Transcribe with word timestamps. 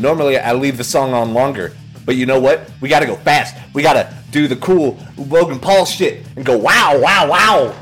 Normally, 0.00 0.38
I 0.38 0.52
leave 0.54 0.76
the 0.78 0.84
song 0.84 1.12
on 1.12 1.34
longer, 1.34 1.76
but 2.06 2.16
you 2.16 2.24
know 2.26 2.40
what? 2.40 2.70
We 2.80 2.88
gotta 2.88 3.06
go 3.06 3.16
fast. 3.16 3.54
We 3.74 3.82
gotta 3.82 4.14
do 4.30 4.48
the 4.48 4.56
cool 4.56 4.98
Logan 5.18 5.58
Paul 5.60 5.84
shit 5.84 6.24
and 6.36 6.44
go 6.44 6.56
wow, 6.56 6.98
wow, 6.98 7.28
wow. 7.28 7.74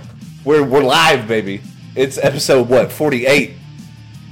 We're 0.45 0.65
we're 0.65 0.83
live, 0.83 1.29
baby. 1.29 1.61
It's 1.95 2.19
episode 2.19 2.69
what 2.69 2.91
forty 2.91 3.27
eight. 3.27 3.53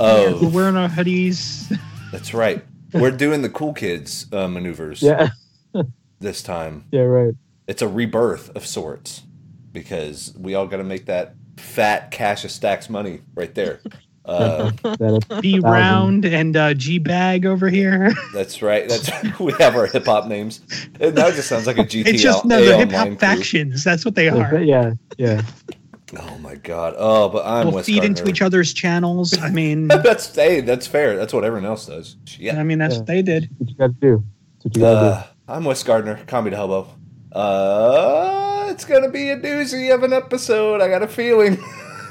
oh 0.01 0.39
We're 0.43 0.49
wearing 0.51 0.77
our 0.77 0.89
hoodies. 0.89 1.79
that's 2.11 2.35
right. 2.35 2.65
We're 2.93 3.11
doing 3.13 3.43
the 3.43 3.51
cool 3.51 3.73
kids 3.73 4.27
uh, 4.33 4.49
maneuvers 4.49 5.03
Yeah, 5.03 5.29
this 6.19 6.43
time. 6.43 6.87
yeah, 6.91 7.03
right. 7.03 7.35
It's 7.69 7.83
a 7.83 7.89
rebirth 7.89 8.55
of 8.57 8.67
sorts 8.67 9.23
because 9.73 10.33
we 10.39 10.55
all 10.55 10.67
got 10.67 10.79
to 10.79 10.85
make 10.85 11.07
that 11.07 11.35
fat 11.57 12.11
cash 12.11 12.45
of 12.45 12.51
stacks 12.51 12.89
money 12.89 13.21
right 13.35 13.55
there. 13.55 13.81
Uh, 14.27 14.71
B 15.41 15.61
round 15.61 16.25
and 16.25 16.57
uh, 16.57 16.75
G 16.75 16.99
bag 16.99 17.47
over 17.47 17.69
here. 17.69 18.13
that's 18.35 18.61
right. 18.61 18.89
That's 18.89 19.09
we 19.39 19.53
have 19.61 19.77
our 19.77 19.87
hip 19.87 20.07
hop 20.07 20.27
names. 20.27 20.63
And 21.01 21.15
now 21.15 21.31
just 21.31 21.49
sounds 21.49 21.69
like 21.69 21.79
a 21.79 21.85
GTL. 21.85 22.07
It's 22.09 22.23
just 22.23 22.45
no, 22.45 22.65
the 22.65 22.77
hip 22.77 22.91
hop 22.91 23.21
factions. 23.21 23.85
That's 23.85 24.05
what 24.05 24.17
they 24.17 24.29
are. 24.29 24.61
yeah, 24.61 24.95
yeah. 25.17 25.43
Oh 26.19 26.39
my 26.39 26.57
god. 26.57 26.95
Oh, 26.99 27.29
but 27.29 27.47
I'm 27.47 27.67
We'll 27.67 27.77
Wes 27.77 27.87
feed 27.87 28.03
into 28.03 28.29
each 28.29 28.43
other's 28.43 28.75
channels. 28.75 29.39
I 29.39 29.51
mean, 29.51 29.87
That's 29.89 30.35
hey, 30.35 30.61
that's 30.61 30.89
fair. 30.89 31.17
That's 31.17 31.33
what 31.33 31.45
everyone 31.45 31.67
else 31.69 31.87
does. 31.87 32.17
Yeah. 32.37 32.59
I 32.59 32.65
mean 32.65 32.79
that's 32.79 32.95
Yeah. 32.95 33.01
what 33.01 33.07
they 33.07 33.23
did. 33.23 33.49
What 33.59 33.71
you 33.71 33.77
got 33.77 33.87
to 33.87 33.93
do? 33.93 34.25
That's 34.57 34.65
what 34.65 34.77
you 34.77 34.83
got 34.83 35.01
to 35.01 35.07
Uh, 35.07 35.23
I'm 35.47 35.65
Wes 35.65 35.85
Gardner, 35.85 36.19
comedy 36.27 36.57
hobo. 36.57 36.89
Uh, 37.33 38.67
it's 38.71 38.85
gonna 38.85 39.09
be 39.11 39.31
a 39.31 39.37
doozy 39.39 39.95
of 39.95 40.03
an 40.03 40.13
episode. 40.13 40.81
I 40.81 40.89
got 40.89 41.03
a 41.03 41.09
feeling 41.09 41.59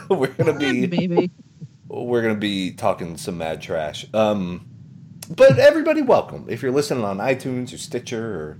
we're 0.09 0.27
gonna 0.27 0.57
be 0.57 0.87
Maybe. 0.87 1.31
We're 2.03 2.21
gonna 2.21 2.35
be 2.35 2.71
talking 2.71 3.17
some 3.17 3.37
mad 3.37 3.61
trash. 3.61 4.05
Um, 4.13 4.67
but 5.29 5.57
everybody, 5.57 6.01
welcome 6.01 6.45
if 6.49 6.61
you're 6.61 6.71
listening 6.71 7.03
on 7.03 7.17
iTunes 7.17 7.73
or 7.73 7.77
Stitcher 7.77 8.35
or 8.35 8.59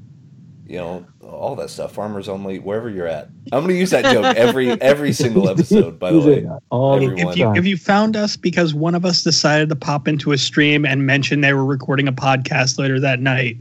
you 0.66 0.77
know 0.77 1.05
all 1.22 1.55
that 1.55 1.69
stuff. 1.69 1.94
Farmers 1.94 2.27
Only, 2.27 2.59
wherever 2.59 2.89
you're 2.89 3.08
at. 3.08 3.30
I'm 3.52 3.61
gonna 3.61 3.73
use 3.73 3.92
that 3.92 4.11
joke 4.11 4.36
every 4.36 4.69
every 4.81 5.14
single 5.14 5.50
episode. 5.50 6.00
By 6.00 6.11
the 6.11 6.19
way, 6.19 6.47
all 6.69 6.95
Everyone. 6.95 7.30
If 7.30 7.38
you 7.38 7.53
if 7.53 7.66
you 7.66 7.77
found 7.77 8.16
us 8.16 8.36
because 8.36 8.73
one 8.73 8.95
of 8.95 9.05
us 9.05 9.23
decided 9.23 9.70
to 9.70 9.75
pop 9.75 10.08
into 10.08 10.31
a 10.31 10.38
stream 10.38 10.86
and 10.86 11.05
mention 11.05 11.42
they 11.42 11.53
were 11.53 11.66
recording 11.66 12.08
a 12.08 12.14
podcast 12.14 12.80
later 12.80 12.99
that 12.99 13.20
night, 13.20 13.58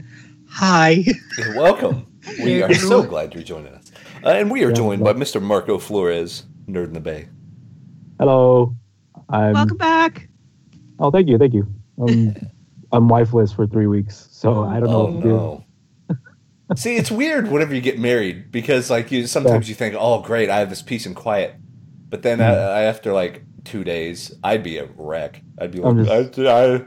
hi. 0.49 1.05
You're 1.37 1.55
welcome. 1.55 2.07
We 2.41 2.63
are 2.63 2.73
so 2.73 3.03
glad 3.03 3.35
you're 3.35 3.43
joining 3.43 3.73
us, 3.73 3.91
uh, 4.23 4.29
and 4.29 4.49
we 4.49 4.63
are 4.63 4.71
joined 4.71 5.03
by 5.03 5.13
Mr. 5.13 5.41
Marco 5.41 5.77
Flores, 5.77 6.43
Nerd 6.67 6.85
in 6.85 6.93
the 6.93 6.99
Bay. 6.99 7.27
Hello. 8.17 8.75
I'm. 9.29 9.53
Welcome 9.53 9.77
back. 9.77 10.27
Oh, 10.99 11.11
thank 11.11 11.27
you, 11.27 11.37
thank 11.37 11.53
you. 11.53 11.67
Um, 12.01 12.35
I'm 12.91 13.09
wifeless 13.09 13.53
for 13.53 13.67
three 13.67 13.87
weeks, 13.87 14.27
so 14.31 14.63
I 14.63 14.79
don't 14.79 14.89
know 14.89 14.95
Oh 14.95 15.05
what 15.05 15.15
to 15.17 15.21
do. 15.21 15.27
no. 15.29 15.65
See, 16.75 16.95
it's 16.95 17.11
weird 17.11 17.49
whenever 17.51 17.75
you 17.75 17.81
get 17.81 17.99
married 17.99 18.51
because, 18.51 18.89
like, 18.89 19.11
you 19.11 19.27
sometimes 19.27 19.67
you 19.69 19.75
think, 19.75 19.95
"Oh, 19.97 20.21
great, 20.21 20.49
I 20.49 20.59
have 20.59 20.69
this 20.69 20.81
peace 20.81 21.05
and 21.05 21.15
quiet," 21.15 21.55
but 22.09 22.21
then 22.23 22.39
Mm. 22.39 22.43
I, 22.43 22.53
I, 22.53 22.81
after 22.83 23.11
like 23.13 23.43
two 23.65 23.83
days, 23.83 24.33
I'd 24.43 24.63
be 24.63 24.77
a 24.77 24.87
wreck. 24.97 25.41
I'd 25.59 25.71
be 25.71 25.83
I'm 25.83 26.03
like, 26.03 26.37
I, 26.39 26.81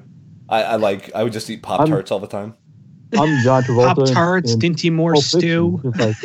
I, 0.49 0.63
I 0.63 0.77
like, 0.77 1.11
I 1.15 1.23
would 1.25 1.33
just 1.33 1.51
eat 1.51 1.63
Pop 1.63 1.87
Tarts 1.89 2.11
all 2.11 2.21
the 2.21 2.27
time. 2.29 2.55
I'm 3.19 3.43
John 3.43 3.63
Travolta. 3.65 3.95
Pop 3.97 4.07
tarts, 4.13 4.55
in- 4.55 4.63
in 4.65 4.75
Dinty 4.75 4.93
Moore 4.93 5.17
stew. 5.17 5.81
Like, 5.83 6.17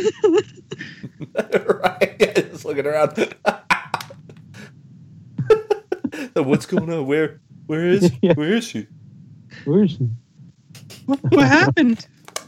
right? 1.84 2.16
Yeah, 2.20 2.34
just 2.34 2.66
looking 2.66 2.86
around. 2.86 3.36
What's 6.44 6.66
going 6.66 6.92
on? 6.92 7.06
Where, 7.08 7.42
where 7.68 7.86
is, 7.88 8.12
Yeah. 8.22 8.34
where 8.34 8.54
is 8.54 8.66
she? 8.68 8.88
where 9.66 9.84
is 9.84 9.92
she? 9.92 10.10
What 11.06 11.48
happened? 11.48 12.08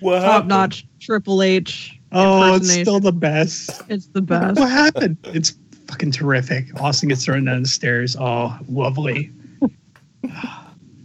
What 0.00 0.20
Top 0.20 0.30
happened? 0.32 0.48
notch 0.48 0.86
Triple 1.00 1.42
H. 1.42 1.98
Oh, 2.12 2.54
it's 2.56 2.70
still 2.72 3.00
the 3.00 3.12
best. 3.12 3.82
It's 3.88 4.06
the 4.08 4.22
best. 4.22 4.58
What 4.58 4.70
happened? 4.70 5.18
It's 5.24 5.54
fucking 5.88 6.12
terrific. 6.12 6.66
Austin 6.80 7.08
gets 7.08 7.24
thrown 7.24 7.44
down 7.44 7.62
the 7.62 7.68
stairs. 7.68 8.16
Oh, 8.18 8.56
lovely. 8.68 9.30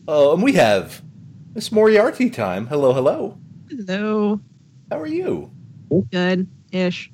Oh, 0.07 0.34
and 0.34 0.44
we 0.44 0.53
have 0.53 1.01
Miss 1.56 1.72
Moriarty 1.72 2.30
time. 2.30 2.68
Hello, 2.68 2.94
hello. 2.94 3.38
Hello. 3.69 4.40
How 4.91 5.00
are 5.00 5.07
you? 5.07 5.51
Good 6.12 6.47
ish. 6.72 7.12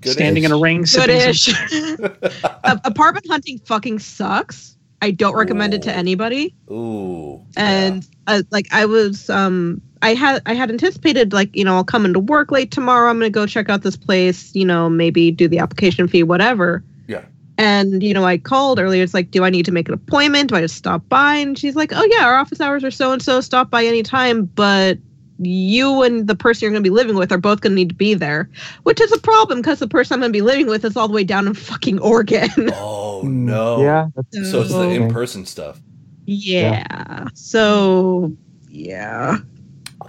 Good 0.00 0.12
Standing 0.12 0.44
in 0.44 0.52
a 0.52 0.58
ring. 0.58 0.82
Good 0.82 1.34
sipping 1.34 1.96
some- 1.96 2.80
apartment 2.84 3.26
hunting 3.28 3.58
fucking 3.58 3.98
sucks. 3.98 4.76
I 5.02 5.10
don't 5.10 5.34
recommend 5.34 5.72
it 5.74 5.82
to 5.82 5.92
anybody. 5.92 6.54
Ooh. 6.70 7.42
And 7.56 8.06
uh, 8.26 8.42
like 8.50 8.66
I 8.70 8.84
was, 8.84 9.30
um, 9.30 9.80
I 10.02 10.14
had 10.14 10.42
I 10.46 10.54
had 10.54 10.70
anticipated 10.70 11.32
like 11.32 11.54
you 11.56 11.64
know 11.64 11.74
I'll 11.74 11.84
come 11.84 12.04
into 12.04 12.20
work 12.20 12.50
late 12.50 12.70
tomorrow. 12.70 13.08
I'm 13.08 13.18
gonna 13.18 13.30
go 13.30 13.46
check 13.46 13.68
out 13.68 13.82
this 13.82 13.96
place. 13.96 14.54
You 14.54 14.64
know 14.64 14.88
maybe 14.90 15.30
do 15.30 15.48
the 15.48 15.58
application 15.58 16.06
fee, 16.08 16.22
whatever. 16.22 16.84
Yeah. 17.06 17.24
And 17.58 18.02
you 18.02 18.14
know 18.14 18.24
I 18.24 18.38
called 18.38 18.78
earlier. 18.78 19.02
It's 19.02 19.14
like, 19.14 19.30
do 19.30 19.44
I 19.44 19.50
need 19.50 19.64
to 19.66 19.72
make 19.72 19.88
an 19.88 19.94
appointment? 19.94 20.50
Do 20.50 20.56
I 20.56 20.60
just 20.60 20.76
stop 20.76 21.06
by? 21.08 21.36
And 21.36 21.58
she's 21.58 21.76
like, 21.76 21.92
oh 21.94 22.08
yeah, 22.10 22.26
our 22.26 22.36
office 22.36 22.60
hours 22.60 22.84
are 22.84 22.90
so 22.90 23.12
and 23.12 23.22
so. 23.22 23.40
Stop 23.40 23.70
by 23.70 23.84
anytime, 23.84 24.44
but 24.44 24.98
you 25.42 26.02
and 26.02 26.26
the 26.26 26.34
person 26.34 26.62
you're 26.66 26.70
going 26.70 26.82
to 26.82 26.88
be 26.90 26.94
living 26.94 27.16
with 27.16 27.32
are 27.32 27.38
both 27.38 27.60
going 27.60 27.72
to 27.72 27.76
need 27.76 27.88
to 27.88 27.94
be 27.94 28.14
there, 28.14 28.48
which 28.82 29.00
is 29.00 29.10
a 29.12 29.18
problem 29.18 29.60
because 29.60 29.78
the 29.78 29.88
person 29.88 30.14
I'm 30.14 30.20
going 30.20 30.32
to 30.32 30.36
be 30.36 30.42
living 30.42 30.66
with 30.66 30.84
is 30.84 30.96
all 30.96 31.08
the 31.08 31.14
way 31.14 31.24
down 31.24 31.46
in 31.46 31.54
fucking 31.54 31.98
Oregon. 32.00 32.48
Oh 32.74 33.22
Mm, 33.24 33.44
no. 33.44 33.82
Yeah, 33.82 34.06
So 34.48 34.62
it's 34.62 34.70
the 34.70 34.88
in-person 34.90 35.44
stuff. 35.46 35.78
yeah. 36.26 37.26
So 37.34 38.32
yeah. 38.68 39.38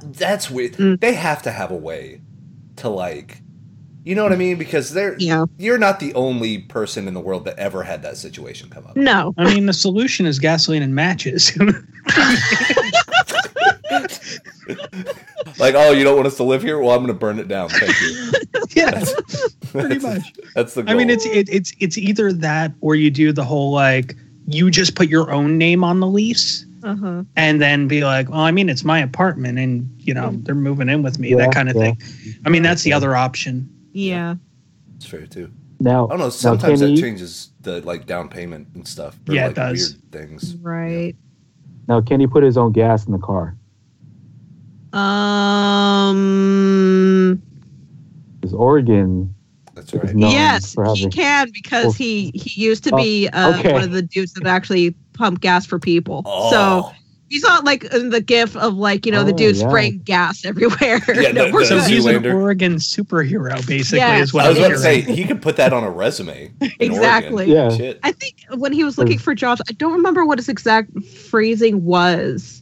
That's 0.04 0.50
weird. 0.50 0.74
Mm. 0.74 1.00
They 1.02 1.14
have 1.16 1.42
to 1.44 1.52
have 1.52 1.72
a 1.72 1.76
way 1.76 2.22
to 2.78 2.88
like, 2.90 3.42
you 4.04 4.16
know 4.16 4.24
what 4.24 4.32
I 4.32 4.36
mean? 4.36 4.58
Because 4.58 4.92
they're 4.94 5.16
Yeah. 5.20 5.46
you're 5.58 5.78
not 5.78 6.00
the 6.00 6.14
only 6.16 6.60
person 6.60 7.08
in 7.08 7.14
the 7.14 7.20
world 7.20 7.46
that 7.46 7.58
ever 7.60 7.84
had 7.84 8.02
that 8.04 8.18
situation 8.18 8.70
come 8.70 8.86
up. 8.88 8.96
No. 8.96 9.34
I 9.38 9.54
mean, 9.54 9.66
the 9.68 9.74
solution 9.74 10.26
is 10.26 10.40
gasoline 10.40 10.82
and 10.82 10.96
matches. 10.96 11.52
Like, 15.60 15.76
oh, 15.76 15.92
you 15.92 16.04
don't 16.04 16.16
want 16.16 16.28
us 16.28 16.38
to 16.38 16.44
live 16.44 16.62
here? 16.62 16.80
Well, 16.80 16.92
I'm 16.92 16.98
going 17.04 17.08
to 17.08 17.14
burn 17.14 17.38
it 17.40 17.48
down. 17.48 17.70
Thank 17.70 18.00
you. 18.02 18.32
yeah, 18.82 18.92
That's, 18.92 19.14
pretty 19.72 19.98
that's- 19.98 20.04
much. 20.04 20.34
That's 20.56 20.74
the 20.74 20.84
goal. 20.84 20.94
I 20.94 20.98
mean, 20.98 21.10
it's 21.10 21.26
it, 21.26 21.50
it's 21.50 21.74
it's 21.80 21.98
either 21.98 22.32
that 22.34 22.72
or 22.82 22.96
you 22.96 23.10
do 23.12 23.32
the 23.32 23.44
whole 23.44 23.72
like 23.72 24.16
you 24.48 24.72
just 24.72 24.96
put 24.96 25.08
your 25.10 25.32
own 25.32 25.58
name 25.58 25.84
on 25.84 26.00
the 26.00 26.08
lease 26.08 26.66
Uh-huh. 26.84 27.24
and 27.36 27.62
then 27.62 27.88
be 27.88 28.04
like, 28.04 28.30
well, 28.30 28.40
I 28.42 28.52
mean, 28.52 28.70
it's 28.70 28.84
my 28.84 29.00
apartment 29.00 29.60
and 29.60 29.90
you 30.00 30.14
know 30.14 30.32
they're 30.44 30.56
moving 30.56 30.90
in 30.90 31.04
with 31.04 31.20
me, 31.20 31.30
Yeah, 31.32 31.38
that 31.38 31.54
kind 31.54 31.70
of 31.70 31.76
yeah. 31.76 31.94
thing. 31.94 31.98
I 32.46 32.50
mean, 32.50 32.64
that's 32.64 32.84
the 32.84 32.94
other 32.94 33.16
option. 33.16 33.70
Yeah. 33.94 34.36
it's 34.96 35.06
fair 35.06 35.26
too. 35.28 35.52
now. 35.80 36.06
I 36.06 36.10
don't 36.12 36.20
know. 36.20 36.30
Sometimes 36.30 36.80
can 36.80 36.90
that 36.90 36.96
you, 36.96 37.02
changes 37.02 37.52
the 37.62 37.82
like 37.82 38.06
down 38.06 38.30
payment 38.30 38.68
and 38.76 38.88
stuff. 38.88 39.20
for, 39.26 39.34
Yeah, 39.34 39.48
it 39.48 39.56
does. 39.56 39.98
Weird 40.12 40.12
things. 40.12 40.56
Right. 40.58 41.16
now, 41.88 42.02
can 42.02 42.20
he 42.20 42.28
put 42.28 42.44
his 42.44 42.58
own 42.58 42.72
gas 42.72 43.06
in 43.06 43.12
the 43.12 43.18
car? 43.20 43.56
Um 46.12 47.42
Because 48.40 48.54
Oregon, 48.54 49.34
That's 49.74 49.94
right. 49.94 50.16
Yes, 50.16 50.76
he 50.96 51.08
can 51.10 51.50
because 51.52 51.84
Well- 51.86 51.92
he 51.94 52.32
he 52.36 52.62
used 52.62 52.84
to 52.86 52.92
Oh, 52.94 52.98
be 52.98 53.28
uh, 53.30 53.58
okay. 53.60 53.74
one 53.74 53.84
of 53.84 53.92
the 53.92 54.02
dudes 54.02 54.34
that 54.34 54.46
actually 54.46 54.92
pump 55.14 55.40
gas 55.42 55.66
for 55.66 55.80
people. 55.80 56.22
Oh. 56.26 56.50
So 56.52 56.92
he's 57.32 57.42
not 57.44 57.64
like 57.66 57.86
in 57.86 58.10
the 58.10 58.22
gif 58.22 58.56
of 58.58 58.76
like 58.76 59.06
you 59.06 59.12
know 59.12 59.24
the 59.24 59.34
Oh, 59.34 59.38
dude 59.38 59.56
yeah. 59.56 59.68
spraying 59.68 60.00
gas 60.00 60.46
everywhere. 60.46 61.00
Yeah, 61.08 61.32
no, 61.32 61.46
the- 61.52 61.58
the 61.58 61.66
So 61.66 61.80
good. 61.80 61.90
he's 61.90 62.06
an 62.06 62.26
Oregon 62.28 62.76
superhero, 62.76 63.66
basically, 63.66 64.00
Yes. 64.00 64.26
is 64.26 64.34
what 64.34 64.46
I 64.46 64.50
was 64.50 64.58
about 64.60 64.70
to 64.70 64.78
say 64.78 65.02
he 65.02 65.24
could 65.24 65.42
put 65.42 65.56
that 65.56 65.74
on 65.74 65.84
a 65.84 65.90
resume. 65.90 66.52
Exactly. 66.80 67.56
Oregon. 67.56 67.72
Yeah. 67.72 67.78
Shit. 67.78 68.00
I 68.04 68.12
think 68.12 68.36
when 68.56 68.74
he 68.74 68.84
was 68.84 68.98
looking 68.98 69.18
for 69.18 69.34
jobs, 69.34 69.62
I 69.68 69.74
don't 69.74 69.94
remember 69.94 70.26
what 70.26 70.38
his 70.38 70.50
exact 70.50 70.92
phrasing 71.04 71.84
was, 71.86 72.62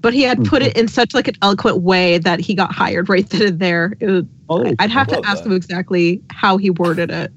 but 0.00 0.14
he 0.14 0.22
had 0.22 0.44
put 0.44 0.62
it 0.62 0.76
in 0.76 0.88
such 0.88 1.12
like 1.14 1.28
an 1.28 1.34
eloquent 1.42 1.82
way 1.82 2.18
that 2.18 2.40
he 2.40 2.54
got 2.54 2.72
hired 2.72 3.08
right 3.08 3.28
then 3.28 3.42
and 3.42 3.58
there. 3.60 3.94
It 4.00 4.06
was, 4.06 4.24
oh, 4.48 4.74
I'd 4.78 4.90
have 4.90 5.08
to 5.08 5.20
ask 5.26 5.42
that. 5.42 5.50
him 5.50 5.52
exactly 5.56 6.22
how 6.30 6.56
he 6.56 6.70
worded 6.70 7.10
it. 7.10 7.32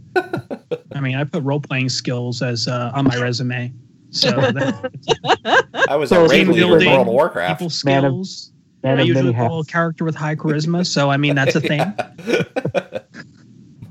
I 0.95 0.99
mean, 1.01 1.15
I 1.15 1.23
put 1.25 1.43
role 1.43 1.59
playing 1.59 1.89
skills 1.89 2.41
as 2.41 2.67
uh, 2.67 2.91
on 2.93 3.05
my 3.05 3.17
resume. 3.19 3.73
So 4.13 4.29
that, 4.51 5.85
I 5.89 5.95
was 5.95 6.09
So 6.09 6.25
a 6.25 6.27
team 6.29 6.47
raid 6.49 6.55
leader 6.55 6.79
in 6.79 6.85
World 6.87 7.01
of 7.01 7.13
Warcraft. 7.13 7.59
people 7.61 7.71
Man 7.85 8.05
of- 8.05 8.11
skills. 8.25 8.51
man 8.83 8.99
I 8.99 9.01
of 9.01 9.07
usually 9.07 9.33
call 9.33 9.59
a 9.61 9.65
character 9.65 10.05
with 10.05 10.15
high 10.15 10.35
charisma, 10.35 10.85
so 10.85 11.09
I 11.09 11.17
mean 11.17 11.35
that's 11.35 11.55
a 11.55 11.61
thing. 11.61 11.79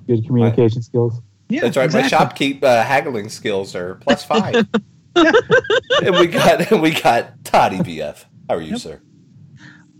Good 0.06 0.26
communication 0.26 0.82
skills. 0.82 1.20
Yeah, 1.48 1.60
That's 1.62 1.76
right. 1.76 1.92
My 1.92 2.02
shopkeep 2.02 2.62
uh, 2.62 2.82
haggling 2.82 3.28
skills 3.28 3.74
are 3.74 3.96
plus 3.96 4.24
five. 4.24 4.54
and 5.16 6.16
we 6.18 6.26
got 6.28 6.70
and 6.72 6.80
we 6.80 6.90
got 6.92 7.44
Toddy 7.44 7.78
BF. 7.78 8.24
How 8.48 8.56
are 8.56 8.60
you, 8.60 8.72
Yep. 8.72 8.80
sir? 8.80 9.00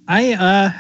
I 0.09 0.33
uh, 0.35 0.71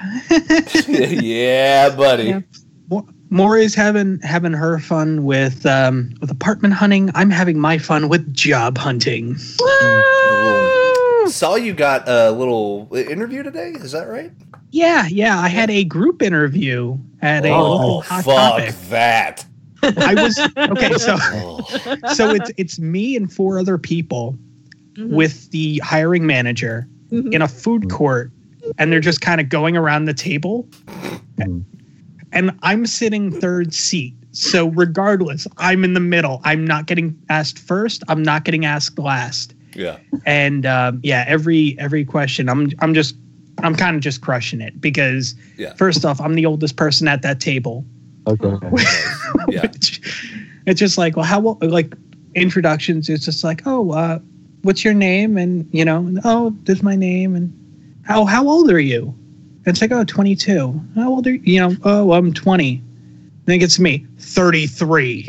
yeah, 0.88 1.94
buddy. 1.94 2.24
Yeah. 2.24 2.40
more, 2.88 3.04
Maury's 3.36 3.74
having 3.74 4.20
having 4.20 4.52
her 4.52 4.78
fun 4.78 5.24
with 5.24 5.64
um, 5.64 6.12
with 6.20 6.30
apartment 6.30 6.74
hunting. 6.74 7.10
I'm 7.14 7.30
having 7.30 7.58
my 7.58 7.78
fun 7.78 8.10
with 8.10 8.30
job 8.34 8.76
hunting. 8.76 9.36
Woo! 9.58 11.28
Saw 11.28 11.54
you 11.54 11.72
got 11.72 12.06
a 12.06 12.30
little 12.30 12.88
interview 12.94 13.42
today. 13.42 13.70
Is 13.70 13.92
that 13.92 14.06
right? 14.06 14.30
Yeah, 14.70 15.06
yeah. 15.08 15.38
I 15.38 15.48
had 15.48 15.70
a 15.70 15.84
group 15.84 16.20
interview 16.20 16.98
at 17.22 17.46
a 17.46 17.50
oh, 17.50 17.70
local 17.70 18.00
hot 18.02 18.24
fuck 18.24 18.34
topic. 18.58 18.74
that. 18.90 19.46
I 19.82 20.14
was 20.14 20.38
okay. 20.56 20.92
So 20.98 21.16
Oh. 21.22 21.64
so 22.12 22.30
it's 22.34 22.50
it's 22.58 22.78
me 22.78 23.16
and 23.16 23.32
four 23.32 23.58
other 23.58 23.78
people 23.78 24.36
Mhm. 24.98 25.08
with 25.08 25.50
the 25.52 25.78
hiring 25.78 26.26
manager 26.26 26.86
Mhm. 27.10 27.32
in 27.32 27.40
a 27.40 27.48
food 27.48 27.88
court, 27.88 28.30
and 28.76 28.92
they're 28.92 29.00
just 29.00 29.22
kind 29.22 29.40
of 29.40 29.48
going 29.48 29.74
around 29.74 30.04
the 30.04 30.12
table, 30.12 30.68
Mhm. 31.38 31.64
And 32.32 32.50
I'm 32.62 32.86
sitting 32.86 33.30
third 33.30 33.72
seat. 33.74 34.14
So 34.32 34.68
regardless, 34.68 35.46
I'm 35.58 35.84
in 35.84 35.92
the 35.94 36.00
middle. 36.00 36.40
I'm 36.44 36.64
not 36.64 36.86
getting 36.86 37.16
asked 37.28 37.58
first. 37.58 38.02
I'm 38.08 38.22
not 38.22 38.44
getting 38.44 38.64
asked 38.64 38.98
last. 38.98 39.54
Yeah. 39.74 39.98
and 40.26 40.66
um, 40.66 41.00
yeah, 41.02 41.24
every 41.26 41.76
every 41.78 42.04
question, 42.04 42.48
I'm 42.48 42.70
I'm 42.80 42.92
just 42.94 43.14
I'm 43.62 43.74
kind 43.74 43.94
of 43.96 44.02
just 44.02 44.20
crushing 44.22 44.60
it 44.60 44.80
because 44.80 45.34
Yeah. 45.56 45.74
first 45.74 46.04
off, 46.04 46.20
I'm 46.20 46.34
the 46.34 46.46
oldest 46.46 46.76
person 46.76 47.08
at 47.08 47.22
that 47.22 47.40
table. 47.40 47.84
Okay. 48.26 48.54
Yeah. 49.48 49.70
It's 50.66 50.78
just 50.78 50.96
like, 50.98 51.16
well, 51.16 51.24
how 51.24 51.40
o- 51.46 51.58
like 51.62 51.94
introductions? 52.34 53.08
It's 53.08 53.24
just 53.24 53.42
like, 53.44 53.62
oh, 53.66 53.90
uh, 53.92 54.18
what's 54.62 54.84
your 54.84 54.94
name? 54.94 55.36
And 55.36 55.68
you 55.72 55.84
know, 55.84 55.98
and, 55.98 56.20
oh, 56.24 56.54
this 56.64 56.78
is 56.78 56.82
my 56.82 56.94
name. 56.96 57.34
And 57.34 57.52
how 58.04 58.24
how 58.24 58.46
old 58.48 58.70
are 58.70 58.78
you? 58.80 59.14
And 59.64 59.68
it's 59.74 59.80
like, 59.80 59.92
oh, 59.92 60.04
22. 60.04 60.80
How 60.96 61.08
old 61.10 61.26
are 61.26 61.30
you? 61.32 61.40
You 61.44 61.60
know, 61.60 61.76
oh, 61.84 62.12
I'm 62.12 62.32
20. 62.32 62.82
Then 63.44 63.56
it 63.56 63.58
gets 63.58 63.76
to 63.76 63.82
me, 63.82 64.06
33. 64.18 65.22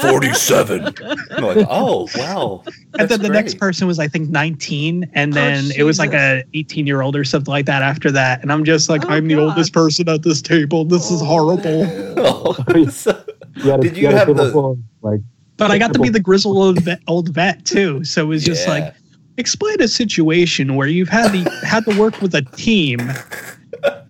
47. 0.00 0.94
I'm 1.30 1.44
like, 1.44 1.66
oh, 1.70 2.08
wow. 2.16 2.62
and 2.98 3.08
then 3.08 3.22
the 3.22 3.28
next 3.30 3.58
person 3.58 3.86
was 3.86 3.98
I 3.98 4.06
think 4.08 4.28
19 4.30 5.10
and 5.14 5.32
then 5.32 5.64
Oh, 5.66 5.74
it 5.76 5.82
was 5.84 5.98
like 5.98 6.12
a 6.12 6.44
18 6.54 6.86
year 6.86 7.00
old 7.02 7.16
or 7.16 7.24
something 7.24 7.50
like 7.50 7.64
that 7.66 7.82
after 7.82 8.10
that 8.12 8.42
and 8.42 8.52
I'm 8.52 8.64
just 8.64 8.88
like 8.90 9.04
Oh, 9.06 9.10
I'm 9.10 9.26
the 9.28 9.36
oldest 9.36 9.72
person 9.72 10.08
at 10.08 10.22
this 10.22 10.42
table 10.42 10.84
this 10.84 11.10
is 11.10 11.20
horrible 11.22 11.84
Oh, 12.18 12.54
You 12.74 13.70
had 13.70 13.80
a, 13.80 13.82
Did 13.82 13.96
you 13.96 14.06
had 14.06 14.14
a 14.14 14.18
have 14.18 14.36
the- 14.36 14.50
full 14.52 14.78
like 15.02 15.20
but 15.56 15.70
I 15.70 15.78
got 15.78 15.94
to 15.94 15.98
be 15.98 16.10
the 16.10 16.20
grizzled 16.20 16.58
old 16.58 16.82
vet, 16.82 17.00
old 17.08 17.30
vet 17.30 17.64
too 17.64 18.04
so 18.04 18.24
it 18.24 18.26
was 18.28 18.44
just 18.44 18.66
Yeah. 18.66 18.72
like 18.74 18.94
explain 19.38 19.80
a 19.80 19.88
situation 19.88 20.74
where 20.76 20.88
you've 20.88 21.08
had 21.08 21.32
the 21.32 21.48
had 21.66 21.84
to 21.84 21.98
work 21.98 22.20
with 22.20 22.34
a 22.34 22.42
team 22.42 23.12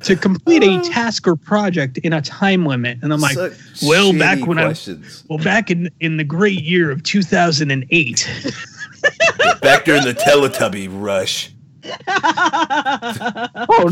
to 0.02 0.16
complete 0.16 0.62
a 0.62 0.76
uh. 0.76 0.82
task 0.84 1.26
or 1.26 1.36
project 1.36 1.98
in 1.98 2.12
a 2.12 2.22
time 2.22 2.64
limit 2.66 2.98
and 3.02 3.12
I'm 3.12 3.20
like 3.20 3.34
Such 3.34 3.54
well, 3.82 4.12
back 4.12 4.46
when 4.46 4.58
I- 4.58 4.64
questions. 4.64 5.24
well 5.28 5.38
back 5.38 5.70
in 5.70 5.90
in 6.00 6.16
the 6.16 6.24
great 6.24 6.62
year 6.62 6.90
of 6.90 7.02
2008 7.02 8.52
Back 9.60 9.84
during 9.84 10.04
the 10.04 10.14
Teletubby 10.14 10.88
rush. 10.90 11.52
oh 11.86 11.90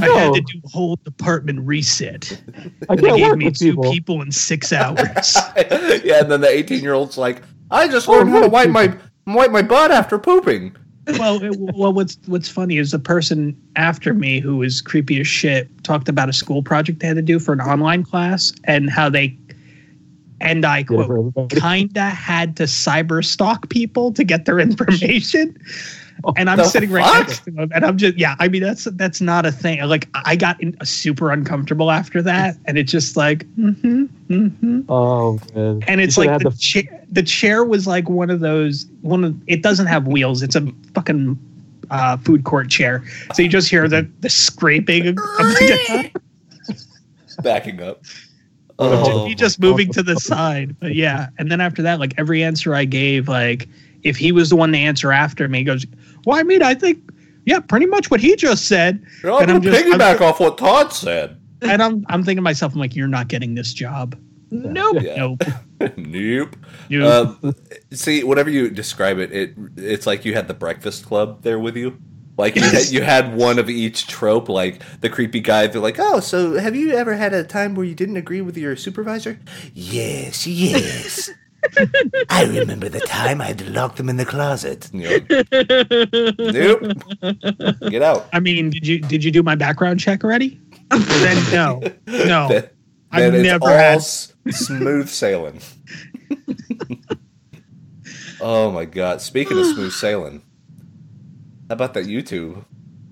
no! 0.01 0.15
I 0.15 0.19
had 0.19 0.35
to 0.35 0.41
do 0.41 0.61
a 0.65 0.69
whole 0.69 0.97
department 0.97 1.61
reset 1.61 2.43
I 2.89 2.97
they 2.97 3.17
gave 3.17 3.37
me 3.37 3.51
two 3.53 3.73
people. 3.73 3.93
people 3.93 4.23
in 4.23 4.33
6 4.33 4.73
hours 4.73 5.37
yeah, 6.05 6.21
and 6.21 6.31
then 6.31 6.41
the 6.41 6.49
18 6.49 6.83
year 6.83 6.95
old's 6.95 7.17
like, 7.17 7.43
I 7.71 7.87
just 7.87 8.09
learned 8.09 8.31
how 8.31 8.41
to 8.41 8.49
wipe 8.49 8.71
my 8.71 8.97
wipe 9.27 9.53
my 9.53 9.63
butt 9.63 9.93
after 9.93 10.19
pooping. 10.19 10.75
Well, 11.07 11.43
it, 11.43 11.57
well, 11.59 11.93
what's 11.93 12.19
what's 12.27 12.49
funny 12.49 12.79
is 12.79 12.91
the 12.93 12.99
person 12.99 13.57
after 13.77 14.15
me 14.15 14.41
who 14.41 14.57
was 14.57 14.81
creepy 14.81 15.21
as 15.21 15.27
shit 15.27 15.69
talked 15.85 16.09
about 16.09 16.29
a 16.29 16.33
school 16.33 16.63
project 16.63 17.01
they 17.01 17.07
had 17.07 17.17
to 17.17 17.23
do 17.23 17.39
for 17.39 17.53
an 17.53 17.61
online 17.61 18.05
class 18.05 18.53
and 18.65 18.91
how 18.91 19.09
they, 19.09 19.37
and 20.41 20.65
I 20.65 20.83
Did 20.83 21.01
it 21.01 21.07
for 21.07 21.33
quote, 21.33 21.51
kinda 21.51 22.09
had 22.11 22.57
to 22.57 22.65
cyber 22.65 23.25
stalk 23.25 23.69
people 23.69 24.13
to 24.13 24.25
get 24.25 24.45
their 24.45 24.59
information. 24.59 25.57
And 26.37 26.49
I'm 26.49 26.59
The 26.59 26.65
sitting 26.65 26.91
right 26.91 27.05
fuck? 27.05 27.29
next 27.29 27.45
to 27.45 27.51
them, 27.51 27.71
and 27.75 27.85
I'm 27.85 27.99
just 27.99 28.17
yeah. 28.17 28.35
I 28.39 28.49
mean, 28.49 28.63
that's 28.63 28.85
that's 28.85 29.21
not 29.21 29.45
a 29.45 29.53
thing. 29.53 29.83
Like 29.83 30.09
I 30.15 30.37
got 30.37 30.61
in, 30.63 30.77
super 30.85 31.31
uncomfortable 31.31 31.91
after 31.91 32.23
that, 32.23 32.57
and 32.65 32.79
it's 32.79 32.91
just 32.91 33.17
like, 33.17 33.45
mm-hmm, 33.57 34.05
mm-hmm. 34.29 34.81
Oh 34.89 35.39
man. 35.55 35.83
and 35.87 36.01
it's 36.01 36.17
like 36.17 36.31
had 36.31 36.43
the, 36.43 36.51
chair. 36.53 37.05
The 37.11 37.23
chair 37.23 37.65
was 37.65 37.87
like 37.87 38.09
one 38.09 38.31
of 38.31 38.41
those. 38.41 38.87
One 39.03 39.25
of 39.25 39.37
it 39.47 39.63
doesn't 39.63 39.87
have 39.87 40.07
wheels. 40.07 40.43
It's 40.43 40.57
a 40.57 40.67
fucking 40.95 41.39
uh, 41.91 42.17
food 42.19 42.45
court 42.45 42.71
chair. 42.71 43.05
So 43.35 43.43
you 43.43 43.49
just 43.49 43.69
hear 43.69 43.89
the 43.89 44.09
the 44.21 44.31
scraping. 44.31 45.09
Of 45.09 45.17
the, 45.17 46.11
Backing 47.43 47.83
up. 47.83 48.03
Oh. 48.79 49.27
he 49.27 49.35
just 49.35 49.61
moving 49.61 49.93
to 49.93 50.03
the 50.03 50.17
side. 50.17 50.77
But 50.81 50.95
yeah, 50.95 51.29
and 51.39 51.51
then 51.51 51.61
after 51.61 51.83
that, 51.83 52.01
like 52.01 52.15
every 52.19 52.43
answer 52.43 52.75
I 52.75 52.85
gave, 52.85 53.29
like 53.29 53.69
if 54.05 54.17
he 54.17 54.31
was 54.33 54.51
the 54.51 54.57
one 54.57 54.73
to 54.73 54.79
answer 54.79 55.13
after 55.13 55.49
me, 55.49 55.59
he 55.59 55.65
goes, 55.65 55.85
"Well, 56.27 56.39
I 56.39 56.43
mean, 56.43 56.63
I 56.63 56.75
think." 56.75 57.03
Yeah, 57.47 57.61
pretty 57.61 57.85
much 57.85 58.11
what 58.11 58.21
he 58.21 58.37
just 58.37 58.69
said, 58.69 59.05
I'm 59.23 59.43
And 59.43 59.51
I'm 59.51 59.61
gonna 59.61 59.73
just- 59.73 59.85
piggyback 59.85 60.23
off 60.23 60.41
what 60.41 60.57
Todd 60.57 60.95
said. 60.95 61.37
and 61.63 61.83
I'm 61.83 62.03
I'm 62.09 62.23
thinking 62.23 62.37
to 62.37 62.43
myself, 62.43 62.73
I'm 62.73 62.79
like, 62.81 62.97
you're 62.97 63.07
not 63.07 63.29
getting 63.29 63.55
this 63.55 63.75
job. 63.75 64.19
Nope. 64.51 64.97
Yeah. 65.03 65.17
Nope. 65.17 65.43
nope. 65.99 66.57
You, 66.89 67.07
Um, 67.07 67.55
see, 67.93 68.25
whenever 68.25 68.49
you 68.49 68.71
describe 68.71 69.19
it, 69.19 69.31
it 69.31 69.55
it's 69.77 70.07
like 70.07 70.25
you 70.25 70.33
had 70.33 70.49
the 70.49 70.55
Breakfast 70.55 71.05
Club 71.05 71.43
there 71.43 71.59
with 71.59 71.77
you. 71.77 71.99
Like 72.39 72.57
you 72.57 72.63
had, 72.63 72.87
you 72.91 73.03
had 73.03 73.37
one 73.37 73.59
of 73.59 73.69
each 73.69 74.07
trope, 74.07 74.49
like 74.49 74.81
the 75.03 75.11
creepy 75.11 75.41
guy. 75.41 75.67
They're 75.67 75.83
like, 75.83 75.99
"Oh, 75.99 76.21
so 76.21 76.59
have 76.59 76.75
you 76.75 76.93
ever 76.93 77.15
had 77.15 77.35
a 77.35 77.45
time 77.45 77.75
where 77.75 77.85
you 77.85 77.95
didn't 77.95 78.17
agree 78.17 78.41
with 78.41 78.57
your 78.57 78.75
supervisor?" 78.75 79.39
Yes, 79.75 80.47
yes. 80.47 81.31
I 82.31 82.45
remember 82.45 82.89
the 82.89 83.01
time 83.01 83.41
I 83.41 83.47
had 83.47 83.59
to 83.61 83.71
lock 83.71 83.97
them 83.97 84.09
in 84.09 84.17
the 84.17 84.25
closet. 84.25 84.91
And 84.93 85.03
like, 85.03 85.29
nope. 86.39 87.91
Get 87.91 88.03
out. 88.03 88.29
I 88.33 88.41
mean, 88.41 88.71
did 88.71 88.87
you 88.87 89.01
did 89.01 89.25
you 89.25 89.31
do 89.31 89.43
my 89.43 89.55
background 89.55 90.01
check 90.01 90.25
already? 90.25 90.61
then 90.91 91.53
no, 91.53 91.81
no. 92.07 92.49
That- 92.49 92.73
I've 93.11 93.33
that 93.33 93.41
it's 93.41 93.45
never 93.45 93.65
all 93.65 93.71
had- 93.79 94.03
smooth 94.03 95.09
sailing. 95.09 95.61
oh 98.41 98.71
my 98.73 98.85
god! 98.85 99.21
Speaking 99.21 99.59
of 99.59 99.67
smooth 99.67 99.93
sailing, 99.93 100.43
how 101.69 101.75
about 101.75 101.95
that 101.95 102.07
YouTube? 102.07 102.65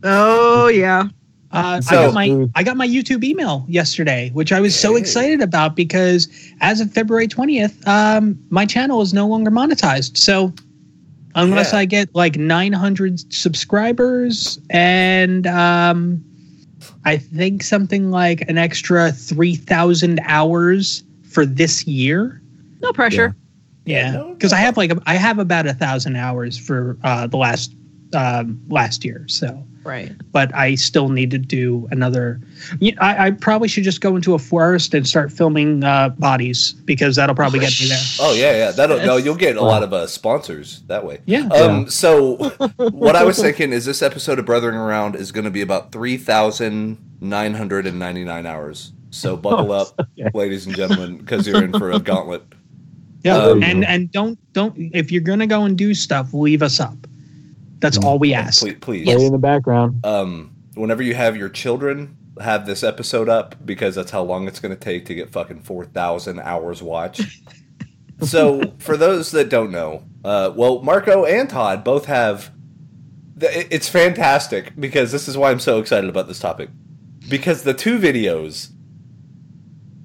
Oh 0.03 0.67
yeah. 0.69 1.05
Uh, 1.53 1.83
I 1.87 1.95
got 1.95 2.15
my 2.15 2.49
I 2.55 2.63
got 2.63 2.77
my 2.77 2.89
YouTube 2.89 3.23
email 3.25 3.65
yesterday, 3.69 4.31
which 4.33 4.53
I 4.53 4.61
was 4.61 4.79
so 4.79 4.97
excited 4.97 5.43
about 5.43 5.77
because 5.77 6.29
as 6.61 6.81
of 6.81 6.91
February 6.93 7.29
twentieth, 7.29 7.87
um, 7.87 8.39
my 8.49 8.65
channel 8.65 9.03
is 9.03 9.13
no 9.13 9.27
longer 9.29 9.51
monetized. 9.51 10.17
So 10.17 10.55
unless 11.35 11.73
Yeah. 11.73 11.81
I 11.81 11.85
get 11.85 12.15
like 12.15 12.37
nine 12.37 12.73
hundred 12.73 13.33
subscribers 13.33 14.59
and 14.71 15.47
um, 15.47 16.25
I 17.05 17.19
think 17.19 17.63
something 17.63 18.11
like 18.11 18.43
an 18.49 18.57
extra 18.57 19.13
three 19.13 19.57
thousand 19.57 20.21
hours 20.25 21.05
for 21.23 21.45
this 21.45 21.87
year. 21.87 22.41
No 22.81 22.93
pressure. 22.93 23.37
Yeah, 23.85 24.13
no, 24.13 24.33
because 24.35 24.53
I 24.53 24.61
no. 24.61 24.67
have 24.67 24.77
like 24.77 24.93
a, 24.93 25.03
I 25.07 25.17
have 25.17 25.39
about 25.39 25.67
a 25.67 25.75
thousand 25.75 26.17
hours 26.17 26.57
for 26.57 26.97
uh, 27.05 27.27
the 27.27 27.37
last 27.37 27.75
um, 28.15 28.61
last 28.69 29.05
year. 29.05 29.27
So 29.29 29.67
Right. 29.85 30.13
but 30.33 30.55
I 30.55 30.75
still 30.77 31.09
need 31.09 31.31
to 31.33 31.39
do 31.39 31.89
another. 31.91 32.41
I, 33.01 33.27
I 33.27 33.31
probably 33.33 33.69
should 33.69 33.85
just 33.85 34.01
go 34.01 34.15
into 34.17 34.35
a 34.35 34.39
forest 34.39 34.95
and 34.95 35.07
start 35.07 35.33
filming 35.33 35.83
uh, 35.85 36.11
bodies 36.11 36.73
because 36.85 37.17
that'll 37.17 37.35
probably 37.35 37.61
get 37.61 37.73
me 37.81 37.89
there. 37.89 37.99
Oh 38.21 38.33
yeah, 38.35 38.53
yeah. 38.57 38.71
That'll 38.71 38.99
no. 38.99 39.17
You'll 39.17 39.35
get 39.35 39.57
a 39.57 39.63
lot 39.63 39.83
of 39.83 39.93
uh, 39.93 40.07
sponsors 40.07 40.83
that 40.87 41.05
way. 41.05 41.19
Yeah. 41.27 41.47
Um. 41.49 41.89
So, 41.91 42.37
what 42.79 43.17
I 43.17 43.25
was 43.25 43.39
thinking 43.41 43.73
is 43.73 43.85
this 43.85 44.03
episode 44.03 44.39
of 44.39 44.47
Brothering 44.47 44.77
Around 44.77 45.17
is 45.17 45.33
going 45.33 45.45
to 45.45 45.51
be 45.51 45.63
about 45.63 45.93
three 45.93 46.17
thousand 46.17 46.99
nine 47.21 47.55
hundred 47.55 47.87
and 47.87 47.99
ninety 47.99 48.25
nine 48.25 48.47
hours. 48.47 48.93
So 49.11 49.37
buckle 49.39 49.73
up, 49.73 49.89
Okay. 50.19 50.31
ladies 50.35 50.67
and 50.67 50.75
gentlemen, 50.75 51.19
because 51.19 51.47
you're 51.47 51.63
in 51.63 51.73
for 51.73 51.91
a 51.93 51.99
gauntlet. 51.99 52.43
Yeah, 53.25 53.37
Um, 53.37 53.63
and 53.63 53.85
and 53.85 54.11
don't 54.11 54.39
don't 54.53 54.75
if 54.77 55.13
you're 55.13 55.23
gonna 55.23 55.47
go 55.47 55.65
and 55.65 55.77
do 55.79 55.95
stuff, 55.95 56.33
leave 56.35 56.63
us 56.63 56.81
up. 56.81 56.97
That's 57.83 57.99
all 57.99 58.19
we 58.19 58.33
ask. 58.33 58.61
Please, 58.61 58.77
please. 58.81 59.05
Play 59.05 59.27
in 59.27 59.33
the 59.33 59.39
background. 59.39 60.05
um, 60.07 60.55
whenever 60.75 61.03
you 61.03 61.15
have 61.15 61.37
your 61.37 61.49
children, 61.51 62.17
have 62.41 62.65
this 62.65 62.83
episode 62.83 63.29
up 63.29 63.57
because 63.65 63.95
that's 63.95 64.11
how 64.11 64.23
long 64.23 64.49
it's 64.49 64.59
going 64.59 64.75
to 64.75 64.81
take 64.81 65.05
to 65.07 65.15
get 65.15 65.31
fucking 65.31 65.61
4,000 65.61 66.41
hours 66.41 66.83
watched. 66.83 67.43
so, 68.23 68.73
for 68.79 68.97
those 68.97 69.33
that 69.33 69.51
don't 69.51 69.71
know, 69.71 70.05
uh, 70.25 70.53
well, 70.55 70.81
Marco 70.83 71.25
and 71.25 71.51
Todd 71.51 71.85
both 71.85 72.07
have. 72.07 72.51
The, 73.37 73.75
it's 73.75 73.89
fantastic 73.89 74.73
because 74.79 75.11
this 75.11 75.27
is 75.27 75.37
why 75.37 75.51
I'm 75.51 75.59
so 75.59 75.79
excited 75.79 76.09
about 76.09 76.29
this 76.29 76.39
topic. 76.39 76.71
Because 77.29 77.65
the 77.65 77.75
two 77.75 77.99
videos. 77.99 78.71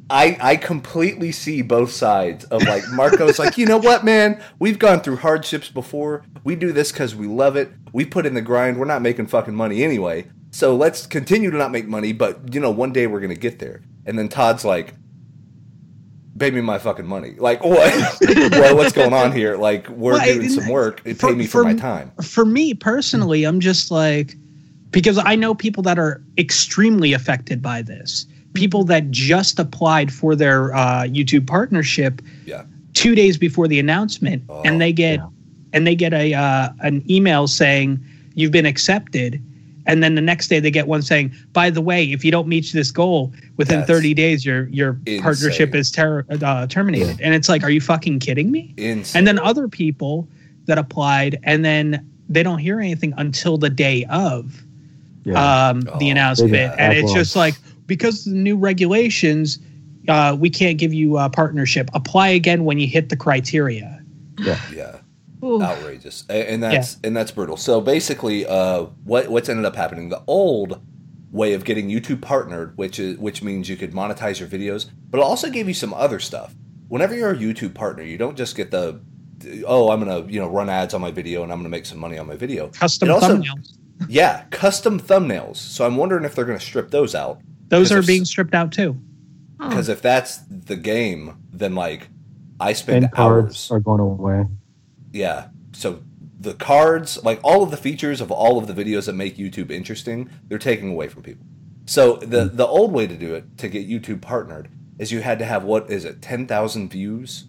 I, 0.09 0.37
I 0.39 0.55
completely 0.55 1.31
see 1.33 1.61
both 1.61 1.91
sides 1.91 2.45
of 2.45 2.63
like 2.63 2.83
Marco's 2.91 3.39
like 3.39 3.57
you 3.57 3.65
know 3.65 3.77
what 3.77 4.05
man 4.05 4.41
we've 4.59 4.79
gone 4.79 5.01
through 5.01 5.17
hardships 5.17 5.69
before 5.69 6.23
we 6.45 6.55
do 6.55 6.71
this 6.71 6.91
because 6.91 7.13
we 7.15 7.27
love 7.27 7.55
it 7.57 7.71
we 7.91 8.05
put 8.05 8.25
in 8.25 8.33
the 8.33 8.41
grind 8.41 8.77
we're 8.79 8.85
not 8.85 9.01
making 9.01 9.27
fucking 9.27 9.53
money 9.55 9.83
anyway 9.83 10.25
so 10.51 10.75
let's 10.75 11.05
continue 11.05 11.51
to 11.51 11.57
not 11.57 11.71
make 11.71 11.87
money 11.87 12.13
but 12.13 12.53
you 12.53 12.59
know 12.61 12.71
one 12.71 12.93
day 12.93 13.05
we're 13.07 13.19
gonna 13.19 13.35
get 13.35 13.59
there 13.59 13.81
and 14.05 14.17
then 14.17 14.29
Todd's 14.29 14.63
like, 14.63 14.93
"Pay 16.39 16.51
me 16.51 16.61
my 16.61 16.79
fucking 16.79 17.05
money." 17.05 17.33
Like 17.37 17.61
what? 17.61 17.93
well, 18.51 18.77
what's 18.77 18.93
going 18.93 19.11
on 19.13 19.33
here? 19.33 19.57
Like 19.57 19.89
we're 19.89 20.13
Well, 20.13 20.23
doing 20.25 20.49
some 20.49 20.69
work. 20.69 21.03
Pay 21.03 21.13
for- 21.13 21.35
me 21.35 21.45
for, 21.45 21.59
for- 21.59 21.63
my 21.65 21.73
time. 21.73 22.13
For 22.23 22.45
me 22.45 22.73
personally, 22.73 23.43
I'm 23.43 23.59
just 23.59 23.91
like, 23.91 24.35
because 24.91 25.17
I 25.17 25.35
know 25.35 25.53
people 25.53 25.83
that 25.83 25.99
are 25.99 26.23
extremely 26.37 27.11
affected 27.11 27.61
by 27.61 27.81
this. 27.81 28.25
People 28.57 28.83
that 28.85 29.11
just 29.11 29.59
applied 29.59 30.11
for 30.11 30.35
their 30.35 30.73
uh, 30.75 31.03
YouTube 31.03 31.45
partnership 31.45 32.21
Yeah. 32.45 32.63
two 32.93 33.13
days 33.13 33.37
before 33.37 33.67
the 33.67 33.79
announcement, 33.79 34.41
Oh, 34.49 34.61
and 34.65 34.81
they 34.81 34.91
get 34.91 35.19
yeah. 35.19 35.27
and 35.73 35.85
they 35.85 35.95
get 35.95 36.11
a 36.13 36.33
uh, 36.33 36.69
an 36.81 37.03
email 37.09 37.47
saying 37.47 37.99
you've 38.33 38.51
been 38.51 38.65
accepted, 38.65 39.39
and 39.85 40.01
then 40.01 40.15
the 40.15 40.21
next 40.21 40.47
day 40.47 40.59
they 40.59 40.71
get 40.71 40.87
one 40.87 41.03
saying, 41.03 41.31
by 41.53 41.69
the 41.69 41.81
way, 41.81 42.03
if 42.11 42.25
you 42.25 42.31
don't 42.31 42.47
meet 42.47 42.71
this 42.73 42.89
goal 42.91 43.31
within 43.57 43.79
That's 43.81 43.91
30 43.91 44.13
days, 44.15 44.43
your 44.43 44.67
your 44.69 44.99
partnership 45.21 45.75
is 45.75 45.91
ter- 45.91 46.25
uh, 46.29 46.65
terminated. 46.65 47.21
And 47.21 47.35
it's 47.35 47.47
like, 47.49 47.61
are 47.63 47.69
you 47.69 47.79
fucking 47.81 48.17
kidding 48.19 48.49
me? 48.49 48.73
Insane. 48.77 49.19
And 49.19 49.27
then 49.27 49.37
other 49.37 49.67
people 49.67 50.27
that 50.65 50.79
applied, 50.79 51.39
and 51.43 51.63
then 51.63 52.03
they 52.27 52.41
don't 52.41 52.59
hear 52.59 52.79
anything 52.79 53.13
until 53.17 53.57
the 53.59 53.69
day 53.69 54.03
of 54.09 54.63
Yeah. 55.25 55.69
um, 55.69 55.83
Oh, 55.87 55.99
the 55.99 56.09
announcement, 56.09 56.53
yeah. 56.53 56.75
and 56.79 56.97
it's 56.97 57.13
just 57.13 57.35
like 57.35 57.53
because 57.87 58.25
of 58.27 58.33
the 58.33 58.39
new 58.39 58.55
regulations, 58.57 59.59
uh, 60.07 60.35
we 60.39 60.49
can't 60.49 60.77
give 60.77 60.93
you 60.93 61.17
a 61.17 61.29
partnership. 61.29 61.89
Apply 61.93 62.27
again 62.29 62.63
when 62.65 62.79
you 62.79 62.87
hit 62.87 63.09
the 63.09 63.17
criteria. 63.17 64.01
yeah. 64.39 64.97
Ooh. 65.43 65.61
outrageous 65.61 66.23
and 66.29 66.63
that's 66.63 66.97
and 67.03 67.15
that's 67.15 67.29
brutal 67.29 67.57
so 67.57 67.79
basically 67.79 68.43
uh 68.47 68.85
what 69.03 69.27
what's 69.27 69.49
ended 69.49 69.65
up 69.65 69.75
happening 69.75 70.09
the 70.09 70.23
old 70.25 70.81
way 71.31 71.53
of 71.53 71.63
getting 71.63 71.89
youtube 71.89 72.21
partnered 72.23 72.75
which 72.75 72.97
is 72.97 73.19
which 73.19 73.43
means 73.43 73.69
you 73.69 73.77
could 73.77 73.91
monetize 73.91 74.39
your 74.39 74.49
videos 74.49 74.89
but 75.11 75.19
it 75.19 75.23
also 75.23 75.51
gave 75.51 75.67
you 75.67 75.75
some 75.75 75.93
other 75.93 76.17
stuff 76.17 76.55
whenever 76.87 77.13
you're 77.15 77.29
a 77.33 77.37
youtube 77.37 77.75
partner 77.75 78.01
you 78.01 78.17
don't 78.17 78.35
just 78.35 78.55
get 78.55 78.71
the 78.71 78.99
oh 79.67 79.91
i'm 79.91 79.99
gonna 80.03 80.25
you 80.25 80.39
know 80.39 80.47
run 80.49 80.69
ads 80.69 80.95
on 80.95 81.01
my 81.01 81.11
video 81.11 81.43
and 81.43 81.51
i'm 81.51 81.59
gonna 81.59 81.69
make 81.69 81.85
some 81.85 81.99
money 81.99 82.17
on 82.17 82.25
my 82.25 82.35
video 82.35 82.69
Custom 82.69 83.11
also- 83.11 83.37
thumbnails. 83.37 83.77
yeah 84.09 84.43
custom 84.49 84.99
thumbnails 84.99 85.57
so 85.57 85.85
i'm 85.85 85.97
wondering 85.97 86.25
if 86.25 86.33
they're 86.33 86.45
gonna 86.45 86.59
strip 86.59 86.89
those 86.89 87.13
out 87.13 87.41
Those 87.69 87.87
'cause 87.87 87.91
are 87.91 87.95
there's- 87.95 88.07
being 88.07 88.25
stripped 88.25 88.53
out 88.55 88.71
too. 88.71 88.97
Oh. 89.59 89.69
because 89.69 89.89
if 89.89 90.03
that's 90.03 90.37
the 90.49 90.75
game 90.75 91.33
then 91.51 91.73
like 91.73 92.09
i 92.59 92.73
spend 92.73 93.05
and 93.05 93.13
hours 93.17 93.69
are 93.71 93.79
going 93.79 93.99
away. 93.99 94.45
Yeah. 95.11 95.47
So 95.73 95.99
the 96.39 96.53
cards, 96.53 97.17
like 97.23 97.39
all 97.43 97.63
of 97.63 97.71
the 97.71 97.77
features 97.77 98.21
of 98.21 98.29
all 98.31 98.59
of 98.59 98.67
the 98.67 98.73
videos 98.73 99.05
that 99.07 99.13
make 99.13 99.35
YouTube 99.37 99.71
interesting, 99.71 100.29
they're 100.47 100.59
taking 100.59 100.91
away 100.91 101.07
from 101.07 101.23
people. 101.23 101.45
So 101.87 102.17
the 102.17 102.45
the 102.45 102.67
old 102.67 102.91
way 102.91 103.07
to 103.07 103.15
do 103.15 103.33
it 103.33 103.57
to 103.57 103.67
get 103.67 103.89
YouTube 103.89 104.21
partnered 104.21 104.69
is 104.99 105.11
you 105.11 105.21
had 105.21 105.39
to 105.39 105.45
have 105.45 105.63
what 105.63 105.89
is 105.89 106.05
it, 106.05 106.21
ten 106.21 106.45
thousand 106.45 106.89
views, 106.91 107.45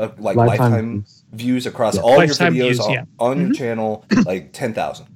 uh, 0.00 0.08
like 0.18 0.36
lifetime, 0.36 0.46
Lifetime 0.72 0.90
views. 1.02 1.24
views. 1.32 1.66
across 1.66 1.94
Yeah. 1.96 2.02
all 2.02 2.16
Lifetime 2.18 2.54
your 2.56 2.66
videos 2.66 2.68
views, 2.70 2.80
on, 2.80 2.92
yeah. 2.92 3.04
on 3.20 3.40
your 3.40 3.50
Mhm. 3.50 3.54
channel, 3.56 4.04
like 4.26 4.52
ten 4.52 4.74
thousand. 4.74 5.06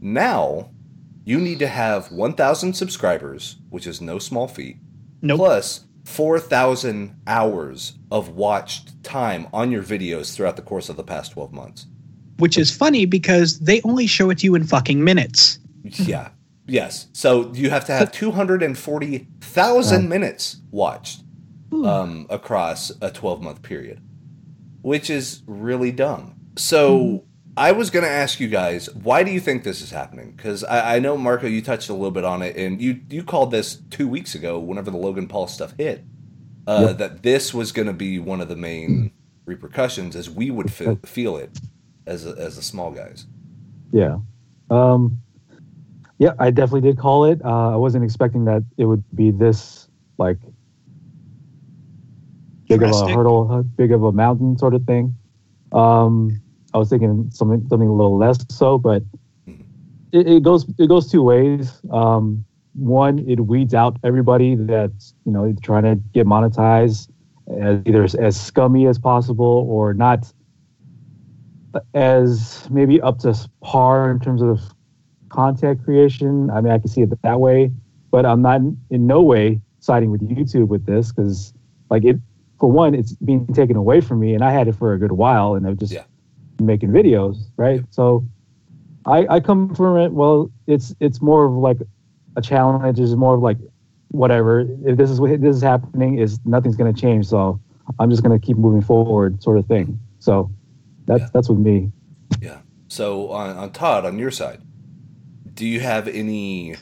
Now 0.00 0.70
you 1.26 1.38
need 1.38 1.58
to 1.58 1.66
have 1.66 2.10
one 2.10 2.32
thousand 2.32 2.72
subscribers, 2.74 3.56
which 3.68 3.86
is 3.86 4.00
no 4.00 4.18
small 4.18 4.48
feat 4.48 4.78
Nope. 5.20 5.38
plus 5.38 5.84
4,000 6.04 7.16
hours 7.26 7.94
of 8.12 8.28
watched 8.30 9.02
time 9.02 9.48
on 9.52 9.72
your 9.72 9.82
videos 9.82 10.34
throughout 10.34 10.54
the 10.56 10.62
course 10.62 10.88
of 10.88 10.96
the 10.96 11.02
past 11.02 11.32
12 11.32 11.52
months. 11.52 11.86
Which 12.38 12.56
is 12.56 12.70
funny 12.74 13.06
because 13.06 13.58
they 13.58 13.80
only 13.82 14.06
show 14.06 14.30
it 14.30 14.38
to 14.38 14.44
you 14.44 14.54
in 14.54 14.64
fucking 14.64 15.02
minutes. 15.04 15.58
Yeah. 15.84 16.30
Yes. 16.68 17.06
So 17.12 17.52
you 17.54 17.70
have 17.70 17.84
to 17.86 17.92
have 17.92 18.10
240,000 18.12 20.08
minutes 20.08 20.60
watched 20.70 21.22
um, 21.72 22.26
across 22.30 22.90
a 23.00 23.10
12 23.10 23.40
month 23.42 23.62
period, 23.62 24.00
which 24.82 25.08
is 25.10 25.42
really 25.46 25.92
dumb. 25.92 26.34
So 26.56 27.24
I 27.56 27.72
was 27.72 27.90
going 27.90 28.04
to 28.04 28.10
ask 28.10 28.38
you 28.38 28.48
guys, 28.48 28.92
why 28.94 29.22
do 29.22 29.30
you 29.30 29.40
think 29.40 29.64
this 29.64 29.80
is 29.80 29.90
happening? 29.90 30.32
Because 30.36 30.62
I, 30.64 30.96
I 30.96 30.98
know, 30.98 31.16
Marco, 31.16 31.46
you 31.46 31.62
touched 31.62 31.88
a 31.88 31.94
little 31.94 32.10
bit 32.10 32.24
on 32.24 32.42
it, 32.42 32.56
and 32.56 32.80
you, 32.82 33.00
you 33.08 33.22
called 33.22 33.50
this 33.50 33.76
two 33.90 34.06
weeks 34.06 34.34
ago 34.34 34.58
whenever 34.58 34.90
the 34.90 34.98
Logan 34.98 35.26
Paul 35.26 35.46
stuff 35.46 35.72
hit, 35.78 36.04
uh, 36.66 36.88
Yep. 36.88 36.98
that 36.98 37.22
this 37.22 37.54
was 37.54 37.72
going 37.72 37.86
to 37.86 37.94
be 37.94 38.18
one 38.18 38.40
of 38.40 38.48
the 38.48 38.56
main 38.56 39.12
repercussions 39.46 40.16
as 40.16 40.28
we 40.28 40.50
would 40.50 40.70
feel, 40.70 40.96
feel 41.06 41.36
it 41.38 41.58
as, 42.06 42.26
a, 42.26 42.30
as 42.32 42.56
the 42.56 42.62
small 42.62 42.90
guys. 42.90 43.26
Yeah. 43.92 44.18
Um, 44.68 45.18
yeah, 46.18 46.32
I 46.38 46.50
definitely 46.50 46.82
did 46.82 46.98
call 46.98 47.24
it. 47.24 47.40
Uh, 47.44 47.72
I 47.72 47.76
wasn't 47.76 48.04
expecting 48.04 48.44
that 48.46 48.64
it 48.76 48.84
would 48.86 49.04
be 49.14 49.30
this 49.30 49.88
like 50.18 50.38
big 52.68 52.82
of 52.82 52.90
a 52.90 53.14
hurdle, 53.14 53.62
big 53.76 53.92
of 53.92 54.02
a 54.02 54.12
mountain 54.12 54.58
sort 54.58 54.74
of 54.74 54.84
thing. 54.84 55.14
Um, 55.72 56.40
I 56.76 56.78
was 56.78 56.90
thinking 56.90 57.30
something 57.30 57.66
something 57.70 57.88
a 57.88 57.92
little 57.92 58.18
less 58.18 58.36
so, 58.50 58.76
but 58.76 59.02
it, 60.12 60.28
it 60.28 60.42
goes 60.42 60.66
it 60.78 60.88
goes 60.90 61.10
two 61.10 61.22
ways. 61.22 61.80
Um, 61.90 62.44
one, 62.74 63.18
it 63.26 63.40
weeds 63.40 63.72
out 63.72 63.96
everybody 64.04 64.56
that's 64.56 65.14
you 65.24 65.32
know 65.32 65.54
trying 65.62 65.84
to 65.84 65.94
get 66.12 66.26
monetized 66.26 67.08
as 67.58 67.80
either 67.86 68.04
as, 68.04 68.14
as 68.14 68.38
scummy 68.38 68.86
as 68.86 68.98
possible 68.98 69.66
or 69.70 69.94
not 69.94 70.30
as 71.94 72.68
maybe 72.70 73.00
up 73.00 73.20
to 73.20 73.34
par 73.62 74.10
in 74.10 74.20
terms 74.20 74.42
of 74.42 74.60
content 75.30 75.82
creation. 75.82 76.50
I 76.50 76.60
mean, 76.60 76.74
I 76.74 76.78
can 76.78 76.88
see 76.88 77.00
it 77.00 77.10
that 77.22 77.40
way, 77.40 77.72
but 78.10 78.26
I'm 78.26 78.42
not 78.42 78.60
in 78.90 79.06
no 79.06 79.22
way 79.22 79.62
siding 79.80 80.10
with 80.10 80.20
YouTube 80.20 80.68
with 80.68 80.84
this 80.84 81.10
because, 81.10 81.54
like, 81.88 82.04
it 82.04 82.18
for 82.60 82.70
one, 82.70 82.94
it's 82.94 83.14
being 83.14 83.46
taken 83.46 83.76
away 83.76 84.02
from 84.02 84.20
me, 84.20 84.34
and 84.34 84.44
I 84.44 84.52
had 84.52 84.68
it 84.68 84.74
for 84.74 84.92
a 84.92 84.98
good 84.98 85.12
while, 85.12 85.54
and 85.54 85.66
I've 85.66 85.78
just 85.78 85.94
Yeah. 85.94 86.04
Been 86.56 86.66
making 86.66 86.90
videos, 86.90 87.36
right? 87.56 87.82
So, 87.90 88.24
I 89.04 89.26
I 89.28 89.40
come 89.40 89.74
from 89.74 89.98
it. 89.98 90.12
Well, 90.12 90.50
it's 90.66 90.94
it's 91.00 91.20
more 91.22 91.44
of 91.46 91.52
like 91.52 91.78
a 92.36 92.42
challenge. 92.42 92.98
It's 92.98 93.12
more 93.12 93.34
of 93.34 93.40
like 93.42 93.58
whatever. 94.10 94.66
If 94.84 94.96
this 94.96 95.10
is 95.10 95.20
what 95.20 95.40
this 95.40 95.56
is 95.56 95.62
happening, 95.62 96.18
is 96.18 96.38
nothing's 96.44 96.76
going 96.76 96.92
to 96.92 97.00
change. 97.00 97.26
So 97.26 97.60
I'm 97.98 98.10
just 98.10 98.22
going 98.22 98.38
to 98.38 98.44
keep 98.44 98.56
moving 98.56 98.82
forward, 98.82 99.42
sort 99.42 99.58
of 99.58 99.66
thing. 99.66 99.98
So 100.18 100.50
that's 101.06 101.20
Yeah. 101.22 101.28
that's 101.32 101.48
with 101.48 101.58
me. 101.58 101.92
Yeah. 102.40 102.58
So 102.88 103.30
on, 103.30 103.56
on 103.56 103.70
Todd, 103.72 104.04
on 104.04 104.18
your 104.18 104.30
side, 104.30 104.60
do 105.54 105.66
you 105.66 105.80
have 105.80 106.08
any? 106.08 106.74
I 106.74 106.76
do 106.76 106.78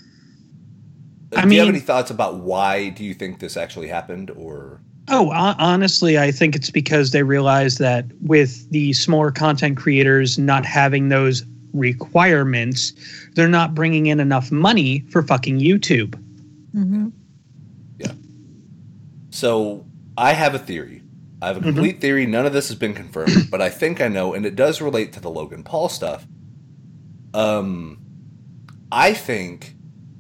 you 1.33 1.39
have 1.41 1.49
mean- 1.49 1.69
any 1.69 1.81
thoughts 1.81 2.11
about 2.11 2.41
why 2.41 2.89
do 2.91 3.05
you 3.05 3.13
think 3.15 3.39
this 3.41 3.57
actually 3.57 3.89
happened, 3.89 4.31
or 4.31 4.81
Oh, 5.09 5.31
honestly, 5.33 6.19
I 6.19 6.31
think 6.31 6.57
it's 6.57 6.71
because 6.71 7.11
they 7.11 7.23
realize 7.23 7.77
that 7.79 8.07
with 8.23 8.71
the 8.71 8.95
smaller 8.95 9.31
content 9.31 9.77
creators 9.77 10.39
not 10.39 10.65
having 10.65 11.11
those 11.11 11.45
requirements, 11.75 12.95
they're 13.35 13.49
not 13.49 13.75
bringing 13.75 14.07
in 14.07 14.19
enough 14.19 14.51
money 14.51 15.01
for 15.11 15.23
fucking 15.23 15.59
YouTube. 15.59 16.19
Mhm. 16.75 17.13
so? 19.31 19.85
I 20.17 20.33
have 20.33 20.55
a 20.55 20.61
theory. 20.61 21.03
I 21.43 21.49
have 21.49 21.57
a 21.57 21.61
complete 21.61 22.01
theory. 22.01 22.25
None 22.25 22.47
of 22.47 22.53
this 22.53 22.69
has 22.69 22.77
been 22.79 22.95
confirmed, 22.95 23.51
but 23.51 23.61
I 23.61 23.69
think 23.69 24.01
I 24.01 24.09
know, 24.09 24.33
and 24.33 24.47
it 24.47 24.55
does 24.55 24.81
relate 24.81 25.13
to 25.15 25.21
the 25.21 25.29
Logan 25.29 25.65
Paul 25.65 25.89
stuff. 25.89 26.27
Um, 27.35 27.99
I 28.93 29.13
think 29.13 29.75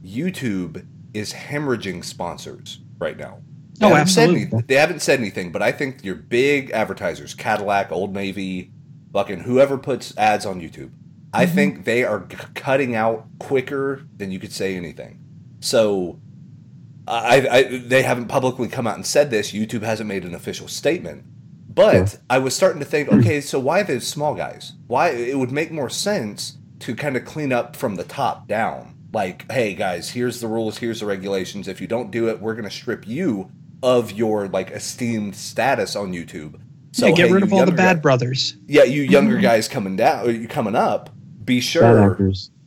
YouTube 0.05 0.85
is 1.15 1.33
hemorrhaging 1.33 2.05
sponsors 2.05 2.81
right 2.99 3.17
now. 3.17 3.39
They 3.79 3.87
Oh, 3.87 3.91
haven't 3.91 4.07
said 4.09 4.29
absolutely. 4.31 4.53
any- 4.59 4.65
they 4.69 4.75
haven't 4.77 5.03
said 5.03 5.19
anything, 5.19 5.51
but 5.53 5.63
I 5.63 5.73
think 5.73 6.05
your 6.05 6.15
big 6.15 6.71
advertisers, 6.71 7.35
Cadillac, 7.35 7.91
Old 7.91 8.15
Navy, 8.15 8.71
fucking 9.13 9.41
whoever 9.41 9.77
puts 9.79 10.17
ads 10.17 10.47
on 10.47 10.61
YouTube, 10.61 10.91
I 11.33 11.45
Mm-hmm. 11.47 11.55
think 11.55 11.85
they 11.85 12.05
are 12.05 12.25
c- 12.31 12.37
cutting 12.55 12.95
out 12.95 13.27
quicker 13.41 14.03
than 14.17 14.31
you 14.31 14.39
could 14.39 14.53
say 14.53 14.77
anything. 14.77 15.19
So, 15.61 16.21
I, 17.07 17.47
I 17.51 17.63
they 17.79 18.03
haven't 18.03 18.29
publicly 18.29 18.69
come 18.69 18.87
out 18.87 18.95
and 18.97 19.05
said 19.07 19.31
this. 19.31 19.53
YouTube 19.53 19.83
hasn't 19.83 20.09
made 20.09 20.25
an 20.25 20.35
official 20.35 20.69
statement, 20.69 21.25
but 21.69 21.95
Yeah. 21.95 22.07
I 22.31 22.39
was 22.39 22.55
starting 22.55 22.79
to 22.81 22.87
think, 22.87 23.09
okay, 23.11 23.41
so 23.41 23.59
why 23.59 23.83
the 23.83 24.01
small 24.01 24.35
guys? 24.35 24.73
Why 24.87 25.11
it 25.11 25.37
would 25.39 25.51
make 25.53 25.71
more 25.73 25.91
sense 25.91 26.59
to 26.81 26.95
kind 26.95 27.17
of 27.17 27.25
clean 27.25 27.53
up 27.53 27.77
from 27.77 27.97
the 27.97 28.05
top 28.05 28.47
down. 28.49 28.95
Like, 29.13 29.51
hey 29.53 29.75
guys, 29.75 30.11
here's 30.11 30.41
the 30.41 30.49
rules, 30.49 30.79
here's 30.79 31.01
the 31.01 31.07
regulations. 31.07 31.69
If 31.69 31.81
you 31.81 31.87
don't 31.87 32.11
do 32.11 32.29
it, 32.29 32.41
we're 32.41 32.55
going 32.55 32.65
to 32.65 32.71
strip 32.71 33.07
you 33.07 33.51
of 33.85 34.11
your 34.13 34.49
like 34.49 34.71
esteemed 34.71 35.37
status 35.37 35.95
on 35.95 36.13
YouTube. 36.13 36.59
So 36.93 37.15
get 37.15 37.27
hey, 37.27 37.33
rid 37.33 37.43
of 37.43 37.53
all 37.53 37.67
the 37.67 37.73
bad 37.73 37.97
guy- 37.97 38.01
brothers. 38.01 38.57
yeah, 38.67 38.85
you 38.85 39.03
younger 39.03 39.39
guys 39.39 39.69
coming 39.69 39.95
down, 39.97 40.27
or 40.27 40.31
you 40.31 40.49
coming 40.49 40.75
up, 40.75 41.11
be 41.45 41.61
sure 41.61 42.17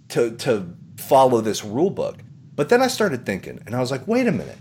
to 0.09 0.31
to 0.31 0.75
follow 0.97 1.41
this 1.41 1.63
rule 1.65 1.89
book. 1.89 2.17
But 2.55 2.69
then 2.69 2.81
I 2.81 2.87
started 2.87 3.25
thinking, 3.25 3.61
and 3.65 3.75
I 3.75 3.79
was 3.79 3.89
like, 3.91 4.07
wait 4.07 4.27
a 4.27 4.31
minute. 4.31 4.57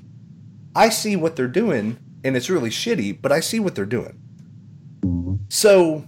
I 0.74 0.88
see 0.90 1.16
what 1.16 1.36
they're 1.36 1.48
doing, 1.48 1.98
and 2.24 2.36
it's 2.36 2.48
really 2.50 2.70
shitty, 2.70 3.20
but 3.20 3.32
I 3.32 3.40
see 3.40 3.58
what 3.60 3.74
they're 3.74 3.86
doing. 3.86 4.18
Mhm. 5.00 5.38
So 5.48 6.04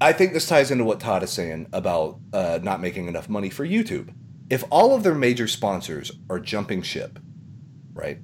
I 0.00 0.12
think 0.12 0.32
this 0.32 0.46
ties 0.48 0.70
into 0.70 0.84
what 0.84 0.98
Todd 1.00 1.22
is 1.22 1.30
saying 1.30 1.68
about 1.72 2.18
uh, 2.32 2.58
not 2.62 2.80
making 2.80 3.06
enough 3.08 3.28
money 3.28 3.50
for 3.50 3.66
YouTube. 3.66 4.08
If 4.50 4.64
all 4.70 4.94
of 4.94 5.02
their 5.04 5.14
major 5.14 5.46
sponsors 5.46 6.10
are 6.28 6.40
jumping 6.40 6.82
ship, 6.82 7.18
right? 7.94 8.18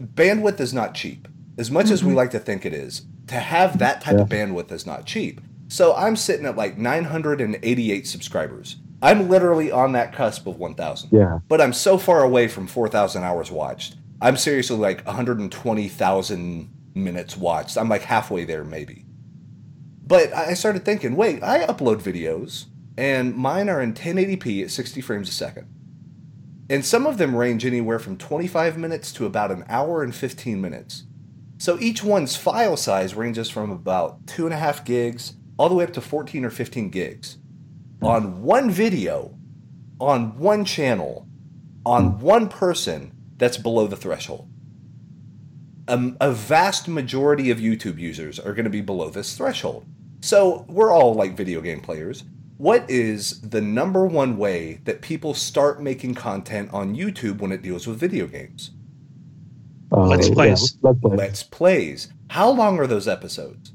Bandwidth 0.00 0.60
is 0.60 0.72
not 0.72 0.94
cheap. 0.94 1.28
As 1.56 1.70
much 1.70 1.90
as 1.90 2.02
we 2.02 2.08
mm-hmm. 2.08 2.16
like 2.16 2.30
to 2.32 2.38
think 2.40 2.66
it 2.66 2.72
is, 2.72 3.06
to 3.28 3.36
have 3.36 3.78
that 3.78 4.00
type 4.00 4.18
of 4.18 4.28
bandwidth 4.28 4.72
is 4.72 4.86
not 4.86 5.06
cheap. 5.06 5.40
So 5.68 5.94
I'm 5.94 6.16
sitting 6.16 6.46
at 6.46 6.56
like 6.56 6.76
988 6.78 8.06
subscribers. 8.06 8.76
I'm 9.02 9.28
literally 9.28 9.70
on 9.70 9.92
that 9.92 10.12
cusp 10.12 10.46
of 10.46 10.58
1,000. 10.58 11.10
Yeah. 11.12 11.40
But 11.48 11.60
I'm 11.60 11.72
so 11.72 11.98
far 11.98 12.22
away 12.22 12.48
from 12.48 12.66
4,000 12.66 13.22
hours 13.22 13.50
watched. 13.50 13.96
I'm 14.20 14.36
seriously 14.36 14.76
like 14.76 15.04
120,000 15.04 16.70
minutes 16.94 17.36
watched. 17.36 17.76
I'm 17.76 17.88
like 17.88 18.02
halfway 18.02 18.44
there, 18.44 18.64
maybe. 18.64 19.04
But 20.06 20.32
I 20.32 20.54
started 20.54 20.84
thinking, 20.84 21.16
wait, 21.16 21.42
I 21.42 21.66
upload 21.66 22.00
videos, 22.02 22.66
and 22.96 23.34
mine 23.34 23.68
are 23.68 23.80
in 23.80 23.94
1080p 23.94 24.64
at 24.64 24.70
60 24.70 25.00
frames 25.00 25.28
a 25.28 25.32
second. 25.32 25.66
And 26.70 26.84
some 26.84 27.06
of 27.06 27.18
them 27.18 27.36
range 27.36 27.66
anywhere 27.66 27.98
from 27.98 28.16
25 28.16 28.78
minutes 28.78 29.12
to 29.12 29.26
about 29.26 29.50
an 29.50 29.64
hour 29.68 30.02
and 30.02 30.14
15 30.14 30.60
minutes. 30.60 31.04
So 31.58 31.78
each 31.78 32.02
one's 32.02 32.36
file 32.36 32.76
size 32.76 33.14
ranges 33.14 33.50
from 33.50 33.70
about 33.70 34.26
2.5 34.26 34.84
gigs 34.84 35.34
all 35.56 35.68
the 35.68 35.74
way 35.74 35.84
up 35.84 35.92
to 35.92 36.00
14 36.00 36.44
or 36.44 36.50
15 36.50 36.90
gigs. 36.90 37.38
On 38.02 38.42
one 38.42 38.70
video, 38.70 39.36
on 40.00 40.36
one 40.38 40.64
channel, 40.64 41.28
on 41.86 42.18
one 42.20 42.48
person 42.48 43.12
that's 43.36 43.56
below 43.56 43.86
the 43.86 43.96
threshold. 43.96 44.48
A 45.86 46.32
vast 46.32 46.88
majority 46.88 47.50
of 47.50 47.58
YouTube 47.58 47.98
users 47.98 48.40
are 48.40 48.54
going 48.54 48.64
to 48.64 48.70
be 48.70 48.80
below 48.80 49.10
this 49.10 49.36
threshold. 49.36 49.84
So 50.20 50.64
we're 50.68 50.90
all 50.90 51.14
like 51.14 51.36
video 51.36 51.60
game 51.60 51.80
players. 51.80 52.24
What 52.56 52.88
is 52.88 53.40
the 53.40 53.60
number 53.60 54.06
one 54.06 54.36
way 54.36 54.80
that 54.84 55.02
people 55.02 55.34
start 55.34 55.82
making 55.82 56.14
content 56.14 56.72
on 56.72 56.94
YouTube 56.94 57.38
when 57.38 57.50
it 57.50 57.62
deals 57.62 57.86
with 57.86 57.98
video 57.98 58.26
games? 58.26 58.70
Uh, 59.90 60.06
Let's 60.06 60.28
yeah, 60.28 60.34
plays. 60.34 60.76
let's 60.82 61.00
play. 61.00 61.16
Let's 61.16 61.42
plays. 61.42 62.08
How 62.30 62.50
long 62.50 62.78
are 62.78 62.86
those 62.86 63.08
episodes? 63.08 63.72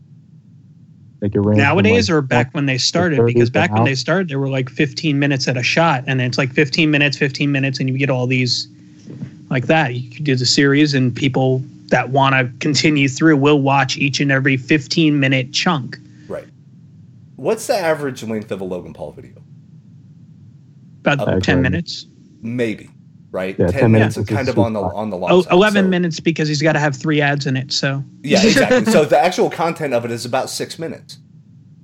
Like 1.22 1.36
it 1.36 1.40
range 1.40 1.58
from, 1.58 1.58
Nowadays 1.58 2.10
like, 2.10 2.16
or 2.18 2.22
back 2.22 2.54
when 2.54 2.66
they 2.66 2.78
started? 2.78 3.26
Because 3.26 3.50
back 3.50 3.72
when 3.72 3.82
now. 3.82 3.86
they 3.86 3.96
started, 3.96 4.30
they 4.30 4.38
were 4.38 4.50
like 4.50 4.70
15 4.70 5.20
minutes 5.20 5.48
at 5.48 5.58
a 5.58 5.64
shot, 5.64 6.04
and 6.08 6.22
it's 6.22 6.38
like 6.38 6.52
15 6.54 6.90
minutes, 6.90 7.18
15 7.18 7.52
minutes, 7.52 7.80
and 7.80 7.90
you 7.90 7.98
get 7.98 8.10
all 8.10 8.28
these 8.28 8.68
like 9.50 9.68
that. 9.68 9.94
You 9.94 10.10
could 10.10 10.24
do 10.24 10.36
the 10.36 10.46
series, 10.46 10.94
and 10.94 11.14
people 11.14 11.62
that 11.88 12.10
want 12.10 12.36
to 12.36 12.52
continue 12.60 13.10
through 13.10 13.36
will 13.38 13.62
watch 13.62 13.98
each 13.98 14.20
and 14.20 14.32
every 14.32 14.56
15 14.56 15.20
minute 15.20 15.52
chunk. 15.52 15.98
Right. 17.40 17.46
What's 17.46 17.68
the 17.68 17.76
average 17.78 18.24
length 18.24 18.52
of 18.52 18.62
a 18.62 18.66
Logan 18.66 18.94
Paul 18.94 19.12
video? 19.14 19.42
About 21.02 21.22
Okay. 21.28 21.40
10 21.40 21.62
minutes. 21.62 22.06
Maybe. 22.42 22.90
Right. 23.32 23.56
Yeah, 23.60 23.68
10, 23.68 23.80
10 23.82 23.92
minutes 23.92 24.18
minutes 24.18 24.32
is 24.32 24.32
is 24.32 24.36
kind 24.36 24.50
of 24.50 24.58
on 24.60 24.74
the 24.74 24.80
spot. 24.82 24.94
on 24.96 25.10
the 25.12 25.18
long 25.18 25.32
Oh, 25.32 25.42
side. 25.44 25.54
11 25.54 25.86
So- 25.86 25.90
minutes 25.90 26.20
because 26.20 26.48
he's 26.48 26.62
got 26.62 26.74
to 26.74 26.80
have 26.80 26.96
three 26.96 27.22
ads 27.22 27.46
in 27.46 27.56
it. 27.58 27.72
So 27.72 28.04
Yeah, 28.24 28.44
exactly. 28.44 28.92
so 28.92 29.06
the 29.14 29.20
actual 29.20 29.50
content 29.50 29.94
of 29.94 30.04
it 30.04 30.12
is 30.12 30.26
about 30.26 30.50
six 30.50 30.80
minutes. 30.80 31.20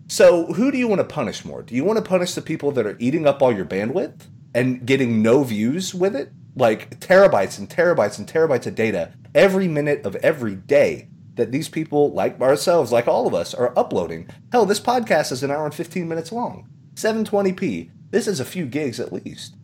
So 0.08 0.48
who 0.54 0.72
do 0.72 0.78
you 0.78 0.88
want 0.88 1.00
to 1.00 1.06
punish 1.06 1.46
more? 1.46 1.62
Do 1.64 1.76
you 1.76 1.84
want 1.84 1.98
to 1.98 2.02
punish 2.08 2.34
the 2.34 2.42
people 2.42 2.72
that 2.72 2.86
are 2.86 2.96
eating 3.00 3.26
up 3.28 3.42
all 3.42 3.52
your 3.52 3.66
bandwidth 3.66 4.22
and 4.54 4.86
getting 4.86 5.22
no 5.22 5.44
views 5.44 5.94
with 5.96 6.16
it? 6.16 6.32
Like 6.56 7.00
terabytes 7.00 7.58
and 7.60 7.70
terabytes 7.70 8.18
and 8.18 8.28
terabytes 8.28 8.66
of 8.66 8.76
data 8.76 9.12
every 9.34 9.68
minute 9.68 10.06
of 10.06 10.16
every 10.18 10.56
day 10.56 11.10
that 11.36 11.52
these 11.52 11.70
people, 11.70 12.12
like 12.12 12.40
ourselves, 12.42 12.92
like 12.92 13.08
all 13.08 13.28
of 13.28 13.34
us, 13.34 13.54
are 13.54 13.78
uploading. 13.78 14.30
Hell, 14.52 14.66
this 14.66 14.80
podcast 14.80 15.32
is 15.32 15.44
an 15.44 15.52
hour 15.52 15.66
and 15.66 15.74
15 15.74 16.08
minutes 16.08 16.32
long. 16.32 16.70
720p. 16.96 17.92
This 18.10 18.28
is 18.28 18.40
a 18.40 18.46
few 18.46 18.66
gigs 18.66 19.00
at 19.00 19.12
least. 19.12 19.56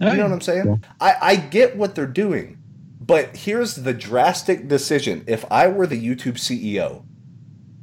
You 0.00 0.16
know 0.16 0.22
what 0.22 0.32
I'm 0.32 0.40
saying? 0.40 0.82
I, 0.98 1.14
I 1.20 1.36
get 1.36 1.76
what 1.76 1.94
they're 1.94 2.06
doing, 2.06 2.58
but 3.00 3.36
here's 3.36 3.74
the 3.74 3.92
drastic 3.92 4.66
decision. 4.66 5.24
If 5.26 5.44
I 5.50 5.68
were 5.68 5.86
the 5.86 6.02
YouTube 6.02 6.36
CEO, 6.38 7.04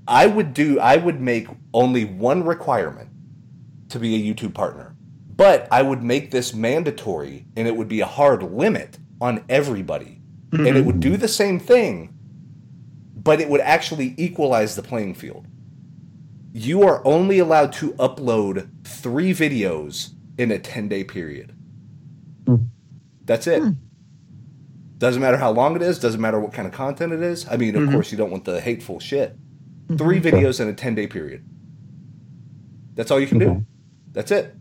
I 0.07 0.25
would 0.25 0.53
do 0.53 0.79
I 0.79 0.97
would 0.97 1.21
make 1.21 1.47
only 1.75 2.05
one 2.05 2.43
requirement 2.43 3.09
to 3.89 3.99
be 3.99 4.15
a 4.15 4.33
YouTube 4.33 4.55
partner. 4.55 4.95
But 5.35 5.67
I 5.71 5.83
would 5.83 6.01
make 6.01 6.31
this 6.31 6.55
mandatory 6.55 7.45
and 7.55 7.67
it 7.67 7.75
would 7.75 7.87
be 7.87 8.01
a 8.01 8.07
hard 8.07 8.41
limit 8.41 8.97
on 9.21 9.43
everybody. 9.47 10.21
And 10.53 10.65
it 10.65 10.85
would 10.85 11.01
do 11.01 11.11
mm-hmm. 11.11 11.21
the 11.21 11.27
same 11.27 11.59
thing, 11.59 12.16
but 13.27 13.41
it 13.41 13.49
would 13.49 13.59
actually 13.59 14.15
equalize 14.17 14.77
the 14.77 14.81
playing 14.81 15.13
field. 15.13 15.45
You 16.53 16.83
are 16.83 17.05
only 17.05 17.39
allowed 17.39 17.73
to 17.73 17.91
upload 17.95 18.69
three 18.85 19.31
videos 19.31 20.13
in 20.37 20.49
a 20.49 20.57
10 20.57 20.87
day 20.87 21.03
period. 21.03 21.53
Hmm. 22.45 22.55
That's 23.25 23.45
it. 23.45 23.61
Hmm. 23.61 23.71
Doesn't 24.97 25.21
matter 25.21 25.35
how 25.35 25.51
long 25.51 25.75
it 25.75 25.81
is, 25.81 25.99
doesn't 25.99 26.21
matter 26.21 26.39
what 26.39 26.53
kind 26.53 26.69
of 26.69 26.73
content 26.73 27.11
it 27.11 27.21
is. 27.21 27.45
I 27.49 27.57
mean, 27.57 27.75
of 27.75 27.83
mm-hmm. 27.83 27.91
course, 27.91 28.13
you 28.13 28.17
don't 28.17 28.31
want 28.31 28.45
the 28.45 28.61
hateful 28.61 29.01
shit. 29.01 29.33
Mm-hmm. 29.33 29.97
Three 29.97 30.21
videos 30.21 30.61
in 30.61 30.69
a 30.69 30.73
10 30.73 30.95
day 30.95 31.05
period. 31.05 31.43
That's 32.95 33.11
all 33.11 33.19
you 33.19 33.27
can 33.27 33.43
Okay. 33.43 33.53
do. 33.55 33.65
That's 34.13 34.31
it. 34.31 34.55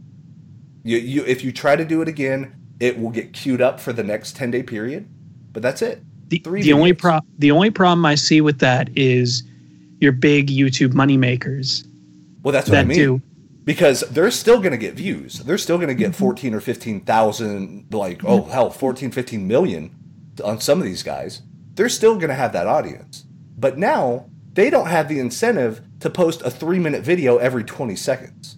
You, 0.83 0.98
you, 0.98 1.24
if 1.24 1.44
you 1.44 1.52
try 1.52 1.76
to 1.76 1.85
do 1.85 2.02
it 2.02 2.09
again, 2.09 2.57
it 2.81 2.98
will 2.98 3.11
get 3.11 3.33
queued 3.33 3.62
up 3.62 3.79
for 3.79 3.92
the 3.92 4.02
next 4.02 4.35
10 4.35 4.50
day 4.50 4.64
period, 4.64 5.09
but 5.52 5.62
that's 5.62 5.83
it. 5.83 6.02
The, 6.28 6.38
Three 6.38 6.62
the 6.62 6.72
only 6.72 6.92
pro 6.92 7.20
the 7.38 7.50
only 7.50 7.70
problem 7.70 8.04
I 8.04 8.14
see 8.14 8.40
with 8.40 8.58
that 8.60 8.88
is 8.96 9.42
your 10.00 10.12
big 10.12 10.48
YouTube 10.48 10.92
money 10.92 11.16
makers 11.16 11.84
Well, 12.42 12.52
that's 12.52 12.68
what 12.68 12.78
I 12.78 12.84
mean. 12.84 12.98
do. 12.98 13.22
because 13.64 14.00
they're 14.10 14.30
still 14.30 14.58
going 14.58 14.72
to 14.72 14.78
get 14.78 14.94
views. 14.94 15.40
They're 15.40 15.58
still 15.58 15.78
going 15.78 15.88
to 15.88 15.94
get 15.94 16.12
mm-hmm. 16.12 16.24
14 16.24 16.54
or 16.54 16.60
15,000, 16.60 17.86
like, 17.90 18.24
oh, 18.24 18.42
mm-hmm. 18.42 18.50
hell, 18.50 18.70
14, 18.70 19.10
15 19.10 19.46
million 19.46 19.94
on 20.44 20.60
some 20.60 20.78
of 20.78 20.84
these 20.84 21.02
guys. 21.02 21.42
They're 21.74 21.88
still 21.88 22.14
going 22.16 22.28
to 22.28 22.34
have 22.34 22.52
that 22.52 22.66
audience. 22.66 23.24
But 23.58 23.78
now 23.78 24.26
they 24.52 24.70
don't 24.70 24.88
have 24.88 25.08
the 25.08 25.18
incentive 25.18 25.82
to 26.00 26.10
post 26.10 26.42
a 26.42 26.50
three 26.50 26.78
minute 26.78 27.02
video 27.02 27.38
every 27.38 27.64
20 27.64 27.96
seconds. 27.96 28.56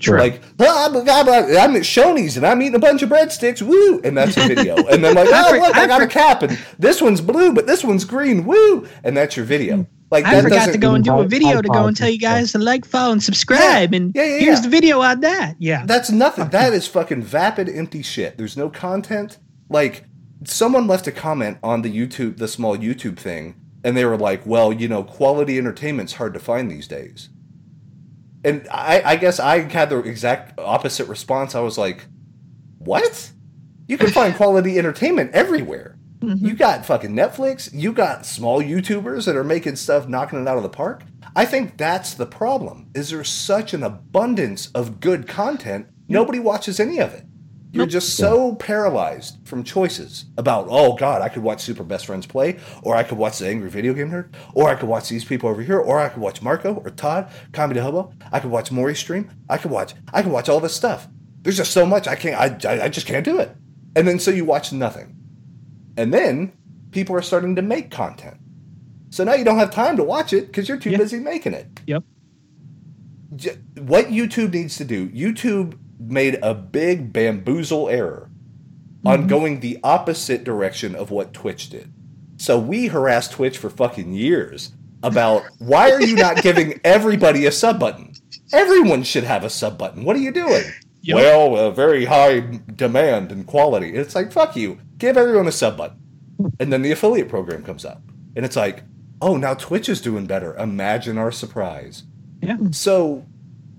True. 0.00 0.18
Like, 0.18 0.40
"Ah, 0.60 0.88
blah, 0.90 1.02
blah, 1.04 1.22
blah, 1.24 1.60
I'm 1.60 1.76
at 1.76 1.82
Shoney's 1.82 2.36
and 2.36 2.46
I'm 2.46 2.60
eating 2.62 2.74
a 2.74 2.78
bunch 2.78 3.02
of 3.02 3.10
breadsticks, 3.10 3.62
woo! 3.62 4.00
And 4.02 4.16
that's 4.16 4.36
a 4.36 4.46
video. 4.46 4.76
And 4.90 5.04
then, 5.04 5.14
like, 5.14 5.28
I 5.28 5.56
oh, 5.56 5.60
look, 5.60 5.76
I 5.76 5.84
I 5.84 5.86
got 5.86 6.02
a 6.02 6.06
cap 6.06 6.42
and 6.42 6.58
this 6.78 7.00
one's 7.00 7.20
blue, 7.20 7.52
but 7.52 7.66
this 7.66 7.84
one's 7.84 8.04
green, 8.04 8.44
woo! 8.44 8.88
And 9.04 9.16
that's 9.16 9.36
your 9.36 9.46
video. 9.46 9.86
Like, 10.10 10.24
I 10.24 10.42
forgot 10.42 10.72
to 10.72 10.78
go 10.78 10.94
and 10.94 11.04
do 11.04 11.18
a 11.20 11.24
video 11.24 11.62
to 11.62 11.68
go 11.68 11.86
and 11.86 11.96
tell 11.96 12.08
you 12.08 12.18
guys 12.18 12.52
to 12.52 12.58
like, 12.58 12.84
follow, 12.84 13.12
and 13.12 13.22
subscribe. 13.22 13.94
And 13.94 14.12
Yeah, 14.14 14.24
yeah, 14.24 14.38
here's 14.38 14.58
yeah. 14.58 14.62
the 14.62 14.68
video 14.68 15.00
on 15.00 15.20
that. 15.20 15.54
Yeah. 15.60 15.86
That's 15.86 16.10
nothing. 16.10 16.48
That 16.48 16.72
is 16.72 16.88
fucking 16.88 17.22
vapid, 17.22 17.68
empty 17.68 18.02
shit. 18.02 18.36
There's 18.36 18.56
no 18.56 18.70
content. 18.70 19.38
Like, 19.68 20.04
someone 20.44 20.88
left 20.88 21.06
a 21.06 21.12
comment 21.12 21.58
on 21.62 21.82
the 21.82 21.96
YouTube, 21.96 22.38
the 22.38 22.48
small 22.48 22.76
YouTube 22.76 23.18
thing, 23.18 23.54
and 23.84 23.96
they 23.96 24.04
were 24.04 24.16
like, 24.16 24.44
well, 24.44 24.72
you 24.72 24.88
know, 24.88 25.04
quality 25.04 25.58
entertainment's 25.58 26.14
hard 26.14 26.34
to 26.34 26.40
find 26.40 26.68
these 26.70 26.88
days. 26.88 27.28
And 28.44 28.66
I, 28.70 29.02
I 29.04 29.16
guess 29.16 29.38
I 29.38 29.60
had 29.60 29.90
the 29.90 29.98
exact 29.98 30.58
opposite 30.58 31.08
response. 31.08 31.54
I 31.54 31.60
was 31.60 31.76
like, 31.76 32.06
what? 32.78 33.30
You 33.86 33.98
can 33.98 34.10
find 34.10 34.34
quality 34.34 34.78
entertainment 34.78 35.32
everywhere. 35.32 35.98
Mm-hmm. 36.20 36.46
You 36.46 36.54
got 36.54 36.86
fucking 36.86 37.12
Netflix. 37.12 37.70
You 37.72 37.92
got 37.92 38.26
small 38.26 38.62
YouTubers 38.62 39.24
that 39.26 39.36
are 39.36 39.44
making 39.44 39.76
stuff, 39.76 40.08
knocking 40.08 40.40
it 40.40 40.48
out 40.48 40.56
of 40.56 40.62
the 40.62 40.68
park. 40.68 41.02
I 41.34 41.44
think 41.44 41.76
that's 41.76 42.14
the 42.14 42.26
problem. 42.26 42.90
Is 42.94 43.10
there 43.10 43.24
such 43.24 43.72
an 43.74 43.82
abundance 43.82 44.70
of 44.72 45.00
good 45.00 45.26
content? 45.28 45.88
Nobody 46.08 46.38
watches 46.38 46.80
any 46.80 46.98
of 46.98 47.14
it. 47.14 47.24
You're 47.72 47.86
just 47.86 48.16
so 48.16 48.54
paralyzed 48.56 49.38
from 49.44 49.62
choices 49.62 50.24
about, 50.36 50.66
oh 50.68 50.94
God, 50.94 51.22
I 51.22 51.28
could 51.28 51.42
watch 51.42 51.60
Super 51.60 51.84
Best 51.84 52.06
Friends 52.06 52.26
play, 52.26 52.58
or 52.82 52.96
I 52.96 53.04
could 53.04 53.16
watch 53.16 53.38
the 53.38 53.48
Angry 53.48 53.70
Video 53.70 53.94
Game 53.94 54.10
Nerd, 54.10 54.32
or 54.54 54.68
I 54.68 54.74
could 54.74 54.88
watch 54.88 55.08
these 55.08 55.24
people 55.24 55.48
over 55.48 55.62
here, 55.62 55.78
or 55.78 56.00
I 56.00 56.08
could 56.08 56.20
watch 56.20 56.42
Marco 56.42 56.74
or 56.74 56.90
Todd, 56.90 57.30
Comedy 57.52 57.78
Hobo. 57.80 58.12
I 58.32 58.40
could 58.40 58.50
watch 58.50 58.72
Maury 58.72 58.96
stream. 58.96 59.30
I 59.48 59.56
could 59.56 59.70
watch, 59.70 59.94
I 60.12 60.22
could 60.22 60.32
watch 60.32 60.48
all 60.48 60.58
this 60.58 60.74
stuff. 60.74 61.06
There's 61.42 61.56
just 61.56 61.72
so 61.72 61.86
much 61.86 62.08
I 62.08 62.16
can't, 62.16 62.64
I, 62.64 62.68
I, 62.68 62.84
I 62.84 62.88
just 62.88 63.06
can't 63.06 63.24
do 63.24 63.38
it. 63.38 63.54
And 63.94 64.06
then 64.06 64.18
so 64.18 64.30
you 64.30 64.44
watch 64.44 64.72
nothing. 64.72 65.16
And 65.96 66.12
then 66.12 66.52
people 66.90 67.14
are 67.14 67.22
starting 67.22 67.54
to 67.56 67.62
make 67.62 67.90
content. 67.90 68.36
So 69.10 69.24
now 69.24 69.34
you 69.34 69.44
don't 69.44 69.58
have 69.58 69.70
time 69.70 69.96
to 69.96 70.04
watch 70.04 70.32
it 70.32 70.48
because 70.48 70.68
you're 70.68 70.78
too 70.78 70.90
Yeah. 70.90 70.98
busy 70.98 71.18
making 71.18 71.54
it. 71.54 71.68
Yep. 71.86 72.02
What 73.78 74.06
YouTube 74.06 74.52
needs 74.52 74.76
to 74.76 74.84
do, 74.84 75.08
YouTube 75.10 75.78
made 76.00 76.38
a 76.42 76.54
big 76.54 77.12
bamboozle 77.12 77.88
error 77.88 78.30
on 79.04 79.20
mm-hmm. 79.20 79.28
going 79.28 79.60
the 79.60 79.78
opposite 79.82 80.44
direction 80.44 80.94
of 80.94 81.10
what 81.10 81.32
Twitch 81.32 81.70
did. 81.70 81.92
So 82.36 82.58
we 82.58 82.86
harassed 82.86 83.32
Twitch 83.32 83.58
for 83.58 83.70
fucking 83.70 84.14
years 84.14 84.72
about 85.02 85.42
why 85.58 85.90
are 85.90 86.02
you 86.02 86.16
not 86.16 86.42
giving 86.42 86.80
everybody 86.84 87.46
a 87.46 87.52
sub 87.52 87.78
button? 87.78 88.14
Everyone 88.52 89.02
should 89.02 89.24
have 89.24 89.44
a 89.44 89.50
sub 89.50 89.78
button. 89.78 90.04
What 90.04 90.16
are 90.16 90.20
you 90.20 90.32
doing? 90.32 90.64
Yep. 91.02 91.16
Well, 91.16 91.56
a 91.56 91.72
very 91.72 92.04
high 92.04 92.40
demand 92.74 93.32
and 93.32 93.46
quality. 93.46 93.94
It's 93.94 94.14
like 94.14 94.32
fuck 94.32 94.56
you. 94.56 94.80
Give 94.98 95.16
everyone 95.16 95.46
a 95.46 95.52
sub 95.52 95.76
button, 95.76 95.98
and 96.58 96.72
then 96.72 96.82
the 96.82 96.92
affiliate 96.92 97.28
program 97.28 97.62
comes 97.62 97.84
up, 97.84 98.02
and 98.36 98.44
it's 98.44 98.56
like, 98.56 98.82
oh, 99.22 99.36
now 99.36 99.54
Twitch 99.54 99.88
is 99.88 100.00
doing 100.02 100.26
better. 100.26 100.54
Imagine 100.56 101.16
our 101.16 101.32
surprise. 101.32 102.04
Yeah. 102.42 102.58
So, 102.72 103.24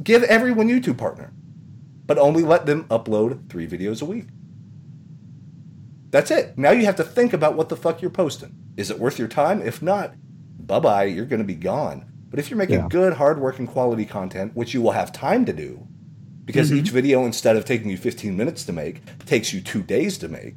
give 0.03 0.23
everyone 0.23 0.67
YouTube 0.67 0.97
partner, 0.97 1.31
but 2.12 2.17
only 2.17 2.43
let 2.43 2.65
them 2.65 2.84
upload 2.89 3.50
three 3.50 3.65
videos 3.65 4.02
a 4.02 4.06
week. 4.06 4.26
That's 6.10 6.30
it. 6.30 6.58
Now 6.58 6.71
you 6.71 6.84
have 6.84 6.97
to 6.97 7.06
think 7.06 7.32
about 7.32 7.56
what 7.56 7.69
the 7.69 7.78
fuck 7.78 8.02
you're 8.02 8.12
posting. 8.12 8.54
Is 8.76 8.91
it 8.91 9.00
worth 9.00 9.17
your 9.17 9.30
time? 9.30 9.62
If 9.62 9.82
not, 9.82 10.13
bye 10.60 10.82
bye, 10.82 11.06
you're 11.06 11.24
going 11.26 11.39
to 11.41 11.47
be 11.47 11.56
gone. 11.56 12.04
But 12.30 12.38
if 12.38 12.50
you're 12.50 12.58
making 12.58 12.80
Yeah. 12.80 12.88
good, 12.89 13.13
hardworking, 13.13 13.65
quality 13.65 14.04
content, 14.04 14.58
which 14.58 14.74
you 14.74 14.82
will 14.82 14.91
have 14.91 15.13
time 15.13 15.45
to 15.45 15.54
do, 15.54 15.88
because 16.43 16.69
Mhm. 16.69 16.80
each 16.80 16.89
video, 16.89 17.24
instead 17.26 17.56
of 17.56 17.63
taking 17.63 17.89
you 17.89 17.95
15 17.95 18.36
minutes 18.36 18.65
to 18.65 18.74
make, 18.74 19.02
takes 19.26 19.54
you 19.54 19.62
two 19.62 19.82
days 19.82 20.17
to 20.17 20.28
make, 20.28 20.56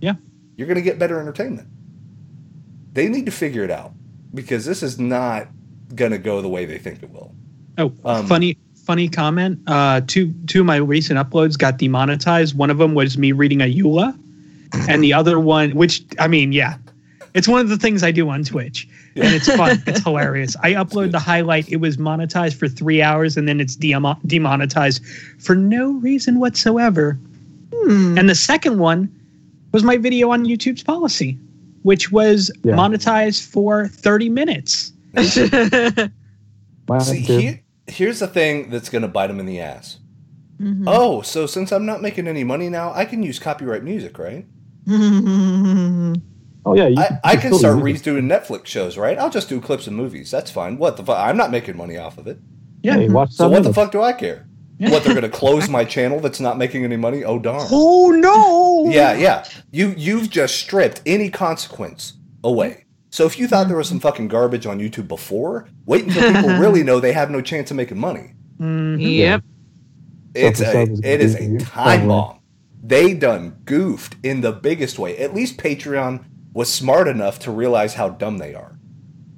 Yeah. 0.00 0.14
you're 0.56 0.68
going 0.68 0.76
to 0.76 0.80
get 0.90 0.96
better 1.00 1.18
entertainment. 1.18 1.66
They 2.92 3.08
need 3.08 3.26
to 3.26 3.32
figure 3.32 3.64
it 3.64 3.70
out 3.72 3.94
because 4.32 4.64
this 4.64 4.80
is 4.80 4.96
not 5.00 5.48
going 5.92 6.12
to 6.12 6.18
go 6.18 6.40
the 6.40 6.48
way 6.48 6.66
they 6.66 6.78
think 6.78 7.02
it 7.02 7.10
will. 7.12 7.34
Oh, 7.78 7.92
Um, 8.04 8.26
funny, 8.28 8.58
funny 8.84 9.08
comment. 9.08 9.58
Uh, 9.66 10.00
two 10.06 10.32
two 10.46 10.60
of 10.60 10.66
my 10.66 10.76
recent 10.76 11.18
uploads 11.18 11.58
got 11.58 11.78
demonetized. 11.78 12.56
One 12.56 12.70
of 12.70 12.78
them 12.78 12.94
was 12.94 13.16
me 13.18 13.32
reading 13.32 13.60
a 13.60 13.72
Eula, 13.72 14.16
and 14.88 15.02
the 15.02 15.12
other 15.12 15.38
one, 15.40 15.72
which 15.74 16.02
I 16.18 16.28
mean, 16.28 16.52
yeah, 16.52 16.76
it's 17.34 17.48
one 17.48 17.60
of 17.60 17.68
the 17.68 17.76
things 17.78 18.02
I 18.02 18.10
do 18.10 18.28
on 18.28 18.44
Twitch, 18.44 18.86
and 19.16 19.24
it's 19.34 19.48
fun. 19.54 19.82
it's 19.86 20.00
hilarious. 20.04 20.56
I 20.62 20.72
upload 20.72 21.10
the 21.12 21.18
highlight. 21.18 21.68
It 21.70 21.76
was 21.76 21.96
monetized 21.96 22.54
for 22.54 22.68
three 22.68 23.02
hours, 23.02 23.36
and 23.36 23.48
then 23.48 23.60
it's 23.60 23.76
demo- 23.76 24.18
demonetized 24.26 25.04
for 25.38 25.54
no 25.54 25.92
reason 25.94 26.38
whatsoever. 26.40 27.18
Hmm. 27.74 28.16
And 28.18 28.28
the 28.28 28.34
second 28.34 28.78
one 28.78 29.10
was 29.72 29.82
my 29.82 29.96
video 29.96 30.30
on 30.30 30.44
YouTube's 30.44 30.82
policy, 30.84 31.36
which 31.82 32.12
was 32.12 32.50
Yeah. 32.62 32.74
monetized 32.74 33.44
for 33.46 33.88
thirty 33.88 34.28
minutes. 34.28 34.92
Mine 36.88 37.00
See, 37.00 37.24
too. 37.24 37.38
here, 37.38 37.60
here's 37.86 38.20
the 38.20 38.26
thing 38.26 38.70
that's 38.70 38.88
going 38.88 39.02
to 39.02 39.08
bite 39.08 39.28
them 39.28 39.40
in 39.40 39.46
the 39.46 39.60
ass. 39.60 39.98
Mhm. 40.60 40.84
Oh, 40.86 41.20
so 41.22 41.46
since 41.46 41.72
I'm 41.72 41.84
not 41.86 42.00
making 42.02 42.28
any 42.28 42.44
money 42.44 42.68
now, 42.68 42.92
I 42.94 43.04
can 43.04 43.22
use 43.22 43.38
copyright 43.38 43.82
music, 43.82 44.18
right? 44.18 44.46
oh 44.88 46.74
yeah, 46.74 46.86
you, 46.88 46.96
I, 46.98 47.18
I 47.24 47.36
can 47.36 47.52
start 47.54 47.84
use 47.86 48.00
it. 48.00 48.10
redoing 48.10 48.26
Netflix 48.30 48.66
shows, 48.66 48.96
right? 48.96 49.18
I'll 49.18 49.30
just 49.30 49.48
do 49.48 49.60
clips 49.60 49.86
of 49.86 49.92
movies. 49.94 50.30
That's 50.30 50.50
fine. 50.50 50.78
What 50.78 50.96
the 50.96 51.04
fuck? 51.04 51.18
I'm 51.18 51.36
not 51.36 51.50
making 51.50 51.76
money 51.76 51.96
off 51.96 52.18
of 52.18 52.26
it. 52.26 52.38
Yeah. 52.82 52.94
Hey, 52.94 53.08
watch 53.08 53.30
So 53.30 53.44
some 53.44 53.52
what 53.52 53.62
the 53.62 53.72
fuck 53.72 53.90
do 53.92 54.02
I 54.02 54.12
care? 54.12 54.46
Yeah. 54.78 54.90
What 54.90 55.04
they're 55.04 55.14
going 55.14 55.22
to 55.30 55.36
close 55.36 55.68
my 55.68 55.84
channel 55.84 56.20
that's 56.20 56.40
not 56.40 56.58
making 56.58 56.84
any 56.84 56.96
money? 56.96 57.22
Oh 57.24 57.38
darn. 57.38 57.66
Oh 57.70 58.10
no! 58.10 58.90
Yeah, 58.92 59.14
yeah. 59.14 59.44
You 59.70 59.94
you've 59.96 60.30
just 60.30 60.56
stripped 60.56 61.00
any 61.06 61.30
consequence 61.30 62.14
away. 62.42 62.83
So 63.14 63.26
if 63.26 63.38
you 63.38 63.46
thought 63.46 63.68
there 63.68 63.76
was 63.76 63.88
some 63.88 64.00
fucking 64.00 64.26
garbage 64.26 64.66
on 64.66 64.80
YouTube 64.80 65.06
before, 65.06 65.68
wait 65.86 66.02
until 66.02 66.32
people 66.32 66.50
really 66.58 66.82
know 66.82 66.98
they 66.98 67.12
have 67.12 67.30
no 67.30 67.40
chance 67.40 67.70
of 67.70 67.76
making 67.76 67.96
money. 68.00 68.32
Mhm. 68.58 68.96
Yep. 69.00 69.44
It's 70.34 70.60
a, 70.60 70.82
it 70.82 71.20
is 71.20 71.36
a 71.36 71.58
time 71.58 72.08
bomb. 72.08 72.40
They 72.82 73.14
done 73.14 73.58
goofed 73.66 74.16
in 74.24 74.40
the 74.40 74.50
biggest 74.50 74.98
way. 74.98 75.16
At 75.18 75.32
least 75.32 75.58
Patreon 75.58 76.24
was 76.52 76.72
smart 76.72 77.06
enough 77.06 77.38
to 77.40 77.52
realize 77.52 77.94
how 77.94 78.08
dumb 78.08 78.38
they 78.38 78.52
are. 78.52 78.73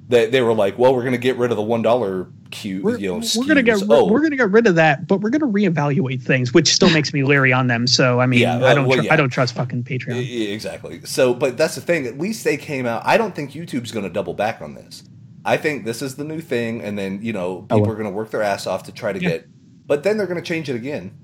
They, 0.09 0.27
they 0.27 0.41
were 0.41 0.53
like, 0.53 0.77
well, 0.77 0.95
we're 0.95 1.01
going 1.01 1.11
to 1.13 1.17
get 1.17 1.35
rid 1.37 1.51
of 1.51 1.57
the 1.57 1.63
one 1.63 1.81
dollar 1.81 2.27
queue. 2.49 2.81
We're, 2.81 2.97
you 2.97 3.09
know, 3.09 3.21
we're 3.35 3.45
gonna 3.45 3.61
get 3.61 3.79
SKUs. 3.79 3.87
oh, 3.89 4.09
we're 4.09 4.21
gonna 4.21 4.37
get 4.37 4.49
rid 4.51 4.67
of 4.67 4.75
that, 4.75 5.05
but 5.05 5.19
we're 5.19 5.31
gonna 5.31 5.51
reevaluate 5.51 6.21
things, 6.23 6.53
which 6.53 6.73
still 6.73 6.89
makes 6.91 7.11
me 7.11 7.23
leery 7.23 7.51
on 7.51 7.67
them. 7.67 7.85
So 7.87 8.21
I 8.21 8.25
mean, 8.25 8.39
Yeah, 8.39 8.63
I 8.65 8.73
don't 8.73 8.87
well, 8.87 8.99
tr- 8.99 9.03
yeah. 9.03 9.13
I 9.13 9.17
don't 9.17 9.29
trust 9.29 9.53
fucking 9.55 9.83
Patreon. 9.83 10.51
Exactly. 10.53 11.01
So, 11.03 11.33
but 11.33 11.57
that's 11.57 11.75
the 11.75 11.81
thing. 11.81 12.07
At 12.07 12.17
least 12.17 12.45
they 12.45 12.55
came 12.55 12.85
out. 12.85 13.01
I 13.05 13.17
don't 13.17 13.35
think 13.35 13.51
YouTube's 13.51 13.91
going 13.91 14.05
to 14.05 14.09
double 14.09 14.33
back 14.33 14.61
on 14.61 14.75
this. 14.75 15.03
I 15.43 15.57
think 15.57 15.83
this 15.83 16.01
is 16.01 16.15
the 16.15 16.23
new 16.23 16.39
thing, 16.39 16.81
and 16.81 16.97
then 16.97 17.19
you 17.21 17.33
know 17.33 17.57
Oh, 17.57 17.61
people 17.63 17.81
well. 17.81 17.91
are 17.91 17.95
going 17.95 18.05
to 18.09 18.11
work 18.15 18.31
their 18.31 18.43
ass 18.43 18.65
off 18.65 18.83
to 18.83 18.93
try 18.93 19.11
to 19.11 19.19
Yeah. 19.21 19.29
get, 19.29 19.47
but 19.85 20.03
then 20.03 20.15
they're 20.17 20.25
going 20.27 20.39
to 20.41 20.45
change 20.47 20.69
it 20.69 20.75
again. 20.77 21.17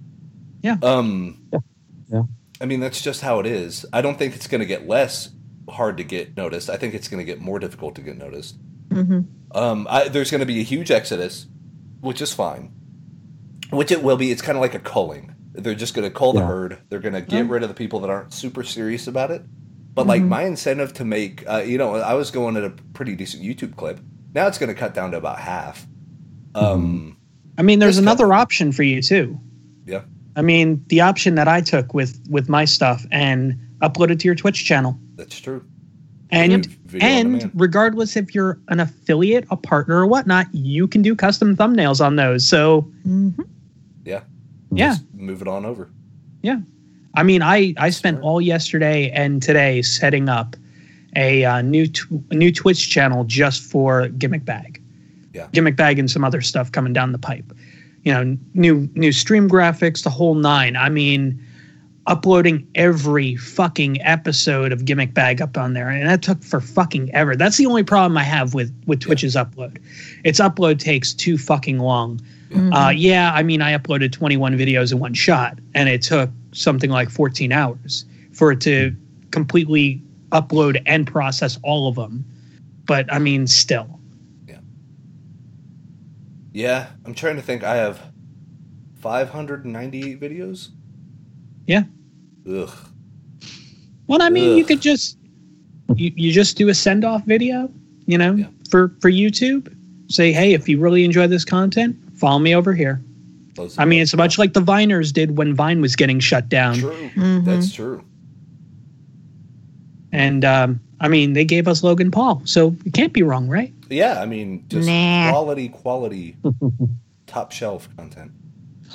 Yeah. 0.61 0.75
Um. 0.83 1.41
Yeah. 1.53 1.59
Yeah. 2.11 2.21
I 2.59 2.65
mean, 2.65 2.81
that's 2.81 3.01
just 3.01 3.21
how 3.21 3.39
it 3.39 3.45
is. 3.45 3.85
I 3.93 4.01
don't 4.01 4.17
think 4.19 4.35
it's 4.35 4.47
going 4.47 4.59
to 4.59 4.65
get 4.67 4.87
less 4.89 5.29
hard 5.69 5.95
to 5.97 6.03
get 6.03 6.35
noticed. 6.35 6.69
I 6.69 6.75
think 6.75 6.93
it's 6.93 7.07
going 7.07 7.19
to 7.19 7.25
get 7.25 7.39
more 7.39 7.59
difficult 7.59 7.95
to 7.95 8.01
get 8.01 8.17
noticed. 8.17 8.57
Hmm 8.95 9.19
Um, 9.51 9.87
I, 9.89 10.07
there's 10.07 10.31
going 10.31 10.39
to 10.39 10.45
be 10.47 10.59
a 10.59 10.63
huge 10.63 10.89
exodus, 10.91 11.47
which 12.01 12.21
is 12.21 12.33
fine. 12.33 12.71
Which 13.69 13.91
it 13.91 14.03
will 14.03 14.17
be. 14.17 14.31
It's 14.31 14.41
kind 14.41 14.57
of 14.57 14.61
like 14.61 14.73
a 14.75 14.79
culling. 14.79 15.35
They're 15.53 15.75
just 15.75 15.93
going 15.93 16.07
to 16.07 16.13
cull 16.13 16.33
the 16.33 16.45
herd. 16.45 16.79
They're 16.89 16.99
going 16.99 17.13
to 17.13 17.21
get 17.21 17.45
Yeah. 17.45 17.51
rid 17.51 17.63
of 17.63 17.69
the 17.69 17.75
people 17.75 17.99
that 18.01 18.09
aren't 18.09 18.33
super 18.33 18.63
serious 18.63 19.07
about 19.07 19.29
it. 19.31 19.43
But 19.93 20.07
like 20.07 20.23
Mhm. 20.23 20.27
my 20.29 20.43
incentive 20.43 20.93
to 20.93 21.05
make, 21.05 21.43
uh, 21.47 21.57
you 21.65 21.77
know, 21.77 21.95
I 21.95 22.15
was 22.15 22.31
going 22.31 22.57
at 22.57 22.63
a 22.63 22.71
pretty 22.93 23.15
decent 23.15 23.43
YouTube 23.43 23.75
clip. 23.75 23.99
Now 24.33 24.47
it's 24.47 24.57
going 24.57 24.69
to 24.69 24.79
cut 24.79 24.95
down 24.95 25.11
to 25.11 25.17
about 25.17 25.37
half. 25.37 25.85
Um, 26.55 27.17
I 27.57 27.61
mean, 27.61 27.77
there's 27.79 27.99
another 27.99 28.27
guy- 28.27 28.37
option 28.39 28.71
for 28.71 28.81
you 28.83 29.01
too. 29.03 29.39
Yeah. 29.85 30.01
I 30.35 30.41
mean, 30.41 30.83
the 30.87 31.01
option 31.01 31.35
that 31.35 31.47
I 31.47 31.61
took 31.61 31.93
with 31.93 32.19
with 32.27 32.49
my 32.49 32.65
stuff 32.65 33.05
and 33.11 33.55
uploaded 33.81 34.17
to 34.19 34.25
your 34.27 34.33
Twitch 34.35 34.65
channel, 34.65 34.97
that's 35.15 35.39
true. 35.39 35.63
And 36.33 36.65
Video 36.65 37.07
and 37.07 37.51
regardless 37.53 38.15
if 38.15 38.35
you're 38.35 38.59
an 38.67 38.79
affiliate, 38.79 39.45
a 39.49 39.57
partner, 39.57 39.99
or 39.99 40.07
whatnot, 40.07 40.47
you 40.53 40.87
can 40.87 41.01
do 41.01 41.15
custom 41.15 41.55
thumbnails 41.55 42.03
on 42.03 42.15
those. 42.15 42.47
So 42.47 42.81
hmm 43.03 43.29
yeah. 44.75 44.89
Just 44.95 45.03
move 45.13 45.41
it 45.41 45.47
on 45.47 45.65
over. 45.65 45.89
Yeah, 46.41 46.59
I 47.13 47.23
mean, 47.23 47.41
I 47.41 47.73
I 47.77 47.89
spent 47.89 48.17
Smart. 48.17 48.25
all 48.25 48.41
yesterday 48.41 49.11
and 49.11 49.41
today 49.41 49.81
setting 49.81 50.29
up 50.29 50.55
a 51.15 51.45
uh, 51.45 51.61
new 51.61 51.87
tw- 51.87 52.23
a 52.31 52.35
new 52.35 52.51
Twitch 52.51 52.89
channel 52.89 53.23
just 53.23 53.61
for 53.61 54.07
Gimmick 54.09 54.45
Bag. 54.45 54.81
Yeah. 55.33 55.47
Gimmick 55.51 55.75
Bag 55.75 55.99
and 55.99 56.09
some 56.09 56.23
other 56.23 56.41
stuff 56.41 56.71
coming 56.71 56.93
down 56.93 57.11
the 57.11 57.19
pipe. 57.19 57.53
You 58.03 58.13
know, 58.13 58.37
new 58.53 58.89
new 58.95 59.11
stream 59.11 59.49
graphics, 59.49 60.03
the 60.03 60.09
whole 60.09 60.35
nine. 60.35 60.75
I 60.75 60.89
mean, 60.89 61.39
uploading 62.07 62.67
every 62.75 63.35
fucking 63.37 64.01
episode 64.01 64.71
of 64.71 64.85
Gimmick 64.85 65.13
Bag 65.13 65.41
up 65.41 65.57
on 65.57 65.73
there, 65.73 65.89
and 65.89 66.07
that 66.07 66.21
took 66.21 66.43
for 66.43 66.59
fucking 66.59 67.13
ever. 67.13 67.35
That's 67.35 67.57
the 67.57 67.65
only 67.65 67.83
problem 67.83 68.17
I 68.17 68.23
have 68.23 68.53
with 68.53 68.73
with 68.85 68.99
Twitch's 68.99 69.35
upload. 69.35 69.81
Its 70.23 70.39
upload 70.39 70.79
takes 70.79 71.13
too 71.13 71.37
fucking 71.37 71.79
long. 71.79 72.19
Uh, 72.71 72.89
yeah, 72.89 73.31
I 73.33 73.41
mean, 73.41 73.63
I 73.63 73.75
uploaded 73.75 74.11
21 74.11 74.55
videos 74.57 74.91
in 74.91 74.99
one 74.99 75.15
shot, 75.15 75.57
and 75.73 75.89
it 75.89 76.03
took 76.03 76.29
something 76.51 76.91
like 76.91 77.09
14 77.09 77.51
hours 77.51 78.05
for 78.31 78.51
it 78.51 78.61
to 78.61 78.95
completely 79.31 79.99
upload 80.31 80.79
and 80.85 81.07
process 81.07 81.57
all 81.63 81.87
of 81.87 81.95
them. 81.95 82.23
But 82.85 83.11
I 83.11 83.17
mean, 83.17 83.47
still, 83.47 83.99
Yeah. 84.47 84.59
Yeah, 86.51 86.87
I'm 87.05 87.15
trying 87.15 87.37
to 87.37 87.41
think. 87.41 87.63
I 87.63 87.77
have 87.77 88.01
598 89.01 90.19
videos. 90.19 90.69
Yeah. 91.67 91.83
Ugh. 92.49 92.69
well, 94.07 94.21
I 94.21 94.29
mean, 94.29 94.57
you 94.57 94.65
could 94.65 94.81
just 94.81 95.17
you, 95.95 96.11
you 96.15 96.31
just 96.31 96.57
do 96.57 96.69
a 96.69 96.73
send 96.73 97.05
off 97.05 97.23
video, 97.25 97.71
you 98.05 98.17
know, 98.17 98.33
Yeah. 98.33 98.47
for 98.69 98.89
for 99.01 99.09
YouTube. 99.11 99.73
Say, 100.09 100.31
hey, 100.33 100.53
if 100.53 100.67
you 100.67 100.79
really 100.79 101.03
enjoy 101.05 101.27
this 101.27 101.45
content, 101.45 101.95
follow 102.15 102.39
me 102.39 102.53
over 102.53 102.73
here. 102.73 103.01
Close 103.55 103.77
I 103.79 103.85
mean, 103.85 104.01
it's 104.01 104.15
much 104.15 104.37
like 104.37 104.53
the 104.53 104.61
Viners 104.61 105.13
did 105.13 105.37
when 105.37 105.53
Vine 105.55 105.79
was 105.81 105.95
getting 105.95 106.19
shut 106.19 106.49
down. 106.49 106.75
true. 106.75 107.09
Mhm. 107.15 107.45
That's 107.45 107.71
true. 107.71 108.03
And 110.11 110.45
um, 110.45 110.79
I 110.99 111.07
mean, 111.07 111.33
they 111.33 111.45
gave 111.45 111.67
us 111.67 111.83
Logan 111.83 112.11
Paul, 112.11 112.41
so 112.45 112.75
it 112.85 112.93
can't 112.93 113.13
be 113.13 113.23
wrong, 113.23 113.47
right? 113.47 113.73
Yeah, 113.89 114.21
I 114.21 114.25
mean, 114.25 114.63
just 114.69 114.87
Nah. 114.87 115.31
quality, 115.31 115.69
quality, 115.69 116.35
top 117.27 117.51
shelf 117.51 117.89
content. 117.97 118.31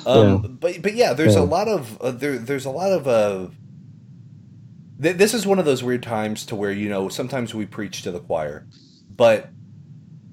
Um, 0.05 0.57
but 0.59 0.81
but 0.81 0.95
yeah, 0.95 1.13
there's 1.13 1.35
Yeah. 1.35 1.41
a 1.41 1.43
lot 1.43 1.67
of 1.67 1.99
uh, 2.01 2.11
there. 2.11 2.37
There's 2.37 2.65
a 2.65 2.69
lot 2.71 2.91
of. 2.91 3.07
Uh, 3.07 3.47
th- 5.01 5.17
this 5.17 5.33
is 5.33 5.45
one 5.45 5.59
of 5.59 5.65
those 5.65 5.83
weird 5.83 6.03
times 6.03 6.45
to 6.47 6.55
where 6.55 6.71
you 6.71 6.89
know 6.89 7.09
sometimes 7.09 7.53
we 7.53 7.65
preach 7.65 8.01
to 8.03 8.11
the 8.11 8.19
choir, 8.19 8.65
but 9.15 9.49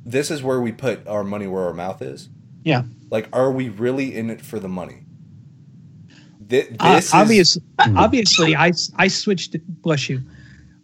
this 0.04 0.30
is 0.30 0.42
where 0.42 0.60
we 0.60 0.72
put 0.72 1.06
our 1.08 1.24
money 1.24 1.46
where 1.46 1.64
our 1.64 1.74
mouth 1.74 2.00
is. 2.02 2.28
Yeah. 2.64 2.82
Like, 3.10 3.28
are 3.32 3.50
we 3.50 3.68
really 3.68 4.14
in 4.16 4.30
it 4.30 4.40
for 4.40 4.58
the 4.58 4.68
money? 4.68 5.04
Th- 6.48 6.68
Uh, 6.78 6.94
this 6.96 7.06
is 7.06 7.14
obvious, 7.14 7.58
obviously, 7.78 8.54
I 8.56 8.72
I 8.96 9.08
switched. 9.08 9.56
Bless 9.82 10.08
you. 10.08 10.22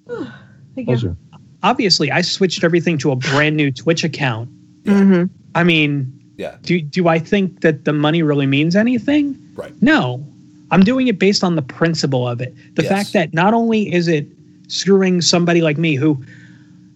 Thank 0.74 0.88
you. 0.88 1.16
Obviously, 1.62 2.10
I 2.10 2.22
switched 2.22 2.64
everything 2.64 2.98
to 2.98 3.12
a 3.12 3.16
brand 3.16 3.56
new 3.56 3.70
Twitch 3.70 4.02
account. 4.02 4.48
Mhm. 4.84 5.30
I 5.54 5.62
mean, 5.62 6.20
yeah 6.36 6.56
do 6.62 6.80
do 6.80 7.08
I 7.08 7.18
think 7.18 7.60
that 7.60 7.84
the 7.84 7.92
money 7.92 8.22
really 8.22 8.46
means 8.46 8.74
anything? 8.76 9.36
right. 9.54 9.72
No, 9.82 10.24
I'm 10.70 10.82
doing 10.82 11.08
it 11.08 11.18
based 11.18 11.44
on 11.44 11.56
the 11.56 11.62
principle 11.62 12.26
of 12.26 12.40
it. 12.40 12.54
The 12.76 12.82
Yes. 12.82 12.90
fact 12.90 13.12
that 13.12 13.34
not 13.34 13.52
only 13.54 13.92
is 13.92 14.08
it 14.08 14.26
screwing 14.68 15.20
somebody 15.20 15.60
like 15.60 15.76
me, 15.76 15.96
who, 15.96 16.16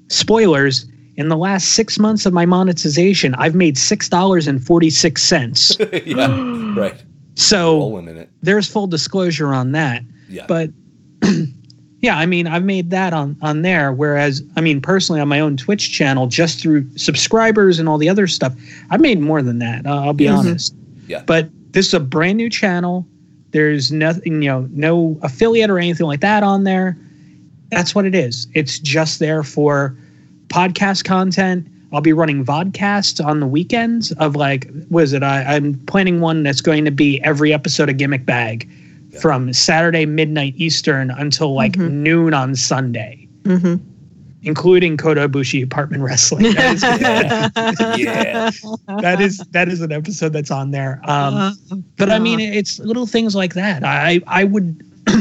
spoilers, 0.09 0.87
in 1.17 1.29
the 1.29 1.37
last 1.37 1.73
six 1.73 1.99
months 1.99 2.25
of 2.27 2.33
my 2.33 2.47
monetization, 2.47 3.35
I've 3.35 3.55
made 3.55 3.77
six 3.79 4.09
dollars 4.09 4.47
and 4.47 4.65
forty 4.65 4.91
six 4.91 5.23
cents. 5.23 5.77
yeah, 6.07 6.27
right. 6.77 6.95
So 7.35 8.03
there's 8.43 8.67
full 8.69 8.87
disclosure 8.87 9.53
on 9.53 9.73
that. 9.73 10.03
Yeah. 10.29 10.47
but 10.49 10.71
yeah 12.07 12.17
i 12.17 12.27
mean 12.27 12.47
i've 12.47 12.65
made 12.65 12.91
that 12.91 13.13
on 13.13 13.37
on 13.43 13.63
there 13.63 13.93
whereas 13.93 14.43
i 14.57 14.61
mean 14.61 14.81
personally 14.81 15.21
on 15.21 15.29
my 15.29 15.41
own 15.41 15.57
twitch 15.57 15.93
channel 15.93 16.27
just 16.27 16.61
through 16.61 16.85
subscribers 16.97 17.79
and 17.79 17.89
all 17.89 17.99
the 17.99 18.09
other 18.09 18.27
stuff 18.27 18.53
i've 18.91 19.01
made 19.01 19.21
more 19.21 19.43
than 19.43 19.59
that 19.59 19.85
uh, 19.87 20.01
i'll 20.05 20.13
be 20.13 20.25
Yes. 20.25 20.39
honest 20.39 20.75
Yeah. 21.09 21.23
but 21.27 21.49
this 21.73 21.87
is 21.89 21.95
a 21.95 22.01
brand 22.01 22.37
new 22.39 22.49
channel 22.49 23.05
there's 23.51 23.91
nothing 23.91 24.43
you 24.43 24.49
know 24.49 24.69
no 24.71 25.19
affiliate 25.23 25.71
or 25.71 25.79
anything 25.79 26.07
like 26.07 26.21
that 26.21 26.43
on 26.43 26.65
there 26.65 26.97
That's 27.71 27.95
what 27.97 28.05
it 28.07 28.15
is. 28.15 28.47
It's 28.55 28.79
just 28.79 29.19
there 29.19 29.43
for 29.43 29.93
podcast 30.49 31.03
content. 31.05 31.67
I'll 31.93 32.01
be 32.01 32.13
running 32.13 32.45
vodcasts 32.45 33.19
on 33.25 33.41
the 33.41 33.47
weekends 33.47 34.13
of 34.25 34.37
like, 34.37 34.69
what 34.89 35.03
is 35.03 35.13
it? 35.13 35.23
I, 35.25 35.43
I'm 35.57 35.75
planning 35.87 36.21
one 36.21 36.45
that's 36.45 36.61
going 36.61 36.85
to 36.85 36.93
be 36.93 37.21
every 37.25 37.53
episode 37.53 37.89
of 37.91 37.97
Gimmick 37.97 38.25
Bag 38.25 38.69
Yeah. 39.17 39.21
from 39.21 39.53
Saturday 39.53 40.07
midnight 40.07 40.55
Eastern 40.57 41.11
until 41.11 41.55
like 41.55 41.73
Mhm. 41.73 41.91
noon 41.93 42.35
on 42.35 42.55
Sunday, 42.55 43.27
Mm-hmm. 43.45 43.77
including 44.43 44.97
Kota 44.97 45.29
Ibushi 45.29 45.63
Apartment 45.63 46.03
Wrestling. 46.03 46.53
That 46.55 46.75
is, 46.75 46.83
Yeah. 47.99 48.51
that 49.01 49.21
is 49.21 49.39
that 49.51 49.69
is 49.69 49.81
an 49.81 49.93
episode 49.93 50.33
that's 50.33 50.51
on 50.51 50.71
there. 50.71 51.01
Um, 51.05 51.57
but 51.97 52.11
I 52.11 52.19
mean, 52.19 52.41
it's 52.41 52.79
little 52.79 53.07
things 53.07 53.35
like 53.35 53.55
that. 53.55 53.83
I 53.85 54.21
I 54.27 54.45
would. 54.45 54.83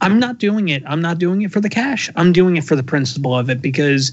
I'm 0.00 0.20
not 0.20 0.38
doing 0.38 0.68
it. 0.68 0.82
I'm 0.86 1.02
not 1.02 1.18
doing 1.18 1.42
it 1.42 1.50
for 1.50 1.60
the 1.60 1.68
cash. 1.68 2.08
I'm 2.14 2.32
doing 2.32 2.56
it 2.56 2.62
for 2.64 2.76
the 2.76 2.84
principle 2.84 3.36
of 3.36 3.50
it 3.50 3.60
because 3.60 4.12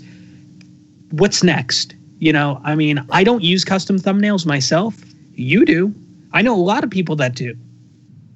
what's 1.11 1.43
next? 1.43 1.93
You 2.19 2.33
know, 2.33 2.59
I 2.63 2.73
mean, 2.75 3.03
I 3.11 3.23
don't 3.23 3.43
use 3.43 3.63
custom 3.63 3.99
thumbnails 3.99 4.45
myself. 4.47 4.95
You 5.35 5.63
do. 5.63 5.93
I 6.33 6.41
know 6.41 6.55
a 6.55 6.57
lot 6.57 6.83
of 6.83 6.89
people 6.89 7.15
that 7.17 7.35
do. 7.35 7.55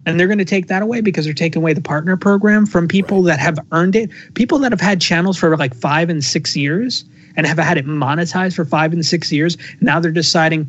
And 0.10 0.20
they're 0.20 0.28
going 0.28 0.40
to 0.40 0.46
take 0.46 0.68
that 0.68 0.82
away 0.82 1.02
because 1.02 1.26
they're 1.26 1.34
taking 1.34 1.62
away 1.62 1.74
the 1.74 1.82
partner 1.82 2.18
program 2.18 2.66
from 2.66 2.88
people 2.88 3.22
that 3.24 3.40
have 3.40 3.60
earned 3.72 3.96
it. 3.96 4.10
People 4.34 4.58
that 4.60 4.72
have 4.72 4.82
had 4.82 5.00
channels 5.00 5.38
for 5.38 5.56
like 5.56 5.76
five 5.76 6.10
and 6.10 6.24
six 6.24 6.56
years 6.56 7.06
and 7.36 7.46
have 7.46 7.60
had 7.60 7.78
it 7.78 7.86
monetized 7.86 8.56
for 8.56 8.66
five 8.66 8.92
and 8.92 9.06
six 9.06 9.32
years. 9.32 9.56
Now 9.82 10.00
they're 10.00 10.12
deciding 10.12 10.68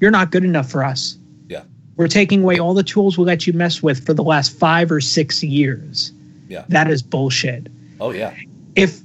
you're 0.00 0.10
not 0.10 0.30
good 0.30 0.44
enough 0.44 0.70
for 0.70 0.84
us. 0.84 1.16
Yeah. 1.48 1.62
We're 1.96 2.06
taking 2.06 2.42
away 2.42 2.58
all 2.58 2.74
the 2.74 2.82
tools 2.82 3.16
we 3.16 3.24
let 3.24 3.46
you 3.46 3.54
mess 3.54 3.82
with 3.82 4.04
for 4.04 4.12
the 4.12 4.22
last 4.22 4.50
five 4.58 4.92
or 4.92 5.00
six 5.00 5.42
years. 5.42 6.12
Yeah. 6.48 6.64
That 6.68 6.90
is 6.90 7.02
bullshit. 7.02 7.68
Oh 7.98 8.10
yeah. 8.10 8.34
If 8.76 9.00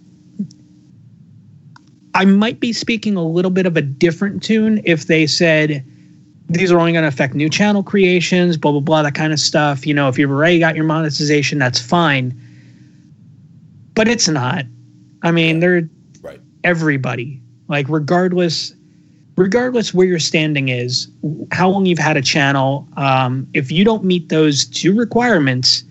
I 2.14 2.26
might 2.26 2.60
be 2.60 2.74
speaking 2.74 3.16
a 3.16 3.24
little 3.24 3.52
bit 3.52 3.66
of 3.66 3.78
a 3.78 3.82
different 3.82 4.44
tune 4.44 4.82
if 4.84 5.08
they 5.08 5.28
said 5.28 5.86
these 6.50 6.72
are 6.72 6.80
only 6.80 6.94
going 6.94 7.04
to 7.04 7.08
affect 7.10 7.34
new 7.34 7.50
channel 7.50 7.84
creations, 7.84 8.58
blah 8.58 8.72
blah 8.72 8.82
blah, 8.82 9.04
that 9.04 9.16
kind 9.16 9.34
of 9.34 9.40
stuff. 9.40 9.86
You 9.86 9.94
know, 9.94 10.08
if 10.08 10.18
you've 10.18 10.32
already 10.32 10.60
got 10.60 10.76
your 10.76 10.86
monetization, 10.86 11.60
that's 11.60 11.80
fine. 11.80 12.40
But 13.94 14.08
it's 14.08 14.28
not. 14.28 14.66
I 15.24 15.32
mean, 15.32 15.60
they're 15.60 15.90
Right. 16.22 16.40
everybody. 16.64 17.42
Like 17.68 17.88
regardless 17.90 18.74
regardless 19.36 19.94
where 19.94 20.08
your 20.08 20.20
standing 20.20 20.70
is, 20.70 21.08
how 21.52 21.70
long 21.70 21.86
you've 21.86 22.00
had 22.00 22.18
a 22.18 22.22
channel, 22.24 22.88
um, 22.98 23.48
if 23.54 23.72
you 23.72 23.86
don't 23.86 24.04
meet 24.04 24.30
those 24.30 24.66
two 24.66 24.96
requirements 24.96 25.84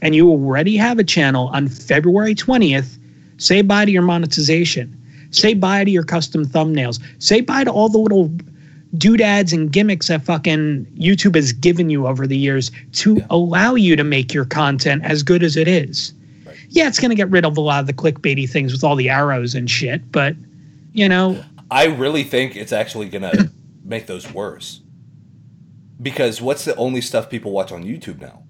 and 0.00 0.14
you 0.14 0.28
already 0.28 0.76
have 0.76 0.98
a 1.00 1.04
channel 1.04 1.48
on 1.48 1.66
February 1.68 2.36
20th, 2.36 2.96
say 3.38 3.62
bye 3.62 3.84
to 3.84 3.90
your 3.90 4.02
monetization. 4.02 4.94
Say 5.30 5.54
bye 5.54 5.82
to 5.82 5.90
your 5.90 6.04
custom 6.04 6.46
thumbnails. 6.46 7.00
Say 7.18 7.40
bye 7.40 7.64
to 7.64 7.70
all 7.70 7.88
the 7.88 7.98
little 7.98 8.30
doodads 8.96 9.52
and 9.52 9.70
gimmicks 9.70 10.08
that 10.08 10.22
fucking 10.22 10.86
YouTube 10.98 11.34
has 11.34 11.52
given 11.52 11.90
you 11.90 12.06
over 12.06 12.26
the 12.26 12.38
years 12.38 12.70
to 12.92 13.16
Yeah. 13.16 13.26
allow 13.30 13.74
you 13.74 13.96
to 13.96 14.04
make 14.04 14.32
your 14.32 14.44
content 14.44 15.04
as 15.04 15.22
good 15.22 15.42
as 15.42 15.56
it 15.56 15.68
is. 15.68 16.12
Right. 16.46 16.56
Yeah, 16.70 16.88
it's 16.88 16.98
going 16.98 17.10
to 17.10 17.16
get 17.16 17.28
rid 17.30 17.44
of 17.44 17.56
a 17.56 17.60
lot 17.60 17.80
of 17.80 17.86
the 17.86 17.92
clickbaity 17.92 18.48
things 18.48 18.72
with 18.72 18.82
all 18.82 18.96
the 18.96 19.10
arrows 19.10 19.54
and 19.54 19.70
shit, 19.70 20.10
but 20.10 20.34
you 20.92 21.08
know, 21.08 21.42
I 21.70 21.84
really 21.84 22.24
think 22.24 22.56
it's 22.56 22.72
actually 22.72 23.08
gonna 23.08 23.50
make 23.84 24.06
those 24.06 24.32
worse. 24.32 24.80
Because 26.00 26.40
what's 26.40 26.64
the 26.64 26.74
only 26.76 27.00
stuff 27.00 27.28
people 27.28 27.52
watch 27.52 27.72
on 27.72 27.84
YouTube 27.84 28.20
now? 28.20 28.44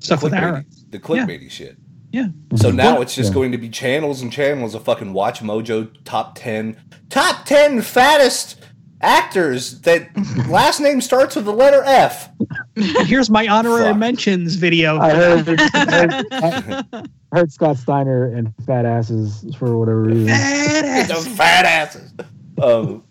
stuff 0.00 0.22
with 0.22 0.34
arrows. 0.34 0.64
The 0.90 0.98
clickbaity 0.98 1.50
shit. 1.50 1.76
Yeah. 2.12 2.28
So 2.54 2.70
mhm. 2.70 2.76
now 2.76 3.00
it's 3.00 3.14
just 3.14 3.30
yeah. 3.30 3.34
going 3.34 3.52
to 3.52 3.58
be 3.58 3.68
channels 3.68 4.22
and 4.22 4.30
channels 4.30 4.74
of 4.74 4.84
fucking 4.84 5.12
Watch 5.12 5.40
Mojo 5.40 5.90
top 6.04 6.36
ten, 6.36 6.76
top 7.10 7.44
ten 7.44 7.82
fattest 7.82 8.60
actors 9.04 9.80
that 9.82 10.08
last 10.48 10.80
name 10.80 11.00
starts 11.00 11.36
with 11.36 11.44
the 11.44 11.52
letter 11.52 11.82
F. 11.84 12.30
Here's 12.74 13.30
my 13.30 13.46
honorary 13.46 13.90
Fuck. 13.90 13.98
mentions 13.98 14.54
video. 14.54 14.98
I 14.98 15.10
heard, 15.10 15.48
I 15.48 15.90
heard, 15.90 16.26
I 17.32 17.38
heard 17.38 17.52
Scott 17.52 17.76
Steiner 17.76 18.26
and 18.26 18.52
fat 18.66 18.86
asses 18.86 19.44
for 19.56 19.78
whatever 19.78 20.02
reason. 20.02 20.28
Badass. 20.28 21.08
Those 21.08 21.28
fat 21.28 21.64
asses. 21.64 22.12
Um, 22.60 23.04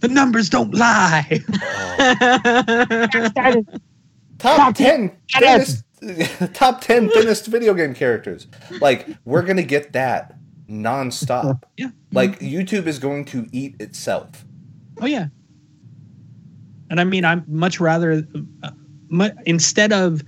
the 0.00 0.08
numbers 0.08 0.48
don't 0.48 0.72
lie. 0.74 1.40
top 4.38 4.74
ten 4.74 5.12
thinnest, 5.32 5.84
top 6.54 6.80
ten 6.80 7.08
thinnest 7.10 7.46
video 7.46 7.74
game 7.74 7.94
characters. 7.94 8.46
Like 8.80 9.08
we're 9.24 9.42
gonna 9.42 9.62
get 9.62 9.92
that 9.92 10.36
nonstop. 10.68 11.62
Yeah. 11.76 11.90
Like 12.12 12.38
YouTube 12.40 12.86
is 12.86 12.98
going 12.98 13.24
to 13.26 13.46
eat 13.52 13.76
itself. 13.80 14.45
Oh 15.00 15.06
yeah. 15.06 15.26
And 16.90 17.00
I 17.00 17.04
mean, 17.04 17.24
I'm 17.24 17.44
much 17.48 17.80
rather 17.80 18.24
uh, 18.62 18.70
mu- 19.08 19.30
instead 19.44 19.92
of 19.92 20.22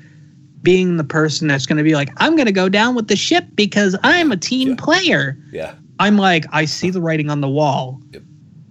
being 0.63 0.97
the 0.97 1.05
person 1.05 1.47
that's 1.49 1.67
going 1.67 1.77
to 1.79 1.85
be 1.85 1.95
like, 1.95 2.11
I'm 2.17 2.35
going 2.35 2.47
to 2.47 2.53
go 2.53 2.69
down 2.69 2.95
with 2.97 3.09
the 3.09 3.17
ship 3.17 3.45
because 3.55 3.97
I'm 4.03 4.33
a 4.33 4.37
team 4.37 4.71
Yeah. 4.71 4.75
player. 4.77 5.39
Yeah. 5.53 5.75
I'm 6.01 6.17
like, 6.17 6.45
I 6.53 6.65
see 6.65 6.91
the 6.91 7.01
writing 7.01 7.31
on 7.31 7.41
the 7.41 7.49
wall. 7.49 8.01
Yep. 8.13 8.23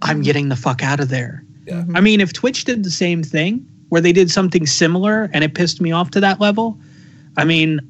I'm 0.02 0.22
getting 0.22 0.48
the 0.50 0.56
fuck 0.56 0.82
out 0.82 1.00
of 1.00 1.08
there. 1.08 1.42
Yeah. 1.66 1.84
I 1.94 2.00
mean, 2.00 2.20
if 2.20 2.32
Twitch 2.32 2.64
did 2.64 2.84
the 2.84 2.90
same 2.90 3.22
thing 3.22 3.66
where 3.88 4.00
they 4.00 4.12
did 4.12 4.30
something 4.30 4.66
similar 4.66 5.30
and 5.32 5.42
it 5.42 5.54
pissed 5.54 5.80
me 5.80 5.90
off 5.92 6.10
to 6.10 6.20
that 6.20 6.40
level, 6.40 6.78
I 7.38 7.44
mean, 7.44 7.80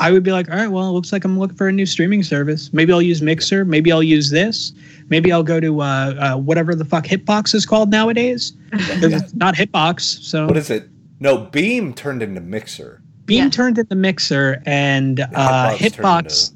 I 0.00 0.12
would 0.12 0.22
be 0.22 0.30
like, 0.30 0.48
all 0.50 0.56
right, 0.56 0.68
well, 0.68 0.88
it 0.88 0.92
looks 0.92 1.12
like 1.12 1.24
I'm 1.24 1.38
looking 1.38 1.56
for 1.56 1.66
a 1.68 1.72
new 1.72 1.86
streaming 1.86 2.22
service. 2.22 2.72
Maybe 2.72 2.92
I'll 2.92 3.02
use 3.02 3.20
Mixer. 3.20 3.64
Maybe 3.64 3.90
I'll 3.90 4.02
use 4.02 4.30
this. 4.30 4.72
Maybe 5.08 5.32
I'll 5.32 5.42
go 5.42 5.58
to 5.58 5.80
uh, 5.80 5.84
uh, 5.84 6.36
whatever 6.36 6.74
the 6.76 6.84
fuck 6.84 7.04
Hitbox 7.04 7.54
is 7.54 7.66
called 7.66 7.90
nowadays. 7.90 8.52
'Cause 8.72 9.02
Yeah. 9.10 9.18
It's 9.18 9.34
not 9.34 9.54
Hitbox. 9.56 10.00
So 10.22 10.46
What 10.46 10.56
is 10.56 10.70
it? 10.70 10.88
No, 11.20 11.38
Beam 11.38 11.92
turned 11.94 12.22
into 12.22 12.40
Mixer. 12.40 13.02
Beam 13.24 13.44
Yeah. 13.44 13.50
turned 13.50 13.76
into 13.78 13.94
Mixer 13.96 14.62
and 14.66 15.20
uh, 15.20 15.74
Hitbox 15.74 15.78
turned 15.78 16.26
Hitbox. 16.26 16.52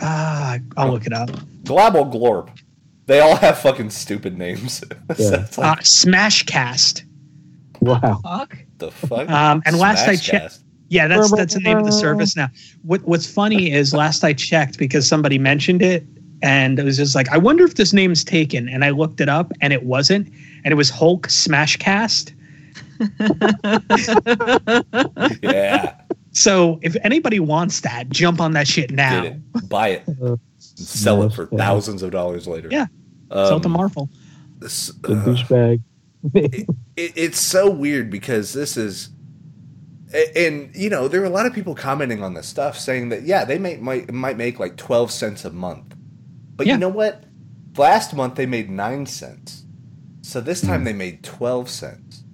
Ah, 0.00 0.58
I'll 0.76 0.90
look 0.92 1.06
it 1.06 1.12
up. 1.12 1.30
Global 1.64 2.06
Glorp. 2.06 2.48
They 3.06 3.20
all 3.20 3.36
have 3.36 3.58
fucking 3.58 3.90
stupid 3.90 4.38
names. 4.38 4.82
Yeah. 5.18 5.42
it's 5.42 5.58
like, 5.58 5.78
Uh, 5.78 5.80
Smashcast. 5.82 7.02
Wow. 7.80 8.20
Fuck. 8.22 8.56
the 8.78 8.90
fuck? 8.90 9.28
Um, 9.28 9.62
and 9.66 9.76
last 9.78 10.08
I 10.08 10.16
checked, 10.16 10.54
Smashcast. 10.54 10.62
Yeah, 10.92 11.08
that's 11.08 11.32
that's 11.34 11.54
the 11.54 11.60
name 11.60 11.78
of 11.78 11.86
the 11.86 11.92
service 11.92 12.36
now. 12.36 12.50
What 12.82 13.00
What's 13.04 13.26
funny 13.26 13.72
is 13.72 13.94
last 13.94 14.22
I 14.24 14.34
checked 14.34 14.76
because 14.78 15.08
somebody 15.08 15.38
mentioned 15.38 15.80
it, 15.80 16.04
and 16.42 16.78
it 16.78 16.84
was 16.84 16.98
just 16.98 17.14
like, 17.14 17.30
I 17.30 17.38
wonder 17.38 17.64
if 17.64 17.76
this 17.76 17.94
name's 17.94 18.22
taken. 18.22 18.68
And 18.68 18.84
I 18.84 18.90
looked 18.90 19.18
it 19.22 19.28
up, 19.30 19.52
and 19.62 19.72
it 19.72 19.84
wasn't, 19.84 20.28
and 20.64 20.72
it 20.72 20.76
was 20.76 20.90
Hulk 20.90 21.28
Smashcast. 21.28 22.34
Yeah. 25.42 25.94
So 26.32 26.78
if 26.82 26.96
anybody 27.04 27.40
wants 27.40 27.80
that, 27.80 28.08
jump 28.10 28.40
on 28.40 28.52
that 28.52 28.66
shit 28.68 28.90
now. 28.90 29.22
Get 29.22 29.32
it. 29.32 29.68
Buy 29.68 29.88
it. 29.88 30.04
Uh, 30.22 30.36
Sell 30.58 31.22
it 31.24 31.32
for 31.32 31.48
Yeah. 31.52 31.58
thousands 31.58 32.02
of 32.02 32.10
dollars 32.10 32.46
later. 32.46 32.68
Yeah. 32.70 32.86
Um, 33.30 33.46
Sell 33.46 33.56
it 33.58 33.62
to 33.64 33.68
Marvel. 33.68 34.08
this- 34.58 34.88
The 35.02 35.14
uh, 35.14 35.24
douchebag. 35.24 35.80
it, 36.34 36.66
it's 37.16 37.40
so 37.40 37.68
weird 37.70 38.10
because 38.10 38.52
this 38.52 38.76
is 38.76 39.08
a- 39.08 39.10
and 40.36 40.74
you 40.74 40.90
know 40.90 41.08
there 41.08 41.22
are 41.22 41.26
a 41.26 41.30
lot 41.30 41.46
of 41.46 41.52
people 41.54 41.74
commenting 41.74 42.22
on 42.22 42.34
this 42.34 42.46
stuff 42.46 42.78
saying 42.78 43.08
that 43.10 43.22
yeah 43.22 43.44
they 43.44 43.58
may, 43.58 43.76
might 43.76 44.12
might 44.12 44.36
make 44.36 44.58
like 44.58 44.76
12 44.76 45.10
cents 45.10 45.44
a 45.44 45.50
month. 45.50 45.94
But 46.54 46.66
Yeah. 46.66 46.74
you 46.74 46.78
know 46.80 46.88
what? 46.88 47.24
Last 47.76 48.14
month 48.14 48.34
they 48.34 48.46
made 48.46 48.70
9 48.70 49.06
cents. 49.06 49.64
So 50.20 50.40
this 50.40 50.60
time 50.60 50.80
hmm. 50.80 50.84
they 50.84 50.92
made 50.92 51.22
12 51.22 51.68
cents. 51.70 52.24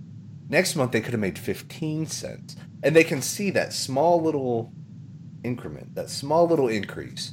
Next 0.49 0.77
month 0.77 0.93
they 0.93 1.01
could 1.01 1.13
have 1.13 1.21
made 1.21 1.39
15 1.39 2.07
cents. 2.07 2.57
And 2.83 2.95
they 2.95 3.05
can 3.05 3.23
see 3.23 3.51
that 3.51 3.73
small 3.73 4.21
little 4.21 4.73
increment 5.45 5.95
that 5.95 6.11
small 6.11 6.49
little 6.49 6.67
increase 6.67 7.33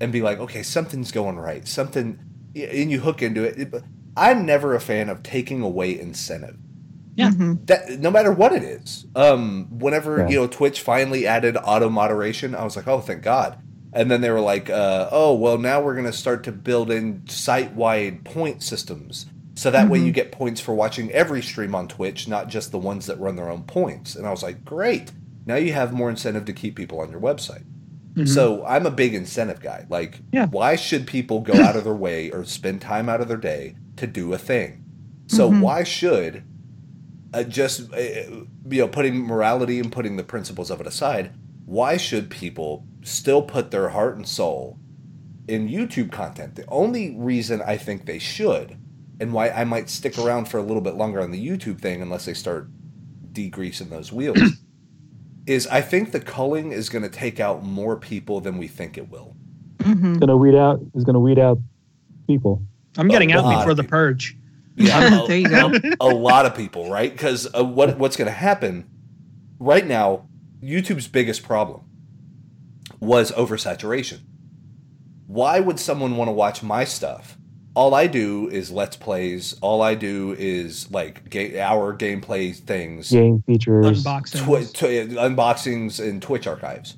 and 0.00 0.12
be 0.12 0.22
like 0.22 0.38
okay 0.38 0.62
something's 0.62 1.10
going 1.10 1.38
right. 1.38 1.66
Something 1.66 2.18
and 2.54 2.90
you 2.90 3.00
hook 3.00 3.22
into 3.22 3.44
it. 3.44 3.58
It- 3.58 3.84
i'm 4.14 4.44
never 4.44 4.74
a 4.74 4.80
fan 4.80 5.08
of 5.08 5.22
taking 5.22 5.62
away 5.62 5.98
incentive 5.98 6.58
Yeah. 7.14 7.30
Mhm. 7.30 7.66
that 7.66 8.00
no 8.00 8.10
matter 8.10 8.32
what 8.32 8.52
it 8.52 8.62
is. 8.62 9.06
Um, 9.14 9.66
whenever 9.70 10.18
Yeah. 10.18 10.28
you 10.28 10.36
know 10.36 10.46
Twitch 10.46 10.80
finally 10.80 11.26
added 11.26 11.56
auto 11.62 11.88
moderation, 11.90 12.54
I 12.54 12.64
was 12.64 12.74
like, 12.76 12.88
oh, 12.88 13.00
thank 13.00 13.22
God. 13.22 13.58
And 13.92 14.10
then 14.10 14.22
they 14.22 14.30
were 14.30 14.40
like, 14.40 14.70
uh, 14.70 15.08
oh, 15.12 15.34
well, 15.34 15.58
now 15.58 15.82
we're 15.82 15.92
going 15.94 16.06
to 16.06 16.12
start 16.14 16.44
to 16.44 16.52
build 16.52 16.90
in 16.90 17.22
site 17.28 17.74
wide 17.74 18.24
point 18.24 18.62
systems. 18.62 19.26
So 19.54 19.70
that 19.70 19.90
way 19.90 19.98
Mm-hmm. 19.98 20.06
you 20.06 20.12
get 20.12 20.32
points 20.32 20.62
for 20.62 20.72
watching 20.74 21.10
every 21.12 21.42
stream 21.42 21.74
on 21.74 21.86
Twitch, 21.88 22.26
not 22.26 22.48
just 22.48 22.72
the 22.72 22.78
ones 22.78 23.04
that 23.04 23.20
run 23.20 23.36
their 23.36 23.50
own 23.50 23.64
points. 23.64 24.16
And 24.16 24.26
I 24.26 24.30
was 24.30 24.42
like, 24.42 24.64
great. 24.64 25.12
Now 25.44 25.56
you 25.56 25.74
have 25.74 25.92
more 25.92 26.08
incentive 26.08 26.46
to 26.46 26.54
keep 26.54 26.74
people 26.74 27.00
on 27.00 27.10
your 27.10 27.20
website. 27.20 27.64
Mhm. 28.14 28.26
So 28.26 28.64
I'm 28.64 28.86
a 28.86 28.90
big 28.90 29.12
incentive 29.14 29.60
guy. 29.60 29.84
Like, 29.90 30.20
Yeah. 30.32 30.46
why 30.46 30.76
should 30.76 31.06
people 31.06 31.40
go 31.40 31.52
out 31.62 31.76
of 31.76 31.84
their 31.84 31.92
way 31.94 32.30
or 32.30 32.44
spend 32.44 32.80
time 32.80 33.10
out 33.10 33.20
of 33.20 33.28
their 33.28 33.36
day 33.36 33.74
to 33.96 34.06
do 34.06 34.32
a 34.32 34.38
thing? 34.38 34.84
So 35.26 35.50
Mm-hmm. 35.50 35.60
why 35.60 35.82
should 35.82 36.42
uh, 37.32 37.42
just 37.44 37.92
uh, 37.92 37.98
you 37.98 38.80
know 38.80 38.88
putting 38.88 39.18
morality 39.20 39.78
and 39.80 39.90
putting 39.92 40.16
the 40.16 40.24
principles 40.24 40.70
of 40.70 40.80
it 40.80 40.86
aside? 40.86 41.32
why 41.72 41.96
should 41.96 42.28
people 42.28 42.84
still 43.02 43.40
put 43.40 43.70
their 43.70 43.88
heart 43.88 44.16
and 44.16 44.28
soul 44.28 44.78
in 45.48 45.70
YouTube 45.70 46.12
content? 46.12 46.54
The 46.54 46.66
only 46.68 47.16
reason 47.16 47.62
I 47.62 47.78
think 47.78 48.04
they 48.04 48.18
should, 48.18 48.76
and 49.18 49.32
why 49.32 49.48
I 49.48 49.64
might 49.64 49.88
stick 49.88 50.18
around 50.18 50.48
for 50.48 50.58
a 50.58 50.62
little 50.62 50.82
bit 50.82 50.96
longer 50.96 51.22
on 51.22 51.30
the 51.30 51.48
YouTube 51.48 51.80
thing 51.80 52.02
unless 52.02 52.26
they 52.26 52.34
start 52.34 52.68
degreasing 53.32 53.88
those 53.88 54.12
wheels, 54.12 54.38
is 55.46 55.66
I 55.68 55.80
think 55.80 56.12
the 56.12 56.20
culling 56.20 56.72
is 56.72 56.90
going 56.90 57.04
to 57.04 57.08
take 57.08 57.40
out 57.40 57.64
more 57.64 57.96
people 57.96 58.40
than 58.40 58.58
we 58.58 58.68
think 58.68 58.98
it 58.98 59.08
will. 59.08 59.34
Mhm. 59.78 60.10
It's 60.10 60.18
gonna 60.18 60.36
weed 60.36 60.54
out. 60.54 60.80
It's 60.94 61.04
gonna 61.04 61.20
weed 61.20 61.38
out 61.38 61.58
people. 62.26 62.62
I'm 62.98 63.08
getting 63.08 63.32
out 63.32 63.58
before 63.58 63.74
the 63.74 63.82
purge. 63.82 64.36
Yeah, 64.76 65.24
There 65.26 65.36
you 65.38 65.48
go. 65.48 65.72
a 66.00 66.08
lot 66.08 66.46
of 66.46 66.54
people, 66.54 66.90
right? 66.90 67.12
Because 67.12 67.46
uh, 67.54 67.64
what 67.64 67.98
what's 67.98 68.16
going 68.16 68.26
to 68.26 68.32
happen 68.32 68.88
right 69.58 69.86
now? 69.86 70.28
YouTube's 70.62 71.08
biggest 71.08 71.42
problem 71.42 71.82
was 73.00 73.32
oversaturation. 73.32 74.20
Why 75.26 75.60
would 75.60 75.80
someone 75.80 76.16
want 76.16 76.28
to 76.28 76.32
watch 76.32 76.62
my 76.62 76.84
stuff? 76.84 77.36
All 77.74 77.94
I 77.94 78.06
do 78.06 78.48
is 78.48 78.70
let's 78.70 78.96
plays. 78.96 79.54
All 79.62 79.80
I 79.82 79.94
do 79.94 80.36
is 80.38 80.90
like 80.90 81.30
ga- 81.30 81.58
our 81.60 81.96
gameplay 81.96 82.54
things, 82.54 83.10
Game 83.10 83.42
features. 83.46 84.04
Unboxing. 84.04 84.44
twi- 84.44 84.64
tw- 84.64 85.10
unboxings, 85.16 85.98
and 86.06 86.20
Twitch 86.20 86.46
archives. 86.46 86.96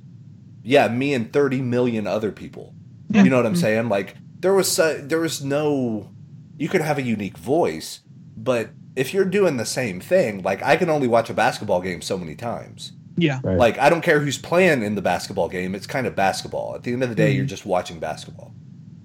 Yeah, 0.65 0.89
me 0.89 1.15
and 1.15 1.33
thirty 1.33 1.63
million 1.63 2.07
other 2.07 2.33
people. 2.33 2.75
You 3.11 3.31
know 3.31 3.37
what 3.37 3.47
I'm 3.47 3.55
saying? 3.55 3.89
Like 3.89 4.17
there 4.41 4.53
was 4.55 4.77
uh, 4.79 5.01
there 5.05 5.21
was 5.21 5.45
no. 5.45 6.11
You 6.59 6.69
could 6.69 6.81
have 6.81 6.99
a 6.99 7.03
unique 7.03 7.37
voice, 7.39 8.01
but 8.37 8.71
if 8.97 9.13
you're 9.13 9.25
doing 9.25 9.57
the 9.57 9.65
same 9.67 10.01
thing, 10.01 10.43
like 10.43 10.63
I 10.63 10.77
can 10.77 10.89
only 10.89 11.09
watch 11.09 11.29
a 11.31 11.35
basketball 11.35 11.81
game 11.81 12.01
so 12.03 12.17
many 12.17 12.35
times. 12.35 12.93
yeah. 13.17 13.41
Right. 13.45 13.57
Like 13.59 13.79
I 13.79 13.89
don't 13.91 14.03
care 14.03 14.21
who's 14.21 14.39
playing 14.39 14.83
in 14.83 14.95
the 14.97 15.03
basketball 15.03 15.49
game; 15.49 15.75
it's 15.75 15.87
kind 15.87 16.07
of 16.07 16.15
basketball. 16.17 16.75
At 16.75 16.83
the 16.85 16.93
end 16.93 17.03
of 17.03 17.09
the 17.09 17.15
day, 17.15 17.33
Mhm. 17.33 17.37
you're 17.37 17.47
just 17.47 17.65
watching 17.67 17.99
basketball. 18.01 18.53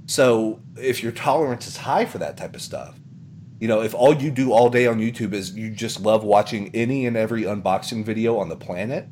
So 0.08 0.62
if 0.78 1.04
your 1.04 1.12
tolerance 1.12 1.68
is 1.68 1.78
high 1.78 2.06
for 2.06 2.18
that 2.18 2.36
type 2.38 2.56
of 2.56 2.62
stuff, 2.62 3.00
you 3.60 3.68
know, 3.68 3.82
if 3.82 3.94
all 3.94 4.16
you 4.16 4.32
do 4.32 4.52
all 4.52 4.70
day 4.70 4.88
on 4.88 5.00
YouTube 5.00 5.34
is 5.34 5.56
you 5.56 5.70
just 5.70 6.02
love 6.02 6.24
watching 6.24 6.72
any 6.74 7.06
and 7.06 7.16
every 7.18 7.44
unboxing 7.44 8.04
video 8.04 8.38
on 8.38 8.50
the 8.50 8.56
planet, 8.56 9.08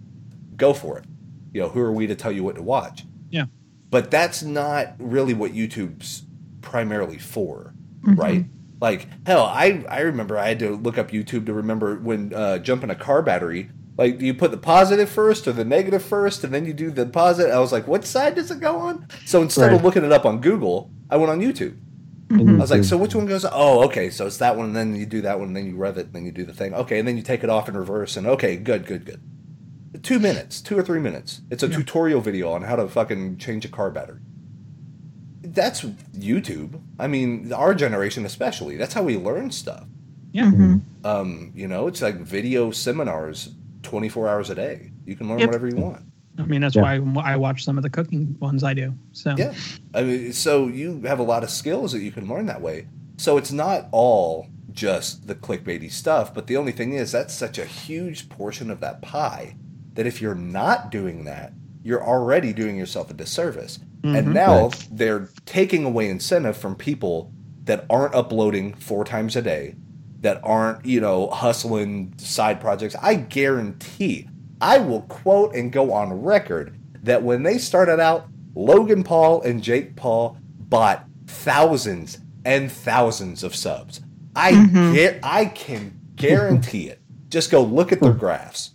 go 0.56 0.74
for 0.74 0.98
it. 0.98 1.06
You 1.54 1.62
know, 1.62 1.70
who 1.70 1.80
are 1.82 1.92
we 1.92 2.08
to 2.08 2.16
tell 2.16 2.32
you 2.32 2.44
what 2.44 2.56
to 2.56 2.64
watch? 2.64 3.06
Yeah. 3.30 3.46
But 3.92 4.10
that's 4.10 4.42
not 4.44 4.96
really 5.00 5.34
what 5.36 5.54
YouTube's 5.54 6.24
primarily 6.62 7.18
for, 7.20 7.74
Mhm. 8.08 8.18
right? 8.18 8.46
Like 8.80 9.08
hell, 9.26 9.44
I 9.44 9.84
I 9.90 10.02
remember 10.02 10.38
I 10.38 10.48
had 10.50 10.60
to 10.60 10.76
look 10.76 10.98
up 10.98 11.12
YouTube 11.12 11.46
to 11.48 11.54
remember 11.54 11.96
when 11.98 12.34
uh, 12.34 12.60
jumping 12.60 12.90
a 12.90 12.96
car 12.96 13.22
battery. 13.22 13.70
Like 13.98 14.20
do 14.20 14.26
you 14.26 14.34
put 14.36 14.52
the 14.52 14.58
positive 14.58 15.10
first 15.10 15.48
or 15.48 15.52
the 15.54 15.66
negative 15.66 16.04
first, 16.04 16.44
and 16.44 16.54
then 16.54 16.66
you 16.66 16.74
do 16.74 16.92
the 16.92 17.06
positive. 17.08 17.54
I 17.54 17.60
was 17.60 17.72
like, 17.72 17.88
what 17.88 18.06
side 18.06 18.36
does 18.36 18.52
it 18.52 18.60
go 18.60 18.78
on? 18.78 19.08
So 19.26 19.42
instead 19.42 19.74
of 19.74 19.84
looking 19.84 20.04
it 20.06 20.12
up 20.12 20.26
on 20.26 20.40
Google, 20.40 20.92
I 21.10 21.18
went 21.18 21.32
on 21.32 21.40
YouTube. 21.40 21.76
And 22.30 22.50
I 22.50 22.54
was 22.60 22.72
like, 22.72 22.84
so 22.84 22.98
which 22.98 23.16
one 23.16 23.26
goes? 23.26 23.46
Oh, 23.50 23.86
okay. 23.86 24.10
So 24.10 24.28
it's 24.28 24.38
that 24.38 24.58
one, 24.58 24.68
and 24.68 24.76
then 24.76 24.96
you 24.96 25.06
do 25.06 25.22
that 25.22 25.40
one, 25.40 25.48
and 25.48 25.56
then 25.58 25.66
you 25.66 25.78
rev 25.78 25.98
it, 25.98 26.08
and 26.08 26.14
then 26.14 26.26
you 26.26 26.32
do 26.34 26.44
the 26.46 26.54
thing. 26.54 26.74
Okay, 26.74 27.00
and 27.00 27.08
then 27.08 27.16
you 27.16 27.24
take 27.24 27.42
it 27.44 27.50
off 27.50 27.70
in 27.70 27.76
reverse, 27.78 28.18
and 28.18 28.28
okay, 28.28 28.58
good, 28.58 28.86
good, 28.86 29.06
good. 29.06 29.22
Two 30.04 30.20
minutes, 30.20 30.62
two 30.62 30.78
or 30.78 30.84
three 30.84 31.00
minutes. 31.00 31.42
It's 31.50 31.64
a 31.64 31.68
Yeah. 31.68 31.78
tutorial 31.78 32.20
video 32.22 32.52
on 32.52 32.64
how 32.64 32.76
to 32.76 32.88
fucking 32.90 33.38
change 33.38 33.64
a 33.66 33.70
car 33.70 33.90
battery. 33.90 34.20
That's 35.54 35.82
YouTube. 35.84 36.80
I 37.00 37.08
mean, 37.08 37.52
our 37.54 37.74
generation 37.74 38.26
especially. 38.26 38.78
That's 38.78 38.94
how 38.94 39.04
we 39.04 39.18
learn 39.18 39.52
stuff. 39.52 39.86
Yeah. 40.32 40.52
Mhm. 40.52 40.82
Um, 41.04 41.52
you 41.56 41.68
know, 41.68 41.88
it's 41.88 42.02
like 42.02 42.18
video 42.20 42.72
seminars, 42.72 43.54
twenty 43.84 44.10
four 44.10 44.28
hours 44.28 44.50
a 44.50 44.56
day. 44.56 44.92
You 45.06 45.16
can 45.16 45.30
learn 45.30 45.40
Yep. 45.40 45.48
whatever 45.48 45.68
you 45.68 45.78
want. 45.78 46.04
I 46.38 46.44
mean, 46.46 46.62
that's 46.62 46.76
Yeah. 46.76 47.00
why 47.00 47.22
I 47.24 47.36
watch 47.38 47.64
some 47.64 47.78
of 47.78 47.84
the 47.84 47.90
cooking 47.90 48.36
ones 48.40 48.64
I 48.64 48.74
do. 48.74 48.94
So 49.14 49.36
Yeah. 49.38 49.54
I 49.94 50.04
mean, 50.04 50.34
so 50.34 50.68
you 50.68 51.02
have 51.06 51.20
a 51.20 51.24
lot 51.24 51.44
of 51.44 51.50
skills 51.50 51.94
that 51.94 52.02
you 52.02 52.12
can 52.12 52.28
learn 52.28 52.46
that 52.48 52.62
way. 52.62 52.88
So 53.18 53.38
it's 53.38 53.52
not 53.52 53.88
all 53.92 54.48
just 54.72 55.26
the 55.28 55.34
clickbaity 55.34 55.92
stuff, 55.92 56.34
but 56.36 56.46
the 56.46 56.56
only 56.58 56.72
thing 56.72 56.94
is 56.94 57.12
that's 57.12 57.34
such 57.34 57.58
a 57.58 57.66
huge 57.66 58.30
portion 58.30 58.70
of 58.70 58.80
that 58.82 59.02
pie 59.02 59.56
that 59.96 60.06
if 60.06 60.22
you're 60.22 60.36
not 60.36 60.92
doing 60.92 61.24
that, 61.24 61.54
you're 61.88 62.04
already 62.06 62.52
doing 62.52 62.76
yourself 62.76 63.10
a 63.10 63.14
disservice. 63.14 63.80
And 64.04 64.28
Mhm. 64.28 64.34
now 64.34 64.64
Right. 64.64 64.88
they're 64.92 65.30
taking 65.46 65.86
away 65.86 66.10
incentive 66.10 66.58
from 66.58 66.76
people 66.76 67.32
that 67.64 67.86
aren't 67.90 68.14
uploading 68.14 68.74
four 68.74 69.06
times 69.06 69.36
a 69.38 69.42
day, 69.42 69.76
that 70.22 70.42
aren't, 70.44 70.86
you 70.86 71.00
know, 71.00 71.28
hustling 71.28 72.14
side 72.18 72.60
projects. 72.60 72.96
I 73.02 73.16
guarantee, 73.16 74.28
I 74.60 74.80
will 74.80 75.02
quote 75.02 75.56
and 75.56 75.72
go 75.72 75.94
on 75.94 76.12
record 76.24 76.76
that 77.04 77.24
when 77.24 77.44
they 77.44 77.58
started 77.58 78.02
out, 78.02 78.28
Logan 78.54 79.04
Paul 79.04 79.42
and 79.44 79.62
Jake 79.64 79.96
Paul 79.96 80.38
bought 80.60 81.06
thousands 81.26 82.20
and 82.44 82.70
thousands 82.72 83.44
of 83.44 83.56
subs. 83.56 84.02
I 84.36 84.52
Mhm. 84.52 84.94
get, 84.94 85.20
I 85.24 85.46
can 85.46 85.94
guarantee 86.18 86.90
it. 86.90 87.00
Just 87.30 87.50
go 87.50 87.62
look 87.64 87.92
at 87.94 88.02
their 88.02 88.14
graphs. 88.26 88.72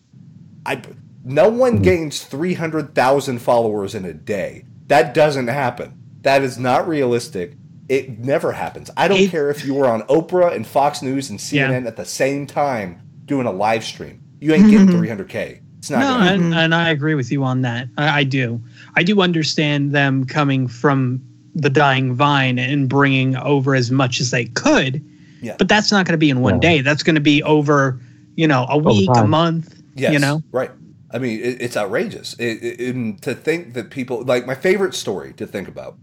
I 0.65 0.81
no 1.25 1.49
one 1.49 1.79
hmm. 1.79 1.83
gains 1.83 2.23
300,000 2.25 3.39
followers 3.39 3.95
in 3.95 4.05
a 4.05 4.13
day. 4.13 4.65
That 4.89 5.15
doesn't 5.15 5.49
happen. 5.49 5.99
That 6.23 6.43
is 6.43 6.59
not 6.59 6.87
realistic. 6.87 7.55
It 7.89 8.19
never 8.19 8.53
happens. 8.53 8.91
I 8.97 9.09
don't 9.09 9.21
It- 9.21 9.31
care 9.31 9.51
if 9.51 9.65
you 9.65 9.75
were 9.75 9.87
on 9.87 10.03
Oprah 10.03 10.55
and 10.55 10.67
Fox 10.67 11.03
News 11.03 11.31
and 11.31 11.41
Yeah. 11.53 11.69
CNN 11.69 11.87
at 11.87 11.97
the 11.97 12.05
same 12.05 12.47
time 12.47 13.01
doing 13.27 13.47
a 13.47 13.53
live 13.53 13.85
stream. 13.85 14.21
You 14.41 14.55
ain't 14.55 14.71
getting 14.71 14.89
mm-hmm. 14.89 15.01
300k. 15.01 15.61
It's 15.79 15.91
not. 15.91 16.01
no, 16.01 16.07
gonna 16.07 16.25
happen. 16.25 16.45
and, 16.45 16.55
and 16.55 16.75
I 16.75 16.91
agree 16.91 17.15
with 17.15 17.33
you 17.33 17.43
on 17.43 17.63
that. 17.63 17.89
I, 17.99 18.21
I 18.21 18.25
do. 18.25 18.61
I 18.95 19.03
do 19.03 19.21
understand 19.21 19.93
them 19.93 20.25
coming 20.25 20.69
from 20.69 21.21
the 21.55 21.71
dying 21.71 22.15
vine 22.15 22.59
and 22.59 22.89
bringing 22.89 23.37
over 23.37 23.75
as 23.75 23.91
much 23.91 24.21
as 24.21 24.31
they 24.31 24.47
could. 24.47 25.05
Yeah. 25.41 25.57
But 25.59 25.69
that's 25.69 25.91
not 25.91 26.07
going 26.07 26.15
to 26.15 26.19
be 26.19 26.31
in 26.31 26.41
one 26.41 26.55
Yeah. 26.55 26.61
day. 26.71 26.81
That's 26.83 27.03
going 27.03 27.17
to 27.17 27.21
be 27.21 27.43
over, 27.43 28.01
you 28.37 28.47
know, 28.47 28.67
a 28.69 28.79
week, 28.79 29.11
a 29.15 29.27
month. 29.27 29.83
Yes, 29.95 30.13
You 30.13 30.19
know. 30.19 30.43
right? 30.53 30.71
I 31.13 31.19
mean, 31.19 31.41
it, 31.41 31.61
it's 31.61 31.77
outrageous. 31.77 32.35
It, 32.35 32.63
it, 32.63 32.95
and 32.95 33.21
to 33.23 33.35
think 33.35 33.75
that 33.75 33.91
people 33.91 34.23
like 34.23 34.47
my 34.47 34.55
favorite 34.55 34.95
story 34.95 35.33
to 35.35 35.47
think 35.47 35.69
about 35.69 35.97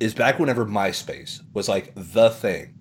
is 0.00 0.14
back 0.14 0.38
whenever 0.38 0.64
MySpace 0.64 1.42
was 1.52 1.68
like 1.68 1.92
the 1.94 2.30
thing 2.30 2.74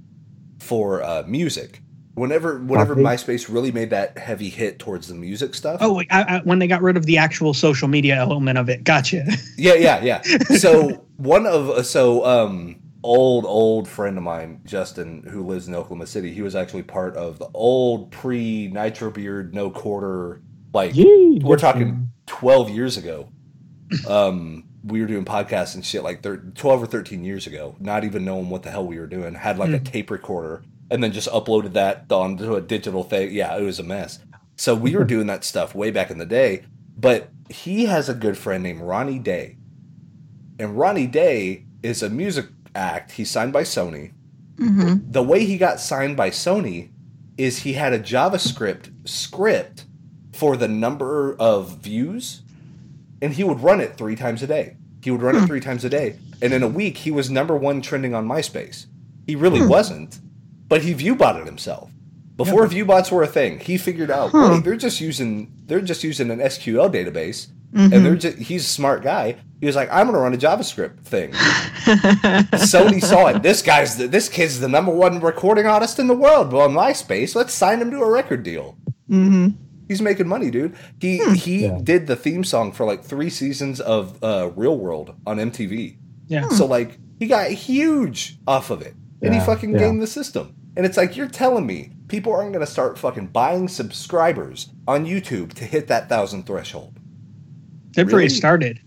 for 0.60 1.04
uh, 1.04 1.24
music. 1.28 1.82
Whenever, 2.14 2.58
whenever 2.58 2.96
MySpace 2.96 3.48
really 3.48 3.72
made 3.72 3.92
that 3.92 4.18
heavy 4.18 4.50
hit 4.50 4.80
towards 4.80 5.08
the 5.08 5.14
music 5.14 5.54
stuff. 5.54 5.78
Oh, 5.84 6.00
I, 6.00 6.06
I, 6.10 6.42
when 6.46 6.58
they 6.58 6.66
got 6.66 6.82
rid 6.82 6.98
of 6.98 7.06
the 7.06 7.16
actual 7.16 7.54
social 7.54 7.88
media 7.88 8.16
element 8.16 8.58
of 8.58 8.70
it. 8.70 8.84
Gotcha. 8.84 9.24
Yeah, 9.58 9.76
yeah, 9.76 10.04
yeah. 10.04 10.22
So 10.58 11.06
one 11.18 11.46
of 11.48 11.86
so 11.86 12.24
um 12.26 12.80
old 13.04 13.46
old 13.46 13.88
friend 13.88 14.18
of 14.18 14.24
mine, 14.24 14.62
Justin, 14.66 15.24
who 15.30 15.46
lives 15.46 15.68
in 15.68 15.76
Oklahoma 15.76 16.08
City, 16.08 16.34
he 16.34 16.42
was 16.42 16.56
actually 16.56 16.84
part 16.84 17.16
of 17.16 17.40
the 17.40 17.50
old 17.54 18.12
pre 18.12 18.68
Nitro 18.68 19.10
Beard 19.12 19.54
no 19.54 19.70
quarter 19.70 20.42
like 20.78 20.96
Yee, 20.96 21.42
we're 21.44 21.58
Justin. 21.58 21.60
talking 21.82 22.10
12 22.28 22.70
years 22.70 22.96
ago. 22.98 23.28
Um 24.08 24.64
we 24.84 25.02
were 25.02 25.08
doing 25.08 25.26
podcasts 25.26 25.76
and 25.76 25.84
shit 25.86 26.04
like 26.04 26.22
thir- 26.24 26.38
12 26.56 26.84
or 26.84 26.86
13 26.86 27.24
years 27.26 27.46
ago, 27.46 27.76
not 27.80 28.06
even 28.06 28.24
knowing 28.24 28.50
what 28.50 28.64
the 28.64 28.72
hell 28.72 28.86
we 28.88 28.98
were 29.00 29.08
doing. 29.08 29.34
Had 29.34 29.58
like 29.58 29.72
a 29.72 29.80
tape 29.80 30.10
recorder 30.10 30.64
and 30.90 31.04
then 31.04 31.12
just 31.12 31.28
uploaded 31.30 31.74
that 31.74 32.10
onto 32.10 32.56
a 32.56 32.62
digital 32.62 33.04
thing. 33.04 33.34
Yeah, 33.34 33.58
it 33.58 33.64
was 33.64 33.80
a 33.80 33.84
mess. 33.84 34.20
So 34.56 34.74
we 34.76 34.96
were 34.96 35.04
doing 35.04 35.28
that 35.28 35.44
stuff 35.44 35.76
way 35.76 35.92
back 35.92 36.10
in 36.10 36.18
the 36.20 36.26
day, 36.26 36.64
but 36.98 37.30
he 37.50 37.86
has 37.86 38.08
a 38.08 38.14
good 38.14 38.38
friend 38.38 38.64
named 38.64 38.80
Ronnie 38.82 39.20
Day. 39.20 39.58
And 40.58 40.78
Ronnie 40.78 41.08
Day 41.08 41.66
is 41.84 42.02
a 42.02 42.10
music 42.10 42.46
act. 42.74 43.12
He's 43.12 43.30
signed 43.30 43.52
by 43.54 43.64
Sony. 43.64 44.14
Mhm. 44.58 45.12
The 45.12 45.22
way 45.24 45.44
he 45.46 45.58
got 45.58 45.80
signed 45.82 46.16
by 46.16 46.30
Sony 46.30 46.90
is 47.38 47.60
he 47.60 47.74
had 47.74 47.92
a 47.94 48.00
JavaScript 48.00 48.92
script 49.06 49.86
for 50.38 50.56
the 50.56 50.68
number 50.68 51.36
of 51.40 51.78
views, 51.80 52.42
and 53.22 53.34
he 53.34 53.44
would 53.44 53.60
run 53.62 53.82
it 53.82 53.98
three 53.98 54.16
times 54.16 54.44
a 54.44 54.48
day. 54.48 54.78
He 55.02 55.10
would 55.12 55.22
run 55.24 55.36
it 55.36 55.48
three 55.48 55.60
times 55.60 55.84
a 55.84 55.90
day. 55.90 56.20
And 56.42 56.54
in 56.54 56.62
a 56.62 56.68
week, 56.68 56.98
he 56.98 57.10
was 57.12 57.30
number 57.32 57.56
one 57.56 57.82
trending 57.82 58.14
on 58.14 58.28
MySpace. 58.28 58.86
He 59.26 59.36
really 59.36 59.66
wasn't, 59.66 60.20
but 60.68 60.84
he 60.84 60.94
viewbotted 60.94 61.46
himself. 61.48 61.90
Before 62.36 62.68
viewbots 62.68 63.12
were 63.12 63.24
a 63.24 63.28
thing, 63.28 63.58
he 63.60 63.78
figured 63.80 64.12
out 64.12 64.30
Huh. 64.30 64.60
they're 64.64 64.76
just 64.76 65.02
using 65.02 65.52
they're 65.66 65.82
just 65.82 66.04
using 66.04 66.30
an 66.30 66.40
SQL 66.40 66.88
database, 66.94 67.48
Mhm. 67.74 67.92
and 67.94 68.06
they're 68.06 68.16
just, 68.16 68.38
he's 68.38 68.64
a 68.64 68.70
smart 68.70 69.02
guy. 69.04 69.38
He 69.60 69.66
was 69.66 69.76
like, 69.76 69.90
I'm 69.92 70.06
gonna 70.06 70.20
run 70.20 70.36
a 70.36 70.38
JavaScript 70.38 71.00
thing. 71.04 71.32
Sony 72.54 73.02
saw 73.04 73.28
it. 73.28 73.42
This 73.42 73.62
guy's 73.64 73.98
the, 73.98 74.08
this 74.08 74.30
kid's 74.30 74.60
the 74.60 74.68
number 74.68 74.92
one 74.92 75.20
recording 75.20 75.66
artist 75.66 75.98
in 76.00 76.08
the 76.08 76.16
world. 76.16 76.54
Well, 76.54 76.64
on 76.64 76.74
MySpace, 76.74 77.36
let's 77.36 77.54
sign 77.54 77.82
him 77.82 77.90
to 77.92 77.98
a 78.02 78.10
record 78.10 78.44
deal. 78.44 78.78
Mhm. 79.10 79.56
He's 79.88 80.02
making 80.02 80.28
money, 80.28 80.52
dude. 80.52 80.76
He 81.00 81.24
he 81.36 81.64
Yeah. 81.66 81.80
did 81.84 82.08
the 82.08 82.16
theme 82.16 82.44
song 82.44 82.72
for 82.72 82.86
like 82.86 83.04
three 83.04 83.30
seasons 83.30 83.80
of 83.80 84.22
uh, 84.24 84.52
Real 84.56 84.78
World 84.78 85.16
on 85.26 85.38
MTV. 85.38 85.98
Yeah. 86.28 86.50
So 86.50 86.66
like 86.66 86.98
he 87.20 87.28
got 87.28 87.50
huge 87.52 88.38
off 88.48 88.70
of 88.70 88.82
it, 88.82 88.96
and 89.22 89.34
he 89.34 89.40
fucking 89.40 89.72
yeah. 89.72 89.80
gamed 89.80 90.02
the 90.02 90.08
system. 90.08 90.54
And 90.76 90.86
it's 90.86 90.98
like 90.98 91.16
you're 91.18 91.28
telling 91.28 91.66
me 91.66 91.92
people 92.08 92.34
aren't 92.34 92.54
going 92.54 92.64
to 92.66 92.72
start 92.72 93.00
fucking 93.00 93.28
buying 93.28 93.68
subscribers 93.68 94.70
on 94.88 95.06
YouTube 95.06 95.54
to 95.54 95.64
hit 95.66 95.88
that 95.88 96.08
thousand 96.10 96.44
threshold. 96.46 97.00
They've 97.94 98.06
Really? 98.06 98.14
already 98.16 98.30
started. 98.30 98.82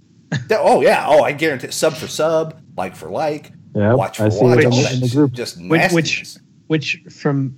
Oh 0.53 0.82
yeah. 0.82 1.05
Oh, 1.09 1.22
I 1.24 1.32
guarantee 1.32 1.70
sub 1.72 1.94
for 1.94 2.07
sub, 2.07 2.61
like 2.76 2.94
for 2.94 3.11
like, 3.11 3.51
Yeah, 3.74 3.94
watch 3.94 4.18
for 4.18 4.24
I 4.26 4.28
see 4.28 4.38
watch. 4.44 4.59
it 4.61 4.66
all 4.66 4.78
in 4.78 4.84
the, 4.84 4.92
in 4.94 5.01
the 5.01 5.09
group. 5.09 5.32
Just 5.32 5.61
Which- 5.61 5.90
which- 5.92 6.36
Which, 6.68 7.03
from 7.11 7.57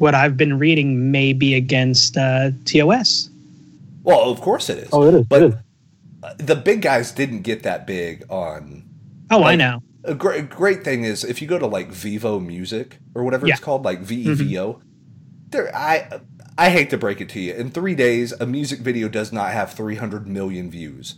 what 0.00 0.14
I've 0.14 0.36
been 0.36 0.58
reading, 0.58 1.10
may 1.10 1.32
be 1.32 1.54
against 1.54 2.16
uh, 2.16 2.50
TOS. 2.64 3.30
well, 4.02 4.30
of 4.30 4.40
course 4.40 4.68
it 4.70 4.78
is. 4.78 4.88
Oh, 4.92 5.04
it 5.06 5.14
is. 5.14 5.26
But 5.26 5.42
it 5.42 5.46
is. 5.52 5.54
uh, 6.22 6.34
the 6.38 6.56
big 6.56 6.82
guys 6.82 7.12
didn't 7.12 7.42
get 7.42 7.62
that 7.64 7.86
big 7.86 8.24
on. 8.30 8.84
Oh, 9.30 9.44
I 9.44 9.54
know. 9.56 9.82
A 10.04 10.14
great, 10.14 10.48
great 10.50 10.82
thing 10.82 11.04
is 11.04 11.24
if 11.24 11.42
you 11.42 11.46
go 11.48 11.58
to 11.58 11.66
like 11.66 11.88
Vivo 11.88 12.40
Music 12.40 12.98
or 13.14 13.22
whatever 13.22 13.46
Yeah. 13.46 13.54
it's 13.54 13.62
called, 13.62 13.84
like 13.84 14.02
VEVO, 14.02 14.80
there 15.50 15.74
I 15.76 16.20
I 16.56 16.70
hate 16.70 16.90
to 16.90 16.98
break 16.98 17.20
it 17.20 17.28
to 17.30 17.40
you. 17.40 17.52
In 17.54 17.70
three 17.70 17.94
days, 17.94 18.32
a 18.32 18.46
music 18.46 18.80
video 18.80 19.08
does 19.08 19.32
not 19.32 19.52
have 19.52 19.72
300 19.72 20.26
million 20.26 20.70
views. 20.70 21.16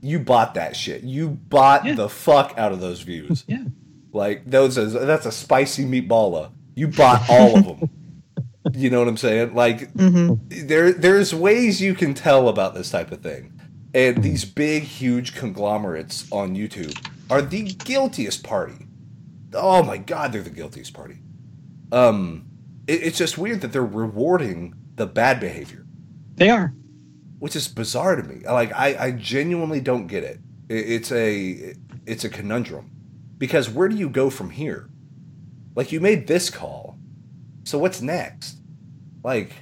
You 0.00 0.18
bought 0.20 0.54
that 0.54 0.76
shit. 0.76 1.02
You 1.02 1.28
bought 1.28 1.84
Yeah. 1.84 1.94
the 1.94 2.08
fuck 2.08 2.54
out 2.56 2.72
of 2.72 2.80
those 2.80 3.00
views. 3.02 3.44
Yeah. 3.48 3.64
Like 4.12 4.48
those 4.48 4.78
is 4.78 4.92
that's 4.92 5.26
a 5.26 5.32
spicy 5.32 5.84
meatballa. 5.84 6.50
You 6.74 6.88
bought 6.88 7.28
all 7.28 7.58
of 7.58 7.64
them. 7.80 7.90
You 8.74 8.90
know 8.90 8.98
what 8.98 9.08
I'm 9.08 9.16
saying? 9.16 9.54
Like 9.54 9.92
Mm-hmm. 9.94 10.66
there 10.66 10.92
there's 10.92 11.34
ways 11.34 11.80
you 11.80 11.94
can 11.94 12.14
tell 12.14 12.48
about 12.48 12.74
this 12.74 12.90
type 12.90 13.10
of 13.12 13.22
thing. 13.22 13.52
And 13.92 14.22
these 14.22 14.44
big 14.44 14.84
huge 14.84 15.34
conglomerates 15.34 16.30
on 16.30 16.54
YouTube 16.54 16.96
are 17.30 17.42
the 17.42 17.62
guiltiest 17.72 18.44
party. 18.44 18.86
Oh 19.54 19.82
my 19.82 19.96
god, 19.98 20.32
they're 20.32 20.42
the 20.42 20.50
guiltiest 20.50 20.92
party. 20.94 21.18
Um 21.92 22.46
it, 22.86 23.02
it's 23.02 23.18
just 23.18 23.38
weird 23.38 23.60
that 23.62 23.72
they're 23.72 23.84
rewarding 23.84 24.74
the 24.96 25.06
bad 25.06 25.40
behavior, 25.40 25.86
They 26.36 26.50
are. 26.50 26.74
which 27.38 27.56
is 27.56 27.66
bizarre 27.68 28.16
to 28.16 28.22
me. 28.22 28.42
Like 28.44 28.72
I, 28.74 29.06
I 29.06 29.10
genuinely 29.12 29.80
don't 29.80 30.06
get 30.06 30.22
it. 30.24 30.38
it. 30.68 30.74
It's 30.74 31.10
a 31.12 31.74
it's 32.06 32.24
a 32.24 32.28
conundrum. 32.28 32.90
Because 33.38 33.70
where 33.70 33.88
do 33.88 33.96
you 33.96 34.10
go 34.10 34.28
from 34.28 34.50
here? 34.50 34.90
Like 35.74 35.92
you 35.92 36.00
made 36.00 36.26
this 36.26 36.50
call. 36.50 36.79
So 37.70 37.78
what's 37.78 38.02
next? 38.02 38.56
Like 39.22 39.52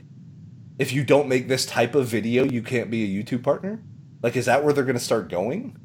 if 0.78 0.94
you 0.94 1.04
don't 1.04 1.28
make 1.28 1.46
this 1.46 1.66
type 1.66 1.94
of 1.94 2.06
video, 2.06 2.44
you 2.44 2.62
can't 2.62 2.90
be 2.90 3.04
a 3.04 3.22
YouTube 3.22 3.42
partner? 3.42 3.82
Like 4.22 4.34
is 4.34 4.46
that 4.46 4.64
where 4.64 4.72
they're 4.72 4.84
going 4.84 4.96
to 4.96 5.04
start 5.04 5.28
going? 5.28 5.76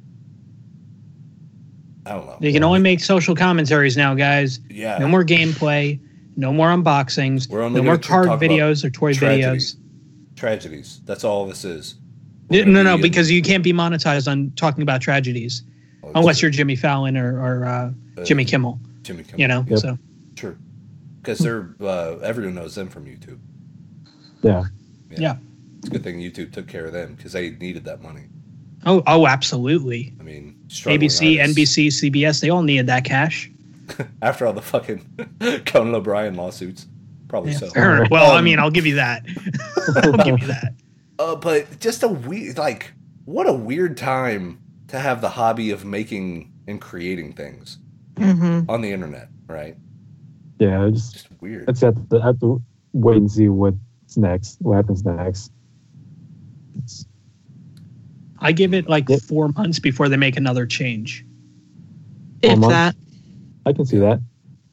I 2.06 2.12
don't 2.14 2.26
know. 2.26 2.38
You 2.40 2.54
can 2.54 2.64
only 2.64 2.80
make 2.80 3.02
social 3.02 3.36
commentaries 3.36 3.98
now, 3.98 4.14
guys. 4.14 4.62
Yeah. 4.70 5.00
No 5.00 5.10
more 5.10 5.26
gameplay. 5.26 6.00
No 6.38 6.54
more 6.54 6.70
unboxings. 6.70 7.50
We're 7.50 7.62
only 7.62 7.82
no 7.82 7.86
more 7.86 7.98
card 7.98 8.30
videos 8.40 8.86
or 8.86 8.90
toy 8.90 9.14
tragedies. 9.14 9.76
videos. 9.76 10.38
tragedies. 10.38 11.02
That's 11.04 11.26
all 11.26 11.46
this 11.46 11.66
is. 11.66 11.96
No, 12.50 12.58
We're 12.60 12.64
gonna 12.66 12.84
no, 12.84 12.90
be 12.92 12.94
in- 12.96 13.02
because 13.02 13.30
you 13.30 13.42
can't 13.42 13.66
be 13.66 13.74
monetized 13.74 14.32
on 14.32 14.54
talking 14.56 14.82
about 14.82 15.02
tragedies 15.02 15.64
unless 16.16 16.42
you're 16.42 16.52
Jimmy 16.52 16.78
Fallon 16.78 17.18
or, 17.18 17.38
or 17.38 17.66
uh, 17.66 17.92
Uh, 18.18 18.24
Jimmy 18.24 18.46
Kimmel. 18.46 18.80
Jimmy 19.02 19.24
Kimmel. 19.24 19.42
You 19.42 19.48
know, 19.50 19.66
Yep. 19.68 19.80
so 19.80 19.98
True. 20.38 20.58
Because 21.24 21.40
they're 21.40 21.74
uh, 21.82 22.18
everyone 22.22 22.56
knows 22.56 22.76
them 22.76 22.90
from 22.90 23.06
YouTube. 23.06 23.40
Yeah. 24.42 24.66
yeah. 25.10 25.38
It's 25.80 25.88
a 25.88 25.92
good 25.92 26.04
thing 26.04 26.20
YouTube 26.20 26.52
took 26.52 26.68
care 26.68 26.86
of 26.86 26.92
them 26.94 27.16
because 27.16 27.32
they 27.32 27.52
needed 27.52 27.86
that 27.86 28.02
money. 28.02 28.24
Oh, 28.86 29.02
oh, 29.08 29.26
absolutely. 29.26 30.14
I 30.20 30.24
mean, 30.24 30.58
ABC, 30.68 31.42
artists. 31.42 31.78
NBC, 31.80 31.88
CBS, 31.88 32.42
they 32.42 32.50
all 32.50 32.64
needed 32.64 32.88
that 32.88 33.06
cash. 33.06 33.50
After 34.22 34.46
all 34.46 34.52
the 34.54 34.62
fucking 34.62 35.06
Conan 35.66 35.96
O'Brien 35.96 36.36
lawsuits, 36.36 36.88
probably 37.30 37.54
Yeah. 37.54 37.58
so. 37.60 37.70
Fair- 37.70 38.08
Well, 38.12 38.32
I 38.32 38.40
Um, 38.40 38.44
mean, 38.46 38.60
I'll 38.60 38.70
give 38.72 38.86
you 38.86 38.96
that. 38.96 39.26
I'll 40.04 40.18
give 40.18 40.40
you 40.42 40.48
that. 40.48 40.74
Uh, 41.20 41.36
but 41.38 41.80
just 41.80 42.04
a 42.04 42.10
weird, 42.10 42.58
like, 42.58 42.92
what 43.24 43.48
a 43.48 43.54
weird 43.54 43.96
time 43.96 44.60
to 44.90 45.00
have 45.00 45.22
the 45.22 45.30
hobby 45.30 45.72
of 45.72 45.86
making 45.86 46.52
and 46.68 46.82
creating 46.82 47.34
things 47.34 47.78
Mm-hmm. 48.16 48.70
on 48.70 48.82
the 48.82 48.92
internet, 48.92 49.30
right? 49.48 49.76
Yeah. 50.64 50.90
Just 50.90 51.14
Just 51.14 51.28
weird. 51.42 51.68
let's 51.68 51.82
have 51.82 52.10
to, 52.10 52.22
have 52.22 52.40
to 52.40 52.62
wait 52.94 53.18
and 53.18 53.32
see 53.32 53.50
what's 53.50 54.16
next. 54.16 54.58
What 54.62 54.76
happens 54.76 55.04
next? 55.04 55.52
It's, 56.78 57.06
I 58.40 58.52
give 58.52 58.74
it 58.74 58.88
like 58.90 59.10
Yep. 59.10 59.22
four 59.22 59.50
months 59.50 59.80
before 59.80 60.10
they 60.10 60.18
make 60.18 60.38
another 60.38 60.66
change. 60.66 61.26
If 62.42 62.60
that. 62.62 62.96
I 63.66 63.74
can 63.74 63.86
see 63.86 64.00
that. 64.00 64.20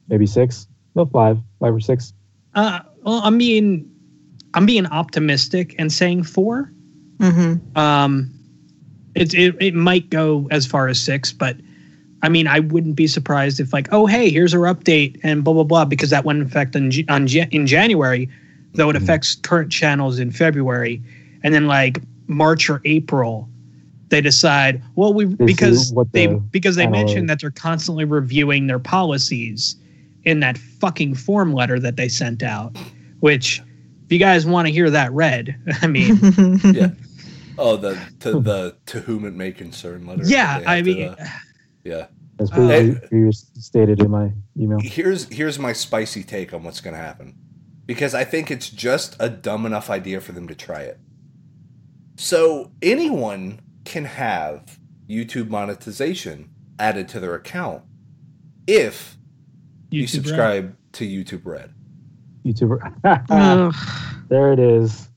Maybe 0.09 0.25
six. 0.25 0.67
No, 0.95 1.05
five. 1.05 1.37
Five 1.59 1.73
or 1.73 1.79
six. 1.79 2.13
Uh, 2.53 2.79
well, 3.03 3.21
I'm 3.23 3.37
being, 3.37 3.89
I'm 4.53 4.65
being 4.65 4.85
optimistic 4.85 5.75
and 5.79 5.91
saying 5.91 6.23
four. 6.23 6.71
Mm-hmm. 7.19 7.77
Um, 7.77 8.33
it, 9.15 9.33
it 9.33 9.55
it 9.61 9.73
might 9.73 10.09
go 10.09 10.47
as 10.51 10.65
far 10.65 10.87
as 10.87 10.99
six, 10.99 11.31
but 11.31 11.55
I 12.23 12.29
mean, 12.29 12.47
I 12.47 12.59
wouldn't 12.59 12.95
be 12.95 13.07
surprised 13.07 13.59
if 13.59 13.73
like, 13.73 13.87
oh 13.91 14.05
hey, 14.05 14.29
here's 14.29 14.53
our 14.53 14.61
update 14.73 15.19
and 15.23 15.43
blah 15.43 15.53
blah 15.53 15.63
blah, 15.63 15.85
because 15.85 16.09
that 16.11 16.23
went 16.25 16.39
in 16.39 16.45
effect 16.45 16.75
on, 16.75 16.91
on 17.09 17.27
in 17.27 17.67
January, 17.67 18.29
though 18.73 18.89
it 18.89 18.95
Mhm. 18.95 19.01
affects 19.03 19.35
current 19.35 19.71
channels 19.71 20.19
in 20.19 20.31
February, 20.31 21.01
and 21.43 21.53
then 21.53 21.67
like 21.67 21.99
March 22.27 22.69
or 22.69 22.81
April, 22.85 23.49
they 24.09 24.21
decide 24.21 24.81
well 24.95 25.13
we 25.13 25.25
because 25.25 25.91
what 25.93 26.11
they 26.13 26.27
because 26.27 26.75
they 26.75 26.87
mentioned 26.87 27.25
is. 27.25 27.27
that 27.29 27.41
they're 27.41 27.51
constantly 27.51 28.05
reviewing 28.05 28.67
their 28.67 28.79
policies 28.79 29.75
in 30.23 30.39
that 30.41 30.57
fucking 30.57 31.15
form 31.15 31.53
letter 31.53 31.79
that 31.79 31.95
they 31.97 32.07
sent 32.09 32.43
out, 32.43 32.75
which. 33.21 33.61
If 34.05 34.15
you 34.15 34.19
guys 34.19 34.45
want 34.45 34.67
to 34.67 34.73
hear 34.73 34.89
that 34.89 35.09
read, 35.13 35.55
I 35.81 35.87
mean, 35.87 36.19
Yeah. 36.73 36.89
Oh, 37.57 37.77
the 37.77 37.97
to 38.19 38.41
the 38.41 38.75
to 38.87 38.99
whom 38.99 39.23
it 39.23 39.33
may 39.33 39.53
concern 39.53 40.05
letter. 40.05 40.23
yeah, 40.25 40.61
I 40.67 40.75
have 40.77 40.85
to, 40.85 40.93
mean, 40.93 41.07
uh, 41.07 41.15
yeah. 41.83 42.07
As 42.39 42.51
Uh, 42.51 42.55
previously 42.55 43.07
previously 43.07 43.61
stated 43.61 43.99
in 44.01 44.09
my 44.11 44.31
email. 44.57 44.79
Here's 44.81 45.27
here's 45.29 45.59
my 45.59 45.73
spicy 45.73 46.23
take 46.23 46.53
on 46.53 46.63
what's 46.63 46.81
going 46.81 46.95
to 46.95 47.01
happen, 47.01 47.35
because 47.85 48.13
I 48.15 48.23
think 48.23 48.49
it's 48.49 48.69
just 48.69 49.15
a 49.19 49.29
dumb 49.29 49.65
enough 49.65 49.89
idea 49.89 50.21
for 50.21 50.31
them 50.31 50.47
to 50.47 50.55
try 50.55 50.81
it. 50.81 50.99
So 52.17 52.71
anyone 52.81 53.59
can 53.85 54.05
have 54.05 54.79
YouTube 55.09 55.49
monetization 55.49 56.49
added 56.79 57.07
to 57.09 57.19
their 57.19 57.35
account 57.35 57.83
if 58.67 59.17
you 59.89 60.03
YouTube 60.03 60.05
Red. 60.05 60.09
subscribe 60.25 60.75
to 60.93 61.05
YouTube 61.05 61.45
Red. 61.45 61.73
YouTuber. 62.45 62.93
Ugh. 63.29 63.75
there 64.29 64.51
it 64.53 64.59
is. 64.59 65.09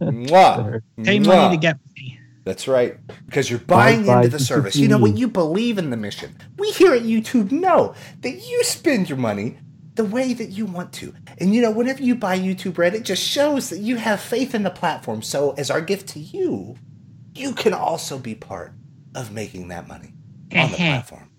Mwah. 0.00 0.80
Pay 1.02 1.18
Mwah. 1.18 1.26
money 1.26 1.56
to 1.56 1.60
get 1.60 1.78
me. 1.96 2.13
That's 2.44 2.68
right. 2.68 2.98
Because 3.26 3.48
you're 3.48 3.58
buying 3.58 4.04
Buy 4.04 4.16
into 4.16 4.28
the 4.28 4.36
YouTube 4.36 4.46
service. 4.46 4.76
You 4.76 4.88
know 4.88 4.98
what? 4.98 5.16
You 5.16 5.28
believe 5.28 5.78
in 5.78 5.90
the 5.90 5.96
mission. 5.96 6.36
We 6.58 6.70
here 6.70 6.94
at 6.94 7.02
YouTube 7.02 7.50
know 7.50 7.94
that 8.20 8.32
you 8.32 8.64
spend 8.64 9.08
your 9.08 9.18
money 9.18 9.58
the 9.94 10.04
way 10.04 10.34
that 10.34 10.50
you 10.50 10.66
want 10.66 10.92
to. 10.94 11.14
And 11.38 11.54
you 11.54 11.62
know, 11.62 11.70
whenever 11.70 12.02
you 12.02 12.14
buy 12.14 12.38
YouTube 12.38 12.76
Red, 12.76 12.94
it 12.94 13.04
just 13.04 13.22
shows 13.22 13.70
that 13.70 13.78
you 13.78 13.96
have 13.96 14.20
faith 14.20 14.54
in 14.54 14.62
the 14.62 14.70
platform. 14.70 15.22
So, 15.22 15.52
as 15.52 15.70
our 15.70 15.80
gift 15.80 16.08
to 16.10 16.20
you, 16.20 16.76
you 17.34 17.54
can 17.54 17.72
also 17.72 18.18
be 18.18 18.34
part 18.34 18.72
of 19.14 19.32
making 19.32 19.68
that 19.68 19.88
money 19.88 20.12
on 20.54 20.70
the 20.70 20.76
platform. 20.76 21.30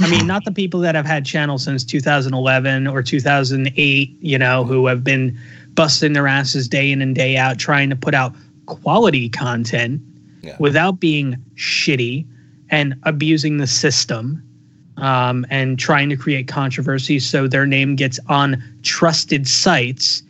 I 0.00 0.10
mean, 0.10 0.26
not 0.26 0.44
the 0.44 0.52
people 0.52 0.80
that 0.80 0.94
have 0.94 1.06
had 1.06 1.24
channels 1.24 1.64
since 1.64 1.84
2011 1.84 2.86
or 2.86 3.02
2008, 3.02 4.16
you 4.20 4.38
know, 4.38 4.64
who 4.64 4.86
have 4.86 5.04
been 5.04 5.38
busting 5.74 6.12
their 6.14 6.26
asses 6.26 6.68
day 6.68 6.90
in 6.90 7.00
and 7.00 7.14
day 7.14 7.36
out 7.36 7.58
trying 7.58 7.90
to 7.90 7.96
put 7.96 8.14
out 8.14 8.34
quality 8.66 9.28
content 9.28 10.00
Yeah. 10.42 10.56
without 10.58 11.00
being 11.00 11.36
shitty 11.56 12.26
and 12.70 12.94
abusing 13.04 13.58
the 13.58 13.66
system 13.66 14.42
um, 14.96 15.44
and 15.50 15.78
trying 15.78 16.08
to 16.10 16.16
create 16.16 16.46
controversy 16.48 17.18
so 17.18 17.46
their 17.48 17.66
name 17.66 17.96
gets 17.96 18.18
on 18.28 18.62
trusted 18.82 19.46
sites 19.48 20.22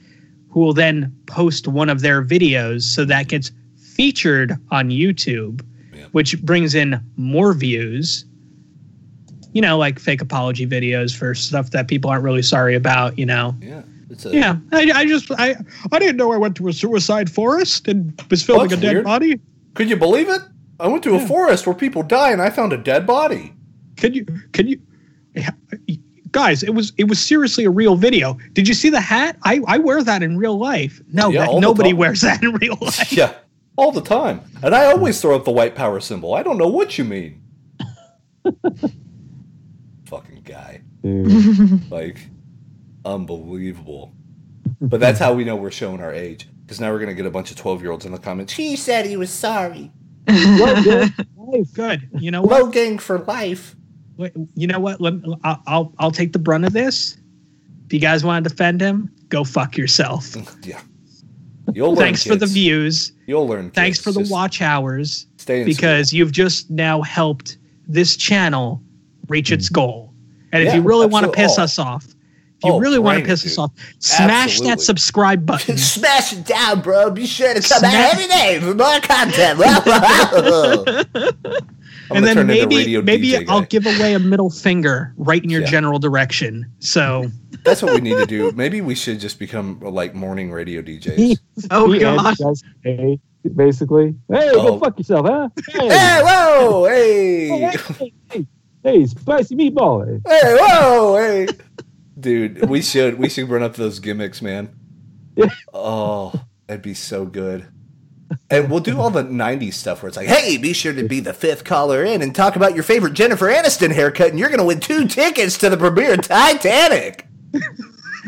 who 0.51 0.61
will 0.61 0.73
then 0.75 1.15
post 1.27 1.69
one 1.69 1.89
of 1.91 2.01
their 2.01 2.25
videos 2.25 2.83
so 2.83 3.05
that 3.05 3.29
gets 3.29 3.51
featured 3.77 4.57
on 4.71 4.89
YouTube, 4.91 5.63
Yeah. 5.95 6.05
which 6.13 6.41
brings 6.43 6.75
in 6.75 7.01
more 7.17 7.53
views. 7.55 8.25
You 9.53 9.63
know, 9.63 9.79
like 9.79 9.99
fake 10.01 10.21
apology 10.21 10.67
videos 10.67 11.15
for 11.17 11.35
stuff 11.35 11.71
that 11.71 11.87
people 11.87 12.11
aren't 12.11 12.25
really 12.25 12.43
sorry 12.43 12.75
about, 12.75 13.19
you 13.19 13.27
know. 13.27 13.55
Yeah. 13.61 13.83
It's 14.11 14.27
a, 14.27 14.31
Yeah, 14.35 14.57
I, 14.73 14.91
I 14.95 15.05
just 15.07 15.31
I 15.33 15.57
I 15.93 15.99
didn't 15.99 16.17
know 16.17 16.33
I 16.33 16.37
went 16.37 16.57
to 16.57 16.69
a 16.69 16.73
suicide 16.73 17.31
forest 17.31 17.89
and 17.89 18.21
was 18.31 18.43
filming 18.43 18.69
That's 18.69 18.81
a 18.81 18.83
dead 18.83 18.93
weird. 18.95 19.05
body. 19.05 19.41
Could 19.75 19.89
you 19.91 19.97
believe 19.97 20.29
it? 20.29 20.41
I 20.81 20.89
went 20.89 21.03
to 21.05 21.15
a 21.15 21.27
forest 21.27 21.67
where 21.67 21.75
people 21.75 22.03
die 22.03 22.31
and 22.33 22.43
I 22.43 22.51
found 22.51 22.73
a 22.73 22.77
dead 22.77 23.07
body. 23.07 23.55
Can 23.97 24.13
you 24.15 24.25
can 24.53 24.67
you 24.69 24.81
guys? 26.33 26.63
It 26.63 26.75
was 26.75 26.93
it 26.97 27.05
was 27.09 27.19
seriously 27.21 27.65
a 27.65 27.71
real 27.71 27.97
video. 27.97 28.37
Did 28.53 28.67
you 28.69 28.75
see 28.75 28.91
the 28.91 29.01
hat? 29.01 29.37
I 29.45 29.61
I 29.67 29.79
wear 29.79 30.03
that 30.03 30.23
in 30.23 30.37
real 30.37 30.59
life. 30.59 31.01
No, 31.13 31.31
Yeah, 31.31 31.47
that- 31.47 31.61
nobody 31.61 31.93
wears 31.93 32.21
that 32.23 32.43
in 32.43 32.55
real 32.57 32.77
life. 32.81 33.13
Yeah. 33.13 33.35
All 33.77 33.91
the 33.91 34.01
time. 34.03 34.41
And 34.63 34.75
I 34.75 34.85
always 34.87 35.21
throw 35.21 35.35
up 35.35 35.45
the 35.45 35.51
white 35.51 35.75
power 35.75 35.99
symbol. 36.01 36.35
I 36.35 36.43
don't 36.45 36.59
know 36.59 36.69
what 36.69 36.97
you 36.99 37.05
mean. 37.05 37.43
Fucking 40.07 40.43
guy. 40.45 40.83
Like, 41.91 42.19
unbelievable. 43.05 44.13
But 44.81 45.01
that's 45.01 45.19
how 45.19 45.33
we 45.35 45.45
know 45.45 45.57
we're 45.57 45.71
showing 45.71 46.01
our 46.01 46.13
age. 46.13 46.49
Because 46.63 46.81
now 46.81 46.91
we're 46.93 46.99
gonna 46.99 47.15
get 47.15 47.27
a 47.27 47.31
bunch 47.31 47.51
of 47.51 47.57
twelve 47.57 47.83
year 47.83 47.91
olds 47.91 48.07
in 48.07 48.13
the 48.13 48.19
comments. 48.19 48.53
He 48.53 48.77
said 48.77 49.07
he 49.07 49.17
was 49.17 49.31
sorry. 49.31 49.91
Good. 50.27 52.09
You 52.19 52.31
know 52.31 52.43
what? 52.43 52.73
Logang 52.73 53.01
for 53.01 53.19
life. 53.21 53.77
Wait, 54.17 54.33
You 54.55 54.67
know 54.67 54.79
what? 54.79 55.01
Let, 55.01 55.15
I'll, 55.45 55.63
I'll 55.67 55.95
I'll 55.99 56.11
take 56.11 56.33
the 56.33 56.39
brunt 56.39 56.65
of 56.65 56.73
this. 56.73 57.19
If 57.87 57.93
you 57.93 58.01
guys 58.01 58.25
want 58.25 58.45
to 58.45 58.49
defend 58.49 58.81
him, 58.81 59.13
go 59.29 59.45
fuck 59.45 59.77
yourself. 59.77 60.35
Yeah. 60.65 60.81
You'll 61.73 61.95
learn. 61.95 61.97
Thanks 61.97 62.25
for 62.25 62.37
the 62.37 62.47
views. 62.47 63.13
You'll 63.27 63.49
learn. 63.49 63.71
Thanks 63.71 63.99
kids. 63.99 64.05
for 64.05 64.13
the 64.13 64.21
Just 64.21 64.33
watch 64.33 64.61
hours 64.61 65.27
Stay 65.39 65.61
in 65.61 65.67
because 65.67 66.13
you've 66.13 66.33
just 66.33 66.71
now 66.71 67.01
helped 67.01 67.57
this 67.89 68.17
channel 68.17 68.83
reach 69.29 69.51
its 69.51 69.71
mm. 69.71 69.75
goal. 69.75 70.13
And 70.53 70.63
if 70.63 70.75
you 70.75 70.83
really 70.83 71.07
want 71.07 71.27
to 71.27 71.33
piss 71.33 71.59
us 71.59 71.79
off, 71.79 72.07
you 72.65 72.73
Oh, 72.73 72.79
really 72.81 72.99
want 72.99 73.17
to 73.19 73.23
bring 73.23 73.25
it, 73.25 73.29
piss 73.29 73.47
us 73.47 73.59
off, 73.59 73.71
smash 73.99 74.45
Absolutely. 74.53 74.71
that 74.75 74.81
subscribe 74.81 75.47
button. 75.53 75.77
Smash 75.79 76.33
it 76.33 76.45
down, 76.47 76.81
bro. 76.81 77.11
Be 77.11 77.27
sure 77.27 77.49
to 77.55 77.61
come 77.61 77.79
Smash- 77.79 77.93
back 77.93 78.15
every 78.15 78.27
day 78.27 78.59
for 78.61 78.75
more 78.75 79.01
content. 79.01 79.61
I'm 82.11 82.19
and 82.19 82.27
then 82.27 82.47
maybe 82.47 83.01
maybe 83.01 83.29
DJ 83.31 83.47
I'll 83.49 83.61
guy. 83.61 83.67
give 83.67 83.87
away 83.87 84.13
a 84.15 84.19
middle 84.19 84.51
finger 84.51 85.15
right 85.17 85.43
in 85.43 85.49
your 85.49 85.63
Yeah. 85.63 85.69
general 85.71 85.99
direction. 85.99 86.67
So 86.79 87.31
That's 87.65 87.83
what 87.83 87.95
we 87.95 88.01
need 88.03 88.19
to 88.19 88.27
do. 88.27 88.53
Maybe 88.53 88.83
we 88.83 88.95
should 88.95 89.19
just 89.21 89.39
become 89.39 89.81
like 89.81 90.15
morning 90.15 90.53
radio 90.53 90.83
DJs. 90.83 91.39
Oh 91.71 91.91
He 91.91 92.01
god. 92.01 92.39
ends 92.41 92.63
hey, 92.83 93.19
basically. 93.57 94.15
Hey, 94.31 94.51
Oh. 94.53 94.73
go 94.73 94.79
fuck 94.81 94.99
yourself, 94.99 95.27
huh? 95.27 95.49
Hey, 95.73 95.89
hey, 95.89 96.21
whoa, 96.23 96.85
hey, 96.85 97.49
hey, 97.49 97.71
hey, 97.99 98.13
hey, 98.31 98.47
hey, 98.83 99.07
spicy 99.07 99.57
meatball. 99.57 100.07
Hey. 100.07 100.21
hey, 100.43 100.57
whoa, 100.61 101.17
hey, 101.17 101.47
dude. 102.25 102.69
We 102.69 102.83
should 102.83 103.19
we 103.19 103.29
should 103.29 103.49
run 103.49 103.63
up 103.63 103.77
those 103.77 104.01
gimmicks, 104.01 104.43
man. 104.43 104.75
Oh, 105.73 106.33
that'd 106.67 106.83
be 106.83 106.95
so 106.95 107.25
good. 107.25 107.69
And 108.51 108.71
we'll 108.71 108.81
do 108.81 108.99
all 108.99 109.11
the 109.11 109.23
'90s 109.23 109.75
stuff 109.75 110.03
where 110.03 110.09
it's 110.09 110.17
like, 110.17 110.27
"Hey, 110.27 110.57
be 110.57 110.73
sure 110.73 110.93
to 110.93 111.07
be 111.07 111.21
the 111.21 111.35
fifth 111.35 111.63
caller 111.65 112.03
in 112.03 112.23
and 112.23 112.35
talk 112.35 112.57
about 112.57 112.75
your 112.75 112.83
favorite 112.83 113.13
Jennifer 113.13 113.47
Aniston 113.47 113.93
haircut, 113.93 114.31
and 114.31 114.39
you're 114.39 114.49
going 114.49 114.59
to 114.59 114.65
win 114.65 114.81
two 114.81 115.07
tickets 115.07 115.57
to 115.59 115.71
the 115.71 115.77
premiere 115.77 116.15
of 116.15 116.23
Titanic." 116.23 117.27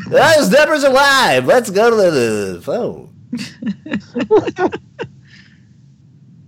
Those 0.08 0.50
numbers 0.50 0.84
are 0.84 0.92
live. 0.92 1.46
Let's 1.46 1.70
go 1.70 1.90
to 1.90 1.96
the 1.96 2.60
phone. 2.62 3.12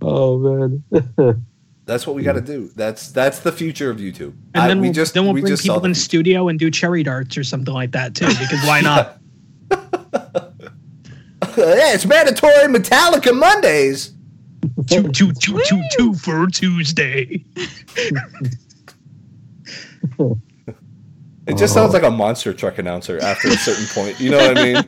Oh 0.01 0.37
man. 0.37 0.83
That's 1.89 2.05
what 2.05 2.15
we 2.15 2.21
got 2.21 2.33
to 2.33 2.41
do. 2.41 2.69
That's 2.75 3.11
that's 3.11 3.39
the 3.39 3.51
future 3.51 3.89
of 3.89 3.97
YouTube. 3.97 4.33
and 4.53 4.63
I- 4.63 4.67
then 4.67 4.79
we 4.79 4.89
we'll, 4.89 4.93
just 4.93 5.15
then 5.15 5.23
we'll 5.23 5.33
we 5.33 5.41
bring 5.41 5.53
just 5.53 5.65
saw 5.65 5.73
people 5.73 5.87
in 5.87 5.95
studio 5.95 6.47
and 6.47 6.59
do 6.59 6.69
cherry 6.69 7.01
darts 7.01 7.35
or 7.35 7.43
something 7.43 7.73
like 7.73 7.93
that 7.93 8.13
too. 8.13 8.27
Because 8.27 8.63
why 8.67 8.81
not? 8.81 9.17
yeah, 11.57 11.93
it's 11.95 12.05
mandatory 12.05 12.67
Metallica 12.67 13.35
Mondays. 13.35 14.13
two, 14.87 15.09
two, 15.09 15.33
two, 15.33 15.59
two, 15.65 15.81
two 15.97 16.13
for 16.13 16.45
Tuesday. 16.45 17.43
It 21.49 21.57
just 21.57 21.73
sounds 21.73 21.93
like 21.93 22.03
a 22.03 22.11
monster 22.11 22.53
truck 22.53 22.77
announcer 22.77 23.17
after 23.19 23.47
a 23.47 23.51
certain 23.57 23.85
point. 23.87 24.19
You 24.19 24.31
know 24.31 24.37
what 24.37 24.57
I 24.57 24.63
mean? 24.63 24.83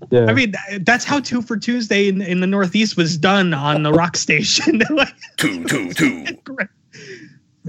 Yeah. 0.10 0.26
I 0.26 0.32
mean, 0.34 0.54
that's 0.82 1.04
how 1.04 1.18
Two 1.20 1.42
for 1.42 1.56
Tuesday 1.56 2.08
in, 2.08 2.22
in 2.22 2.40
the 2.40 2.46
Northeast 2.46 2.96
was 2.96 3.18
done 3.18 3.52
on 3.52 3.82
the 3.82 3.92
rock 3.92 4.16
station. 4.26 4.80
Like, 4.90 5.12
two, 5.36 5.64
two, 5.64 5.92
two. 5.92 6.24
great. 6.44 6.68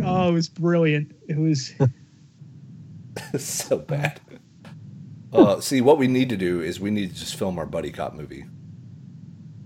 oh, 0.03 0.29
it 0.29 0.31
was 0.33 0.47
brilliant. 0.49 1.13
It 1.27 1.37
was. 1.37 1.73
so 3.37 3.77
bad. 3.79 4.19
Uh, 5.33 5.59
see, 5.59 5.81
what 5.81 5.97
we 5.97 6.07
need 6.07 6.29
to 6.29 6.37
do 6.37 6.61
is 6.61 6.79
we 6.79 6.91
need 6.91 7.09
to 7.09 7.15
just 7.15 7.35
film 7.35 7.57
our 7.59 7.65
buddy 7.65 7.91
cop 7.91 8.13
movie. 8.13 8.45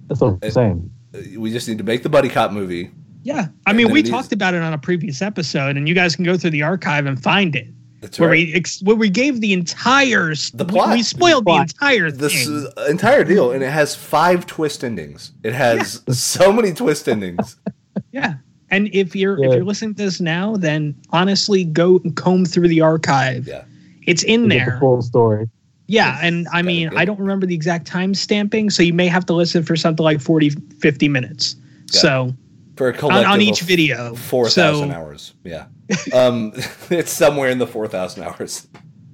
That's 0.07 0.21
what 0.21 0.39
I'm 0.41 0.51
saying. 0.51 0.91
Uh, 1.13 1.19
We 1.39 1.51
just 1.51 1.67
need 1.67 1.77
to 1.77 1.83
make 1.83 2.03
the 2.03 2.09
buddy 2.09 2.29
cop 2.29 2.51
movie. 2.51 2.89
Yeah, 3.23 3.47
I 3.67 3.73
mean, 3.73 3.91
we 3.91 3.99
it 3.99 4.05
is- 4.05 4.09
talked 4.11 4.31
about 4.33 4.53
it 4.55 4.61
on 4.63 4.73
a 4.73 4.77
previous 4.79 5.21
episode, 5.21 5.77
and 5.77 5.87
you 5.87 5.93
guys 5.93 6.15
can 6.15 6.25
go 6.25 6.37
through 6.37 6.49
the 6.51 6.63
archive 6.63 7.05
and 7.05 7.21
find 7.21 7.55
it. 7.55 7.67
That's 8.01 8.19
Where 8.19 8.29
right. 8.29 8.47
we 8.47 8.53
ex- 8.55 8.81
where 8.81 8.95
we 8.95 9.09
gave 9.09 9.41
the 9.41 9.53
entire 9.53 10.33
The 10.33 10.65
we- 10.65 10.71
plot. 10.71 10.93
we, 10.93 11.03
spoiled 11.03 11.43
the 11.45 11.51
Plot. 11.51 11.71
entire 11.71 12.09
this 12.11 12.45
thing. 12.45 12.67
uh, 12.75 12.85
entire 12.89 13.23
deal, 13.23 13.51
and 13.51 13.63
it 13.63 13.69
has 13.69 13.95
five 13.95 14.45
twist 14.47 14.83
endings. 14.83 15.31
It 15.43 15.53
has 15.53 16.01
so 16.17 16.51
many 16.51 16.73
twist 16.73 17.07
endings. 17.07 17.57
Yeah. 18.13 18.35
And 18.69 18.89
if 18.93 19.15
you're 19.15 19.37
Yeah. 19.39 19.49
if 19.49 19.55
you're 19.55 19.63
listening 19.65 19.95
to 19.95 20.03
this 20.03 20.19
now, 20.19 20.57
then 20.57 20.95
honestly 21.11 21.63
go 21.63 21.99
and 22.03 22.15
comb 22.15 22.45
through 22.45 22.67
the 22.69 22.81
archive. 22.81 23.47
Yeah. 23.47 23.63
It's 24.07 24.23
in 24.23 24.43
To 24.43 24.47
get 24.49 24.65
the 24.65 24.71
there. 24.71 24.79
full 24.79 25.01
story. 25.01 25.49
Yeah, 25.87 26.17
and 26.21 26.47
I 26.53 26.61
mean. 26.61 26.89
I 26.97 27.05
don't 27.05 27.19
remember 27.19 27.45
the 27.45 27.53
exact 27.55 27.85
time 27.87 28.13
stamping, 28.13 28.69
so 28.69 28.81
you 28.83 28.93
may 28.93 29.07
have 29.07 29.25
to 29.27 29.33
listen 29.33 29.63
for 29.63 29.75
something 29.75 30.03
like 30.03 30.19
40 30.21 30.51
50 30.79 31.07
minutes. 31.09 31.55
Yeah. 31.93 31.99
So, 32.01 32.35
For 32.81 32.89
a 32.89 32.93
on, 32.93 32.97
collective 32.97 33.31
on 33.31 33.41
each 33.41 33.61
of 33.61 33.67
video. 33.67 34.15
four 34.15 34.49
thousand 34.49 34.89
so, 34.89 34.95
hours. 34.95 35.35
Yeah, 35.43 35.67
um, 36.13 36.51
it's 36.89 37.11
somewhere 37.11 37.51
in 37.51 37.59
the 37.59 37.67
four 37.67 37.87
thousand 37.87 38.23
hours. 38.23 38.67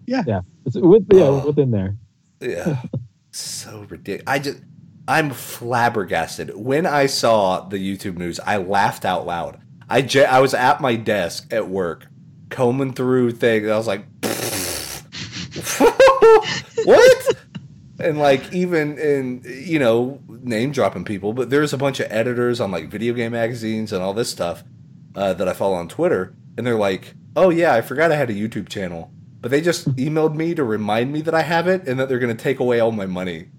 Yeah. 0.06 0.40
It's 0.66 0.78
with, 0.78 1.06
yeah, 1.12 1.24
Oh. 1.24 1.48
within 1.48 1.72
there. 1.72 1.98
Yeah, 2.40 2.82
so 3.34 3.86
ridiculous. 3.90 4.24
I 4.26 4.40
just, 4.40 4.60
I'm 5.06 5.32
flabbergasted. 5.32 6.56
When 6.56 6.86
I 6.86 7.08
saw 7.08 7.60
the 7.60 7.78
YouTube 7.78 8.16
news, 8.16 8.40
I 8.40 8.56
laughed 8.56 9.04
out 9.04 9.26
loud. 9.26 9.60
I, 9.90 10.02
j- 10.02 10.24
I 10.24 10.40
was 10.40 10.54
at 10.54 10.80
my 10.80 10.96
desk 10.96 11.52
at 11.52 11.68
work, 11.68 12.08
combing 12.50 12.94
through 12.94 13.32
things. 13.32 13.68
I 13.68 13.76
was 13.76 13.88
like, 13.88 14.06
what? 16.86 17.36
And 18.00 18.20
like 18.20 18.54
even 18.54 18.98
in 19.00 19.42
you 19.46 19.80
know 19.80 20.20
name 20.30 20.72
dropping 20.72 21.04
people, 21.06 21.34
but 21.34 21.50
there's 21.50 21.74
a 21.74 21.78
bunch 21.78 22.00
of 22.00 22.08
editors 22.12 22.60
on 22.62 22.70
like 22.72 22.90
video 22.90 23.14
game 23.14 23.32
magazines 23.32 23.92
and 23.92 24.04
all 24.04 24.14
this 24.14 24.30
stuff 24.30 24.64
uh, 25.16 25.34
that 25.34 25.48
I 25.48 25.54
follow 25.54 25.74
on 25.76 25.88
Twitter, 25.88 26.36
and 26.58 26.66
they're 26.68 26.76
like, 26.76 27.16
"Oh 27.36 27.50
yeah, 27.50 27.74
I 27.74 27.82
forgot 27.82 28.12
I 28.12 28.16
had 28.16 28.30
a 28.30 28.34
YouTube 28.34 28.70
channel." 28.70 29.12
But 29.42 29.52
they 29.52 29.62
just 29.62 29.96
emailed 29.96 30.36
me 30.36 30.54
to 30.56 30.64
remind 30.64 31.12
me 31.12 31.22
that 31.22 31.34
I 31.34 31.42
have 31.42 31.68
it 31.68 31.88
and 31.88 32.00
that 32.00 32.08
they're 32.10 32.20
going 32.20 32.36
to 32.36 32.44
take 32.44 32.60
away 32.60 32.80
all 32.80 32.92
my 32.92 33.06
money. 33.06 33.50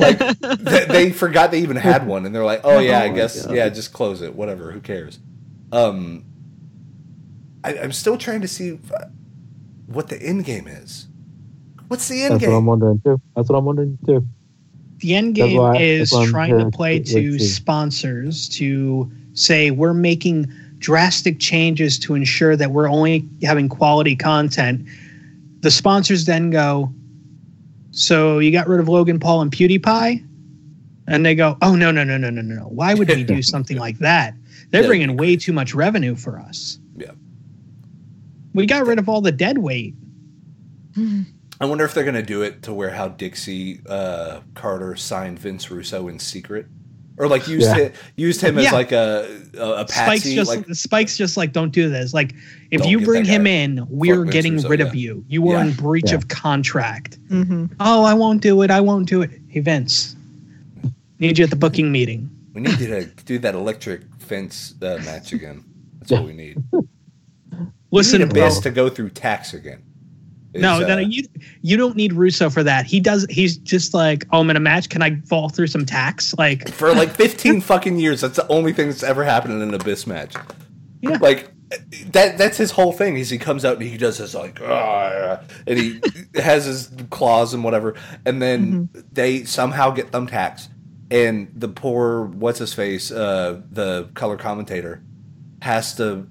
Like 0.00 0.18
they, 0.40 0.84
they 0.86 1.10
forgot 1.12 1.50
they 1.50 1.60
even 1.60 1.76
had 1.76 2.06
one, 2.06 2.26
and 2.26 2.34
they're 2.34 2.44
like, 2.44 2.60
"Oh 2.64 2.78
yeah, 2.78 2.98
I 2.98 3.06
Oh 3.06 3.08
my 3.10 3.14
guess 3.14 3.46
God. 3.46 3.54
yeah, 3.54 3.68
just 3.70 3.92
close 3.94 4.20
it. 4.20 4.34
Whatever, 4.34 4.70
who 4.72 4.80
cares?" 4.80 5.18
Um, 5.70 6.24
I, 7.64 7.78
I'm 7.78 7.92
still 7.92 8.18
trying 8.18 8.42
to 8.42 8.48
see 8.48 8.78
what 9.86 10.08
the 10.08 10.20
end 10.22 10.44
game 10.44 10.66
is. 10.66 11.08
What's 11.88 12.08
the 12.08 12.22
end 12.22 12.34
That's 12.34 12.46
what 12.46 12.56
I'm 12.56 12.66
wondering 12.66 13.00
too. 13.04 13.20
That's 13.36 13.48
what 13.48 13.58
I'm 13.58 13.64
wondering 13.64 13.98
too. 14.06 14.26
the 14.98 15.14
end 15.14 15.34
game 15.34 15.56
why- 15.56 15.76
is 15.76 16.10
that's 16.10 16.12
why 16.12 16.22
I'm 16.22 16.30
trying 16.30 16.58
to 16.58 16.70
play 16.70 17.00
to- 17.00 17.38
to 17.38 17.38
sponsors 17.40 18.48
to 18.50 19.10
say 19.34 19.70
we're 19.70 19.94
making 19.94 20.46
drastic 20.78 21.38
changes 21.38 21.98
to 22.00 22.14
ensure 22.14 22.56
that 22.56 22.72
we're 22.72 22.88
only 22.88 23.28
having 23.42 23.68
quality 23.68 24.14
content. 24.16 24.84
The 25.60 25.70
sponsors 25.70 26.24
then 26.24 26.50
go, 26.50 26.92
So 27.94 28.38
you 28.38 28.50
got 28.50 28.68
rid 28.68 28.80
of 28.80 28.88
Logan 28.88 29.18
Paul 29.20 29.42
and 29.42 29.50
PewDiePie? 29.52 30.24
And 31.08 31.26
they 31.26 31.34
go, 31.34 31.56
Oh, 31.62 31.74
no, 31.74 31.90
no, 31.90 32.04
no, 32.04 32.16
no, 32.16 32.30
no, 32.30 32.40
no. 32.40 32.62
Why 32.62 32.94
would 32.94 33.08
we 33.08 33.22
do 33.24 33.42
something 33.42 33.76
like 33.76 33.98
that? 33.98 34.34
They're 34.70 34.82
That'd 34.82 34.88
bringing 34.88 35.16
way 35.16 35.36
too 35.36 35.52
much 35.52 35.74
revenue 35.74 36.14
for 36.14 36.38
us. 36.38 36.78
Yeah. 36.96 37.10
We 38.54 38.66
got 38.66 38.86
rid 38.86 38.98
of 38.98 39.08
all 39.08 39.20
the 39.20 39.32
dead 39.32 39.58
weight. 39.58 39.94
I 41.62 41.66
wonder 41.66 41.84
if 41.84 41.94
they're 41.94 42.04
going 42.04 42.14
to 42.16 42.22
do 42.22 42.42
it 42.42 42.62
to 42.64 42.74
where 42.74 42.90
how 42.90 43.08
Dixie 43.08 43.80
uh, 43.88 44.40
Carter 44.54 44.96
signed 44.96 45.38
Vince 45.38 45.70
Russo 45.70 46.08
in 46.08 46.18
secret, 46.18 46.66
or 47.18 47.28
like 47.28 47.46
used 47.46 47.66
Yeah. 47.68 47.76
it, 47.84 47.94
used 48.16 48.40
him 48.40 48.58
as 48.58 48.72
like 48.72 48.90
a 48.90 49.28
a, 49.56 49.84
a 49.84 49.88
Spike's 49.88 50.24
just 50.32 50.48
like 50.50 50.66
Spike's 50.74 51.16
just 51.16 51.36
like 51.36 51.52
don't 51.52 51.70
do 51.70 51.88
this. 51.88 52.12
Like 52.12 52.34
if 52.72 52.84
you 52.84 53.00
bring 53.00 53.24
him 53.24 53.46
in, 53.46 53.86
we're 53.88 54.24
getting 54.24 54.54
Russo, 54.54 54.68
rid 54.68 54.80
yeah. 54.80 54.86
of 54.86 54.94
you. 54.96 55.24
You 55.28 55.42
were 55.42 55.54
Yeah. 55.54 55.66
in 55.66 55.72
breach 55.74 56.08
Yeah. 56.10 56.16
of 56.16 56.28
contract. 56.28 57.18
hmm 57.28 57.66
Oh, 57.78 58.02
I 58.04 58.14
won't 58.14 58.42
do 58.42 58.62
it. 58.62 58.70
I 58.72 58.80
won't 58.80 59.08
do 59.08 59.22
it. 59.22 59.30
Hey 59.48 59.60
Vince, 59.60 60.16
need 61.20 61.38
you 61.38 61.44
at 61.44 61.50
the 61.50 61.56
booking 61.56 61.92
meeting. 61.92 62.28
we 62.54 62.62
need 62.62 62.80
you 62.80 62.88
to 62.88 63.04
do 63.24 63.38
that 63.38 63.54
electric 63.54 64.00
fence 64.18 64.74
uh, 64.82 64.98
match 65.04 65.32
again. 65.32 65.62
That's 66.00 66.10
what 66.12 66.24
we 66.24 66.32
need. 66.32 66.60
Listen, 67.92 68.20
we 68.20 68.24
need 68.26 68.34
bro. 68.34 68.42
Abyss 68.46 68.60
to 68.60 68.70
go 68.70 68.88
through 68.88 69.10
tacks 69.10 69.54
again. 69.54 69.82
No, 70.54 70.80
no, 70.80 70.94
uh, 70.94 70.98
you 70.98 71.24
you 71.62 71.76
don't 71.76 71.96
need 71.96 72.12
Russo 72.12 72.50
for 72.50 72.62
that. 72.62 72.84
He 72.84 73.00
does. 73.00 73.26
He's 73.30 73.56
just 73.56 73.94
like, 73.94 74.26
oh, 74.32 74.40
I'm 74.40 74.50
in 74.50 74.56
a 74.56 74.60
match. 74.60 74.88
Can 74.90 75.02
I 75.02 75.18
fall 75.20 75.48
through 75.48 75.68
some 75.68 75.86
tacks? 75.86 76.34
Like, 76.36 76.68
for 76.70 76.92
like 76.92 77.10
15 77.16 77.60
fucking 77.62 77.98
years. 77.98 78.20
That's 78.20 78.36
the 78.36 78.48
only 78.48 78.72
thing 78.72 78.88
that's 78.88 79.02
ever 79.02 79.24
happened 79.24 79.54
in 79.54 79.62
an 79.62 79.74
Abyss 79.74 80.06
match. 80.06 80.34
Yeah. 81.00 81.18
Like 81.20 81.50
that 82.08 82.38
that's 82.38 82.56
his 82.56 82.70
whole 82.70 82.92
thing. 82.92 83.16
Is 83.16 83.30
he 83.30 83.38
comes 83.38 83.64
out 83.64 83.78
and 83.78 83.82
he 83.82 83.96
does 83.96 84.18
this 84.18 84.34
like 84.34 84.60
"Ah," 84.62 85.40
and 85.66 85.78
he 85.78 86.00
has 86.34 86.66
his 86.66 86.90
claws 87.10 87.54
and 87.54 87.64
whatever 87.64 87.94
and 88.26 88.42
then 88.42 88.88
they 89.12 89.44
somehow 89.44 89.90
get 89.90 90.10
thumbtacks 90.10 90.68
and 91.10 91.50
the 91.54 91.68
poor 91.68 92.24
what's 92.24 92.58
his 92.58 92.72
face 92.72 93.10
uh 93.10 93.60
the 93.70 94.08
color 94.14 94.36
commentator 94.36 95.02
has 95.60 95.94
to 95.94 96.26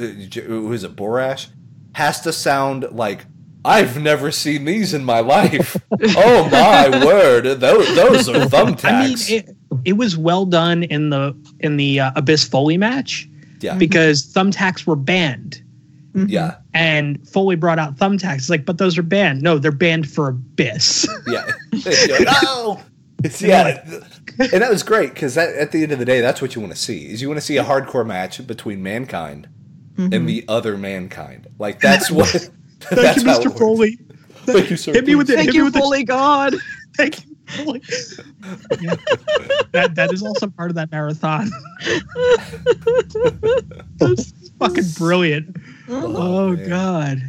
uh, 0.00 0.04
who 0.04 0.72
is 0.72 0.84
it 0.84 0.96
Borash 0.96 1.48
has 1.94 2.20
to 2.22 2.32
sound 2.32 2.88
like 2.92 3.26
I've 3.64 4.00
never 4.02 4.30
seen 4.32 4.64
these 4.64 4.92
in 4.92 5.04
my 5.04 5.20
life. 5.20 5.76
oh 6.16 6.48
my 6.50 7.04
word, 7.04 7.44
those 7.60 7.94
those 7.94 8.28
are 8.28 8.46
thumbtacks. 8.46 8.84
I 8.84 9.06
mean, 9.06 9.16
thumbtacks. 9.16 9.30
it, 9.30 9.56
it 9.84 9.92
was 9.94 10.16
well 10.16 10.44
done 10.46 10.82
in 10.84 11.10
the 11.10 11.34
in 11.60 11.76
the 11.76 12.00
uh, 12.00 12.12
Abyss 12.16 12.44
Foley 12.48 12.76
match 12.76 13.28
yeah, 13.60 13.76
because 13.76 14.26
thumbtacks 14.26 14.84
were 14.86 14.96
banned, 14.96 15.62
Mhm. 16.14 16.26
yeah, 16.28 16.56
and 16.74 17.26
Foley 17.28 17.54
brought 17.56 17.78
out 17.78 17.96
thumbtacks. 17.96 18.34
It's 18.38 18.50
like, 18.50 18.64
but 18.66 18.78
those 18.78 18.98
are 18.98 19.02
banned. 19.04 19.42
No, 19.42 19.58
they're 19.58 19.70
banned 19.70 20.10
for 20.10 20.28
Abyss. 20.30 21.06
yeah. 21.28 21.48
You're 21.72 22.18
like, 22.18 22.28
oh, 22.42 22.82
It's- 23.22 23.40
yeah, 23.40 23.80
and 24.38 24.60
that 24.62 24.70
was 24.70 24.82
great 24.82 25.14
because 25.14 25.38
at 25.38 25.70
the 25.70 25.84
end 25.84 25.92
of 25.92 26.00
the 26.00 26.04
day, 26.04 26.20
that's 26.20 26.42
what 26.42 26.54
you 26.56 26.60
want 26.60 26.72
to 26.74 26.78
see. 26.78 27.06
Is 27.10 27.22
you 27.22 27.28
want 27.28 27.38
to 27.38 27.46
see 27.46 27.56
a 27.58 27.64
hardcore 27.64 28.04
match 28.06 28.44
between 28.46 28.82
mankind 28.82 29.48
Mhm. 29.96 30.12
and 30.14 30.28
the 30.28 30.44
other 30.48 30.76
mankind. 30.76 31.46
Like 31.60 31.80
that's 31.80 32.10
what. 32.18 32.50
Thank 32.90 33.22
that's 33.22 33.22
you, 33.44 33.50
Mr. 33.50 33.58
Foley. 33.58 33.98
Thank 34.46 34.70
you, 34.70 34.76
sir. 34.76 34.92
Hit 34.92 35.06
me 35.06 35.14
with 35.14 35.26
please. 35.28 35.32
the- 35.32 35.36
Thank 35.36 35.46
hit 35.46 35.52
me 35.54 35.58
you, 35.58 35.64
with 35.64 35.72
the- 35.74 35.80
holy 35.80 36.04
God. 36.04 36.54
Thank 36.96 37.24
you. 37.24 37.36
Foley. 37.46 37.82
Yeah. 38.80 38.94
That 39.72 39.94
that 39.94 40.12
is 40.12 40.22
also 40.22 40.46
part 40.48 40.70
of 40.70 40.74
that 40.76 40.90
marathon. 40.90 41.50
That's 43.98 44.32
fucking 44.58 44.84
brilliant. 44.96 45.56
Oh, 45.88 46.52
man. 46.56 46.68
god. 46.68 47.22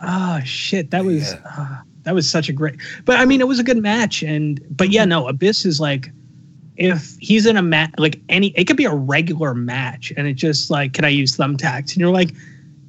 Ah 0.00 0.40
shit. 0.44 0.90
That 0.90 1.04
was 1.04 1.32
Yeah. 1.32 1.40
ah, 1.46 1.82
that 2.02 2.14
was 2.14 2.28
such 2.28 2.48
a 2.48 2.52
great. 2.52 2.76
But 3.04 3.18
I 3.18 3.24
mean, 3.24 3.40
it 3.40 3.48
was 3.48 3.58
a 3.58 3.64
good 3.64 3.78
match, 3.78 4.22
and 4.22 4.60
but 4.70 4.90
yeah, 4.90 5.04
no. 5.04 5.26
Abyss 5.28 5.64
is 5.64 5.80
like, 5.80 6.10
if 6.76 7.16
he's 7.20 7.46
in 7.46 7.56
a 7.56 7.62
match, 7.62 7.92
like 7.96 8.20
any, 8.28 8.48
it 8.50 8.64
could 8.66 8.76
be 8.76 8.84
a 8.84 8.94
regular 8.94 9.54
match, 9.54 10.12
and 10.16 10.26
it 10.26 10.34
just 10.34 10.70
like, 10.70 10.92
can 10.92 11.04
I 11.04 11.08
use 11.08 11.36
thumbtacks? 11.36 11.92
And 11.92 11.96
you're 11.98 12.10
like, 12.12 12.34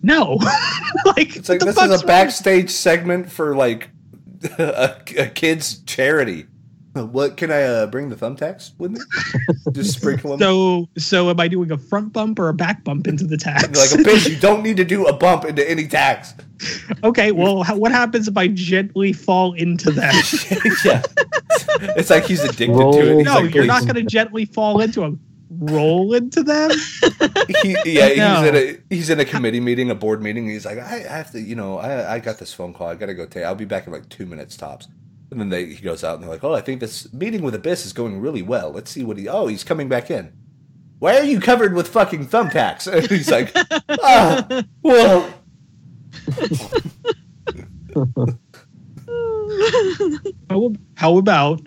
no. 0.05 0.35
like 1.05 1.35
It's 1.35 1.49
like 1.49 1.59
this 1.59 1.77
is 1.77 1.83
a 1.83 1.89
wrong? 1.89 2.05
backstage 2.05 2.69
segment 2.69 3.31
for 3.31 3.55
like 3.55 3.89
a, 4.59 4.95
a 5.17 5.27
kid's 5.27 5.79
charity. 5.79 6.45
What 6.93 7.35
can 7.35 7.51
I 7.51 7.63
uh, 7.63 7.87
bring 7.87 8.07
the 8.07 8.15
thumbtacks 8.15 8.71
with 8.77 8.91
me? 8.91 9.01
Just 9.73 9.97
sprinkle 9.97 10.29
them. 10.37 10.39
So 10.39 10.87
so 10.97 11.29
am 11.29 11.39
I 11.41 11.49
doing 11.49 11.69
a 11.71 11.77
front 11.77 12.13
bump 12.13 12.39
or 12.39 12.47
a 12.47 12.53
back 12.53 12.85
bump 12.85 13.05
into 13.07 13.25
the 13.25 13.35
tacks? 13.35 13.77
like 13.77 13.99
a 13.99 14.03
bitch, 14.03 14.29
you 14.29 14.37
don't 14.37 14.63
need 14.63 14.77
to 14.77 14.85
do 14.85 15.05
a 15.05 15.11
bump 15.11 15.43
into 15.43 15.69
any 15.69 15.87
tacks. 15.87 16.33
okay, 17.03 17.33
well, 17.33 17.63
how, 17.63 17.75
what 17.75 17.91
happens 17.91 18.29
if 18.29 18.37
I 18.37 18.47
gently 18.47 19.11
fall 19.11 19.51
into 19.53 19.91
that? 19.91 20.13
yeah, 20.85 21.01
it's 21.97 22.09
like 22.09 22.23
he's 22.23 22.43
addicted 22.43 22.67
to 22.67 23.11
it. 23.11 23.17
He's 23.17 23.25
no, 23.25 23.39
like, 23.41 23.53
you're 23.53 23.65
not 23.65 23.81
going 23.83 23.95
to 23.95 24.03
gently 24.03 24.45
fall 24.45 24.79
into 24.79 25.01
them. 25.01 25.19
Roll 25.59 26.13
into 26.13 26.43
them. 26.43 26.71
he, 27.63 27.75
yeah, 27.85 28.07
he's 28.09 28.17
No. 28.17 28.43
in 28.45 28.55
a 28.55 28.77
he's 28.89 29.09
in 29.09 29.19
a 29.19 29.25
committee 29.25 29.59
meeting, 29.59 29.89
a 29.89 29.95
board 29.95 30.21
meeting. 30.21 30.47
He's 30.47 30.65
like, 30.65 30.77
I, 30.77 30.97
I 30.97 31.17
have 31.17 31.31
to, 31.31 31.41
you 31.41 31.55
know, 31.55 31.77
I, 31.77 32.15
I 32.15 32.19
got 32.19 32.37
this 32.39 32.53
phone 32.53 32.73
call. 32.73 32.87
I 32.87 32.95
got 32.95 33.07
to 33.07 33.13
go 33.13 33.25
take. 33.25 33.43
I'll 33.45 33.55
be 33.55 33.65
back 33.65 33.87
in 33.87 33.93
like 33.93 34.09
two 34.09 34.25
minutes 34.25 34.57
tops. 34.57 34.87
And 35.31 35.39
then 35.39 35.49
they, 35.49 35.65
he 35.65 35.81
goes 35.81 36.03
out 36.03 36.15
and 36.15 36.23
they're 36.23 36.29
like, 36.29 36.43
oh, 36.43 36.53
I 36.53 36.61
think 36.61 36.79
this 36.79 37.11
meeting 37.13 37.41
with 37.41 37.55
Abyss 37.55 37.85
is 37.85 37.93
going 37.93 38.19
really 38.21 38.41
well. 38.41 38.71
Let's 38.71 38.91
see 38.91 39.03
what 39.03 39.17
he. 39.17 39.27
Oh, 39.27 39.47
he's 39.47 39.63
coming 39.63 39.89
back 39.89 40.11
in. 40.11 40.31
Why 40.99 41.17
are 41.17 41.23
you 41.23 41.39
covered 41.39 41.73
with 41.73 41.87
fucking 41.89 42.27
thumbtacks? 42.27 42.91
And 42.91 43.05
he's 43.09 43.29
like, 43.29 43.51
ah, 44.01 44.63
well, 44.81 45.33
How, 50.49 50.73
how 50.95 51.17
about? 51.17 51.61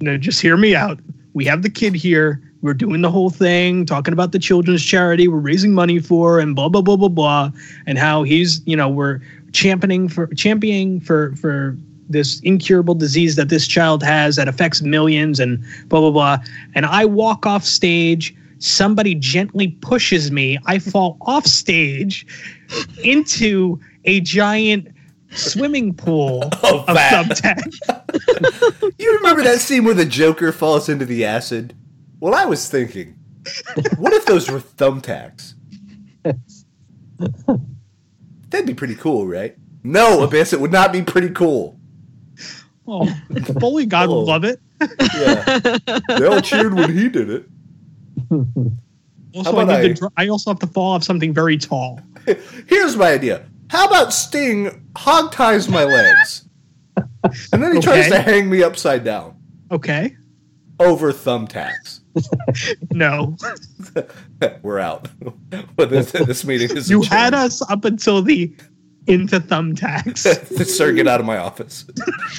No, 0.00 0.16
just 0.16 0.40
hear 0.40 0.56
me 0.56 0.74
out. 0.74 0.98
We 1.34 1.44
have 1.46 1.62
the 1.62 1.70
kid 1.70 1.94
here. 1.94 2.42
We're 2.62 2.74
doing 2.74 3.00
the 3.02 3.10
whole 3.10 3.30
thing, 3.30 3.86
talking 3.86 4.12
about 4.12 4.32
the 4.32 4.38
children's 4.38 4.84
charity 4.84 5.28
we're 5.28 5.38
raising 5.38 5.72
money 5.72 5.98
for, 5.98 6.38
and 6.40 6.54
blah 6.54 6.68
blah 6.68 6.82
blah 6.82 6.96
blah 6.96 7.08
blah, 7.08 7.50
and 7.86 7.96
how 7.98 8.22
he's, 8.22 8.60
you 8.66 8.76
know, 8.76 8.88
we're 8.88 9.20
championing 9.52 10.08
for 10.08 10.26
championing 10.34 11.00
for 11.00 11.34
for 11.36 11.76
this 12.08 12.40
incurable 12.40 12.94
disease 12.94 13.36
that 13.36 13.48
this 13.48 13.66
child 13.68 14.02
has 14.02 14.36
that 14.36 14.48
affects 14.48 14.82
millions, 14.82 15.40
and 15.40 15.64
blah 15.88 16.00
blah 16.00 16.10
blah. 16.10 16.38
And 16.74 16.84
I 16.86 17.04
walk 17.06 17.46
off 17.46 17.64
stage. 17.64 18.34
Somebody 18.62 19.14
gently 19.14 19.68
pushes 19.80 20.30
me. 20.30 20.58
I 20.66 20.78
fall 20.80 21.16
off 21.22 21.46
stage 21.46 22.26
into 23.02 23.80
a 24.04 24.20
giant 24.20 24.88
swimming 25.30 25.94
pool 25.94 26.42
Oh, 26.62 26.80
of 26.80 26.94
bad. 26.94 27.26
thumbtack. 27.26 28.92
you 28.98 29.16
remember 29.16 29.42
that 29.44 29.60
scene 29.60 29.84
where 29.84 29.94
the 29.94 30.04
Joker 30.04 30.52
falls 30.52 30.90
into 30.90 31.06
the 31.06 31.24
acid? 31.24 31.74
Well, 32.20 32.34
I 32.34 32.44
was 32.44 32.68
thinking, 32.68 33.16
what 33.96 34.12
if 34.12 34.26
those 34.26 34.50
were 34.50 34.60
thumbtacks? 34.60 35.54
That'd 38.50 38.66
be 38.66 38.74
pretty 38.74 38.94
cool, 38.96 39.26
right? 39.26 39.56
No, 39.82 40.22
Abyss, 40.22 40.52
it 40.52 40.60
would 40.60 40.72
not 40.72 40.92
be 40.92 41.02
pretty 41.02 41.30
cool. 41.30 41.78
Oh, 42.86 43.06
Foley 43.60 43.86
God 43.86 44.08
Oh. 44.08 44.18
would 44.18 44.26
love 44.26 44.44
it. 44.44 44.60
Yeah. 45.14 45.78
They 46.18 46.26
all 46.26 46.40
cheered 46.40 46.74
when 46.74 46.92
he 46.92 47.08
did 47.08 47.30
it. 47.30 47.44
Also, 49.34 49.56
I, 49.58 49.64
need 49.64 49.72
I- 49.72 49.82
to 49.88 49.94
dr- 49.94 50.12
I 50.16 50.28
also 50.28 50.50
have 50.50 50.58
to 50.60 50.66
fall 50.66 50.92
off 50.92 51.04
something 51.04 51.32
very 51.32 51.56
tall. 51.56 52.00
Here's 52.66 52.96
my 52.96 53.12
idea. 53.12 53.46
How 53.70 53.86
about 53.86 54.12
Sting 54.12 54.88
hog 54.96 55.32
ties 55.32 55.68
my 55.68 55.84
legs? 55.84 56.48
And 57.52 57.62
then 57.62 57.76
he 57.76 57.80
tries 57.80 58.08
to 58.08 58.20
hang 58.20 58.50
me 58.50 58.62
upside 58.62 59.04
down 59.04 59.36
Okay. 59.70 60.16
Over 60.80 61.12
thumbtacks. 61.12 62.00
No. 62.90 63.36
We're 64.62 64.80
out. 64.80 65.08
But 65.76 65.90
this, 65.90 66.10
this 66.12 66.44
meeting 66.44 66.76
is 66.76 66.90
You 66.90 67.02
had 67.02 67.34
us 67.34 67.62
up 67.70 67.84
until 67.84 68.22
the 68.22 68.52
into 69.06 69.40
thumbtacks. 69.40 70.66
Sir, 70.66 70.92
get 70.92 71.06
out 71.06 71.20
of 71.20 71.26
my 71.26 71.36
office. 71.36 71.84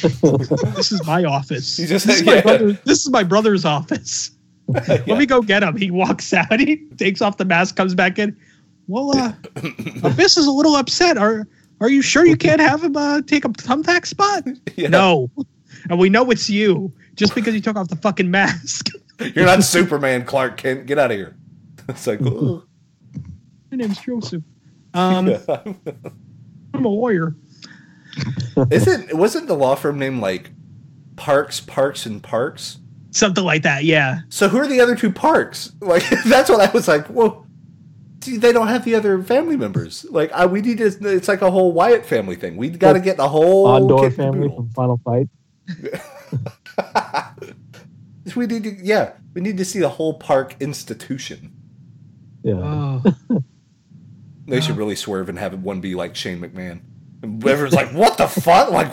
this 0.02 0.92
is 0.92 1.06
my 1.06 1.24
office. 1.24 1.78
Just- 1.78 2.08
this, 2.08 2.20
is 2.20 2.24
my 2.24 2.42
brother, 2.42 2.74
this 2.86 3.00
is 3.00 3.10
my 3.10 3.24
brother's 3.24 3.64
office. 3.64 4.32
Let 4.68 5.08
me 5.08 5.26
go 5.26 5.42
get 5.42 5.64
him. 5.64 5.76
He 5.76 5.92
walks 5.92 6.34
out. 6.34 6.60
He 6.60 6.78
takes 6.98 7.22
off 7.22 7.38
the 7.38 7.46
mask, 7.46 7.76
comes 7.76 7.94
back 7.94 8.18
in. 8.18 8.38
Well, 8.88 9.18
uh, 9.18 9.34
Abyss 10.04 10.38
is 10.38 10.48
a 10.48 10.52
little 10.52 10.76
upset. 10.76 11.18
Are 11.18 11.48
Are 11.82 11.90
you 11.90 12.02
sure 12.02 12.26
you 12.26 12.38
can't 12.38 12.62
have 12.62 12.84
him 12.84 12.96
uh, 12.96 13.22
take 13.22 13.44
a 13.44 13.50
thumbtack 13.50 14.06
spot? 14.06 14.48
Yeah. 14.76 14.88
No. 14.88 15.30
And 15.90 16.00
we 16.00 16.10
know 16.10 16.30
it's 16.32 16.50
you 16.50 16.94
just 17.16 17.36
because 17.36 17.54
you 17.54 17.62
took 17.62 17.76
off 17.76 17.88
the 17.88 17.96
fucking 17.96 18.30
mask. 18.30 18.90
You're 19.20 19.46
not 19.46 19.64
Superman, 19.64 20.26
Clark 20.26 20.58
Kent. 20.58 20.86
Get 20.86 20.98
out 20.98 21.12
of 21.12 21.18
here. 21.18 21.36
It's 21.90 22.08
like, 22.08 22.20
oh. 22.24 22.64
My 23.70 23.78
name's 23.78 24.00
Joseph. 24.00 24.44
Um, 24.94 25.36
I'm 26.74 26.86
a 26.86 26.88
lawyer. 26.88 27.36
isn't 28.70 29.14
wasn't 29.14 29.48
the 29.48 29.56
law 29.56 29.76
firm 29.76 29.98
name 30.00 30.22
like 30.22 30.52
Parks, 31.16 31.60
Parks, 31.60 32.06
and 32.06 32.22
Parks? 32.22 32.78
Something 33.10 33.44
like 33.44 33.64
that. 33.64 33.84
Yeah. 33.84 34.20
So 34.30 34.48
who 34.48 34.58
are 34.58 34.68
the 34.68 34.80
other 34.80 34.96
two 34.96 35.12
Parks? 35.12 35.74
Like 35.82 36.04
that's 36.26 36.50
what 36.50 36.62
I 36.62 36.72
was 36.72 36.88
like. 36.88 37.10
Well, 37.10 37.46
see, 38.22 38.38
they 38.38 38.54
don't 38.54 38.68
have 38.68 38.86
the 38.86 38.96
other 38.96 39.22
family 39.22 39.58
members. 39.58 40.06
Like 40.10 40.32
I, 40.32 40.46
we 40.46 40.62
need 40.62 40.78
to. 40.78 40.86
It's 40.86 41.28
like 41.28 41.42
a 41.42 41.52
whole 41.52 41.74
Wyatt 41.74 42.06
family 42.06 42.36
thing. 42.36 42.58
We 42.58 42.70
got 42.70 42.94
to 42.94 43.00
get 43.00 43.18
the 43.18 43.28
whole 43.28 43.68
Andore 43.68 44.16
family 44.16 44.48
from 44.48 44.70
Final 44.70 44.98
Fight. 45.04 45.28
we 48.36 48.48
need 48.48 48.64
to. 48.64 48.72
Yeah, 48.82 49.14
we 49.34 49.42
need 49.42 49.58
to 49.58 49.66
see 49.66 49.80
the 49.80 49.90
whole 49.90 50.16
park 50.16 50.56
institution. 50.60 51.52
Yeah. 52.44 52.54
Oh. 52.56 53.04
They 54.48 54.60
should 54.60 54.76
oh. 54.76 54.80
really 54.80 54.96
swerve 54.96 55.30
and 55.30 55.38
have 55.40 55.54
one 55.64 55.82
be 55.82 55.96
like 55.96 56.16
Shane 56.16 56.42
McMahon. 56.42 56.82
And 57.22 57.46
everyone's 57.46 57.74
like, 57.74 57.94
"What 57.94 58.18
the 58.18 58.28
fuck?" 58.28 58.72
Like, 58.72 58.92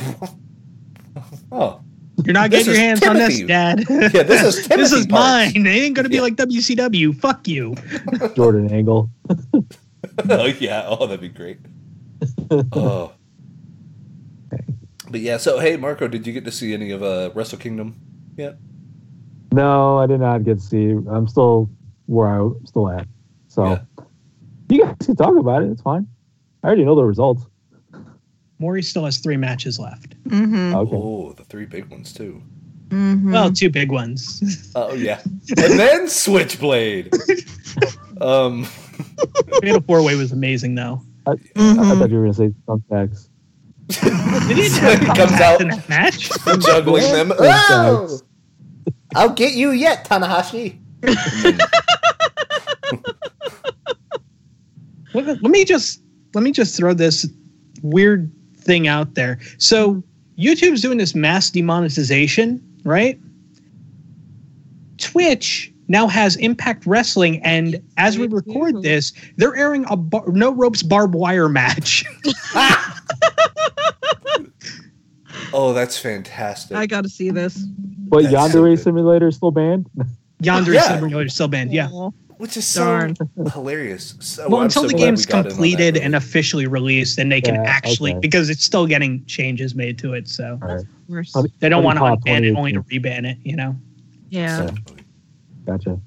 oh. 1.53 1.81
You're 2.25 2.35
not 2.35 2.51
getting 2.51 2.67
your 2.67 2.75
is 2.75 2.81
hands 2.81 3.07
on 3.07 3.17
this, 3.17 3.41
Dad. 3.43 3.85
Yeah, 3.89 4.25
this 4.25 4.43
is 4.43 4.69
this 4.69 4.93
is 4.93 5.07
Parks. 5.07 5.55
mine. 5.55 5.67
It 5.67 5.71
ain't 5.71 5.97
gonna 5.97 6.09
be 6.09 6.17
Yeah. 6.17 6.23
like 6.23 6.37
WCW. 6.37 7.19
Fuck 7.19 7.49
you. 7.49 7.75
Jordan 8.35 8.73
Angle. 8.73 9.09
oh 10.29 10.45
yeah, 10.47 10.85
oh 10.87 11.07
that'd 11.07 11.21
be 11.21 11.29
great. 11.29 11.59
oh. 12.73 13.13
But 15.11 15.21
yeah, 15.21 15.37
so 15.39 15.59
hey 15.59 15.77
Marco, 15.77 16.07
did 16.09 16.27
you 16.27 16.33
get 16.33 16.45
to 16.45 16.53
see 16.53 16.75
any 16.75 16.91
of 16.91 17.03
uh, 17.03 17.31
Wrestle 17.35 17.59
Kingdom 17.59 17.97
yet? 18.37 18.57
No, 19.53 19.97
I 19.99 20.07
did 20.07 20.21
not 20.21 20.45
get 20.45 20.59
to 20.59 20.65
see. 20.65 20.91
I'm 20.91 21.27
still 21.27 21.71
where 22.07 22.29
I'm 22.29 22.67
still 22.67 22.91
at. 22.91 23.07
So 23.49 23.65
Yeah. 23.65 23.81
you 24.69 24.85
guys 24.85 24.95
can 25.05 25.17
talk 25.17 25.37
about 25.37 25.63
it. 25.63 25.71
It's 25.71 25.81
fine. 25.83 26.07
I 26.63 26.67
already 26.67 26.85
know 26.85 26.95
the 26.95 27.05
results. 27.05 27.47
Maury 28.59 28.83
still 28.83 29.05
has 29.05 29.19
three 29.19 29.37
matches 29.37 29.79
left. 29.79 30.21
Mm-hmm. 30.25 30.75
Okay. 30.75 30.91
Oh, 30.97 31.33
the 31.33 31.45
three 31.45 31.65
big 31.65 31.89
ones 31.91 32.13
too. 32.13 32.43
Mm-hmm. 32.89 33.33
Well, 33.33 33.53
two 33.53 33.71
big 33.71 33.91
ones. 33.93 34.73
Oh 34.75 34.95
yeah, 34.95 35.21
and 35.25 35.79
then 35.79 36.09
Switchblade. 36.09 37.13
um, 38.21 38.65
Fatal 39.61 39.81
Four 39.83 40.03
Way 40.03 40.17
was 40.17 40.33
amazing, 40.33 40.75
though. 40.75 41.03
I 41.27 41.33
Mhm. 41.35 41.99
thought 41.99 42.11
you 42.11 42.17
were 42.17 42.23
gonna 42.25 42.35
say 42.35 42.53
thumbtacks. 42.67 43.29
They 43.89 44.55
didn't 44.55 44.71
So 44.71 44.81
have 44.83 45.03
it 45.03 45.07
comes 45.17 45.33
out- 45.41 45.61
in 45.61 45.69
that 45.69 45.89
match. 45.89 46.31
juggling 46.61 47.11
them. 47.13 47.31
Thumbtacks. 47.31 48.23
I'll 49.15 49.33
get 49.33 49.55
you 49.55 49.71
yet, 49.71 50.07
Tanahashi. 50.07 50.79
Let, 55.15 55.27
let 55.27 55.43
me 55.51 55.65
just 55.65 56.03
let 56.35 56.45
me 56.45 56.53
just 56.53 56.77
throw 56.77 56.93
this 56.93 57.27
weird 57.83 58.31
thing 58.57 58.87
out 58.89 59.15
there. 59.15 59.39
So 59.57 60.03
YouTube's 60.39 60.83
doing 60.83 60.99
this 60.99 61.15
mass 61.15 61.51
demonetization, 61.51 62.63
right? 62.85 63.19
Twitch 64.99 65.73
now 65.89 66.07
has 66.07 66.37
Impact 66.37 66.85
Wrestling, 66.85 67.41
and 67.43 67.81
as 67.97 68.19
we 68.19 68.27
record 68.27 68.83
this, 68.83 69.13
they're 69.37 69.57
airing 69.57 69.87
a 69.89 69.97
bar- 69.97 70.29
no 70.29 70.53
ropes 70.53 70.83
barbed 70.83 71.15
wire 71.15 71.49
match. 71.49 72.05
Oh, 75.53 75.73
that's 75.73 75.99
fantastic. 75.99 76.77
I 76.77 76.87
got 76.87 77.03
to 77.05 77.09
see 77.09 77.31
this. 77.31 77.57
But 77.57 78.25
That's 78.25 78.35
Yandere 78.55 78.77
so 78.79 78.83
Simulator 78.85 79.29
is 79.29 79.37
still 79.37 79.51
banned. 79.51 79.89
Yandere 80.43 80.75
Yeah. 80.75 80.99
Simulator 81.01 81.29
still 81.29 81.49
banned, 81.49 81.73
yeah. 81.73 81.89
Aw. 81.91 82.11
Which 82.39 82.57
is 82.57 82.67
so 82.67 82.85
Darn. 82.85 83.17
hilarious. 83.53 84.15
So, 84.21 84.49
well, 84.49 84.59
I'm 84.61 84.67
until 84.67 84.83
so 84.83 84.89
the 84.89 84.95
glad 84.95 85.01
we 85.01 85.07
game's 85.09 85.27
got 85.27 85.33
in 85.33 85.39
on 85.39 85.43
that 85.45 85.49
completed 85.51 85.97
and 85.97 86.15
officially 86.15 86.67
released, 86.69 87.17
then 87.17 87.29
they 87.31 87.41
can 87.41 87.57
Yeah, 87.57 87.63
actually 87.67 88.13
okay. 88.13 88.21
because 88.21 88.49
it's 88.49 88.63
still 88.63 88.87
getting 88.87 89.25
changes 89.27 89.75
made 89.75 89.99
to 89.99 90.15
it, 90.15 90.29
so 90.29 90.57
All 90.63 90.69
right. 90.77 90.85
Worse. 91.09 91.33
How 91.35 91.43
do- 91.43 91.49
they 91.59 91.69
don't 91.69 91.83
want 91.83 91.99
to 91.99 92.05
you 92.05 92.09
call 92.11 92.15
it 92.15 92.21
unban 92.25 92.45
it, 92.45 92.57
only 92.57 92.73
to 92.75 92.83
reban 92.85 93.29
it. 93.29 93.39
You 93.43 93.57
know. 93.57 93.77
Yeah. 94.31 94.67
So- 94.67 94.75
Gotcha. 95.67 96.01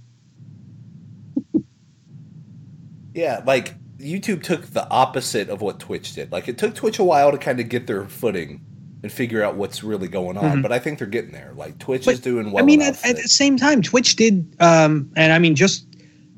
Yeah, 3.14 3.44
like 3.46 3.76
YouTube 3.98 4.42
took 4.42 4.68
the 4.68 4.88
opposite 4.90 5.50
of 5.50 5.62
what 5.62 5.80
Twitch 5.80 6.14
did. 6.14 6.32
Like 6.32 6.48
it 6.48 6.58
took 6.58 6.74
Twitch 6.76 6.98
a 6.98 7.04
while 7.04 7.32
to 7.32 7.38
kind 7.38 7.60
of 7.60 7.68
get 7.70 7.88
their 7.88 8.06
footing 8.06 8.66
and 9.04 9.12
figure 9.12 9.44
out 9.44 9.56
what's 9.56 9.84
really 9.84 10.08
going 10.08 10.38
on, 10.38 10.60
Mhm. 10.60 10.62
but 10.62 10.72
I 10.72 10.80
think 10.80 11.00
they're 11.00 11.08
getting 11.08 11.32
there. 11.32 11.54
Like 11.56 11.78
Twitch 11.80 12.06
But, 12.06 12.16
is 12.16 12.20
doing 12.20 12.52
well. 12.52 12.64
I 12.64 12.66
mean, 12.66 12.82
at, 12.82 13.04
at 13.06 13.16
the 13.16 13.24
same 13.28 13.58
time, 13.58 13.82
Twitch 13.82 14.16
did, 14.16 14.56
um, 14.60 15.10
and 15.16 15.34
I 15.34 15.40
mean, 15.40 15.56
just 15.56 15.86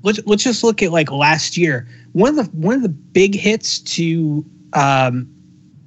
let's 0.03 0.19
let's 0.25 0.43
just 0.43 0.63
look 0.63 0.81
at 0.81 0.91
like 0.91 1.11
last 1.11 1.57
year. 1.57 1.87
One 2.13 2.37
of 2.37 2.45
the 2.45 2.51
one 2.57 2.75
of 2.75 2.81
the 2.81 2.89
big 2.89 3.35
hits 3.35 3.79
to 3.79 4.45
um, 4.73 5.27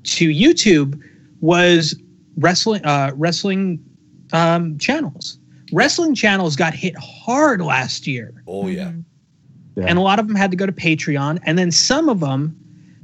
to 0.05 0.29
YouTube 0.29 1.01
was 1.41 1.95
wrestling 2.37 2.85
uh, 2.85 3.13
wrestling 3.17 3.83
um, 4.33 4.77
channels. 4.79 5.39
Wrestling 5.73 6.15
channels 6.15 6.57
got 6.57 6.75
hit 6.75 6.95
hard 6.99 7.61
last 7.61 8.07
year. 8.07 8.43
oh 8.47 8.69
yeah, 8.69 8.89
Mhm. 8.91 9.05
Yeah. 9.77 9.85
and 9.89 9.99
a 9.99 10.03
lot 10.03 10.19
of 10.19 10.27
them 10.29 10.37
had 10.37 10.51
to 10.51 10.57
go 10.57 10.67
to 10.67 10.73
Patreon, 10.73 11.39
and 11.45 11.59
then 11.59 11.71
some 11.71 12.09
of 12.09 12.21
them 12.21 12.57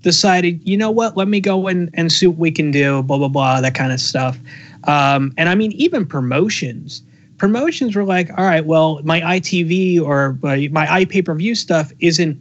decided, 0.03 0.61
you 0.67 0.77
know 0.77 0.91
what, 0.91 1.17
let 1.17 1.29
me 1.29 1.41
go 1.41 1.69
and, 1.69 1.91
and 1.95 2.13
see 2.13 2.27
what 2.27 2.39
we 2.39 2.51
can 2.51 2.71
do, 2.71 3.03
blah 3.03 3.19
blah 3.19 3.29
blah, 3.29 3.61
that 3.61 3.75
kind 3.75 3.93
of 3.93 4.01
stuff. 4.01 4.39
Um, 4.85 5.33
and 5.37 5.49
I 5.49 5.55
mean, 5.55 5.73
even 5.73 6.05
promotions, 6.05 7.03
promotions 7.39 7.97
were 7.97 8.05
like, 8.05 8.31
all 8.37 8.45
right, 8.45 8.65
well, 8.65 9.01
my 9.05 9.21
ITV 9.21 10.01
or 10.01 10.39
my, 10.43 10.69
my 10.73 10.87
iPay 10.87 11.25
per 11.25 11.35
view 11.35 11.55
stuff 11.55 11.93
isn't 12.01 12.39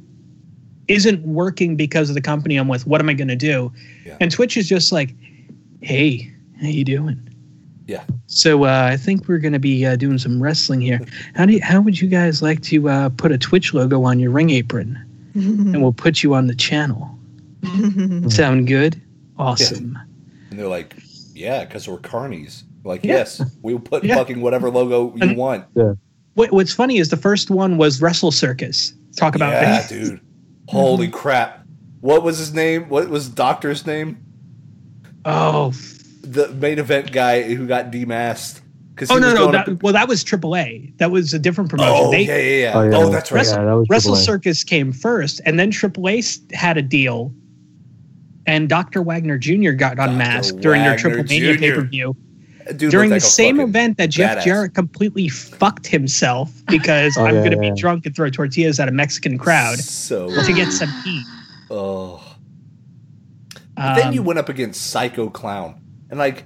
isn't 0.87 1.25
working 1.25 1.75
because 1.75 2.09
of 2.09 2.15
the 2.15 2.21
company 2.21 2.57
I'm 2.57 2.67
with. 2.67 2.85
What 2.85 2.99
am 2.99 3.09
I 3.09 3.13
going 3.13 3.29
to 3.29 3.35
do? 3.35 3.71
Yeah. 4.05 4.17
And 4.19 4.31
Twitch 4.31 4.57
is 4.57 4.67
just 4.67 4.91
like, 4.91 5.15
hey, 5.81 6.31
how 6.59 6.67
you 6.67 6.83
doing? 6.83 7.27
Yeah. 7.87 8.03
So 8.27 8.65
uh, 8.65 8.89
I 8.91 8.97
think 8.97 9.27
we're 9.27 9.39
going 9.39 9.53
to 9.53 9.59
be 9.59 9.85
uh, 9.85 9.95
doing 9.95 10.17
some 10.17 10.41
wrestling 10.41 10.81
here. 10.81 11.01
How 11.35 11.45
do 11.45 11.53
you, 11.53 11.61
how 11.61 11.81
would 11.81 11.99
you 11.99 12.07
guys 12.07 12.41
like 12.41 12.61
to 12.63 12.87
uh, 12.87 13.09
put 13.09 13.31
a 13.31 13.37
Twitch 13.37 13.73
logo 13.73 14.03
on 14.03 14.19
your 14.19 14.31
ring 14.31 14.49
apron, 14.51 14.97
and 15.33 15.81
we'll 15.81 15.91
put 15.93 16.23
you 16.23 16.33
on 16.33 16.47
the 16.47 16.55
channel? 16.55 17.17
Sound 18.29 18.67
good? 18.67 19.01
Awesome. 19.37 19.97
and 20.49 20.59
they're 20.59 20.67
like, 20.67 20.95
yeah, 21.33 21.65
because 21.65 21.87
we're 21.87 21.97
carnies. 21.97 22.63
Like 22.83 23.03
Yeah. 23.03 23.15
yes, 23.15 23.41
we'll 23.61 23.79
put 23.79 24.03
Yeah. 24.05 24.15
fucking 24.15 24.41
whatever 24.41 24.69
logo 24.69 25.15
you 25.15 25.21
And- 25.29 25.37
want. 25.37 25.65
What, 26.33 26.51
what's 26.53 26.73
funny 26.73 26.97
is 26.97 27.09
the 27.09 27.17
first 27.17 27.49
one 27.51 27.77
was 27.77 28.01
Wrestle 28.01 28.31
Circus. 28.31 28.93
Talk 29.17 29.35
about 29.35 29.51
yeah, 29.51 29.81
that. 29.81 29.89
dude. 29.89 30.21
Holy 30.69 31.07
crap! 31.19 31.65
What 31.99 32.23
was 32.23 32.37
his 32.37 32.53
name? 32.53 32.87
What 32.87 33.09
was 33.09 33.27
Doctor's 33.27 33.85
name? 33.85 34.17
Oh, 35.25 35.71
The 36.21 36.47
main 36.49 36.79
event 36.79 37.11
guy 37.11 37.43
who 37.53 37.67
got 37.67 37.91
demasked. 37.91 38.61
Oh 39.09 39.17
no, 39.17 39.33
no. 39.33 39.51
That, 39.51 39.81
well, 39.83 39.93
that 39.93 40.07
was 40.07 40.23
AAA. 40.23 40.95
That 40.97 41.11
was 41.11 41.33
a 41.33 41.39
different 41.39 41.71
oh, 41.73 41.75
promotion. 41.77 42.05
oh 42.05 42.11
They- 42.11 42.21
yeah, 42.25 42.37
yeah, 42.37 42.57
yeah. 42.61 42.71
Oh, 42.75 42.83
yeah. 42.83 42.97
Oh, 42.97 43.09
that's 43.09 43.31
right. 43.31 43.39
Wrestle- 43.39 43.57
Yeah, 43.59 43.65
that 43.65 43.73
was 43.73 43.87
Wrestle 43.89 44.15
AAA. 44.15 44.25
Circus 44.25 44.63
came 44.63 44.91
first, 44.93 45.41
and 45.45 45.59
then 45.59 45.71
AAA 45.71 46.19
s- 46.19 46.39
had 46.53 46.77
a 46.77 46.81
deal, 46.81 47.33
and 48.45 48.67
Dr. 48.69 49.01
Wagner 49.01 49.37
Jr. 49.37 49.71
got 49.71 49.97
Dr. 49.97 50.11
unmasked 50.11 50.59
during 50.61 50.81
their 50.81 50.91
Wagner 50.91 51.09
Triple 51.15 51.23
Mania 51.29 51.57
pay 51.57 51.71
per 51.73 51.81
view. 51.81 52.15
During 52.77 53.09
the 53.09 53.15
like 53.15 53.21
same 53.23 53.59
event 53.59 53.97
that 53.97 54.09
Jeff 54.11 54.37
badass. 54.37 54.43
Jarrett 54.43 54.73
completely 54.75 55.27
fucked 55.27 55.87
himself 55.87 56.51
because 56.67 57.17
Oh, 57.17 57.25
I'm 57.25 57.35
yeah, 57.35 57.41
going 57.41 57.59
to 57.59 57.65
yeah. 57.65 57.73
be 57.73 57.79
drunk 57.79 58.05
and 58.05 58.15
throw 58.15 58.29
tortillas 58.29 58.79
at 58.79 58.87
a 58.87 58.91
Mexican 58.91 59.37
crowd 59.37 59.79
So 59.79 60.29
to 60.45 60.53
get 60.53 60.71
some 60.71 60.89
heat. 61.03 61.25
oh. 61.69 62.23
But 63.75 63.95
then 63.95 64.07
Um, 64.09 64.13
you 64.13 64.21
went 64.21 64.37
up 64.37 64.47
against 64.49 64.87
Psycho 64.91 65.29
Clown, 65.29 65.81
and 66.09 66.19
like, 66.19 66.45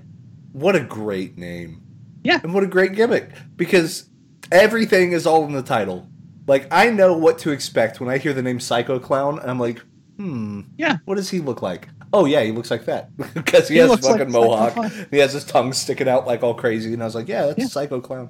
what 0.54 0.76
a 0.76 0.80
great 0.80 1.38
name! 1.38 1.82
Yeah. 2.24 2.39
and 2.41 2.54
what 2.54 2.64
a 2.64 2.68
great 2.68 2.93
gimmick 2.93 3.30
because 3.58 4.10
everything 4.52 5.12
is 5.12 5.28
all 5.28 5.43
in 5.46 5.52
the 5.54 5.62
title. 5.62 6.08
Like, 6.48 6.68
I 6.72 6.89
know 6.91 7.18
what 7.18 7.39
to 7.39 7.52
expect 7.52 8.00
when 8.00 8.10
I 8.10 8.20
hear 8.20 8.34
the 8.34 8.41
name 8.41 8.60
Psycho 8.60 9.00
Clown, 9.00 9.38
and 9.39 9.50
I'm 9.52 9.60
like, 9.60 9.82
hmm, 10.18 10.61
Yeah. 10.78 10.97
what 11.05 11.16
does 11.16 11.30
he 11.30 11.39
look 11.39 11.61
like? 11.61 11.88
Oh 12.13 12.26
yeah, 12.26 12.41
he 12.43 12.51
looks 12.51 12.72
like 12.72 12.86
that 12.86 13.16
because 13.34 13.68
he, 13.68 13.76
He 13.76 13.80
has 13.80 13.89
a 13.89 13.91
looks 13.91 14.05
like 14.05 14.20
fucking 14.20 14.32
mohawk. 14.32 14.74
Clown. 14.74 15.07
He 15.11 15.18
has 15.18 15.34
his 15.34 15.43
tongue 15.43 15.74
sticking 15.74 16.07
out 16.07 16.26
like 16.26 16.43
all 16.43 16.53
crazy, 16.53 16.93
and 16.93 17.01
I 17.01 17.05
was 17.05 17.16
like, 17.16 17.28
yeah, 17.28 17.47
that's 17.47 17.59
Yeah. 17.59 17.66
Psycho 17.68 17.99
Clown. 18.01 18.30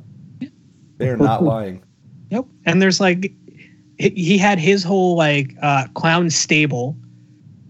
They're 0.97 1.17
not 1.17 1.43
lying. 1.43 1.83
Yep. 2.31 2.45
And 2.65 2.81
there's 2.81 2.99
like, 2.99 3.31
he, 3.99 4.09
he 4.09 4.37
had 4.37 4.59
his 4.59 4.83
whole 4.83 5.15
like 5.15 5.53
uh, 5.61 5.87
clown 5.93 6.29
stable. 6.29 6.97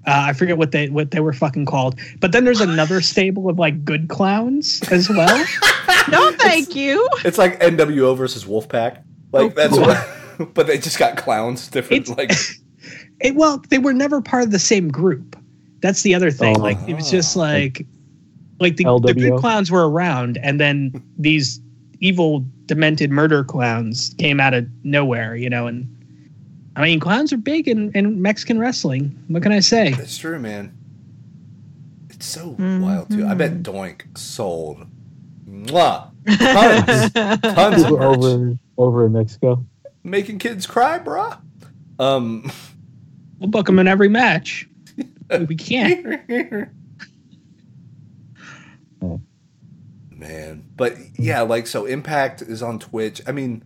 Uh, 0.07 0.25
I 0.29 0.33
forget 0.33 0.57
what 0.59 0.71
they 0.71 0.89
what 0.89 1.09
they 1.11 1.19
were 1.19 1.33
fucking 1.33 1.65
called. 1.65 1.99
But 2.19 2.31
then 2.31 2.45
there's 2.45 2.61
another 2.61 3.01
stable 3.13 3.49
of 3.49 3.57
like 3.57 3.83
good 3.83 4.07
clowns 4.09 4.81
as 4.91 5.09
well. 5.09 5.37
no, 6.11 6.31
thank 6.33 6.75
you. 6.75 7.07
It's 7.25 7.39
like 7.39 7.59
NWO 7.59 8.15
versus 8.15 8.45
Wolfpack. 8.45 9.03
Like 9.31 9.43
Oh, 9.43 9.49
that's 9.49 9.73
cool. 9.73 9.81
what. 9.87 10.53
But 10.53 10.67
they 10.67 10.77
just 10.77 10.99
got 10.99 11.17
clowns 11.17 11.67
different. 11.67 12.09
It's- 12.09 12.17
like 12.17 12.31
It, 13.25 13.35
well, 13.35 13.61
they 13.69 13.77
were 13.77 13.93
never 13.93 14.21
part 14.21 14.43
of 14.43 14.51
the 14.51 14.59
same 14.59 14.89
group. 14.89 15.37
That's 15.81 16.01
the 16.03 16.15
other 16.15 16.31
thing. 16.31 16.57
Oh. 16.57 16.61
like 16.61 16.77
it 16.87 16.95
was 16.95 17.09
just 17.11 17.35
like, 17.35 17.85
like 18.59 18.77
the, 18.77 18.83
the 19.03 19.13
good 19.13 19.39
clowns 19.39 19.69
were 19.71 19.89
around, 19.89 20.37
and 20.37 20.59
then 20.59 21.03
these 21.17 21.59
evil, 21.99 22.45
demented 22.65 23.11
murder 23.11 23.43
clowns 23.43 24.15
came 24.17 24.39
out 24.39 24.53
of 24.53 24.67
nowhere. 24.83 25.35
You 25.35 25.49
know, 25.49 25.67
and 25.67 25.87
I 26.75 26.81
mean, 26.83 26.99
clowns 26.99 27.31
are 27.33 27.37
big 27.37 27.67
in, 27.67 27.91
in 27.93 28.21
Mexican 28.21 28.59
wrestling. 28.59 29.17
What 29.27 29.43
can 29.43 29.51
I 29.51 29.59
say? 29.59 29.91
That's 29.91 30.17
true, 30.17 30.39
man. 30.39 30.75
It's 32.09 32.25
so 32.25 32.55
Mhm. 32.57 32.81
wild 32.81 33.09
too. 33.11 33.27
I 33.27 33.33
bet 33.33 33.61
Doink 33.61 34.17
sold. 34.17 34.85
Mwah. 35.49 36.09
Tons. 36.27 37.11
Tons 37.41 37.83
of 37.83 37.91
merch. 37.91 38.01
over 38.01 38.57
over 38.77 39.05
in 39.05 39.13
Mexico. 39.13 39.63
Making 40.03 40.39
kids 40.39 40.65
cry, 40.65 40.97
bruh. 40.99 41.37
Um 41.99 42.51
We'll 43.39 43.49
book 43.49 43.65
them 43.65 43.79
in 43.79 43.87
every 43.87 44.09
match. 44.09 44.67
we 45.47 45.55
can't. 45.55 46.69
Man. 50.11 50.65
But 50.75 50.95
yeah, 51.17 51.41
like 51.41 51.67
so 51.67 51.85
Impact 51.85 52.41
is 52.41 52.63
on 52.63 52.79
Twitch. 52.79 53.21
I 53.27 53.31
mean 53.31 53.63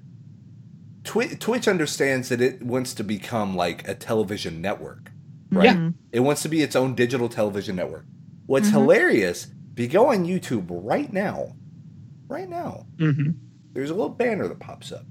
Twi- 1.04 1.36
Twitch 1.40 1.68
understands 1.68 2.30
that 2.30 2.42
it 2.42 2.62
wants 2.64 2.94
to 2.96 3.04
become 3.04 3.56
like 3.56 3.88
a 3.88 3.96
television 3.96 4.62
network. 4.62 5.12
Right? 5.52 5.66
Yeah. 5.66 5.90
It 6.12 6.20
wants 6.22 6.42
to 6.44 6.50
be 6.50 6.62
its 6.62 6.76
own 6.76 6.96
digital 6.96 7.30
television 7.30 7.76
network. 7.76 8.06
What's 8.46 8.70
Mhm. 8.70 8.74
hilarious, 8.74 9.48
if 9.74 9.80
you 9.80 9.88
go 9.88 10.08
on 10.08 10.26
YouTube 10.26 10.66
right 10.70 11.12
now, 11.12 11.56
right 12.28 12.50
now, 12.50 12.86
hmm 12.98 13.32
there's 13.74 13.92
a 13.92 13.94
little 13.94 14.10
banner 14.10 14.48
that 14.48 14.60
pops 14.60 14.92
up 14.92 15.06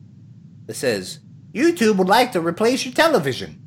that 0.67 0.75
says, 0.75 1.21
YouTube 1.55 1.97
would 1.97 2.09
like 2.09 2.33
to 2.33 2.41
replace 2.41 2.85
your 2.85 2.93
television. 2.93 3.58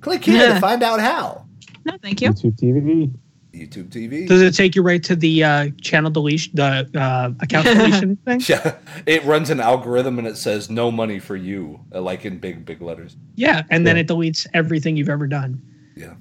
Click 0.00 0.24
here 0.24 0.54
to 0.54 0.60
find 0.60 0.82
out 0.82 1.00
how. 1.00 1.46
No, 1.84 1.96
thank 2.02 2.20
you. 2.20 2.30
YouTube 2.30 2.58
TV. 2.58 3.14
YouTube 3.52 3.88
TV. 3.88 4.28
Does 4.28 4.42
it 4.42 4.54
take 4.54 4.76
you 4.76 4.82
right 4.82 5.02
to 5.02 5.16
the 5.16 5.42
uh, 5.42 5.70
channel 5.80 6.10
deletion, 6.10 6.52
the 6.54 6.88
uh, 6.94 7.32
account 7.40 7.66
deletion 7.66 8.16
thing? 8.16 8.40
Yeah, 8.46 8.76
it 9.06 9.24
runs 9.24 9.50
an 9.50 9.60
algorithm 9.60 10.18
and 10.18 10.28
it 10.28 10.36
says 10.36 10.70
no 10.70 10.90
money 10.90 11.18
for 11.18 11.34
you, 11.34 11.80
uh, 11.94 12.00
like 12.00 12.24
in 12.24 12.38
big, 12.38 12.64
big 12.64 12.80
letters. 12.82 13.16
Yeah, 13.34 13.62
and 13.70 13.86
then 13.86 13.96
it 13.96 14.06
deletes 14.06 14.46
everything 14.54 14.96
you've 14.96 15.08
ever 15.08 15.26
done. 15.26 15.60
Yeah. 15.96 16.14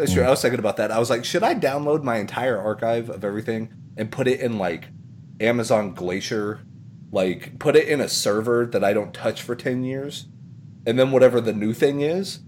That's 0.00 0.14
true. 0.14 0.22
I 0.22 0.30
was 0.30 0.40
thinking 0.40 0.60
about 0.60 0.78
that. 0.78 0.90
I 0.90 0.98
was 0.98 1.10
like, 1.10 1.26
should 1.26 1.42
I 1.42 1.54
download 1.54 2.02
my 2.02 2.16
entire 2.16 2.58
archive 2.58 3.10
of 3.10 3.22
everything 3.22 3.70
and 3.98 4.10
put 4.10 4.26
it 4.26 4.40
in 4.40 4.56
like 4.56 4.88
Amazon 5.40 5.92
Glacier? 5.92 6.60
Like, 7.12 7.58
put 7.58 7.76
it 7.76 7.86
in 7.86 8.00
a 8.00 8.08
server 8.08 8.64
that 8.64 8.82
I 8.82 8.94
don't 8.94 9.12
touch 9.12 9.42
for 9.42 9.54
10 9.54 9.82
years? 9.84 10.26
And 10.86 10.98
then 10.98 11.10
whatever 11.12 11.40
the 11.40 11.52
new 11.52 11.72
thing 11.72 12.00
is, 12.00 12.40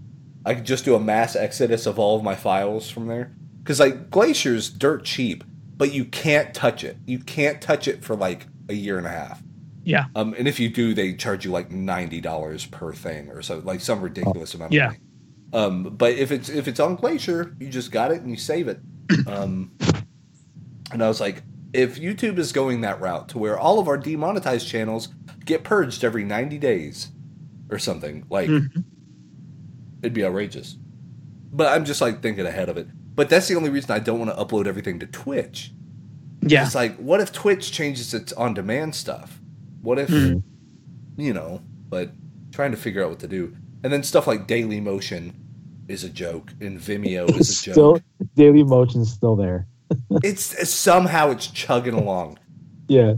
I 0.45 0.55
could 0.55 0.65
just 0.65 0.85
do 0.85 0.95
a 0.95 0.99
mass 0.99 1.35
exodus 1.35 1.85
of 1.85 1.99
all 1.99 2.17
of 2.17 2.23
my 2.23 2.35
files 2.35 2.89
from 2.89 3.07
there? 3.07 3.35
Because, 3.63 3.79
like, 3.79 4.09
Glacier's 4.09 4.69
dirt 4.69 5.05
cheap, 5.05 5.43
but 5.77 5.93
you 5.93 6.05
can't 6.05 6.53
touch 6.53 6.83
it. 6.83 6.97
You 7.05 7.19
can't 7.19 7.61
touch 7.61 7.87
it 7.87 8.03
for 8.03 8.15
like 8.15 8.47
a 8.69 8.73
year 8.73 8.97
and 8.97 9.07
a 9.07 9.11
half. 9.11 9.41
Yeah. 9.85 10.05
Um, 10.15 10.33
and 10.37 10.47
if 10.47 10.59
you 10.59 10.69
do, 10.69 10.93
they 10.93 11.13
charge 11.13 11.45
you 11.45 11.51
like 11.51 11.71
ninety 11.71 12.21
dollars 12.21 12.65
per 12.65 12.93
thing 12.93 13.29
or 13.29 13.41
so, 13.41 13.59
like 13.59 13.81
some 13.81 14.01
ridiculous 14.01 14.53
amount. 14.53 14.71
Of 14.71 14.75
Yeah. 14.75 14.85
money. 14.87 14.99
Um, 15.53 15.83
but 15.95 16.13
if 16.13 16.31
it's 16.31 16.49
if 16.49 16.67
it's 16.67 16.79
on 16.79 16.95
Glacier, 16.95 17.55
you 17.59 17.69
just 17.69 17.91
got 17.91 18.11
it 18.11 18.21
and 18.21 18.29
you 18.31 18.37
save 18.37 18.67
it, 18.67 18.79
Um, 19.27 19.71
and 20.91 21.03
I 21.03 21.07
was 21.07 21.19
like, 21.21 21.43
if 21.73 21.99
YouTube 21.99 22.37
is 22.37 22.51
going 22.51 22.81
that 22.81 23.01
route 23.01 23.29
to 23.29 23.37
where 23.37 23.57
all 23.57 23.79
of 23.79 23.87
our 23.87 23.97
demonetized 23.97 24.67
channels 24.67 25.09
get 25.45 25.63
purged 25.63 26.03
every 26.03 26.23
90 26.23 26.57
days 26.59 27.09
or 27.69 27.79
something, 27.79 28.25
like 28.29 28.49
Mhm. 28.49 28.83
it'd 30.01 30.13
be 30.13 30.23
outrageous. 30.25 30.77
But 31.51 31.67
I'm 31.67 31.85
just 31.85 32.01
like 32.01 32.21
thinking 32.21 32.45
ahead 32.45 32.69
of 32.69 32.77
it. 32.77 32.87
But 33.15 33.29
that's 33.29 33.47
the 33.47 33.55
only 33.55 33.69
reason 33.69 33.91
I 33.91 33.99
don't 33.99 34.19
want 34.19 34.31
to 34.35 34.43
upload 34.43 34.65
everything 34.67 34.99
to 34.99 35.05
Twitch. 35.05 35.71
Yeah. 36.41 36.65
It's 36.65 36.75
like, 36.75 36.97
what 36.97 37.21
if 37.21 37.31
Twitch 37.31 37.71
changes 37.71 38.13
its 38.13 38.33
on 38.33 38.53
demand 38.53 38.95
stuff? 38.95 39.39
What 39.81 39.99
if, 39.99 40.09
Hmm. 40.09 40.39
you 41.17 41.33
know, 41.33 41.61
but 41.89 42.11
trying 42.51 42.71
to 42.71 42.77
figure 42.77 43.03
out 43.03 43.09
what 43.11 43.19
to 43.19 43.27
do. 43.27 43.55
And 43.83 43.91
then 43.93 44.03
stuff 44.03 44.27
like 44.27 44.47
Daily 44.47 44.79
Motion 44.81 45.33
is 45.87 46.03
a 46.03 46.09
joke 46.09 46.53
and 46.61 46.79
Vimeo 46.79 47.29
is 47.39 47.59
a 47.61 47.63
joke. 47.65 47.73
still 47.73 47.99
Daily 48.35 48.63
Motion's 48.63 49.11
still 49.11 49.35
there. 49.35 49.67
it's 50.23 50.69
somehow 50.69 51.29
it's 51.31 51.47
chugging 51.47 51.93
along. 51.93 52.39
Yeah. 52.87 53.15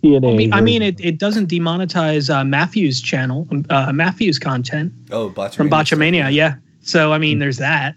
TNA. 0.00 0.32
I 0.32 0.36
mean, 0.36 0.52
I 0.54 0.60
mean, 0.60 0.82
it, 0.82 1.00
it 1.00 1.18
doesn't 1.18 1.48
demonetize 1.50 2.32
uh, 2.34 2.44
Matthew's 2.44 3.00
channel, 3.00 3.48
uh, 3.70 3.92
Matthew's 3.92 4.38
content 4.38 4.92
Oh, 5.10 5.30
Botchamania. 5.30 5.54
from 5.54 5.70
Botchamania. 5.70 6.20
stuff. 6.22 6.32
Yeah. 6.32 6.54
So, 6.80 7.12
I 7.12 7.18
mean, 7.18 7.38
there's 7.38 7.58
that. 7.58 7.94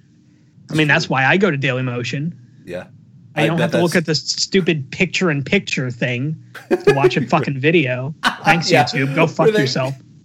I 0.69 0.73
mean, 0.75 0.87
that's 0.87 1.09
why 1.09 1.25
I 1.25 1.37
go 1.37 1.51
to 1.51 1.57
Dailymotion. 1.57 2.33
Yeah. 2.65 2.87
I, 3.35 3.47
don't 3.47 3.59
have 3.59 3.71
to 3.71 3.81
look 3.81 3.95
at 3.95 4.05
the 4.05 4.15
stupid 4.15 4.91
picture 4.91 5.31
in 5.31 5.43
picture 5.43 5.89
thing 5.89 6.35
to 6.69 6.93
watch 6.93 7.15
a 7.15 7.21
fucking 7.27 7.59
video. 7.59 8.13
Thanks, 8.43 8.69
Yeah. 8.69 8.83
YouTube. 8.83 9.15
Go 9.15 9.27
fuck 9.27 9.45
Where 9.45 9.51
they- 9.53 9.61
yourself. 9.61 9.93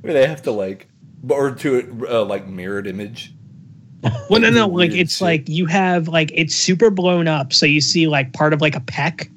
Where 0.00 0.12
they 0.12 0.26
have 0.26 0.42
to 0.42 0.50
like, 0.52 0.88
or 1.28 1.52
to 1.54 2.06
uh, 2.08 2.24
like 2.24 2.46
mirrored 2.46 2.86
image. 2.86 3.32
Well, 4.30 4.40
no, 4.40 4.50
no. 4.50 4.66
Like, 4.78 4.92
it's 4.92 5.14
shit. 5.16 5.22
like 5.22 5.48
you 5.48 5.66
have, 5.66 6.06
like, 6.08 6.30
it's 6.34 6.54
super 6.54 6.90
blown 6.90 7.26
up. 7.26 7.52
So 7.52 7.66
you 7.66 7.80
see, 7.80 8.06
like, 8.06 8.32
part 8.32 8.52
of, 8.52 8.60
like, 8.60 8.76
a 8.76 8.80
peck, 8.80 9.28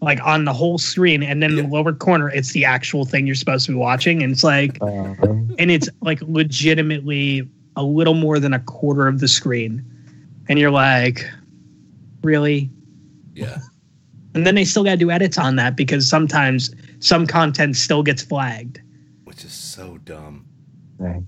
like, 0.00 0.20
on 0.24 0.44
the 0.44 0.52
whole 0.52 0.78
screen. 0.78 1.22
And 1.22 1.42
then 1.42 1.50
in 1.50 1.56
the 1.56 1.66
lower 1.66 1.92
corner, 1.92 2.30
it's 2.30 2.52
the 2.52 2.64
actual 2.64 3.04
thing 3.04 3.26
you're 3.26 3.34
supposed 3.34 3.66
to 3.66 3.72
be 3.72 3.78
watching. 3.78 4.22
And 4.22 4.32
it's 4.32 4.44
like, 4.44 4.78
Uh, 4.80 5.14
and 5.58 5.70
it's 5.70 5.88
like 6.00 6.20
legitimately 6.22 7.48
a 7.76 7.82
little 7.82 8.14
more 8.14 8.38
than 8.38 8.52
a 8.52 8.60
quarter 8.60 9.08
of 9.08 9.20
the 9.20 9.28
screen. 9.28 9.84
And 10.48 10.58
you're 10.58 10.70
like, 10.70 11.24
really? 12.22 12.70
Yeah. 13.34 13.58
And 14.34 14.46
then 14.46 14.54
they 14.54 14.64
still 14.64 14.84
got 14.84 14.92
to 14.92 14.96
do 14.96 15.10
edits 15.10 15.38
on 15.38 15.56
that 15.56 15.76
because 15.76 16.08
sometimes 16.08 16.74
some 17.00 17.26
content 17.26 17.76
still 17.76 18.02
gets 18.02 18.22
flagged. 18.22 18.80
Which 19.24 19.44
is 19.44 19.52
so 19.52 19.98
dumb. 19.98 20.46
dang. 21.00 21.26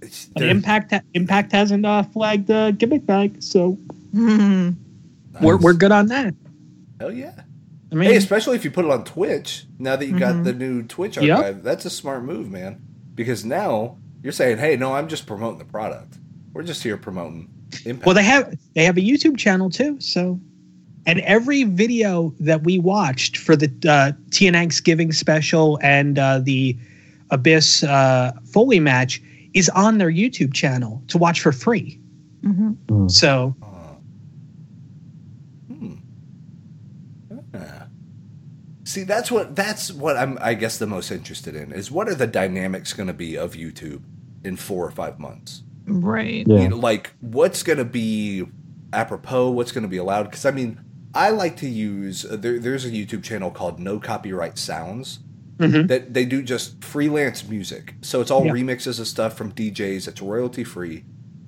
It's, 0.00 0.28
Impact 0.36 0.92
Impact 1.14 1.52
hasn't 1.52 1.86
uh, 1.86 2.02
flagged 2.02 2.48
the 2.48 2.74
gimmick 2.76 3.06
bag, 3.06 3.40
so 3.42 3.78
Mhm. 5.34 5.40
we're 5.42 5.56
we're 5.56 5.72
good 5.74 5.92
on 5.92 6.06
that. 6.08 6.34
Hell 7.00 7.12
yeah. 7.12 7.32
I 7.90 7.94
mean, 7.94 8.08
Hey, 8.10 8.16
especially 8.16 8.56
if 8.56 8.64
you 8.64 8.70
put 8.70 8.84
it 8.86 8.90
on 8.90 9.04
Twitch. 9.04 9.66
Now 9.78 9.96
that 9.96 10.06
you 10.06 10.18
got 10.18 10.34
Mhm. 10.36 10.44
the 10.44 10.52
new 10.54 10.82
Twitch 10.82 11.16
Yep. 11.18 11.36
archive, 11.38 11.62
that's 11.62 11.84
a 11.84 11.90
smart 11.90 12.24
move, 12.24 12.50
man. 12.50 12.76
Because 13.14 13.44
now 13.44 13.96
you're 14.22 14.32
saying, 14.32 14.58
"Hey, 14.58 14.76
no, 14.76 14.94
I'm 14.94 15.08
just 15.08 15.26
promoting 15.26 15.58
the 15.58 15.64
product. 15.66 16.18
We're 16.54 16.62
just 16.62 16.82
here 16.82 16.96
promoting 16.96 17.48
Impact." 17.84 18.06
well, 18.06 18.14
they 18.14 18.24
have 18.24 18.54
they 18.74 18.84
have 18.84 18.96
a 18.96 19.00
YouTube 19.00 19.36
channel 19.36 19.68
too, 19.70 20.00
so. 20.00 20.40
And 21.04 21.18
every 21.20 21.64
video 21.64 22.32
that 22.38 22.62
we 22.62 22.78
watched 22.78 23.36
for 23.36 23.56
the 23.56 23.66
uh, 23.88 24.12
TNX 24.30 24.80
Giving 24.80 25.10
special 25.10 25.78
and 25.82 26.16
uh, 26.18 26.38
the 26.38 26.76
Abyss 27.30 27.82
uh, 27.82 28.30
Foley 28.44 28.78
match 28.78 29.20
is 29.52 29.68
on 29.70 29.98
their 29.98 30.10
YouTube 30.12 30.52
channel 30.54 31.02
to 31.08 31.18
watch 31.18 31.40
for 31.40 31.50
free. 31.50 31.98
Mhm. 32.44 32.76
Mm. 32.86 33.10
So 33.10 33.56
Uh, 33.60 33.66
hmm. 35.74 35.94
Ah. 37.54 37.86
See, 38.92 39.04
that's 39.04 39.30
what 39.30 39.56
that's 39.56 39.90
what 39.90 40.18
I'm. 40.18 40.36
I 40.42 40.52
guess 40.52 40.76
the 40.76 40.86
most 40.86 41.10
interested 41.10 41.56
in 41.56 41.72
is 41.72 41.90
what 41.90 42.10
are 42.10 42.14
the 42.14 42.26
dynamics 42.26 42.92
going 42.92 43.06
to 43.06 43.14
be 43.14 43.36
of 43.38 43.54
YouTube 43.54 44.02
in 44.44 44.56
four 44.56 44.86
or 44.86 44.90
five 44.90 45.18
months. 45.18 45.62
Right. 45.86 46.46
Yeah. 46.46 46.60
You 46.60 46.68
know, 46.68 46.76
like 46.76 47.12
what's 47.20 47.62
going 47.62 47.78
to 47.78 47.86
be 47.86 48.44
apropos, 48.92 49.50
what's 49.52 49.72
going 49.72 49.82
to 49.82 49.88
be 49.88 49.96
allowed. 49.96 50.24
Because 50.24 50.44
I 50.44 50.50
mean, 50.50 50.78
I 51.14 51.30
like 51.30 51.56
to 51.58 51.68
use 51.70 52.26
uh, 52.26 52.36
there, 52.36 52.58
there's 52.58 52.84
a 52.84 52.90
YouTube 52.90 53.22
channel 53.22 53.50
called 53.50 53.80
No 53.80 53.98
Copyright 53.98 54.58
Sounds 54.58 55.20
mhm. 55.56 55.88
that 55.88 56.12
they 56.12 56.26
do 56.26 56.42
just 56.42 56.84
freelance 56.84 57.48
music. 57.48 57.94
So 58.02 58.20
it's 58.20 58.30
all 58.30 58.44
Yeah. 58.44 58.52
remixes 58.52 59.00
of 59.00 59.08
stuff 59.08 59.38
from 59.38 59.52
DJs. 59.52 60.06
It's 60.06 60.20
royalty 60.20 60.64
free, 60.64 61.04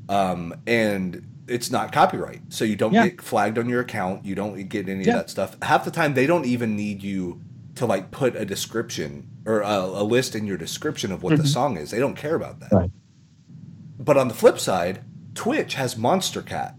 um, 0.09 0.55
and 0.67 1.27
it's 1.47 1.71
not 1.71 1.93
copyright. 1.93 2.41
So 2.49 2.65
you 2.65 2.77
don't 2.77 2.93
Yeah. 2.93 3.09
get 3.09 3.21
flagged 3.23 3.59
on 3.59 3.69
your 3.69 3.81
account. 3.81 4.25
You 4.25 4.35
don't 4.35 4.69
get 4.69 4.89
any 4.89 5.05
Yeah. 5.05 5.13
of 5.15 5.19
that 5.21 5.31
stuff. 5.31 5.57
Half 5.63 5.85
the 5.85 5.91
time, 5.91 6.15
they 6.15 6.27
don't 6.27 6.47
even 6.47 6.75
need 6.77 7.03
you 7.03 7.41
to 7.75 7.87
like 7.87 8.11
put 8.11 8.37
a 8.37 8.45
description 8.45 9.27
or 9.47 9.61
a, 9.61 9.79
a 9.81 10.05
list 10.05 10.35
in 10.35 10.47
your 10.47 10.57
description 10.57 11.13
of 11.13 11.23
what 11.23 11.37
the 11.37 11.43
Mhm. 11.43 11.49
song 11.49 11.77
is. 11.77 11.91
They 11.91 11.99
don't 11.99 12.17
care 12.17 12.35
about 12.35 12.61
that. 12.61 12.73
Right. 12.73 12.91
But 13.99 14.17
on 14.17 14.29
the 14.29 14.35
flip 14.35 14.59
side, 14.59 15.01
Twitch 15.35 15.75
has 15.75 15.97
Monster 15.97 16.41
Cat. 16.43 16.77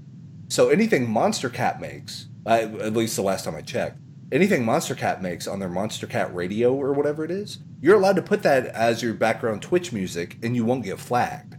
So 0.48 0.70
anything 0.70 1.10
Monster 1.10 1.50
Cat 1.50 1.82
makes, 1.82 2.28
at 2.46 2.94
least 2.94 3.16
the 3.16 3.22
last 3.22 3.46
time 3.46 3.56
I 3.56 3.62
checked, 3.62 3.98
anything 4.32 4.64
Monster 4.64 4.96
Cat 4.96 5.22
makes 5.22 5.48
on 5.48 5.60
their 5.60 5.70
Monster 5.70 6.08
Cat 6.08 6.34
radio 6.34 6.74
or 6.74 6.94
whatever 6.94 7.24
it 7.26 7.32
is, 7.32 7.60
you're 7.82 7.96
allowed 7.98 8.16
to 8.16 8.22
put 8.22 8.42
that 8.44 8.68
as 8.68 9.04
your 9.04 9.14
background 9.14 9.62
Twitch 9.62 9.92
music 9.92 10.38
and 10.42 10.56
you 10.56 10.64
won't 10.66 10.84
get 10.84 11.00
flagged. 11.00 11.56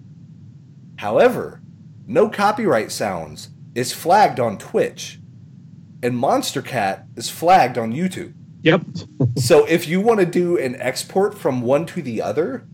However, 0.97 1.61
no 2.07 2.29
copyright 2.29 2.91
sounds 2.93 3.51
is 3.75 3.93
flagged 3.93 4.41
on 4.41 4.59
Twitch, 4.59 5.19
and 6.03 6.17
Monster 6.17 6.63
Cat 6.63 7.07
is 7.17 7.29
flagged 7.29 7.77
on 7.79 7.93
YouTube. 7.93 8.33
Yep. 8.63 8.83
So 9.37 9.65
if 9.67 9.87
you 9.87 10.01
want 10.01 10.21
to 10.21 10.27
do 10.27 10.59
an 10.59 10.77
export 10.81 11.37
from 11.39 11.63
one 11.63 11.87
to 11.87 12.03
the 12.03 12.21
other, 12.23 12.67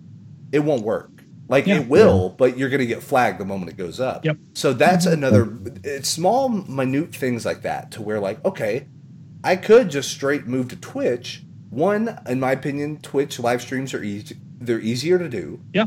it 0.53 0.61
won't 0.61 0.83
work. 0.83 1.11
Like 1.49 1.67
Yeah. 1.67 1.81
it 1.81 1.89
will, 1.89 2.31
but 2.31 2.57
you're 2.57 2.71
going 2.71 2.81
to 2.81 2.87
get 2.87 3.03
flagged 3.03 3.39
the 3.39 3.45
moment 3.45 3.71
it 3.71 3.77
goes 3.77 4.01
up. 4.01 4.25
Yep. 4.25 4.39
So 4.55 4.73
that's 4.73 5.05
another 5.07 5.53
it's 5.85 6.09
small 6.09 6.49
minute 6.49 7.15
things 7.15 7.45
like 7.45 7.63
that 7.63 7.91
to 7.93 8.03
where 8.03 8.21
like 8.21 8.43
okay, 8.45 8.87
I 9.45 9.57
could 9.57 9.91
just 9.91 10.11
straight 10.11 10.47
move 10.47 10.69
to 10.69 10.77
Twitch. 10.77 11.43
One, 11.69 12.19
in 12.29 12.39
my 12.41 12.53
opinion, 12.53 12.99
Twitch 13.01 13.39
live 13.39 13.61
streams 13.61 13.93
are 13.93 14.03
easy. 14.03 14.37
They're 14.61 14.81
easier 14.81 15.19
to 15.19 15.29
do. 15.29 15.61
Yeah. 15.75 15.87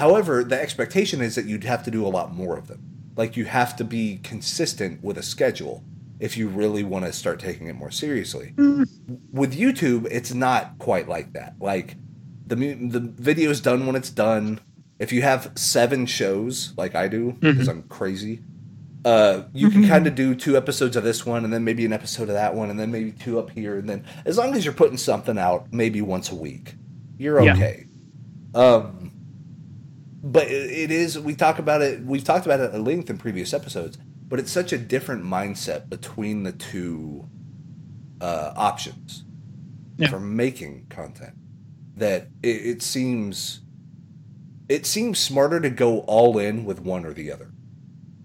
However, 0.00 0.42
the 0.42 0.60
expectation 0.60 1.20
is 1.20 1.34
that 1.34 1.44
you'd 1.44 1.64
have 1.64 1.82
to 1.84 1.90
do 1.90 2.06
a 2.06 2.08
lot 2.08 2.34
more 2.34 2.56
of 2.56 2.66
them. 2.68 2.80
Like 3.16 3.36
you 3.36 3.44
have 3.44 3.76
to 3.76 3.84
be 3.84 4.18
consistent 4.22 5.04
with 5.04 5.18
a 5.18 5.22
schedule 5.22 5.84
if 6.18 6.36
you 6.36 6.48
really 6.48 6.82
want 6.84 7.04
to 7.04 7.12
start 7.12 7.38
taking 7.40 7.66
it 7.68 7.74
more 7.74 7.90
seriously 7.90 8.52
with 9.32 9.58
YouTube, 9.58 10.06
it's 10.10 10.32
not 10.34 10.78
quite 10.78 11.08
like 11.08 11.32
that. 11.32 11.54
Like 11.60 11.96
the 12.46 12.56
the 12.56 13.00
video's 13.00 13.60
done 13.60 13.86
when 13.86 13.96
it's 13.96 14.10
done. 14.10 14.60
If 14.98 15.12
you 15.12 15.22
have 15.22 15.50
seven 15.54 16.04
shows 16.06 16.74
like 16.76 16.94
I 16.94 17.08
do, 17.08 17.32
because 17.40 17.68
I'm 17.68 17.84
crazy, 17.84 18.40
uh, 19.04 19.44
you 19.54 19.70
can 19.70 19.86
kind 19.88 20.06
of 20.06 20.14
do 20.14 20.34
two 20.34 20.56
episodes 20.58 20.94
of 20.96 21.04
this 21.04 21.24
one, 21.24 21.44
and 21.44 21.52
then 21.52 21.64
maybe 21.64 21.86
an 21.86 21.92
episode 21.92 22.24
of 22.28 22.34
that 22.34 22.54
one, 22.54 22.68
and 22.70 22.78
then 22.78 22.90
maybe 22.90 23.12
two 23.12 23.38
up 23.38 23.50
here, 23.50 23.78
and 23.78 23.88
then 23.88 24.04
as 24.26 24.36
long 24.36 24.54
as 24.54 24.64
you're 24.64 24.74
putting 24.74 24.98
something 24.98 25.38
out, 25.38 25.72
maybe 25.72 26.02
once 26.02 26.30
a 26.30 26.34
week, 26.34 26.74
you're 27.16 27.40
Yeah. 27.42 27.54
okay. 27.54 27.86
Um, 28.54 29.10
but 30.22 30.44
it, 30.48 30.70
it 30.70 30.90
is. 30.90 31.18
We 31.18 31.34
talk 31.34 31.58
about 31.58 31.82
it. 31.82 32.04
We've 32.04 32.24
talked 32.24 32.46
about 32.46 32.60
it 32.60 32.72
at 32.74 32.80
length 32.80 33.10
in 33.10 33.18
previous 33.18 33.52
episodes. 33.52 33.98
But 34.28 34.38
it's 34.38 34.52
such 34.52 34.72
a 34.72 34.78
different 34.78 35.24
mindset 35.24 35.88
between 35.88 36.44
the 36.44 36.52
two 36.52 37.28
uh, 38.20 38.52
options 38.56 39.24
Yeah. 39.96 40.08
for 40.08 40.20
making 40.20 40.86
content 40.88 41.34
that 41.96 42.28
it, 42.42 42.48
it 42.48 42.82
seems 42.82 43.60
it 44.68 44.86
seems 44.86 45.18
smarter 45.18 45.58
to 45.60 45.68
go 45.70 46.00
all 46.00 46.38
in 46.38 46.64
with 46.64 46.80
one 46.80 47.04
or 47.04 47.12
the 47.12 47.32
other. 47.32 47.50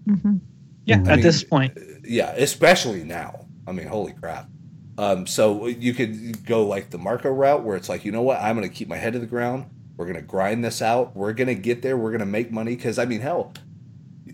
Mhm. 0.08 0.40
Yeah. 0.84 0.96
I 0.98 0.98
at 1.00 1.06
mean, 1.16 1.20
this 1.22 1.42
point, 1.42 1.76
Yeah, 2.04 2.30
especially 2.36 3.02
now. 3.02 3.46
I 3.66 3.72
mean, 3.72 3.88
holy 3.88 4.12
crap. 4.12 4.48
Um, 4.98 5.26
so 5.26 5.66
you 5.66 5.92
could 5.92 6.46
go 6.46 6.64
like 6.66 6.90
the 6.90 6.98
Marco 6.98 7.30
route 7.30 7.64
where 7.64 7.76
it's 7.76 7.88
like, 7.88 8.04
you 8.04 8.12
know 8.12 8.22
what? 8.22 8.40
I'm 8.40 8.56
going 8.56 8.68
to 8.68 8.72
keep 8.74 8.86
my 8.86 8.96
head 8.96 9.12
to 9.14 9.18
the 9.18 9.26
ground. 9.26 9.66
We're 9.96 10.04
going 10.06 10.16
to 10.16 10.22
grind 10.22 10.64
this 10.64 10.82
out. 10.82 11.16
We're 11.16 11.32
going 11.32 11.48
to 11.48 11.54
get 11.54 11.82
there. 11.82 11.96
We're 11.96 12.10
going 12.10 12.20
to 12.20 12.26
make 12.26 12.50
money. 12.50 12.76
Because, 12.76 12.98
I 12.98 13.04
mean, 13.06 13.20
hell, 13.20 13.52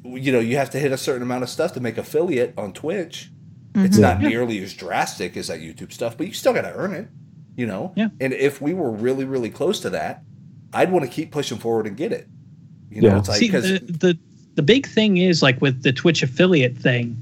you 0.05 0.33
know, 0.33 0.41
you 0.41 0.57
have 0.57 0.71
to 0.71 0.79
hit 0.79 0.93
a 0.93 0.97
certain 0.97 1.23
amount 1.23 1.43
of 1.45 1.49
stuff 1.51 1.73
to 1.75 1.81
make 1.81 1.99
affiliate 1.99 2.55
on 2.59 2.73
Twitch. 2.73 3.31
It's 3.75 3.97
Mhm. 3.97 4.01
not 4.01 4.21
Yeah. 4.23 4.29
nearly 4.29 4.63
as 4.63 4.75
drastic 4.75 5.37
as 5.37 5.47
that 5.49 5.61
YouTube 5.61 5.93
stuff, 5.93 6.17
but 6.19 6.27
you 6.27 6.33
still 6.33 6.53
got 6.53 6.63
to 6.63 6.75
earn 6.75 6.93
it, 6.93 7.09
you 7.57 7.67
know? 7.67 7.93
Yeah. 7.95 8.09
And 8.21 8.33
if 8.33 8.61
we 8.61 8.75
were 8.75 8.91
really, 8.91 9.25
really 9.25 9.49
close 9.51 9.81
to 9.81 9.91
that, 9.91 10.23
I'd 10.75 10.91
want 10.91 11.05
to 11.05 11.11
keep 11.11 11.31
pushing 11.31 11.59
forward 11.59 11.87
and 11.87 11.97
get 11.97 12.13
it. 12.13 12.27
You 12.91 13.03
Yeah. 13.03 13.11
know, 13.11 13.17
it's 13.19 13.29
like, 13.29 13.39
See, 13.39 13.47
because 13.47 13.65
the, 13.65 13.79
the 13.79 14.19
the 14.55 14.63
big 14.63 14.87
thing 14.87 15.17
is 15.17 15.41
like 15.43 15.59
with 15.63 15.83
the 15.83 15.93
Twitch 15.95 16.23
affiliate 16.23 16.77
thing, 16.77 17.17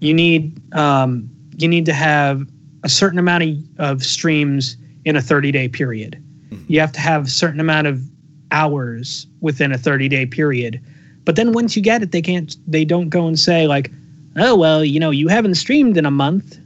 you 0.00 0.14
need 0.14 0.60
um, 0.74 1.28
you 1.58 1.66
need 1.66 1.84
to 1.86 1.92
have 1.92 2.46
a 2.84 2.88
certain 2.88 3.18
amount 3.18 3.42
of, 3.42 3.56
of 3.78 4.04
streams 4.04 4.76
in 5.04 5.16
a 5.16 5.22
30 5.22 5.50
day 5.50 5.66
period. 5.66 6.22
You 6.68 6.80
have 6.80 6.92
to 6.92 7.00
have 7.00 7.26
a 7.26 7.30
certain 7.30 7.60
amount 7.60 7.86
of 7.86 8.02
hours 8.50 9.26
within 9.40 9.72
a 9.72 9.78
30 9.78 10.08
day 10.08 10.26
period. 10.26 10.80
But 11.24 11.36
then 11.36 11.52
once 11.52 11.76
you 11.76 11.82
get 11.82 12.02
it, 12.02 12.12
they 12.12 12.22
can't. 12.22 12.56
They 12.66 12.84
don't 12.84 13.08
go 13.08 13.26
and 13.26 13.38
say 13.38 13.66
like, 13.66 13.90
"Oh 14.36 14.56
well, 14.56 14.84
you 14.84 15.00
know, 15.00 15.10
you 15.10 15.28
haven't 15.28 15.56
streamed 15.56 15.96
in 15.96 16.06
a 16.06 16.10
month. 16.10 16.58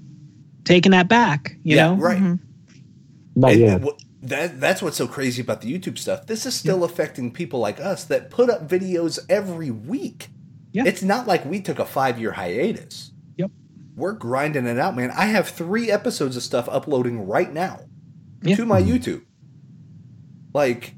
Taking 0.64 0.92
that 0.92 1.08
back." 1.08 1.56
You 1.62 1.76
yeah, 1.76 1.86
know, 1.88 1.94
right. 1.96 2.18
Mhm. 2.18 2.38
Not 3.36 3.52
And 3.52 3.60
yet. 3.60 3.82
wh- 3.82 3.96
that 4.22 4.60
that's 4.60 4.82
what's 4.82 4.98
so 4.98 5.06
crazy 5.06 5.40
about 5.40 5.62
the 5.62 5.72
YouTube 5.78 5.96
stuff. 5.96 6.26
This 6.26 6.44
is 6.44 6.54
still 6.54 6.84
affecting 6.84 7.30
people 7.32 7.58
like 7.58 7.80
us 7.80 8.04
that 8.04 8.30
put 8.30 8.50
up 8.50 8.68
videos 8.68 9.18
every 9.30 9.70
week. 9.70 10.28
Yeah. 10.72 10.84
It's 10.86 11.02
not 11.02 11.26
like 11.26 11.44
we 11.46 11.60
took 11.60 11.78
a 11.78 11.86
five 11.86 12.20
year 12.20 12.32
hiatus. 12.32 13.12
Yep. 13.38 13.50
We're 13.96 14.12
grinding 14.12 14.66
it 14.66 14.78
out, 14.78 14.94
man. 14.94 15.10
I 15.10 15.24
have 15.26 15.48
three 15.48 15.90
episodes 15.90 16.36
of 16.36 16.42
stuff 16.42 16.68
uploading 16.70 17.26
right 17.26 17.50
now 17.52 17.80
Yeah. 18.42 18.56
to 18.56 18.66
my 18.66 18.82
YouTube. 18.82 19.22
Like, 20.52 20.94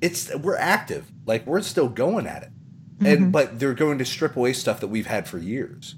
it's 0.00 0.34
we're 0.34 0.56
active. 0.56 1.10
Like 1.26 1.46
we're 1.46 1.62
still 1.62 1.88
going 1.88 2.26
at 2.26 2.44
it, 2.44 2.50
and 3.00 3.18
mm-hmm. 3.20 3.30
but 3.30 3.58
they're 3.58 3.74
going 3.74 3.98
to 3.98 4.04
strip 4.04 4.36
away 4.36 4.52
stuff 4.52 4.80
that 4.80 4.88
we've 4.88 5.06
had 5.06 5.28
for 5.28 5.38
years. 5.38 5.96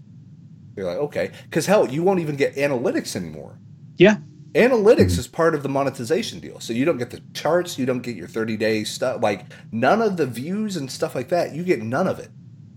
You're 0.76 0.86
like, 0.86 0.98
okay, 0.98 1.30
because 1.44 1.66
hell, 1.66 1.88
you 1.88 2.02
won't 2.02 2.20
even 2.20 2.36
get 2.36 2.54
analytics 2.56 3.14
anymore. 3.16 3.58
yeah, 3.96 4.16
Analytics 4.54 4.96
mm-hmm. 4.96 5.20
is 5.20 5.28
part 5.28 5.54
of 5.54 5.62
the 5.62 5.68
monetization 5.68 6.40
deal. 6.40 6.58
So 6.58 6.72
you 6.72 6.84
don't 6.84 6.98
get 6.98 7.10
the 7.10 7.22
charts, 7.34 7.78
you 7.78 7.86
don't 7.86 8.00
get 8.00 8.16
your 8.16 8.26
30 8.26 8.56
day 8.56 8.82
stuff, 8.82 9.22
like 9.22 9.44
none 9.70 10.02
of 10.02 10.16
the 10.16 10.26
views 10.26 10.76
and 10.76 10.90
stuff 10.90 11.14
like 11.14 11.28
that. 11.28 11.54
You 11.54 11.62
get 11.62 11.82
none 11.82 12.08
of 12.08 12.18
it. 12.18 12.30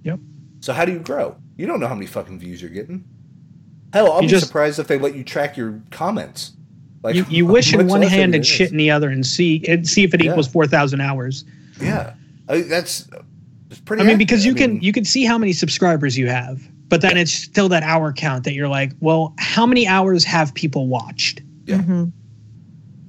Yep. 0.03 0.19
So 0.59 0.73
how 0.73 0.85
do 0.85 0.91
you 0.91 0.99
grow? 0.99 1.37
You 1.57 1.65
don't 1.65 1.79
know 1.79 1.87
how 1.87 1.95
many 1.95 2.05
fucking 2.05 2.39
views 2.39 2.61
you're 2.61 2.69
getting. 2.69 3.05
Hell, 3.91 4.11
I'll 4.11 4.21
You 4.21 4.27
be 4.27 4.31
just- 4.31 4.45
surprised 4.47 4.77
if 4.79 4.87
they 4.87 4.99
let 4.99 5.15
you 5.15 5.23
track 5.23 5.57
your 5.57 5.81
comments. 5.89 6.53
Like 7.03 7.15
you, 7.15 7.25
you 7.29 7.45
wish 7.45 7.73
in 7.73 7.87
one 7.87 8.01
hand 8.01 8.33
and 8.33 8.45
shit 8.45 8.71
in 8.71 8.77
the 8.77 8.89
other, 8.89 9.09
and 9.09 9.25
see 9.25 9.63
and 9.67 9.87
see 9.87 10.03
if 10.03 10.13
it 10.13 10.23
Yeah. 10.23 10.31
equals 10.31 10.47
four 10.47 10.65
thousand 10.65 11.01
hours. 11.01 11.43
Yeah, 11.81 12.13
I, 12.47 12.61
that's 12.61 13.07
it's 13.69 13.79
pretty. 13.81 14.01
I 14.03 14.05
mean, 14.05 14.17
because 14.17 14.45
you. 14.45 14.53
I 14.53 14.57
can 14.57 14.73
mean, 14.75 14.81
you 14.81 14.93
can 14.93 15.03
see 15.03 15.25
how 15.25 15.37
many 15.37 15.51
subscribers 15.51 16.17
you 16.17 16.27
have, 16.29 16.65
but 16.87 17.01
then 17.01 17.17
it's 17.17 17.33
still 17.33 17.67
that 17.69 17.83
hour 17.83 18.13
count 18.13 18.45
that 18.45 18.53
you're 18.53 18.69
like, 18.69 18.93
well, 19.01 19.33
how 19.37 19.65
many 19.65 19.85
hours 19.85 20.23
have 20.23 20.53
people 20.53 20.87
watched? 20.87 21.41
Yeah. 21.65 21.79
Mhm. 21.79 22.11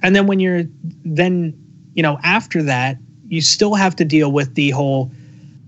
And 0.03 0.15
then 0.15 0.27
when 0.27 0.39
you're 0.41 0.63
then 1.05 1.53
you 1.93 2.03
know 2.03 2.19
after 2.21 2.61
that, 2.63 2.97
you 3.29 3.39
still 3.39 3.75
have 3.75 3.95
to 3.95 4.03
deal 4.05 4.31
with 4.31 4.55
the 4.55 4.71
whole. 4.71 5.09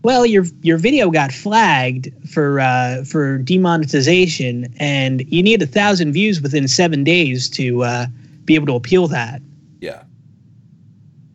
Well, 0.08 0.26
your 0.26 0.46
your 0.62 0.78
video 0.78 1.12
got 1.12 1.34
flagged 1.34 2.08
for 2.30 2.62
uh, 2.62 3.04
for 3.04 3.40
demonetization, 3.40 4.74
and 4.80 5.22
you 5.28 5.44
need 5.44 5.62
a 5.62 5.68
thousand 5.68 6.14
views 6.14 6.40
within 6.42 6.70
seven 6.70 7.04
days 7.04 7.50
to 7.50 7.84
uh, 7.84 8.06
be 8.46 8.56
able 8.56 8.68
to 8.68 8.76
appeal 8.76 9.10
that. 9.10 9.42
Yeah. 9.82 10.04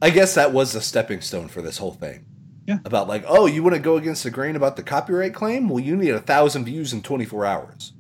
I 0.00 0.08
guess 0.08 0.36
that 0.36 0.54
was 0.54 0.74
a 0.74 0.80
stepping 0.80 1.20
stone 1.20 1.48
for 1.48 1.60
this 1.60 1.76
whole 1.76 1.92
thing. 1.92 2.24
Yeah. 2.66 2.78
About 2.86 3.08
like, 3.08 3.24
oh, 3.28 3.44
you 3.44 3.62
want 3.62 3.74
to 3.74 3.78
go 3.78 3.98
against 3.98 4.24
the 4.24 4.30
grain 4.30 4.56
about 4.56 4.76
the 4.76 4.82
copyright 4.82 5.34
claim? 5.34 5.68
Well, 5.68 5.80
you 5.84 5.94
need 5.94 6.14
a 6.14 6.20
thousand 6.20 6.64
views 6.64 6.94
in 6.94 7.02
24 7.02 7.44
hours, 7.44 7.92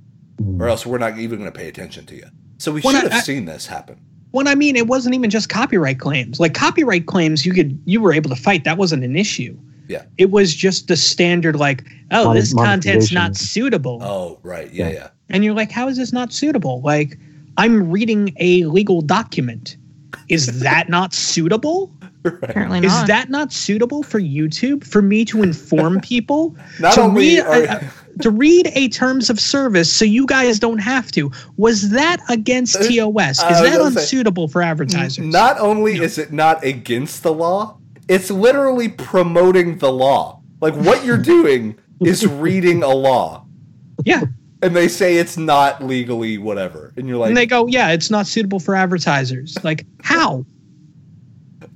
or 0.58 0.70
else 0.70 0.86
we're 0.86 0.96
not 0.96 1.18
even 1.18 1.38
going 1.38 1.52
to 1.52 1.58
pay 1.58 1.68
attention 1.68 2.06
to 2.06 2.16
you. 2.16 2.24
So 2.56 2.72
we 2.72 2.80
Well, 2.82 2.94
should 2.94 3.12
have 3.12 3.20
I- 3.20 3.22
seen 3.22 3.44
this 3.44 3.66
happen. 3.66 4.00
Well, 4.32 4.48
I 4.48 4.54
mean, 4.54 4.76
it 4.76 4.86
wasn't 4.86 5.14
even 5.14 5.28
just 5.28 5.50
copyright 5.50 5.98
claims. 5.98 6.40
Like 6.40 6.54
copyright 6.54 7.04
claims, 7.04 7.44
you 7.44 7.52
could 7.52 7.78
you 7.84 8.00
were 8.00 8.14
able 8.14 8.30
to 8.30 8.36
fight. 8.36 8.64
That 8.64 8.78
wasn't 8.78 9.04
an 9.04 9.16
issue. 9.16 9.54
Yeah. 9.88 10.04
It 10.18 10.30
was 10.30 10.54
just 10.54 10.88
the 10.88 10.96
standard, 10.96 11.56
like, 11.56 11.84
oh, 12.12 12.24
Mon- 12.26 12.36
this 12.36 12.54
content's 12.54 13.12
not 13.12 13.36
suitable, 13.36 14.00
Oh, 14.02 14.38
right. 14.42 14.72
Yeah, 14.72 14.90
yeah. 14.90 15.08
and 15.28 15.44
you're 15.44 15.54
like, 15.54 15.70
how 15.70 15.88
is 15.88 15.96
this 15.96 16.12
not 16.12 16.32
suitable? 16.32 16.80
Like, 16.82 17.18
I'm 17.56 17.90
reading 17.90 18.32
a 18.38 18.64
legal 18.64 19.02
document. 19.02 19.76
Is 20.28 20.60
that 20.62 20.88
not 20.88 21.12
suitable? 21.14 21.92
Apparently 22.24 22.80
not. 22.80 22.86
Is 23.02 23.08
that 23.08 23.30
not 23.30 23.52
suitable 23.52 24.02
for 24.04 24.20
YouTube 24.20 24.86
for 24.86 25.02
me 25.02 25.24
to 25.24 25.42
inform 25.42 26.00
people 26.12 26.56
Not 26.78 26.94
to 26.94 27.00
only 27.02 27.36
read 27.36 27.40
are- 27.40 27.62
a, 27.64 27.92
to 28.20 28.30
read 28.30 28.70
a 28.74 28.88
terms 28.90 29.28
of 29.30 29.40
service 29.40 29.90
so 29.92 30.04
you 30.04 30.26
guys 30.26 30.58
don't 30.60 30.78
have 30.78 31.10
to? 31.12 31.32
Was 31.56 31.90
that 31.90 32.18
against 32.28 32.76
Uh, 32.76 32.86
TOS? 32.86 33.38
Is 33.38 33.60
that 33.60 33.78
gonna 33.78 33.90
say, 33.90 34.00
unsuitable 34.00 34.46
for 34.48 34.62
advertisers? 34.62 35.26
Not 35.26 35.58
only 35.58 35.94
is 35.98 36.16
it 36.18 36.30
not 36.32 36.62
against 36.62 37.22
the 37.24 37.32
law, 37.32 37.78
it's 38.12 38.30
literally 38.30 38.88
promoting 38.88 39.78
the 39.78 39.92
law. 39.92 40.40
Like 40.60 40.74
what 40.74 41.04
you're 41.04 41.18
doing 41.36 41.78
is 42.00 42.26
reading 42.26 42.82
a 42.82 42.88
law, 42.88 43.46
yeah. 44.04 44.22
and 44.62 44.74
they 44.74 44.88
say 44.88 45.16
it's 45.16 45.36
not 45.36 45.82
legally 45.82 46.38
whatever, 46.38 46.92
and 46.96 47.08
you're 47.08 47.18
like, 47.18 47.28
and 47.28 47.36
they 47.36 47.46
go, 47.46 47.66
yeah, 47.66 47.90
it's 47.90 48.10
not 48.10 48.26
suitable 48.26 48.60
for 48.60 48.74
advertisers. 48.74 49.56
Like, 49.64 49.86
how? 50.02 50.44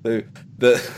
the 0.03 0.25
the, 0.59 0.91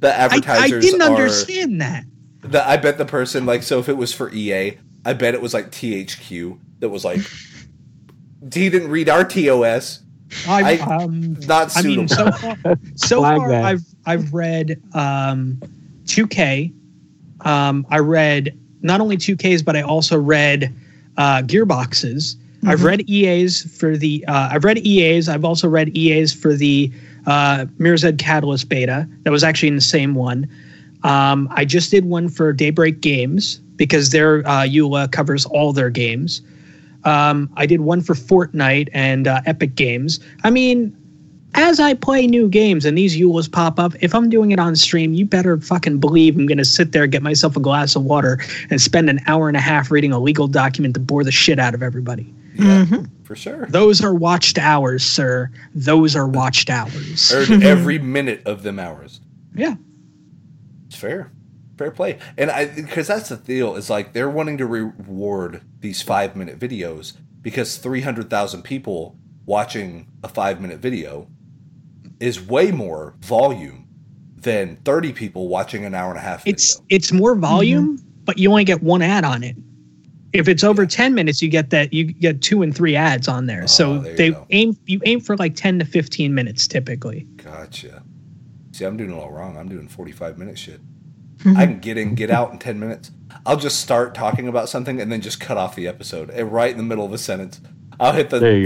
the 0.00 0.14
advertisers 0.14 0.72
I, 0.72 0.76
I 0.76 0.80
didn't 0.80 1.02
are, 1.02 1.10
understand 1.10 1.80
that. 1.80 2.04
The, 2.40 2.68
I 2.68 2.76
bet 2.76 2.98
the 2.98 3.04
person 3.04 3.46
like 3.46 3.62
so 3.62 3.78
if 3.78 3.88
it 3.88 3.96
was 3.96 4.12
for 4.12 4.32
EA, 4.32 4.78
I 5.04 5.12
bet 5.12 5.34
it 5.34 5.40
was 5.40 5.54
like 5.54 5.70
THQ 5.70 6.58
that 6.80 6.88
was 6.88 7.04
like 7.04 7.20
he 8.52 8.68
didn't 8.68 8.90
read 8.90 9.08
our 9.08 9.24
TOS. 9.24 10.00
I, 10.48 10.78
I- 10.78 10.96
um, 10.96 11.34
Not 11.46 11.76
I 11.76 11.82
mean, 11.82 12.08
suitable. 12.08 12.32
so 12.32 12.54
far, 12.54 12.76
so 12.96 13.18
Flag 13.20 13.36
far 13.38 13.48
that. 13.50 13.64
I've 13.64 13.82
I've 14.06 14.32
read 14.34 14.80
um, 14.94 15.60
2K. 16.04 16.72
Um, 17.42 17.86
I 17.90 17.98
read 17.98 18.56
not 18.82 19.00
only 19.00 19.16
2Ks, 19.16 19.64
but 19.64 19.76
I 19.76 19.82
also 19.82 20.18
read 20.18 20.72
uh, 21.16 21.42
Gearboxes. 21.42 22.36
I've 22.64 22.84
read 22.84 23.08
EAs 23.10 23.76
for 23.76 23.96
the. 23.96 24.24
Uh, 24.28 24.50
I've 24.52 24.62
read 24.64 24.78
EAs. 24.86 25.28
I've 25.28 25.44
also 25.44 25.68
read 25.68 25.96
EAs 25.96 26.32
for 26.32 26.54
the 26.54 26.92
uh, 27.26 27.66
Mirror's 27.78 28.04
Edge 28.04 28.18
Catalyst 28.18 28.68
beta. 28.68 29.08
That 29.24 29.30
was 29.30 29.42
actually 29.42 29.68
in 29.68 29.74
the 29.74 29.80
same 29.80 30.14
one. 30.14 30.48
Um, 31.02 31.48
I 31.50 31.64
just 31.64 31.90
did 31.90 32.04
one 32.04 32.28
for 32.28 32.52
Daybreak 32.52 33.00
Games 33.00 33.58
because 33.74 34.10
their 34.10 34.46
uh, 34.46 34.62
EULA 34.62 35.10
covers 35.10 35.44
all 35.46 35.72
their 35.72 35.90
games. 35.90 36.40
Um, 37.04 37.50
I 37.56 37.66
did 37.66 37.80
one 37.80 38.00
for 38.00 38.14
Fortnite 38.14 38.88
and 38.92 39.26
uh, 39.28 39.40
Epic 39.46 39.74
Games. 39.74 40.20
I 40.44 40.50
mean, 40.50 40.96
as 41.54 41.80
I 41.80 41.94
play 41.94 42.26
new 42.26 42.48
games 42.48 42.84
and 42.84 42.96
these 42.96 43.16
EULAs 43.16 43.50
pop 43.50 43.78
up, 43.78 43.92
if 44.00 44.14
I'm 44.14 44.30
doing 44.30 44.52
it 44.52 44.58
on 44.58 44.74
stream, 44.76 45.12
you 45.12 45.26
better 45.26 45.58
fucking 45.60 45.98
believe 45.98 46.36
I'm 46.36 46.46
going 46.46 46.58
to 46.58 46.64
sit 46.64 46.92
there, 46.92 47.06
get 47.06 47.22
myself 47.22 47.56
a 47.56 47.60
glass 47.60 47.94
of 47.94 48.04
water, 48.04 48.40
and 48.70 48.80
spend 48.80 49.10
an 49.10 49.20
hour 49.26 49.48
and 49.48 49.56
a 49.56 49.60
half 49.60 49.90
reading 49.90 50.12
a 50.12 50.18
legal 50.18 50.48
document 50.48 50.94
to 50.94 51.00
bore 51.00 51.24
the 51.24 51.32
shit 51.32 51.58
out 51.58 51.74
of 51.74 51.82
everybody. 51.82 52.32
Yeah, 52.54 52.84
Mhm. 52.86 53.10
for 53.24 53.34
sure. 53.36 53.66
Those 53.66 54.02
are 54.02 54.14
watched 54.14 54.58
hours, 54.58 55.02
sir. 55.04 55.50
Those 55.74 56.14
are 56.16 56.28
watched 56.28 56.70
hours. 56.70 57.32
Earned 57.34 57.62
every 57.64 57.98
minute 57.98 58.42
of 58.46 58.62
them 58.62 58.78
hours. 58.78 59.20
Yeah. 59.54 59.74
It's 60.86 60.96
fair. 60.96 61.30
Fair 61.78 61.90
play. 61.90 62.18
And 62.36 62.50
I 62.50 62.66
because 62.66 63.06
that's 63.06 63.30
the 63.30 63.36
deal, 63.36 63.76
is 63.76 63.88
like 63.88 64.12
they're 64.12 64.30
wanting 64.30 64.58
to 64.58 64.66
reward 64.66 65.62
these 65.80 66.02
five 66.02 66.36
minute 66.36 66.58
videos 66.58 67.14
because 67.40 67.78
three 67.78 68.02
hundred 68.02 68.30
thousand 68.30 68.62
people 68.62 69.16
watching 69.46 70.06
a 70.22 70.28
five 70.28 70.60
minute 70.60 70.78
video 70.78 71.28
is 72.20 72.40
way 72.40 72.70
more 72.70 73.14
volume 73.20 73.88
than 74.36 74.76
thirty 74.84 75.12
people 75.12 75.48
watching 75.48 75.84
an 75.84 75.94
hour 75.94 76.10
and 76.10 76.18
a 76.18 76.22
half 76.22 76.44
video. 76.44 76.54
It's 76.54 76.82
it's 76.88 77.12
more 77.12 77.32
mm-hmm. 77.32 77.40
volume, 77.40 77.98
but 78.24 78.38
you 78.38 78.50
only 78.50 78.64
get 78.64 78.82
one 78.82 79.02
ad 79.02 79.24
on 79.24 79.42
it. 79.42 79.56
If 80.32 80.48
it's 80.48 80.64
over 80.64 80.86
10 80.86 81.12
minutes, 81.12 81.42
you 81.42 81.50
get 81.50 81.68
that 81.70 81.92
you 81.92 82.04
get 82.04 82.40
two 82.40 82.62
and 82.62 82.74
three 82.74 82.96
ads 82.96 83.28
on 83.28 83.46
there. 83.46 83.64
Oh, 83.64 83.66
so 83.66 83.98
there 83.98 84.16
they 84.16 84.30
go. 84.30 84.46
aim 84.50 84.76
you 84.86 85.00
aim 85.04 85.20
for 85.20 85.36
like 85.36 85.56
10 85.56 85.78
to 85.80 85.84
15 85.84 86.34
minutes 86.34 86.66
typically. 86.66 87.26
Gotcha. 87.36 88.02
See, 88.72 88.84
I'm 88.86 88.96
doing 88.96 89.10
it 89.10 89.14
all 89.14 89.30
wrong. 89.30 89.58
I'm 89.58 89.68
doing 89.68 89.88
45 89.88 90.38
minute 90.38 90.58
shit. 90.58 90.80
Mm-hmm. 91.42 91.56
I 91.56 91.66
can 91.66 91.78
get 91.80 91.98
in, 91.98 92.14
get 92.14 92.30
out 92.30 92.52
in 92.52 92.58
10 92.58 92.78
minutes. 92.78 93.10
I'll 93.46 93.56
just 93.56 93.80
start 93.80 94.14
talking 94.14 94.46
about 94.48 94.68
something 94.68 95.00
and 95.00 95.10
then 95.10 95.20
just 95.20 95.40
cut 95.40 95.56
off 95.56 95.74
the 95.74 95.88
episode 95.88 96.30
and 96.30 96.52
right 96.52 96.70
in 96.70 96.76
the 96.76 96.82
middle 96.84 97.04
of 97.04 97.12
a 97.12 97.18
sentence. 97.18 97.60
I'll 97.98 98.12
hit 98.12 98.30
the 98.30 98.38
There 98.38 98.56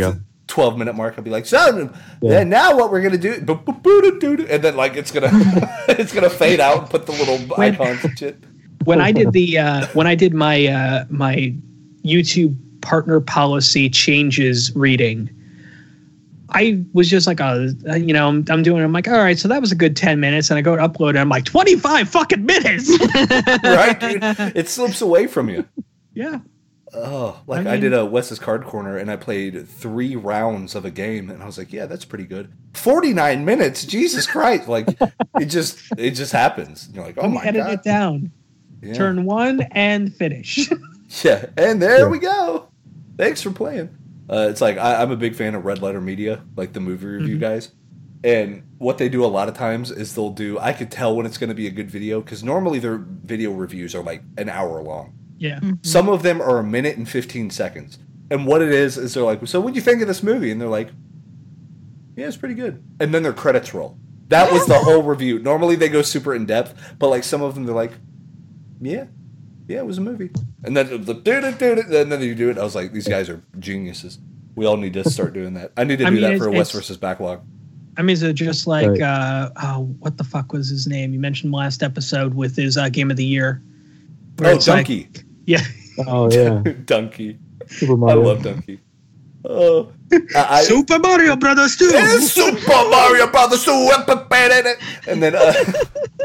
12 0.49 0.79
minute 0.79 0.95
mark. 0.95 1.15
I'll 1.17 1.25
be 1.25 1.31
like, 1.31 1.47
so 1.47 1.91
Yeah. 2.23 2.31
then 2.31 2.49
now 2.51 2.77
what 2.77 2.91
we're 2.93 3.01
do? 3.19 3.41
doo- 3.83 4.19
doo- 4.21 4.37
doo," 4.37 4.47
And 4.49 4.63
then 4.63 4.77
like 4.77 4.95
it's 4.97 5.11
gonna 5.11 5.31
it's 5.89 6.13
gonna 6.13 6.31
fade 6.31 6.61
out 6.61 6.79
and 6.79 6.91
put 6.91 7.07
the 7.07 7.13
little 7.13 7.39
When- 7.57 7.75
icons 7.75 8.05
and 8.05 8.19
shit. 8.19 8.37
when 8.85 9.01
I 9.01 9.11
did 9.13 9.33
the 9.33 9.59
uh, 9.59 9.87
when 9.95 10.07
I 10.07 10.15
did 10.15 10.35
my 10.35 10.67
uh, 10.67 11.05
my 11.09 11.55
YouTube 12.05 12.55
partner 12.83 13.21
policy 13.21 13.89
changes 13.91 14.71
reading, 14.77 15.29
I 16.51 16.85
was 16.93 17.09
just 17.11 17.27
like, 17.27 17.41
uh, 17.41 17.67
you 17.97 18.13
know, 18.13 18.29
I'm, 18.29 18.45
I'm 18.49 18.63
doing. 18.63 18.83
I'm 18.83 18.93
like, 18.93 19.09
all 19.09 19.15
right, 19.19 19.39
so 19.39 19.49
that 19.49 19.61
was 19.61 19.73
a 19.73 19.75
good 19.75 19.97
ten 19.97 20.21
minutes, 20.21 20.49
and 20.51 20.59
I 20.59 20.63
go 20.63 20.77
to 20.77 20.89
upload, 20.89 21.11
and 21.11 21.19
I'm 21.19 21.29
like, 21.29 21.45
twenty 21.45 21.77
five 21.77 22.09
fucking 22.09 22.45
minutes. 22.47 22.89
right, 23.65 23.99
dude? 23.99 24.23
It 24.57 24.69
slips 24.69 25.01
away 25.01 25.27
from 25.27 25.49
you. 25.49 25.67
yeah, 26.15 26.39
Oh, 26.95 27.41
like 27.49 27.67
I 27.67 27.75
I, 27.75 27.77
did 27.81 27.93
a 27.93 28.05
Wes's 28.07 28.39
Card 28.39 28.65
Corner 28.65 28.97
and 28.97 29.11
I 29.11 29.17
played 29.17 29.69
three 29.69 30.15
rounds 30.17 30.75
of 30.77 30.85
a 30.85 30.91
game 30.91 31.31
and 31.31 31.43
I 31.43 31.47
was 31.47 31.59
like, 31.59 31.73
yeah, 31.73 31.85
that's 31.87 32.05
pretty 32.05 32.25
good. 32.25 32.53
Forty 32.75 33.13
nine 33.13 33.45
minutes, 33.45 33.85
Jesus 33.85 34.27
Christ! 34.27 34.69
Like 34.69 34.89
it 35.41 35.47
just 35.47 35.79
it 35.99 36.13
just 36.13 36.33
happens. 36.33 36.89
You're 36.95 37.05
like, 37.05 37.19
oh 37.19 37.29
my 37.29 37.45
edit 37.45 37.65
god, 37.65 37.73
it 37.73 37.83
down. 37.83 38.31
Yeah. 38.83 38.95
Turn 38.95 39.25
one 39.25 39.63
and 39.73 40.15
finish. 40.15 40.71
yeah, 41.25 41.47
and 41.57 41.83
there 41.83 42.01
Yeah. 42.01 42.09
we 42.09 42.19
go. 42.21 42.69
Thanks 43.19 43.43
for 43.43 43.51
playing. 43.51 43.89
Uh, 44.29 44.49
it's 44.51 44.61
like 44.61 44.77
I, 44.79 45.03
I'm 45.03 45.11
a 45.11 45.17
big 45.17 45.35
fan 45.37 45.55
of 45.55 45.65
Red 45.65 45.81
Letter 45.83 46.01
Media, 46.01 46.43
like 46.57 46.73
the 46.73 46.81
movie 46.81 47.07
review 47.07 47.37
Mhm. 47.37 47.41
guys. 47.41 47.73
And 48.25 48.63
what 48.79 48.99
they 48.99 49.09
do 49.09 49.25
a 49.25 49.27
lot 49.29 49.49
of 49.49 49.55
times 49.55 49.91
is 49.91 50.15
they'll 50.15 50.31
do. 50.31 50.59
I 50.59 50.73
could 50.73 50.91
tell 50.91 51.15
when 51.15 51.27
it's 51.27 51.39
going 51.39 51.49
to 51.51 51.55
be 51.55 51.67
a 51.69 51.71
good 51.71 51.91
video 51.91 52.21
because 52.21 52.43
normally 52.43 52.79
their 52.81 52.97
video 52.99 53.53
reviews 53.53 53.95
are 53.95 54.03
like 54.03 54.23
an 54.37 54.49
hour 54.49 54.83
long. 54.83 55.13
Yeah. 55.39 55.61
Some 55.83 56.09
of 56.09 56.23
them 56.23 56.41
are 56.41 56.59
a 56.59 56.65
minute 56.65 56.97
and 56.97 57.09
15 57.09 57.51
seconds. 57.51 57.99
And 58.31 58.47
what 58.47 58.63
it 58.63 58.71
is, 58.73 58.99
is 58.99 59.15
they're 59.15 59.23
like, 59.23 59.47
So, 59.47 59.61
what'd 59.61 59.77
you 59.77 59.83
think 59.83 60.01
of 60.03 60.09
this 60.09 60.23
movie? 60.23 60.51
And 60.51 60.61
they're 60.61 60.67
like, 60.69 60.89
Yeah, 62.17 62.27
it's 62.27 62.37
pretty 62.37 62.55
good. 62.55 62.83
And 62.99 63.15
then 63.15 63.23
their 63.23 63.33
credits 63.35 63.73
roll. 63.75 63.99
That 64.29 64.51
was 64.53 64.67
the 64.67 64.79
whole 64.79 65.03
review. 65.05 65.39
Normally 65.39 65.77
they 65.77 65.89
go 65.89 66.03
super 66.03 66.35
in 66.35 66.47
depth, 66.47 66.97
but 66.99 67.09
like 67.09 67.23
some 67.23 67.43
of 67.43 67.55
them, 67.55 67.65
they're 67.65 67.75
like, 67.75 67.93
Yeah, 68.81 69.05
yeah, 69.69 69.79
it 69.79 69.87
was 69.87 69.99
a 69.99 70.01
movie. 70.01 70.31
And 70.65 70.77
then 70.77 71.05
the 71.05 71.15
do 71.15 71.33
it, 71.33 71.59
do 71.59 71.73
it, 71.73 71.87
and 71.87 72.11
then 72.13 72.21
you 72.23 72.35
do 72.35 72.51
it. 72.51 72.59
I 72.59 72.65
was 72.65 72.75
like, 72.75 72.93
These 72.93 73.09
guys 73.09 73.29
are 73.29 73.43
geniuses. 73.59 74.19
We 74.55 74.65
all 74.67 74.77
need 74.77 74.95
to 74.95 75.09
start 75.11 75.35
doing 75.35 75.55
that. 75.55 75.73
I 75.77 75.85
need 75.85 75.99
to 75.99 76.07
I 76.07 76.09
do 76.11 76.15
mean, 76.15 76.23
that 76.23 76.33
it's- 76.33 76.41
for 76.43 76.49
a 76.49 76.53
West 76.53 76.71
it's- 76.71 76.85
versus 76.85 76.97
backlog. 76.97 77.43
I 77.99 78.03
mean, 78.03 78.13
is 78.13 78.23
it 78.23 78.35
just 78.35 78.67
like 78.67 78.89
Right. 78.89 79.01
uh, 79.01 79.51
oh, 79.63 79.85
what 80.01 80.19
the 80.19 80.25
fuck 80.25 80.53
was 80.53 80.69
his 80.69 80.87
name? 80.87 81.15
You 81.15 81.19
mentioned 81.19 81.53
last 81.53 81.83
episode 81.83 82.35
with 82.35 82.55
his 82.55 82.77
uh, 82.77 82.91
game 82.91 83.11
of 83.11 83.17
the 83.17 83.25
year. 83.25 83.63
Oh, 84.43 84.51
it's 84.51 84.69
like- 84.69 84.87
Dunkey. 84.87 85.25
yeah. 85.47 85.61
Oh 86.07 86.31
yeah, 86.31 86.61
Dunkey. 86.85 87.39
Super 87.69 87.95
I 87.95 87.97
Mario. 87.97 88.21
love 88.23 88.39
Dunkey. 88.41 88.81
Oh, 89.49 89.93
I, 90.13 90.21
I, 90.37 90.63
Super 90.65 90.99
Mario 90.99 91.37
Brothers 91.37 91.77
2. 91.77 91.89
It's 91.91 92.33
Super 92.33 92.59
Mario 92.91 93.29
Brothers 93.29 93.65
Super 93.65 94.27
and 95.09 95.23
then 95.23 95.35
uh, 95.35 95.53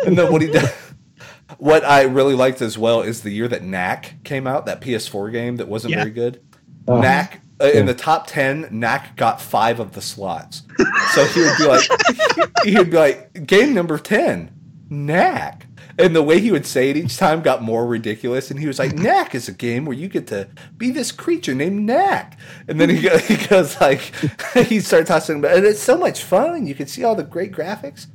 and 0.06 0.18
then 0.18 0.32
what 0.32 0.42
he 0.42 0.50
did. 0.50 0.70
What 1.58 1.84
I 1.86 2.04
really 2.04 2.36
liked 2.36 2.62
as 2.62 2.78
well 2.78 3.02
is 3.02 3.22
the 3.22 3.32
year 3.32 3.48
that 3.48 3.64
Knack 3.64 4.16
came 4.24 4.48
out, 4.48 4.66
that 4.66 4.82
PS4 4.82 5.32
game 5.32 5.58
that 5.58 5.68
wasn't 5.68 5.92
Yeah. 5.92 6.00
very 6.00 6.12
good. 6.12 6.42
Oh. 6.88 7.00
Knack 7.00 7.42
uh, 7.62 7.66
in 7.66 7.86
the 7.86 7.94
top 7.94 8.26
ten, 8.28 8.68
Knack 8.72 9.16
got 9.16 9.40
five 9.40 9.80
of 9.80 9.92
the 9.92 10.02
slots. 10.02 10.64
So 11.14 11.24
he 11.26 11.42
would 11.42 11.58
be 11.58 11.66
like, 11.68 11.82
he 12.64 12.76
would 12.76 12.90
be 12.90 12.98
like, 12.98 13.46
game 13.46 13.74
number 13.74 13.98
ten, 14.00 14.52
Knack. 14.90 15.68
And 16.00 16.16
the 16.16 16.24
way 16.24 16.40
he 16.40 16.52
would 16.52 16.66
say 16.66 16.90
it 16.90 16.98
each 16.98 17.18
time 17.18 17.42
got 17.42 17.62
more 17.62 17.86
ridiculous. 17.86 18.50
And 18.50 18.60
he 18.60 18.66
was 18.66 18.80
like, 18.80 18.94
Knack 18.94 19.36
is 19.36 19.48
a 19.48 19.52
game 19.52 19.86
where 19.86 19.96
you 19.96 20.08
get 20.08 20.26
to 20.28 20.48
be 20.78 20.90
this 20.90 21.12
creature 21.12 21.54
named 21.54 21.86
Knack. 21.86 22.40
And 22.68 22.80
then 22.80 22.90
he, 22.90 23.02
go, 23.02 23.18
he 23.20 23.36
goes 23.48 23.80
like, 23.80 24.00
he 24.68 24.80
starts 24.80 25.10
talking 25.10 25.40
about, 25.40 25.56
and 25.58 25.66
it's 25.66 25.82
so 25.82 25.98
much 25.98 26.24
fun. 26.24 26.66
You 26.66 26.74
can 26.74 26.88
see 26.88 27.04
all 27.04 27.14
the 27.14 27.24
great 27.24 27.52
graphics. 27.52 28.08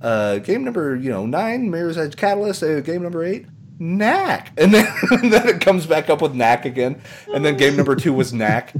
Uh, 0.00 0.38
game 0.38 0.64
number, 0.64 0.94
you 0.96 1.10
know, 1.10 1.26
nine, 1.26 1.70
Mirror's 1.70 1.96
Edge 1.98 2.16
Catalyst. 2.16 2.62
Uh, 2.62 2.80
game 2.80 3.02
number 3.02 3.24
eight, 3.24 3.46
Knack. 3.78 4.52
And 4.58 4.72
then, 4.74 4.86
and 5.10 5.32
then 5.32 5.48
it 5.48 5.60
comes 5.60 5.86
back 5.86 6.08
up 6.10 6.20
with 6.22 6.34
Knack 6.34 6.64
again. 6.64 7.00
And 7.34 7.44
then 7.44 7.56
game 7.56 7.76
number 7.76 7.96
two 7.96 8.12
was 8.12 8.32
Knack. 8.32 8.74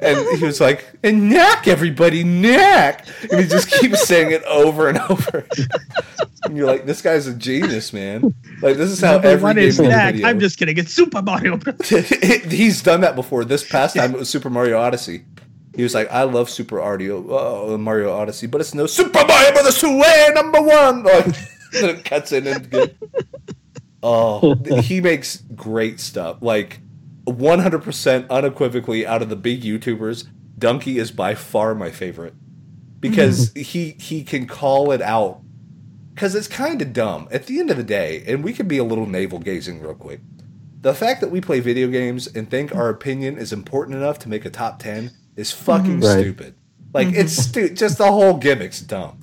And 0.00 0.38
he 0.38 0.44
was 0.44 0.60
like, 0.60 0.84
and 1.04 1.30
knack 1.30 1.68
everybody, 1.68 2.24
knack. 2.24 3.06
And 3.30 3.40
he 3.40 3.46
just 3.46 3.70
keeps 3.70 4.02
saying 4.02 4.32
it 4.32 4.42
over 4.44 4.88
and 4.88 4.98
over. 4.98 5.46
and 6.44 6.56
you're 6.56 6.66
like, 6.66 6.86
this 6.86 7.00
guy's 7.00 7.28
a 7.28 7.34
genius, 7.34 7.92
man. 7.92 8.34
Like, 8.62 8.76
this 8.78 8.90
is 8.90 9.00
how 9.00 9.12
Number 9.12 9.28
every 9.28 9.42
one 9.44 9.54
game 9.54 9.68
is 9.68 9.78
Knack. 9.78 10.14
video. 10.14 10.28
I'm 10.28 10.40
just 10.40 10.58
kidding. 10.58 10.76
It's 10.76 10.92
Super 10.92 11.22
Mario 11.22 11.56
Brothers. 11.56 11.88
He's 12.50 12.82
done 12.82 13.00
that 13.02 13.14
before. 13.14 13.44
This 13.44 13.62
past 13.68 13.94
time 13.94 14.12
it 14.12 14.18
was 14.18 14.28
Super 14.28 14.50
Mario 14.50 14.76
Odyssey. 14.80 15.24
He 15.74 15.82
was 15.82 15.94
like, 15.94 16.10
I 16.10 16.24
love 16.24 16.50
Super 16.50 16.80
Audio, 16.80 17.74
uh, 17.74 17.78
Mario 17.78 18.12
Odyssey, 18.12 18.46
but 18.46 18.60
it's 18.60 18.74
no 18.74 18.86
Super 18.86 19.24
Mario 19.26 19.52
Brothers 19.52 19.80
2 19.80 19.98
way 19.98 20.30
number 20.34 20.60
one. 20.60 21.02
Like, 21.12 21.26
it 21.72 22.04
cuts 22.04 22.32
in 22.32 22.46
and 22.46 22.70
good. 22.70 22.96
Oh, 24.04 24.56
he 24.80 25.00
makes 25.00 25.36
great 25.54 26.00
stuff. 26.00 26.38
Like, 26.40 26.80
100% 27.26 28.28
unequivocally 28.28 29.06
out 29.06 29.22
of 29.22 29.28
the 29.28 29.36
big 29.36 29.62
YouTubers, 29.62 30.26
Dunkey 30.58 30.96
is 30.96 31.12
by 31.12 31.36
far 31.36 31.72
my 31.76 31.92
favorite 31.92 32.34
because 32.98 33.52
he 33.54 33.90
he 34.00 34.24
can 34.24 34.46
call 34.46 34.90
it 34.90 35.00
out 35.00 35.40
because 36.14 36.34
it's 36.34 36.48
kind 36.48 36.82
of 36.82 36.92
dumb 36.92 37.28
at 37.30 37.46
the 37.46 37.60
end 37.60 37.70
of 37.70 37.76
the 37.76 37.84
day, 37.84 38.24
and 38.26 38.42
we 38.42 38.52
can 38.52 38.66
be 38.66 38.78
a 38.78 38.84
little 38.84 39.06
navel 39.06 39.38
gazing 39.38 39.80
real 39.80 39.94
quick. 39.94 40.20
The 40.80 40.94
fact 40.94 41.20
that 41.20 41.30
we 41.30 41.40
play 41.40 41.60
video 41.60 41.86
games 41.88 42.26
and 42.26 42.50
think 42.50 42.74
our 42.74 42.88
opinion 42.88 43.38
is 43.38 43.52
important 43.52 43.96
enough 43.96 44.18
to 44.20 44.28
make 44.28 44.44
a 44.44 44.50
top 44.50 44.80
ten 44.80 45.12
is 45.36 45.52
fucking 45.52 46.00
mm-hmm. 46.00 46.04
Right. 46.04 46.20
stupid. 46.20 46.54
Like 46.92 47.08
mm-hmm. 47.08 47.20
it's 47.20 47.32
stu- 47.32 47.70
just 47.70 47.98
the 47.98 48.10
whole 48.10 48.38
gimmick's 48.38 48.80
dumb. 48.80 49.18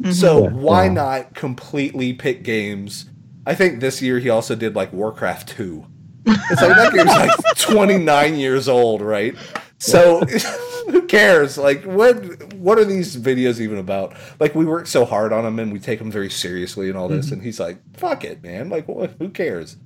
Mm-hmm. 0.00 0.12
So 0.12 0.44
Yeah, 0.44 0.50
why 0.50 0.84
yeah. 0.84 0.92
not 0.92 1.34
completely 1.34 2.12
pick 2.12 2.42
games? 2.42 3.06
I 3.46 3.54
think 3.54 3.80
this 3.80 4.00
year 4.02 4.18
he 4.18 4.30
also 4.30 4.54
did 4.54 4.74
like 4.74 4.92
Warcraft 4.92 5.48
two. 5.48 5.86
It's 6.26 6.62
like 6.62 6.76
that 6.76 6.92
game's 6.94 7.10
like 7.10 7.30
29 7.56 8.36
years 8.36 8.68
old, 8.68 9.02
right? 9.02 9.34
So 9.78 10.20
who 10.90 11.02
cares? 11.06 11.58
Like 11.58 11.84
what 11.84 12.52
what 12.54 12.78
are 12.78 12.84
these 12.84 13.16
videos 13.16 13.60
even 13.60 13.78
about? 13.78 14.14
Like 14.40 14.54
we 14.54 14.64
work 14.64 14.86
so 14.86 15.04
hard 15.04 15.32
on 15.32 15.44
them 15.44 15.58
and 15.58 15.72
we 15.72 15.78
take 15.78 15.98
them 15.98 16.10
very 16.10 16.30
seriously 16.30 16.88
and 16.88 16.96
all 16.96 17.08
this 17.08 17.30
and 17.30 17.42
he's 17.42 17.60
like, 17.60 17.78
"Fuck 17.96 18.24
it, 18.24 18.42
man. 18.42 18.70
Like 18.70 18.88
what, 18.88 19.14
who 19.18 19.28
cares?" 19.28 19.76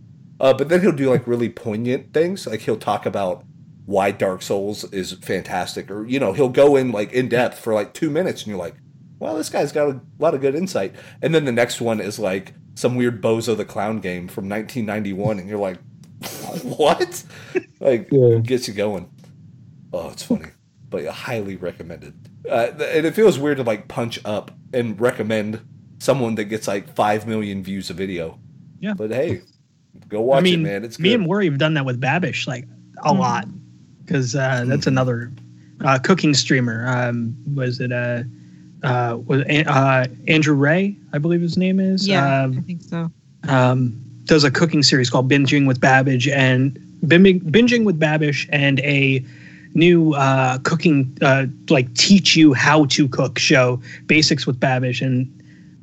Uh, 0.40 0.54
but 0.54 0.68
then 0.68 0.80
he'll 0.80 0.92
do 0.92 1.10
like 1.10 1.26
really 1.26 1.48
poignant 1.48 2.12
things. 2.12 2.46
Like 2.46 2.60
he'll 2.60 2.76
talk 2.76 3.06
about 3.06 3.44
why 3.88 4.10
Dark 4.10 4.42
Souls 4.42 4.84
is 4.92 5.12
fantastic 5.14 5.90
or 5.90 6.04
you 6.06 6.20
know, 6.20 6.34
he'll 6.34 6.50
go 6.50 6.76
in 6.76 6.92
like 6.92 7.10
in 7.14 7.26
depth 7.26 7.58
for 7.58 7.72
like 7.72 7.94
2 7.94 8.10
minutes 8.10 8.42
and 8.42 8.48
you're 8.50 8.58
like, 8.58 8.74
"Well, 9.18 9.34
this 9.36 9.48
guy's 9.48 9.72
got 9.72 9.88
a 9.88 10.00
lot 10.18 10.34
of 10.34 10.42
good 10.42 10.54
insight." 10.54 10.94
And 11.22 11.34
then 11.34 11.46
the 11.46 11.52
next 11.52 11.80
one 11.80 11.98
is 11.98 12.18
like 12.18 12.52
some 12.74 12.96
weird 12.96 13.22
Bozo 13.22 13.56
the 13.56 13.64
Clown 13.64 14.00
game 14.00 14.28
from 14.28 14.46
1991 14.46 15.38
and 15.38 15.48
you're 15.48 15.58
like, 15.58 15.78
"What?" 16.62 17.24
Like 17.80 18.08
Yeah. 18.12 18.40
gets 18.40 18.68
you 18.68 18.74
going. 18.74 19.08
Oh, 19.90 20.10
it's 20.10 20.22
funny, 20.22 20.50
but 20.90 21.06
highly 21.06 21.56
recommended. 21.56 22.12
Uh, 22.46 22.68
and 22.92 23.06
it 23.06 23.14
feels 23.14 23.38
weird 23.38 23.56
to 23.56 23.62
like 23.62 23.88
punch 23.88 24.20
up 24.26 24.50
and 24.74 25.00
recommend 25.00 25.62
someone 25.98 26.34
that 26.34 26.44
gets 26.44 26.68
like 26.68 26.94
five 26.94 27.26
million 27.26 27.62
views 27.62 27.88
a 27.88 27.94
video. 27.94 28.38
Yeah. 28.80 28.92
but 28.92 29.10
hey, 29.12 29.40
go 30.08 30.20
watch 30.20 30.40
I 30.40 30.42
mean, 30.42 30.60
it, 30.60 30.62
man. 30.62 30.84
It's 30.84 30.98
me 30.98 31.14
and 31.14 31.26
Worry 31.26 31.46
have 31.48 31.56
done 31.56 31.72
that 31.74 31.86
with 31.86 31.98
Babish 31.98 32.46
like 32.46 32.66
a 33.02 33.14
lot 33.14 33.46
because 34.08 34.34
uh, 34.34 34.64
that's 34.66 34.84
Hmm. 34.86 34.90
another 34.90 35.30
uh, 35.84 35.98
cooking 35.98 36.34
streamer. 36.34 36.86
Um, 36.88 37.36
was 37.54 37.78
it 37.80 37.92
uh, 37.92 38.22
uh, 38.82 39.18
was 39.26 39.42
uh, 39.42 40.06
Andrew 40.26 40.54
Rea? 40.54 40.96
I 41.12 41.18
believe 41.18 41.40
his 41.42 41.56
name 41.56 41.78
is. 41.78 42.08
Yeah, 42.08 42.24
I 42.26 42.44
Um, 42.44 42.62
think 42.62 42.82
so. 42.82 43.10
um, 43.48 44.00
does 44.24 44.44
a 44.44 44.50
cooking 44.50 44.82
series 44.82 45.10
called 45.10 45.30
Binging 45.30 45.66
with 45.66 45.80
Babish 45.80 46.30
and 46.32 46.78
Binging, 47.04 47.40
Binging 47.42 47.84
with 47.84 48.00
Babish 48.00 48.48
and 48.50 48.80
a 48.80 49.24
new 49.74 50.14
uh, 50.14 50.58
cooking 50.64 51.16
uh, 51.22 51.46
like 51.68 51.92
teach 51.94 52.34
you 52.34 52.54
how 52.54 52.86
to 52.86 53.06
cook 53.08 53.38
show 53.38 53.80
Basics 54.06 54.46
with 54.46 54.58
Babish 54.58 55.00
and 55.04 55.32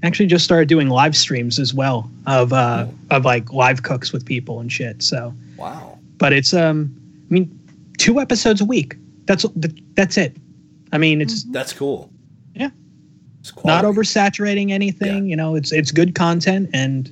actually 0.03 0.25
just 0.27 0.43
started 0.43 0.67
doing 0.67 0.89
live 0.89 1.15
streams 1.15 1.57
as 1.59 1.73
well 1.73 2.09
of 2.27 2.51
uh, 2.53 2.85
of 3.11 3.23
like 3.23 3.53
live 3.53 3.83
cooks 3.83 4.11
with 4.11 4.25
people 4.25 4.59
and 4.59 4.71
shit. 4.71 5.01
So, 5.01 5.33
wow. 5.57 5.97
but 6.17 6.33
it's 6.33 6.53
um, 6.53 6.93
I 7.29 7.33
mean, 7.33 7.59
two 8.05 8.19
episodes 8.19 8.61
a 8.61 8.65
week. 8.65 8.95
That's 9.25 9.45
that's 9.95 10.15
it. 10.15 10.37
I 10.91 10.99
mean, 10.99 11.21
it's 11.21 11.43
mm-hmm. 11.43 11.53
That's 11.53 11.73
cool. 11.73 12.11
Yeah. 12.53 12.69
It's 13.39 13.51
not 13.65 13.81
quality. 13.81 13.99
oversaturating 13.99 14.69
anything. 14.69 15.27
You 15.27 15.35
know, 15.35 15.55
it's 15.55 15.71
it's 15.71 15.91
good 15.91 16.13
content, 16.13 16.69
and 16.71 17.09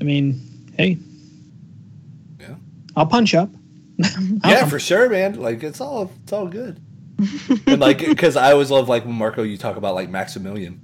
I 0.00 0.04
mean, 0.04 0.40
hey, 0.78 0.98
Yeah. 2.38 2.54
I'll 2.96 3.06
punch 3.06 3.34
up. 3.34 3.50
Yeah, 4.44 4.66
for 4.66 4.80
sure, 4.80 5.08
man. 5.08 5.34
Like 5.34 5.62
it's 5.62 5.80
all 5.80 6.12
it's 6.22 6.32
all 6.32 6.46
good. 6.46 6.80
and 7.66 7.80
like 7.80 7.98
because 7.98 8.36
I 8.36 8.52
always 8.52 8.70
love 8.70 8.88
like 8.88 9.04
when 9.04 9.14
Marco 9.14 9.42
you 9.42 9.56
talk 9.56 9.76
about 9.76 9.94
like 9.94 10.08
Maximilian, 10.08 10.80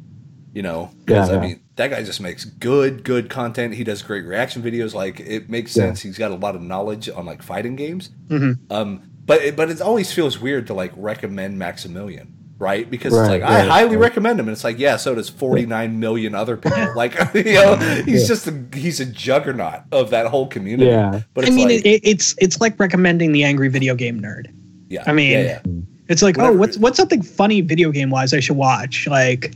you 0.58 0.62
know, 0.62 0.90
because 1.04 1.30
Yeah, 1.30 1.36
I 1.36 1.40
mean 1.40 1.60
that 1.76 1.90
guy 1.92 2.02
just 2.02 2.20
makes 2.20 2.44
good 2.44 3.04
good 3.04 3.30
content. 3.30 3.74
He 3.74 3.84
does 3.84 4.02
great 4.02 4.24
reaction 4.24 4.60
videos. 4.60 4.92
Like 4.92 5.20
it 5.20 5.48
makes 5.48 5.76
Yeah. 5.76 5.84
sense. 5.84 6.02
He's 6.02 6.18
got 6.18 6.32
a 6.32 6.34
lot 6.34 6.56
of 6.56 6.62
knowledge 6.62 7.08
on 7.08 7.24
like 7.26 7.42
fighting 7.42 7.76
games. 7.76 8.10
Mhm. 8.28 8.58
Um, 8.68 9.02
but 9.24 9.40
it, 9.42 9.54
but 9.56 9.70
it 9.70 9.80
always 9.80 10.10
feels 10.12 10.40
weird 10.40 10.66
to 10.66 10.74
like 10.74 10.90
recommend 10.96 11.58
Maximilian. 11.60 12.32
Right, 12.60 12.90
because 12.90 13.12
it's 13.12 13.20
Right, 13.28 13.40
like 13.40 13.48
I 13.48 13.60
highly 13.60 13.94
right. 13.94 14.00
recommend 14.08 14.40
him, 14.40 14.48
and 14.48 14.52
it's 14.56 14.64
like 14.64 14.80
yeah, 14.80 14.96
so 14.96 15.14
does 15.14 15.28
forty 15.28 15.64
nine 15.64 16.00
million 16.00 16.34
other 16.34 16.56
people. 16.64 16.92
Like 16.96 17.14
you 17.34 17.44
know, 17.54 17.76
he's 18.04 18.22
Yeah. 18.22 18.26
just 18.34 18.48
a 18.48 18.54
he's 18.74 18.98
a 18.98 19.04
juggernaut 19.06 19.82
of 19.92 20.10
that 20.10 20.26
whole 20.26 20.48
community. 20.48 20.90
Yeah. 20.90 21.20
but 21.34 21.46
I 21.46 21.50
mean, 21.50 21.68
like, 21.68 21.86
it, 21.86 22.00
it's 22.02 22.34
it's 22.38 22.60
like 22.60 22.74
recommending 22.80 23.30
the 23.30 23.44
angry 23.44 23.68
video 23.68 23.94
game 23.94 24.20
nerd. 24.20 24.46
yeah, 24.88 25.04
I 25.06 25.12
mean, 25.12 25.30
yeah, 25.30 25.60
yeah. 25.64 25.72
It's 26.08 26.22
like, 26.22 26.36
Whatever. 26.36 26.56
oh, 26.56 26.58
what's 26.58 26.76
what's 26.78 26.96
something 26.96 27.22
funny 27.22 27.60
video 27.60 27.92
game 27.92 28.10
wise 28.10 28.34
I 28.34 28.40
should 28.40 28.56
watch? 28.56 29.06
Like, 29.06 29.52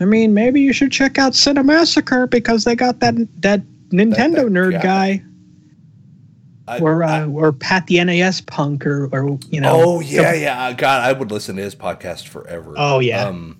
I 0.00 0.04
mean, 0.06 0.32
maybe 0.34 0.60
you 0.60 0.72
should 0.72 0.90
check 0.92 1.18
out 1.18 1.32
Cinemassacre 1.32 2.28
because 2.30 2.64
they 2.64 2.74
got 2.74 3.00
that 3.00 3.14
that 3.42 3.62
Nintendo 3.90 4.36
that 4.36 4.46
nerd 4.46 4.72
guy. 4.72 5.16
guy, 5.16 5.22
I- 6.68 6.78
or 6.78 7.02
I- 7.04 7.20
uh, 7.22 7.26
or 7.28 7.52
Pat 7.52 7.86
the 7.86 8.02
NES 8.02 8.40
Punk, 8.42 8.86
or 8.86 9.06
or 9.12 9.38
you 9.50 9.60
know. 9.60 9.72
oh 9.82 10.00
yeah, 10.00 10.32
some- 10.32 10.40
yeah. 10.40 10.72
God, 10.72 11.02
I 11.04 11.12
would 11.12 11.30
listen 11.30 11.56
to 11.56 11.62
his 11.62 11.74
podcast 11.74 12.28
forever. 12.28 12.74
Oh, 12.76 13.00
yeah. 13.00 13.24
Um, 13.26 13.56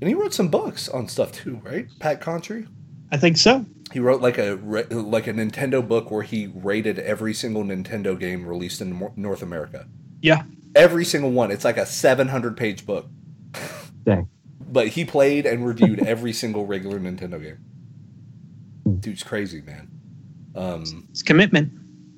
and 0.00 0.08
he 0.08 0.14
wrote 0.14 0.32
some 0.34 0.48
books 0.48 0.88
on 0.88 1.08
stuff 1.08 1.30
too, 1.32 1.60
right? 1.62 1.86
Pat 2.00 2.20
Contri. 2.20 2.66
I 3.12 3.16
think 3.18 3.36
so. 3.36 3.66
He 3.92 4.00
wrote 4.00 4.22
like 4.22 4.38
a 4.38 4.58
like 4.62 5.26
a 5.26 5.32
Nintendo 5.32 5.86
book 5.86 6.10
where 6.10 6.22
he 6.22 6.46
rated 6.54 6.98
every 7.00 7.34
single 7.34 7.64
Nintendo 7.64 8.18
game 8.18 8.46
released 8.46 8.80
in 8.80 9.10
North 9.16 9.42
America. 9.42 9.86
Yeah. 10.22 10.42
Every 10.74 11.04
single 11.04 11.32
one. 11.32 11.50
It's 11.50 11.64
like 11.64 11.76
a 11.76 11.84
700 11.86 12.56
page 12.56 12.86
book. 12.86 13.08
Dang. 14.04 14.28
But 14.60 14.88
he 14.88 15.04
played 15.04 15.46
and 15.46 15.66
reviewed 15.66 16.00
every 16.06 16.32
single 16.32 16.66
regular 16.66 17.00
Nintendo 17.00 17.42
game. 17.42 17.58
Dude's 19.00 19.22
crazy, 19.22 19.62
man. 19.62 19.88
Um, 20.54 21.06
It's 21.10 21.22
commitment. 21.22 21.72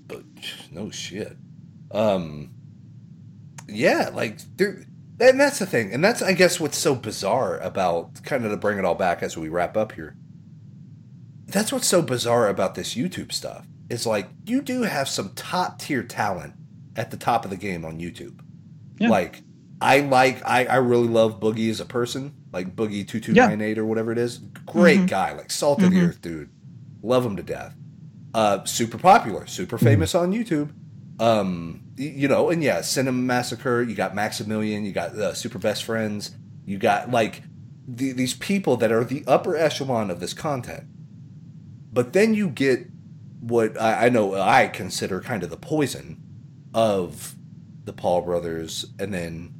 but 0.09 0.23
no 0.71 0.91
shit. 0.91 1.37
Um, 1.91 2.51
yeah, 3.69 4.11
like 4.13 4.39
there, 4.57 4.85
and 5.21 5.39
that's 5.41 5.59
the 5.59 5.67
thing, 5.67 5.93
and 5.93 6.03
that's 6.03 6.23
I 6.23 6.33
guess 6.33 6.59
what's 6.59 6.79
so 6.79 6.95
bizarre 6.95 7.59
about 7.59 8.23
kind 8.25 8.45
of 8.45 8.51
to 8.51 8.57
bring 8.57 8.79
it 8.79 8.85
all 8.85 8.95
back 8.95 9.23
as 9.23 9.37
we 9.37 9.49
wrap 9.49 9.77
up 9.77 9.93
here. 9.93 10.17
That's 11.47 11.71
what's 11.73 11.87
so 11.87 12.01
bizarre 12.03 12.49
about 12.49 12.75
this 12.75 12.95
YouTube 12.95 13.33
stuff. 13.33 13.67
Is 13.91 14.07
like 14.07 14.29
you 14.47 14.63
do 14.63 14.83
have 14.83 15.09
some 15.09 15.33
top 15.35 15.79
tier 15.79 16.03
talent 16.03 16.55
at 16.97 17.11
the 17.11 17.17
top 17.19 17.45
of 17.45 17.51
the 17.51 17.57
game 17.59 17.85
on 17.85 17.99
YouTube. 18.01 18.41
Yeah. 18.99 19.11
Like 19.11 19.43
I 19.83 20.01
like 20.01 20.43
I, 20.47 20.65
I 20.67 20.77
really 20.77 21.09
love 21.09 21.41
Boogie 21.41 21.71
as 21.71 21.81
a 21.81 21.85
person, 21.85 22.35
like 22.53 22.75
Boogie 22.77 23.07
two 23.07 23.21
two 23.21 23.33
nine 23.33 23.61
eight 23.61 23.79
or 23.79 23.85
whatever 23.85 24.13
it 24.13 24.19
is. 24.19 24.39
Great 24.67 25.01
Mhm. 25.01 25.09
guy, 25.09 25.33
like 25.33 25.51
salt 25.51 25.83
of 25.83 25.91
the 25.91 25.97
Mhm. 25.99 26.09
earth 26.09 26.23
dude. 26.23 26.51
Love 27.03 27.27
him 27.27 27.37
to 27.37 27.43
death. 27.43 27.75
Uh, 28.35 28.65
super 28.65 28.97
popular, 28.99 29.47
super 29.47 29.77
famous 29.77 30.15
on 30.15 30.33
YouTube. 30.33 30.71
Um, 31.21 31.83
you 31.97 32.27
know, 32.29 32.49
and 32.51 32.63
yeah, 32.63 32.79
Cinemassacre. 32.81 33.87
You 33.89 33.95
got 33.95 34.15
Maximilian. 34.15 34.85
You 34.85 34.93
got 34.93 35.11
uh, 35.17 35.35
Super 35.35 35.59
Best 35.59 35.85
Friends. 35.85 36.31
You 36.65 36.79
got 36.79 37.11
like 37.11 37.43
the, 37.87 38.13
these 38.13 38.35
people 38.35 38.77
that 38.79 38.91
are 38.93 39.05
the 39.05 39.25
upper 39.27 39.57
echelon 39.57 40.11
of 40.11 40.21
this 40.21 40.33
content. 40.33 40.85
But 41.93 42.13
then 42.15 42.33
you 42.35 42.49
get 42.49 42.87
what 43.41 43.79
I, 43.81 44.07
I 44.07 44.09
know 44.09 44.35
I 44.35 44.69
consider 44.69 45.21
kind 45.21 45.43
of 45.43 45.51
the 45.51 45.57
poison 45.57 46.23
of 46.73 47.35
the 47.85 47.93
Paul 47.93 48.23
brothers, 48.23 48.87
and 48.99 49.13
then 49.13 49.53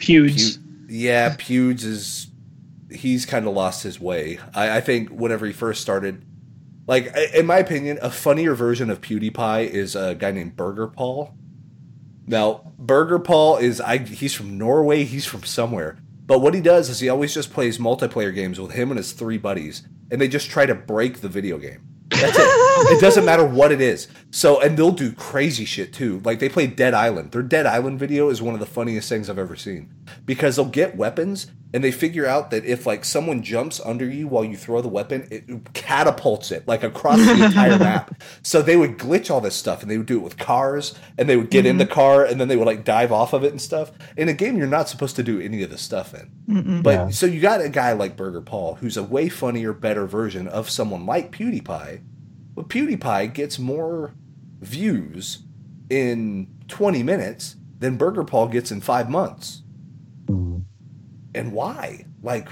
Pewds. 0.00 0.56
Pu- 0.56 0.62
yeah, 0.88 1.36
Pewds 1.36 1.84
is 1.84 2.28
he's 2.90 3.24
kind 3.26 3.46
of 3.46 3.54
lost 3.54 3.82
his 3.82 4.00
way. 4.00 4.38
I, 4.54 4.78
I 4.78 4.80
think 4.80 5.10
whenever 5.10 5.46
he 5.46 5.52
first 5.52 5.80
started, 5.80 6.24
like 6.86 7.14
in 7.34 7.46
my 7.46 7.58
opinion, 7.58 7.98
a 8.02 8.10
funnier 8.10 8.54
version 8.54 8.90
of 8.90 9.00
PewDiePie 9.00 9.68
is 9.68 9.94
a 9.94 10.14
guy 10.14 10.32
named 10.32 10.56
Burger 10.56 10.88
Paul. 10.88 11.34
Now, 12.26 12.72
Burger 12.78 13.18
Paul 13.18 13.56
is 13.58 13.80
I 13.80 13.98
he's 13.98 14.34
from 14.34 14.58
Norway, 14.58 15.04
he's 15.04 15.26
from 15.26 15.44
somewhere. 15.44 15.98
But 16.26 16.40
what 16.40 16.54
he 16.54 16.60
does 16.60 16.88
is 16.88 17.00
he 17.00 17.08
always 17.08 17.34
just 17.34 17.52
plays 17.52 17.78
multiplayer 17.78 18.32
games 18.32 18.60
with 18.60 18.72
him 18.72 18.90
and 18.90 18.98
his 18.98 19.12
three 19.12 19.38
buddies, 19.38 19.82
and 20.10 20.20
they 20.20 20.28
just 20.28 20.48
try 20.48 20.64
to 20.64 20.76
break 20.76 21.20
the 21.20 21.28
video 21.28 21.58
game. 21.58 21.89
That's 22.10 22.38
it. 22.38 22.44
it 22.92 23.00
doesn't 23.00 23.24
matter 23.24 23.44
what 23.44 23.72
it 23.72 23.80
is. 23.80 24.08
So, 24.30 24.60
and 24.60 24.76
they'll 24.76 24.90
do 24.90 25.12
crazy 25.12 25.64
shit 25.64 25.92
too. 25.92 26.20
Like 26.24 26.38
they 26.38 26.48
play 26.48 26.66
Dead 26.66 26.94
Island. 26.94 27.32
Their 27.32 27.42
Dead 27.42 27.66
Island 27.66 27.98
video 27.98 28.28
is 28.28 28.42
one 28.42 28.54
of 28.54 28.60
the 28.60 28.66
funniest 28.66 29.08
things 29.08 29.30
I've 29.30 29.38
ever 29.38 29.56
seen 29.56 29.92
because 30.26 30.56
they'll 30.56 30.64
get 30.66 30.96
weapons 30.96 31.50
and 31.72 31.84
they 31.84 31.92
figure 31.92 32.26
out 32.26 32.50
that 32.50 32.64
if 32.64 32.84
like 32.84 33.04
someone 33.04 33.42
jumps 33.42 33.80
under 33.84 34.04
you 34.04 34.26
while 34.26 34.44
you 34.44 34.56
throw 34.56 34.80
the 34.80 34.88
weapon, 34.88 35.28
it 35.30 35.72
catapults 35.72 36.50
it 36.50 36.66
like 36.66 36.82
across 36.82 37.18
the 37.18 37.44
entire 37.44 37.78
map. 37.78 38.20
So 38.42 38.60
they 38.60 38.76
would 38.76 38.98
glitch 38.98 39.30
all 39.30 39.40
this 39.40 39.54
stuff 39.54 39.82
and 39.82 39.90
they 39.90 39.96
would 39.96 40.06
do 40.06 40.16
it 40.18 40.22
with 40.22 40.36
cars 40.36 40.94
and 41.16 41.28
they 41.28 41.36
would 41.36 41.50
get 41.50 41.66
in 41.66 41.78
the 41.78 41.84
mm-hmm. 41.84 41.92
car 41.92 42.24
and 42.24 42.40
then 42.40 42.48
they 42.48 42.56
would 42.56 42.66
like 42.66 42.84
dive 42.84 43.12
off 43.12 43.32
of 43.32 43.44
it 43.44 43.52
and 43.52 43.60
stuff. 43.60 43.92
In 44.16 44.28
a 44.28 44.32
game, 44.32 44.56
you're 44.56 44.66
not 44.66 44.88
supposed 44.88 45.14
to 45.16 45.22
do 45.22 45.40
any 45.40 45.62
of 45.62 45.70
this 45.70 45.82
stuff 45.82 46.12
in. 46.12 46.30
Mm-mm. 46.48 46.82
But 46.82 46.90
Yeah. 46.90 47.08
so 47.10 47.26
you 47.26 47.40
got 47.40 47.60
a 47.60 47.68
guy 47.68 47.92
like 47.92 48.16
Burger 48.16 48.40
Paul 48.40 48.76
who's 48.76 48.96
a 48.96 49.04
way 49.04 49.28
funnier, 49.28 49.72
better 49.72 50.06
version 50.06 50.48
of 50.48 50.68
someone 50.68 51.06
like 51.06 51.30
PewDiePie. 51.30 52.02
But 52.54 52.68
PewDiePie 52.68 53.32
gets 53.32 53.58
more 53.60 54.14
views 54.60 55.44
in 55.88 56.48
20 56.68 57.02
minutes 57.04 57.56
than 57.78 57.96
Burger 57.96 58.24
Paul 58.24 58.48
gets 58.48 58.72
in 58.72 58.80
five 58.80 59.08
months. 59.08 59.62
Mm. 60.26 60.59
And 61.34 61.52
why? 61.52 62.06
Like, 62.22 62.48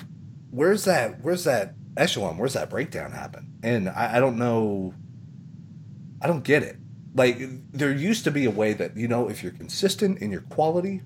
where's 0.51 0.85
that? 0.85 1.21
Where's 1.23 1.45
that 1.45 1.75
echelon? 1.97 2.39
Where's 2.39 2.55
that 2.55 2.71
breakdown 2.71 3.13
happen? 3.13 3.53
And 3.63 3.89
I, 3.89 4.17
I 4.17 4.21
don't 4.21 4.39
know. 4.39 4.95
I 6.23 6.27
don't 6.27 6.45
get 6.45 6.63
it. 6.63 6.77
Like, 7.15 7.39
there 7.73 7.93
used 7.93 8.25
to 8.25 8.31
be 8.31 8.45
a 8.45 8.51
way 8.51 8.73
that 8.75 8.97
you 8.97 9.09
know, 9.09 9.29
if 9.29 9.43
you're 9.43 9.53
consistent 9.53 10.19
in 10.19 10.31
your 10.31 10.43
quality, 10.43 11.03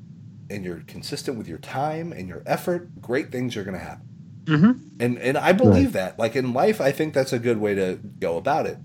and 0.51 0.65
you're 0.65 0.82
consistent 0.86 1.39
with 1.39 1.49
your 1.49 1.59
time 1.59 2.12
and 2.12 2.28
your 2.28 2.43
effort, 2.44 3.01
great 3.01 3.32
things 3.32 3.57
are 3.57 3.65
going 3.65 3.78
to 3.78 3.82
happen. 3.82 4.07
hmm 4.47 4.73
And 5.01 5.19
and 5.19 5.39
I 5.39 5.53
believe 5.53 5.93
that. 5.93 6.19
Like 6.19 6.36
in 6.36 6.53
life, 6.53 6.81
I 6.81 6.93
think 6.93 7.15
that's 7.15 7.32
a 7.32 7.39
good 7.39 7.59
way 7.59 7.74
to 7.74 7.99
go 8.20 8.36
about 8.36 8.66
it. 8.66 8.78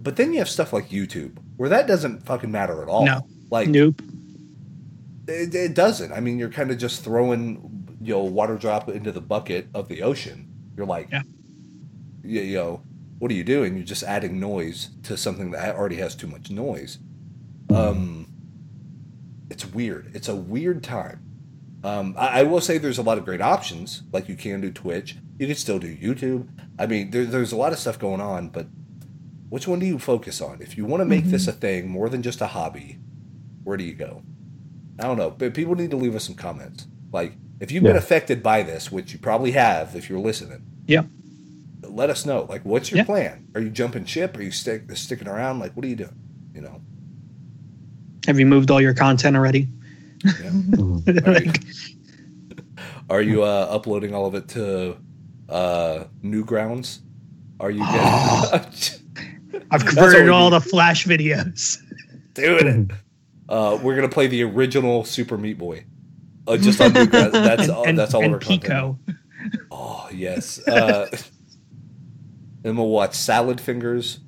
But 0.00 0.16
then 0.16 0.32
you 0.32 0.38
have 0.38 0.48
stuff 0.48 0.72
like 0.72 0.88
YouTube, 0.88 1.36
where 1.56 1.68
that 1.68 1.86
doesn't 1.86 2.24
fucking 2.24 2.50
matter 2.50 2.80
at 2.82 2.88
all. 2.88 3.04
No. 3.04 3.20
Like 3.50 3.68
Nope. 3.68 4.00
it, 5.28 5.54
it 5.54 5.74
doesn't. 5.74 6.12
I 6.12 6.20
mean, 6.20 6.38
you're 6.38 6.48
kind 6.48 6.70
of 6.70 6.78
just 6.78 7.04
throwing 7.04 7.60
you 8.00 8.14
know 8.14 8.22
water 8.24 8.56
drop 8.56 8.88
into 8.88 9.12
the 9.12 9.20
bucket 9.20 9.68
of 9.74 9.88
the 9.88 10.02
ocean. 10.02 10.48
You're 10.76 10.86
like, 10.86 11.08
Yeah. 11.10 11.22
you, 12.24 12.40
you 12.40 12.56
know, 12.56 12.82
what 13.18 13.30
are 13.30 13.34
you 13.34 13.44
doing? 13.44 13.76
You're 13.76 13.84
just 13.84 14.02
adding 14.02 14.40
noise 14.40 14.90
to 15.04 15.16
something 15.16 15.50
that 15.50 15.76
already 15.76 15.96
has 15.96 16.14
too 16.14 16.26
much 16.26 16.50
noise. 16.50 16.98
Um, 17.74 18.26
it's 19.50 19.66
weird. 19.66 20.10
It's 20.14 20.28
a 20.28 20.34
weird 20.36 20.82
time. 20.82 21.20
Um, 21.84 22.14
I, 22.18 22.40
I 22.40 22.42
will 22.44 22.60
say 22.60 22.78
there's 22.78 22.98
a 22.98 23.02
lot 23.02 23.18
of 23.18 23.24
great 23.24 23.40
options. 23.40 24.02
Like 24.12 24.28
you 24.28 24.36
can 24.36 24.60
do 24.60 24.70
Twitch. 24.70 25.16
You 25.38 25.46
can 25.46 25.56
still 25.56 25.78
do 25.78 25.94
YouTube. 25.94 26.48
I 26.78 26.86
mean, 26.86 27.10
there, 27.10 27.24
there's 27.24 27.52
a 27.52 27.56
lot 27.56 27.72
of 27.72 27.78
stuff 27.78 27.98
going 27.98 28.20
on, 28.20 28.48
but 28.48 28.66
which 29.48 29.66
one 29.66 29.78
do 29.78 29.86
you 29.86 29.98
focus 29.98 30.40
on? 30.40 30.60
If 30.62 30.76
you 30.76 30.84
want 30.84 31.00
to 31.00 31.04
make 31.04 31.24
this 31.24 31.48
a 31.48 31.52
thing 31.52 31.88
more 31.88 32.08
than 32.08 32.22
just 32.22 32.40
a 32.40 32.46
hobby, 32.46 32.98
where 33.64 33.76
do 33.76 33.84
you 33.84 33.94
go? 33.94 34.22
I 34.98 35.04
don't 35.04 35.16
know, 35.16 35.30
but 35.30 35.54
people 35.54 35.74
need 35.74 35.90
to 35.90 35.96
leave 35.96 36.14
us 36.14 36.24
some 36.24 36.34
comments. 36.34 36.86
Like, 37.12 37.32
if 37.60 37.70
you've 37.70 37.82
been 37.84 37.96
affected 37.96 38.42
by 38.42 38.62
this, 38.62 38.90
which 38.90 39.12
you 39.12 39.18
probably 39.18 39.52
have 39.52 39.94
if 39.94 40.08
you're 40.10 40.18
listening, 40.18 40.62
Yeah. 40.86 41.02
let 41.82 42.10
us 42.10 42.24
know. 42.26 42.46
Like, 42.48 42.64
what's 42.64 42.90
your 42.90 42.98
Yeah. 42.98 43.04
plan? 43.04 43.46
Are 43.54 43.60
you 43.60 43.70
jumping 43.70 44.04
ship? 44.06 44.36
Are 44.36 44.42
you 44.42 44.50
stick, 44.50 44.90
sticking 44.96 45.28
around? 45.28 45.58
Like, 45.58 45.76
what 45.76 45.84
are 45.84 45.88
you 45.88 45.96
doing? 45.96 46.16
You 46.54 46.62
know? 46.62 46.80
Have 48.26 48.38
you 48.38 48.46
moved 48.46 48.70
all 48.70 48.80
your 48.80 48.94
content 48.94 49.36
already? 49.36 49.68
Yeah. 50.24 50.32
Mm. 50.50 51.26
like, 51.26 51.62
Are 53.08 53.22
you 53.22 53.42
uh, 53.42 53.66
uploading 53.70 54.14
all 54.14 54.26
of 54.26 54.34
it 54.34 54.48
to 54.48 54.96
uh, 55.48 56.04
Newgrounds? 56.22 57.00
Are 57.58 57.70
you 57.70 57.84
getting 57.84 59.60
I've 59.70 59.84
converted 59.84 60.28
all 60.28 60.50
the 60.50 60.60
Flash 60.60 61.06
videos. 61.06 61.78
doing 62.34 62.66
it? 62.90 62.96
Uh, 63.48 63.78
we're 63.82 63.96
gonna 63.96 64.08
play 64.08 64.26
the 64.28 64.42
original 64.44 65.04
Super 65.04 65.36
Meat 65.36 65.58
Boy. 65.58 65.84
Uh, 66.50 66.56
just 66.56 66.80
on 66.80 66.90
Newgrounds. 66.92 67.32
That's 67.32 67.68
all. 67.68 67.84
and, 67.86 67.98
that's 67.98 68.14
all 68.14 68.22
and 68.22 68.34
of 68.34 68.40
our 68.42 68.46
content. 68.46 68.62
Pico. 68.62 68.98
Oh 69.70 70.08
yes. 70.12 70.66
Uh, 70.66 71.08
and 72.64 72.76
we'll 72.76 72.88
watch 72.88 73.14
Salad 73.14 73.60
Fingers. 73.60 74.20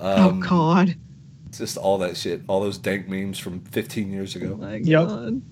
oh 0.00 0.28
Um, 0.30 0.40
God. 0.40 0.96
Just 1.50 1.76
all 1.76 1.98
that 1.98 2.16
shit. 2.16 2.42
All 2.48 2.60
those 2.60 2.76
dank 2.78 3.08
memes 3.08 3.38
from 3.38 3.60
15 3.60 4.10
years 4.12 4.36
Oh 4.36 4.40
ago. 4.40 4.56
my 4.56 4.76
Yep. 4.76 5.06
God. 5.08 5.42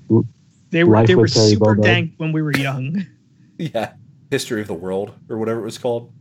They 0.71 0.83
were 0.85 0.97
Life 0.97 1.07
they 1.07 1.15
were 1.15 1.29
Terry 1.29 1.51
super 1.51 1.75
Bulldog. 1.77 1.85
dank 1.85 2.13
when 2.17 2.33
we 2.33 2.43
were 2.43 2.53
young. 2.57 3.07
Yeah. 3.59 3.93
History 4.33 4.61
of 4.61 4.67
the 4.67 4.75
World 4.75 5.13
or 5.29 5.39
whatever 5.39 5.61
it 5.61 5.65
was 5.65 5.79
called. 5.79 6.13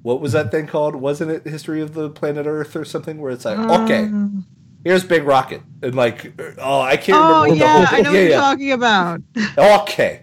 What 0.00 0.22
was 0.22 0.32
that 0.32 0.50
thing 0.50 0.66
called? 0.66 0.96
Wasn't 0.96 1.30
it 1.30 1.46
History 1.46 1.82
of 1.82 1.92
the 1.92 2.08
Planet 2.08 2.46
Earth 2.46 2.74
or 2.74 2.86
something 2.86 3.20
where 3.20 3.30
it's 3.30 3.44
like, 3.44 3.58
okay, 3.58 4.04
Um, 4.04 4.46
here's 4.84 5.04
Big 5.04 5.24
Rocket. 5.24 5.62
And 5.82 5.94
like, 5.94 6.32
oh, 6.58 6.80
I 6.80 6.96
can't 6.96 7.18
Oh 7.18 7.42
remember 7.44 7.48
what 7.48 7.58
yeah, 7.58 7.80
the 7.80 7.86
whole 7.86 7.98
I 7.98 8.00
know 8.02 8.10
what 8.12 8.18
you're 8.18 8.28
yeah. 8.28 8.36
talking 8.40 8.72
about. 8.72 9.20
Okay. 9.58 10.22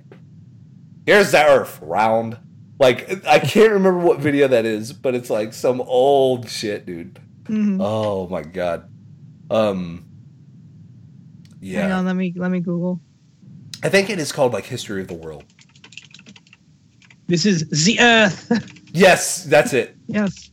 Here's 1.05 1.31
the 1.31 1.43
Earth 1.43 1.79
round. 1.81 2.37
Like 2.79 3.25
I 3.25 3.39
can't 3.39 3.71
remember 3.71 3.99
what 3.99 4.19
video 4.19 4.47
that 4.49 4.65
is, 4.65 4.93
but 4.93 5.15
it's 5.15 5.29
like 5.29 5.53
some 5.53 5.81
old 5.81 6.49
shit, 6.49 6.85
dude. 6.85 7.19
Mhm. 7.45 7.77
Oh 7.81 8.27
my 8.27 8.43
god. 8.43 8.89
Um 9.49 10.05
Hang 11.61 11.71
Yeah. 11.71 11.97
on, 11.97 12.05
let 12.05 12.15
me 12.15 12.33
let 12.35 12.51
me 12.51 12.59
Google. 12.59 12.99
I 13.83 13.89
think 13.89 14.09
it 14.09 14.19
is 14.19 14.31
called 14.31 14.53
like 14.53 14.65
History 14.65 15.01
of 15.01 15.07
the 15.07 15.13
World. 15.15 15.45
This 17.27 17.45
is 17.45 17.67
the 17.85 17.99
Earth. 17.99 18.73
Yes, 18.93 19.43
that's 19.43 19.73
it. 19.73 19.95
Yes. 20.07 20.49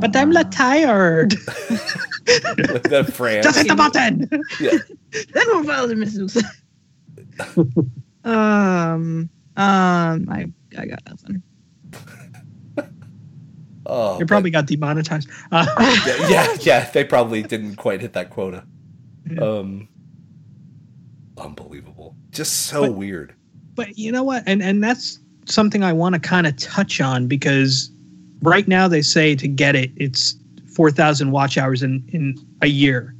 But 0.00 0.14
I'm 0.16 0.30
not 0.30 0.50
tired. 0.52 1.34
The 2.26 3.10
France. 3.12 3.44
Just 3.44 3.58
hit 3.58 3.68
the 3.68 3.74
button. 3.74 4.28
Yeah. 4.60 4.78
Then 5.32 5.44
we'll 5.48 5.64
follow 5.64 5.88
the 5.88 5.96
missiles. 5.96 6.36
um. 8.24 9.28
Um. 9.56 10.28
I 10.28 10.46
I 10.78 10.86
got 10.86 11.00
nothing. 11.08 11.42
Oh, 13.86 14.20
You 14.20 14.26
probably 14.26 14.50
got 14.50 14.66
demonetized. 14.66 15.28
Uh, 15.50 15.66
yeah, 16.06 16.28
yeah, 16.28 16.56
yeah, 16.60 16.90
they 16.90 17.02
probably 17.02 17.42
didn't 17.42 17.74
quite 17.76 18.00
hit 18.00 18.12
that 18.12 18.30
quota. 18.30 18.64
Yeah. 19.28 19.40
Um 19.42 19.88
unbelievable. 21.38 22.14
Just 22.30 22.66
so 22.66 22.82
But- 22.82 22.92
weird. 22.94 23.34
but 23.74 23.98
you 23.98 24.12
know 24.12 24.22
what? 24.22 24.44
And 24.46 24.62
and 24.62 24.84
that's 24.84 25.18
something 25.46 25.82
I 25.82 25.92
want 25.92 26.14
to 26.14 26.20
kind 26.20 26.46
of 26.46 26.56
touch 26.58 27.00
on 27.00 27.26
because 27.26 27.90
right 28.42 28.66
now 28.68 28.88
they 28.88 29.02
say 29.02 29.34
to 29.36 29.48
get 29.48 29.74
it, 29.76 29.90
it's 29.96 30.34
four 30.74 30.90
thousand 30.90 31.30
watch 31.32 31.58
hours 31.58 31.82
in 31.82 32.04
in 32.12 32.36
a 32.62 32.66
year. 32.68 33.14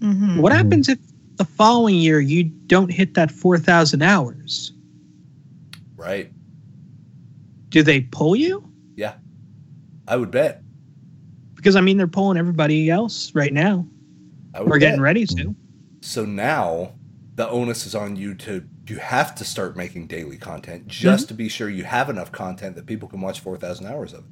Mhm. 0.00 0.40
What 0.40 0.52
happens 0.52 0.88
if 0.88 0.98
the 1.36 1.44
following 1.44 1.94
year 1.96 2.20
you 2.20 2.44
don't 2.44 2.90
hit 2.92 3.14
that 3.14 3.30
4,000 3.30 4.02
hours, 4.02 4.72
Right. 5.96 6.30
do 7.70 7.82
they 7.82 8.02
pull 8.02 8.36
you? 8.36 8.70
Yeah, 8.96 9.14
I 10.06 10.16
would 10.16 10.30
bet. 10.30 10.62
Because 11.54 11.76
I 11.76 11.80
mean, 11.80 11.96
they're 11.96 12.06
pulling 12.06 12.36
everybody 12.38 12.90
else 12.90 13.34
right 13.34 13.52
now. 13.52 13.86
I 14.54 14.60
would 14.60 14.70
We're 14.70 14.78
getting 14.78 15.00
ready 15.00 15.26
to. 15.26 15.54
So 16.02 16.24
now 16.24 16.92
the 17.36 17.48
onus 17.48 17.86
is 17.86 17.94
on 17.94 18.16
you 18.16 18.34
to 18.34 18.64
you 18.88 18.96
have 18.96 19.34
to 19.36 19.44
start 19.44 19.76
making 19.76 20.08
daily 20.08 20.36
content 20.36 20.88
just 20.88 21.28
to 21.28 21.34
be 21.34 21.48
sure 21.48 21.68
you 21.70 21.84
have 21.84 22.10
enough 22.10 22.32
content 22.32 22.74
that 22.74 22.86
people 22.86 23.08
can 23.08 23.20
watch 23.20 23.38
4,000 23.38 23.86
hours 23.86 24.12
of 24.12 24.20
it. 24.20 24.24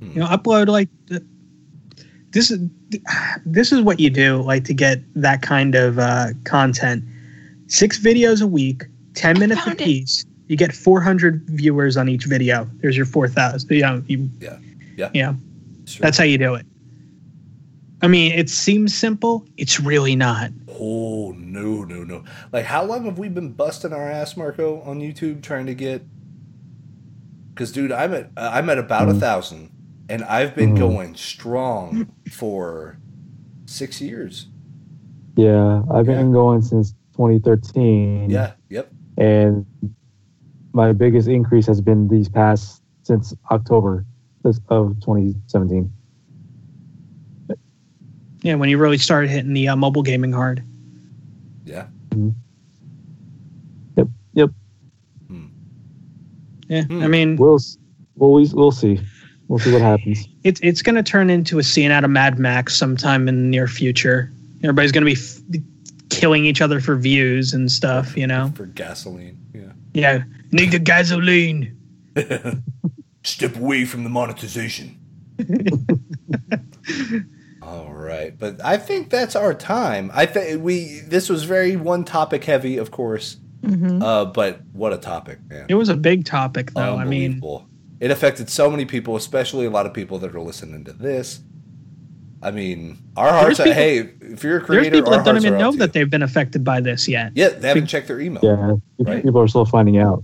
You 0.00 0.20
know, 0.20 0.26
upload 0.26 0.68
like 0.68 0.88
the- 1.06 1.24
this 2.30 2.50
is 2.50 2.60
this 3.44 3.72
is 3.72 3.80
what 3.82 4.00
you 4.00 4.10
do 4.10 4.40
like 4.42 4.64
to 4.64 4.74
get 4.74 5.00
that 5.14 5.42
kind 5.42 5.74
of 5.74 5.98
uh, 5.98 6.28
content. 6.44 7.04
Six 7.66 7.98
videos 7.98 8.40
a 8.42 8.46
week, 8.46 8.84
ten 9.14 9.38
minutes 9.38 9.60
a 9.60 9.64
found 9.64 9.80
it. 9.80 9.84
piece. 9.84 10.24
You 10.48 10.56
get 10.56 10.74
400 10.74 11.42
viewers 11.48 11.98
on 11.98 12.08
each 12.08 12.24
video. 12.24 12.66
There's 12.80 12.96
your 12.96 13.04
4,000. 13.04 13.70
You 13.70 13.82
know, 13.82 14.02
you, 14.06 14.30
Yeah. 14.40 14.58
Yeah. 14.96 15.10
Yeah. 15.12 15.34
Sure. 15.84 16.00
that's 16.02 16.16
how 16.16 16.24
you 16.24 16.38
do 16.38 16.54
it. 16.54 16.64
I 18.00 18.06
mean, 18.08 18.32
it 18.32 18.48
seems 18.48 18.94
simple. 18.94 19.44
It's 19.58 19.78
really 19.80 20.16
not. 20.16 20.50
Oh 20.80 21.32
no 21.32 21.82
no 21.84 22.04
no! 22.04 22.24
Like 22.52 22.64
how 22.64 22.84
long 22.84 23.04
have 23.06 23.18
we 23.18 23.28
been 23.28 23.52
busting 23.52 23.92
our 23.92 24.08
ass, 24.08 24.36
Marco, 24.36 24.80
on 24.82 25.00
YouTube 25.00 25.42
trying 25.42 25.66
to 25.66 25.74
get? 25.74 26.02
Because 27.58 27.72
dude, 27.72 27.90
I'm 27.90 28.14
at 28.14 28.30
uh, 28.36 28.50
I'm 28.52 28.70
at 28.70 28.78
about 28.78 29.08
a 29.08 29.14
Mhm. 29.14 29.18
thousand, 29.18 29.70
and 30.08 30.22
I've 30.22 30.54
been 30.54 30.74
Mhm. 30.74 30.78
going 30.78 31.14
strong 31.16 32.06
for 32.30 32.98
six 33.66 34.00
years. 34.00 34.46
Yeah, 35.34 35.82
I've 35.90 36.06
Yeah. 36.06 36.18
been 36.18 36.30
going 36.30 36.62
since 36.62 36.94
2013. 37.16 38.30
Yeah. 38.30 38.52
Yep. 38.70 38.92
and 39.20 39.66
my 40.72 40.92
biggest 40.92 41.26
increase 41.26 41.66
has 41.66 41.80
been 41.80 42.06
these 42.06 42.28
past 42.28 42.80
since 43.02 43.34
October 43.50 44.06
of 44.68 45.00
2017. 45.00 45.90
Yeah, 48.42 48.54
when 48.54 48.68
you 48.68 48.78
really 48.78 48.98
started 48.98 49.28
hitting 49.30 49.52
the 49.54 49.66
uh, 49.70 49.74
mobile 49.74 50.04
gaming 50.04 50.30
hard. 50.32 50.62
Yeah. 51.64 51.88
Yep, 53.96 54.08
yep. 54.34 54.50
Yeah, 56.68 56.82
Hmm. 56.84 57.02
I 57.02 57.08
mean, 57.08 57.36
We'll 57.36 57.58
we'll 58.16 58.32
we- 58.34 58.50
we'll 58.52 58.72
see. 58.72 59.00
We'll 59.48 59.58
see 59.58 59.72
what 59.72 59.80
happens. 59.80 60.28
it's 60.44 60.60
it's 60.62 60.82
going 60.82 60.96
to 60.96 61.02
turn 61.02 61.30
into 61.30 61.58
a 61.58 61.62
scene 61.62 61.90
out 61.90 62.04
of 62.04 62.10
Mad 62.10 62.38
Max 62.38 62.74
sometime 62.76 63.26
in 63.28 63.36
the 63.36 63.48
near 63.48 63.66
future. 63.66 64.30
Everybody's 64.62 64.92
going 64.92 65.06
to 65.06 65.10
be 65.14 65.18
f- 65.18 65.62
killing 66.10 66.44
each 66.44 66.60
other 66.60 66.80
for 66.80 66.96
views 66.96 67.54
and 67.54 67.72
stuff. 67.72 68.14
You 68.16 68.26
know? 68.26 68.52
For 68.54 68.66
gasoline. 68.66 69.38
Yeah. 69.54 69.72
Yeah, 69.94 70.22
need 70.52 70.70
the 70.72 70.78
gasoline. 70.78 71.74
Step 73.24 73.56
away 73.56 73.84
from 73.86 74.04
the 74.04 74.10
monetization. 74.10 74.96
All 77.62 77.92
right, 77.92 78.38
but 78.38 78.62
I 78.64 78.76
think 78.76 79.10
that's 79.10 79.34
our 79.36 79.52
time. 79.54 80.10
I 80.14 80.26
think 80.26 80.62
we 80.62 81.00
this 81.00 81.28
was 81.28 81.44
very 81.44 81.76
one 81.76 82.04
topic 82.04 82.44
heavy, 82.44 82.76
of 82.78 82.90
course. 82.90 83.36
Mhm. 83.62 84.02
Uh, 84.02 84.24
but 84.26 84.60
what 84.72 84.92
a 84.92 84.98
topic, 84.98 85.38
man! 85.48 85.66
It 85.68 85.74
was 85.74 85.88
a 85.88 85.96
big 85.96 86.24
topic, 86.24 86.72
though. 86.72 86.96
I 86.96 87.04
mean, 87.04 87.42
it 88.00 88.10
affected 88.10 88.48
so 88.48 88.70
many 88.70 88.84
people, 88.84 89.16
especially 89.16 89.66
a 89.66 89.70
lot 89.70 89.84
of 89.86 89.92
people 89.92 90.18
that 90.20 90.34
are 90.34 90.40
listening 90.40 90.84
to 90.84 90.92
this. 90.92 91.40
I 92.40 92.52
mean, 92.52 92.98
our 93.16 93.30
hearts. 93.30 93.58
There's 93.58 93.70
Are, 93.70 93.74
hey, 93.74 93.98
if 94.20 94.44
you're 94.44 94.58
a 94.58 94.60
there's 94.60 94.66
creator, 94.66 94.90
people 94.96 95.12
our 95.12 95.18
that 95.18 95.24
don't 95.24 95.36
even 95.44 95.58
know 95.58 95.72
that 95.72 95.92
they've 95.92 96.08
been 96.08 96.22
affected 96.22 96.62
by 96.62 96.80
this 96.80 97.08
yet. 97.08 97.32
Yeah, 97.34 97.48
they 97.48 97.66
haven't 97.68 97.86
checked 97.88 98.06
their 98.06 98.20
email. 98.20 98.40
Yeah, 98.44 98.76
Right. 99.04 99.22
people 99.24 99.40
are 99.40 99.48
still 99.48 99.64
finding 99.64 99.98
out. 99.98 100.22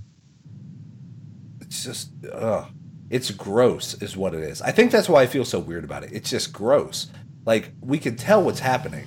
It's 1.61 1.83
just, 1.83 2.11
ugh. 2.33 2.67
It's 3.11 3.31
gross, 3.33 3.95
is 4.01 4.17
what 4.17 4.33
it 4.35 4.41
is. 4.41 4.63
I 4.63 4.71
think 4.71 4.91
that's 4.93 5.09
why 5.09 5.23
I 5.23 5.27
feel 5.27 5.45
so 5.45 5.59
weird 5.59 5.85
about 5.85 6.05
it. 6.05 6.11
It's 6.13 6.31
just 6.31 6.53
gross. 6.53 7.09
Like 7.45 7.73
we 7.81 7.99
can 7.99 8.17
tell 8.17 8.43
what's 8.43 8.61
happening. 8.61 9.07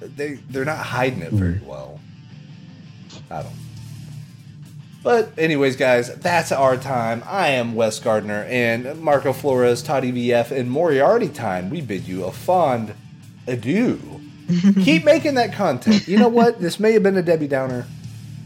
They 0.00 0.34
they're 0.50 0.64
not 0.64 0.78
hiding 0.78 1.20
it 1.22 1.32
very 1.32 1.60
well. 1.64 2.00
I 3.30 3.42
don't. 3.42 3.52
But 5.02 5.38
anyways, 5.38 5.76
guys, 5.76 6.12
that's 6.16 6.50
our 6.50 6.76
time. 6.76 7.22
I 7.26 7.50
am 7.50 7.76
Wes 7.76 8.00
Gardner 8.00 8.44
and 8.48 9.00
Marco 9.00 9.32
Flores, 9.32 9.80
Todd 9.80 10.02
EVF, 10.02 10.50
and 10.50 10.68
Moriarty 10.68 11.28
time. 11.28 11.70
We 11.70 11.80
bid 11.80 12.08
you 12.08 12.24
a 12.24 12.32
fond 12.32 12.92
adieu. 13.46 14.20
keep 14.82 15.04
making 15.04 15.34
that 15.36 15.52
content. 15.52 16.08
You 16.08 16.18
know 16.18 16.28
what? 16.28 16.60
This 16.60 16.80
may 16.80 16.92
have 16.92 17.02
been 17.02 17.16
a 17.16 17.22
Debbie 17.22 17.48
Downer, 17.48 17.86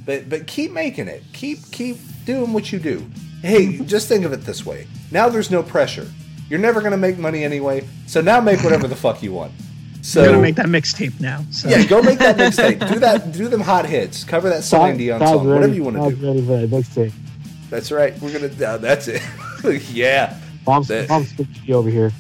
but 0.05 0.29
but 0.29 0.47
keep 0.47 0.73
making 0.73 1.09
it. 1.09 1.23
Keep 1.33 1.71
keep 1.73 1.97
doing 2.25 2.53
what 2.53 2.73
you 2.73 2.79
do. 2.79 3.07
Hey, 3.43 3.79
just 3.79 4.09
think 4.09 4.25
of 4.25 4.33
it 4.33 4.43
this 4.43 4.65
way. 4.67 4.87
Now 5.11 5.29
there's 5.29 5.51
no 5.51 5.63
pressure. 5.63 6.11
You're 6.51 6.59
never 6.59 6.81
gonna 6.83 6.97
make 6.97 7.17
money 7.17 7.43
anyway, 7.45 7.89
so 8.07 8.21
now 8.21 8.41
make 8.41 8.63
whatever 8.63 8.87
the 8.87 8.97
fuck 8.97 9.23
you 9.23 9.33
want. 9.33 9.53
So 10.11 10.23
I'm 10.23 10.31
gonna 10.31 10.43
make 10.43 10.57
that 10.57 10.67
mixtape 10.67 11.21
now. 11.21 11.45
So. 11.51 11.69
yeah, 11.69 11.85
go 11.87 12.03
make 12.03 12.19
that 12.19 12.37
mixtape. 12.39 12.93
Do 12.93 12.99
that. 13.01 13.33
Do 13.33 13.49
them 13.49 13.61
hot 13.61 13.87
hits. 13.87 14.25
Cover 14.25 14.49
that 14.49 14.65
Celine 14.65 14.97
Dion 14.97 15.21
Todd's 15.21 15.33
song. 15.33 15.49
Whatever 15.49 15.73
you 15.75 15.85
want 15.85 15.97
to 15.97 16.03
Todd's 16.03 16.17
do. 16.19 16.27
ready 16.27 16.41
for 16.47 16.57
that 16.59 16.71
next 16.71 16.95
tape. 16.95 17.13
That's 17.71 17.93
right. 17.93 18.19
We're 18.21 18.33
gonna. 18.33 18.67
Uh, 18.73 18.79
that's 18.79 19.07
it. 19.09 19.23
yeah. 19.93 20.39
Mom's 20.67 20.89
That- 20.89 21.09
mom's 21.09 21.29
spooky 21.31 21.73
over 21.73 21.89
here. 21.91 22.13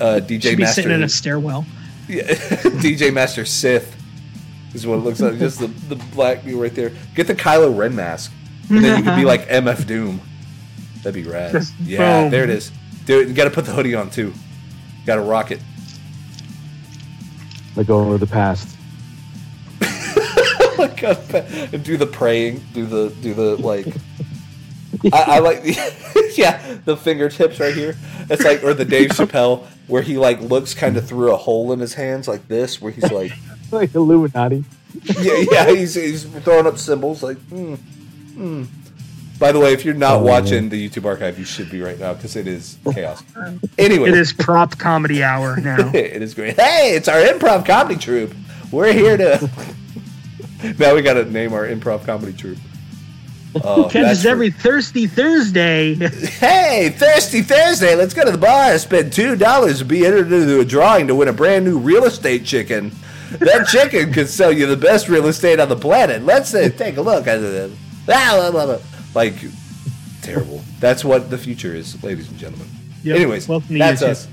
Uh, 0.00 0.20
DJ 0.22 0.42
Should 0.42 0.56
be 0.56 0.62
Master. 0.62 0.82
sitting 0.82 0.96
in 0.96 1.02
a 1.02 1.08
stairwell. 1.08 1.64
Yeah, 2.08 2.24
DJ 2.24 3.12
Master 3.12 3.44
Sith 3.44 3.94
is 4.74 4.84
what 4.84 4.96
it 4.96 5.02
looks 5.02 5.20
like. 5.20 5.38
Just 5.38 5.60
the, 5.60 5.68
the 5.68 5.94
black 6.12 6.42
dude 6.42 6.60
right 6.60 6.74
there. 6.74 6.90
Get 7.14 7.28
the 7.28 7.36
Kylo 7.36 7.76
Ren 7.76 7.94
mask, 7.94 8.32
and 8.68 8.82
then 8.84 8.98
you 8.98 9.04
could 9.04 9.14
be 9.14 9.24
like 9.24 9.46
MF 9.46 9.86
Doom. 9.86 10.20
That'd 11.04 11.22
be 11.22 11.30
rad. 11.30 11.52
Just 11.52 11.72
yeah, 11.78 12.22
boom. 12.22 12.30
there 12.32 12.42
it 12.42 12.50
is. 12.50 12.72
Dude. 13.04 13.28
You 13.28 13.34
got 13.34 13.44
to 13.44 13.50
put 13.50 13.64
the 13.64 13.70
hoodie 13.72 13.94
on 13.94 14.10
too. 14.10 14.32
Got 15.06 15.16
to 15.16 15.20
rock 15.22 15.52
it. 15.52 15.60
Like 17.76 17.86
go 17.86 18.00
over 18.00 18.18
the 18.18 18.26
past. 18.26 18.76
Like, 20.78 21.04
uh, 21.04 21.14
and 21.74 21.84
do 21.84 21.98
the 21.98 22.06
praying. 22.06 22.64
Do 22.72 22.86
the 22.86 23.14
do 23.20 23.34
the 23.34 23.56
like. 23.56 23.86
I, 25.12 25.36
I 25.36 25.38
like 25.40 25.62
the 25.62 26.32
yeah 26.38 26.78
the 26.86 26.96
fingertips 26.96 27.60
right 27.60 27.74
here. 27.74 27.96
It's 28.30 28.42
like 28.42 28.64
or 28.64 28.72
the 28.72 28.86
Dave 28.86 29.10
Chappelle 29.10 29.66
where 29.88 30.00
he 30.00 30.16
like 30.16 30.40
looks 30.40 30.72
kind 30.72 30.96
of 30.96 31.06
through 31.06 31.34
a 31.34 31.36
hole 31.36 31.72
in 31.72 31.80
his 31.80 31.92
hands 31.92 32.26
like 32.28 32.48
this, 32.48 32.80
where 32.80 32.92
he's 32.92 33.12
like. 33.12 33.32
like 33.70 33.94
Illuminati. 33.94 34.64
yeah, 35.20 35.44
yeah, 35.50 35.70
he's, 35.70 35.94
he's 35.94 36.24
throwing 36.24 36.66
up 36.66 36.78
symbols 36.78 37.22
like, 37.22 37.38
hmm, 37.38 37.74
hmm. 37.74 38.64
By 39.40 39.50
the 39.52 39.58
way, 39.58 39.72
if 39.72 39.84
you're 39.84 39.94
not 39.94 40.16
Oh, 40.20 40.22
watching 40.22 40.68
the 40.68 40.88
YouTube 40.88 41.06
archive, 41.06 41.38
you 41.38 41.44
should 41.46 41.70
be 41.70 41.80
right 41.80 41.98
now 41.98 42.12
because 42.14 42.36
it 42.36 42.46
is 42.46 42.76
chaos. 42.92 43.22
Anyway, 43.78 44.10
It 44.10 44.16
is 44.18 44.32
prop 44.34 44.78
comedy 44.78 45.24
hour 45.24 45.56
now. 45.60 45.90
it 45.94 46.20
is 46.22 46.34
great. 46.34 46.60
Hey, 46.60 46.94
it's 46.94 47.08
our 47.08 47.20
improv 47.22 47.64
comedy 47.66 47.98
troupe. 47.98 48.34
We're 48.70 48.92
here 48.92 49.16
to. 49.16 49.50
now 50.78 50.94
we 50.94 51.00
got 51.02 51.14
to 51.14 51.24
name 51.24 51.54
our 51.54 51.66
improv 51.66 52.04
comedy 52.04 52.34
troupe. 52.34 52.58
Oh, 53.64 53.84
Catch 53.84 53.92
that's 53.94 54.18
us 54.18 54.22
for- 54.24 54.28
every 54.28 54.50
Thirsty 54.50 55.06
Thursday. 55.08 55.94
Hey, 56.40 56.90
Thirsty 56.96 57.40
Thursday, 57.42 57.96
let's 57.96 58.12
go 58.14 58.24
to 58.24 58.30
the 58.30 58.38
bar 58.38 58.72
and 58.72 58.80
spend 58.80 59.12
two 59.12 59.36
dollars 59.36 59.78
to 59.78 59.84
be 59.86 60.06
entered 60.06 60.30
into 60.30 60.60
a 60.60 60.64
drawing 60.64 61.06
to 61.08 61.14
win 61.16 61.28
a 61.28 61.32
brand 61.32 61.64
new 61.64 61.78
real 61.78 62.04
estate 62.04 62.44
chicken. 62.44 62.92
That 63.38 63.66
chicken 63.68 64.12
could 64.12 64.28
sell 64.28 64.52
you 64.52 64.66
the 64.66 64.76
best 64.76 65.08
real 65.08 65.26
estate 65.28 65.58
on 65.60 65.68
the 65.70 65.76
planet. 65.76 66.24
Let's 66.24 66.52
uh, 66.54 66.68
take 66.76 66.96
a 66.98 67.02
look 67.02 67.26
at 67.26 67.38
it. 67.40 67.70
Ah, 68.08 68.36
blah, 68.36 68.50
blah, 68.50 68.66
blah. 68.66 68.78
Like, 69.14 69.34
terrible. 70.22 70.62
That's 70.78 71.04
what 71.04 71.30
the 71.30 71.38
future 71.38 71.74
is, 71.74 72.02
ladies 72.02 72.28
and 72.28 72.38
gentlemen. 72.38 72.68
Yep. 73.02 73.16
Anyways, 73.16 73.48
Welcome 73.48 73.78
that's 73.78 74.02
YouTube. 74.02 74.08
us. 74.08 74.28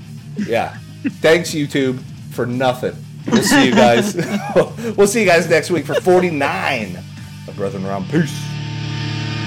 Yeah. 0.46 0.76
Thanks, 1.20 1.50
YouTube, 1.50 2.00
for 2.32 2.46
nothing. 2.46 2.94
We'll 3.26 3.42
see 3.42 3.66
you 3.66 3.72
guys. 3.72 4.14
we'll 4.96 5.06
see 5.06 5.20
you 5.20 5.26
guys 5.26 5.48
next 5.48 5.70
week 5.70 5.86
for 5.86 5.94
49. 5.94 6.98
My 7.46 7.52
brother 7.54 7.78
around. 7.78 8.08
Peace. 8.10 8.32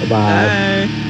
Bye 0.02 0.10
bye. 0.10 0.88
Bye. 0.90 1.08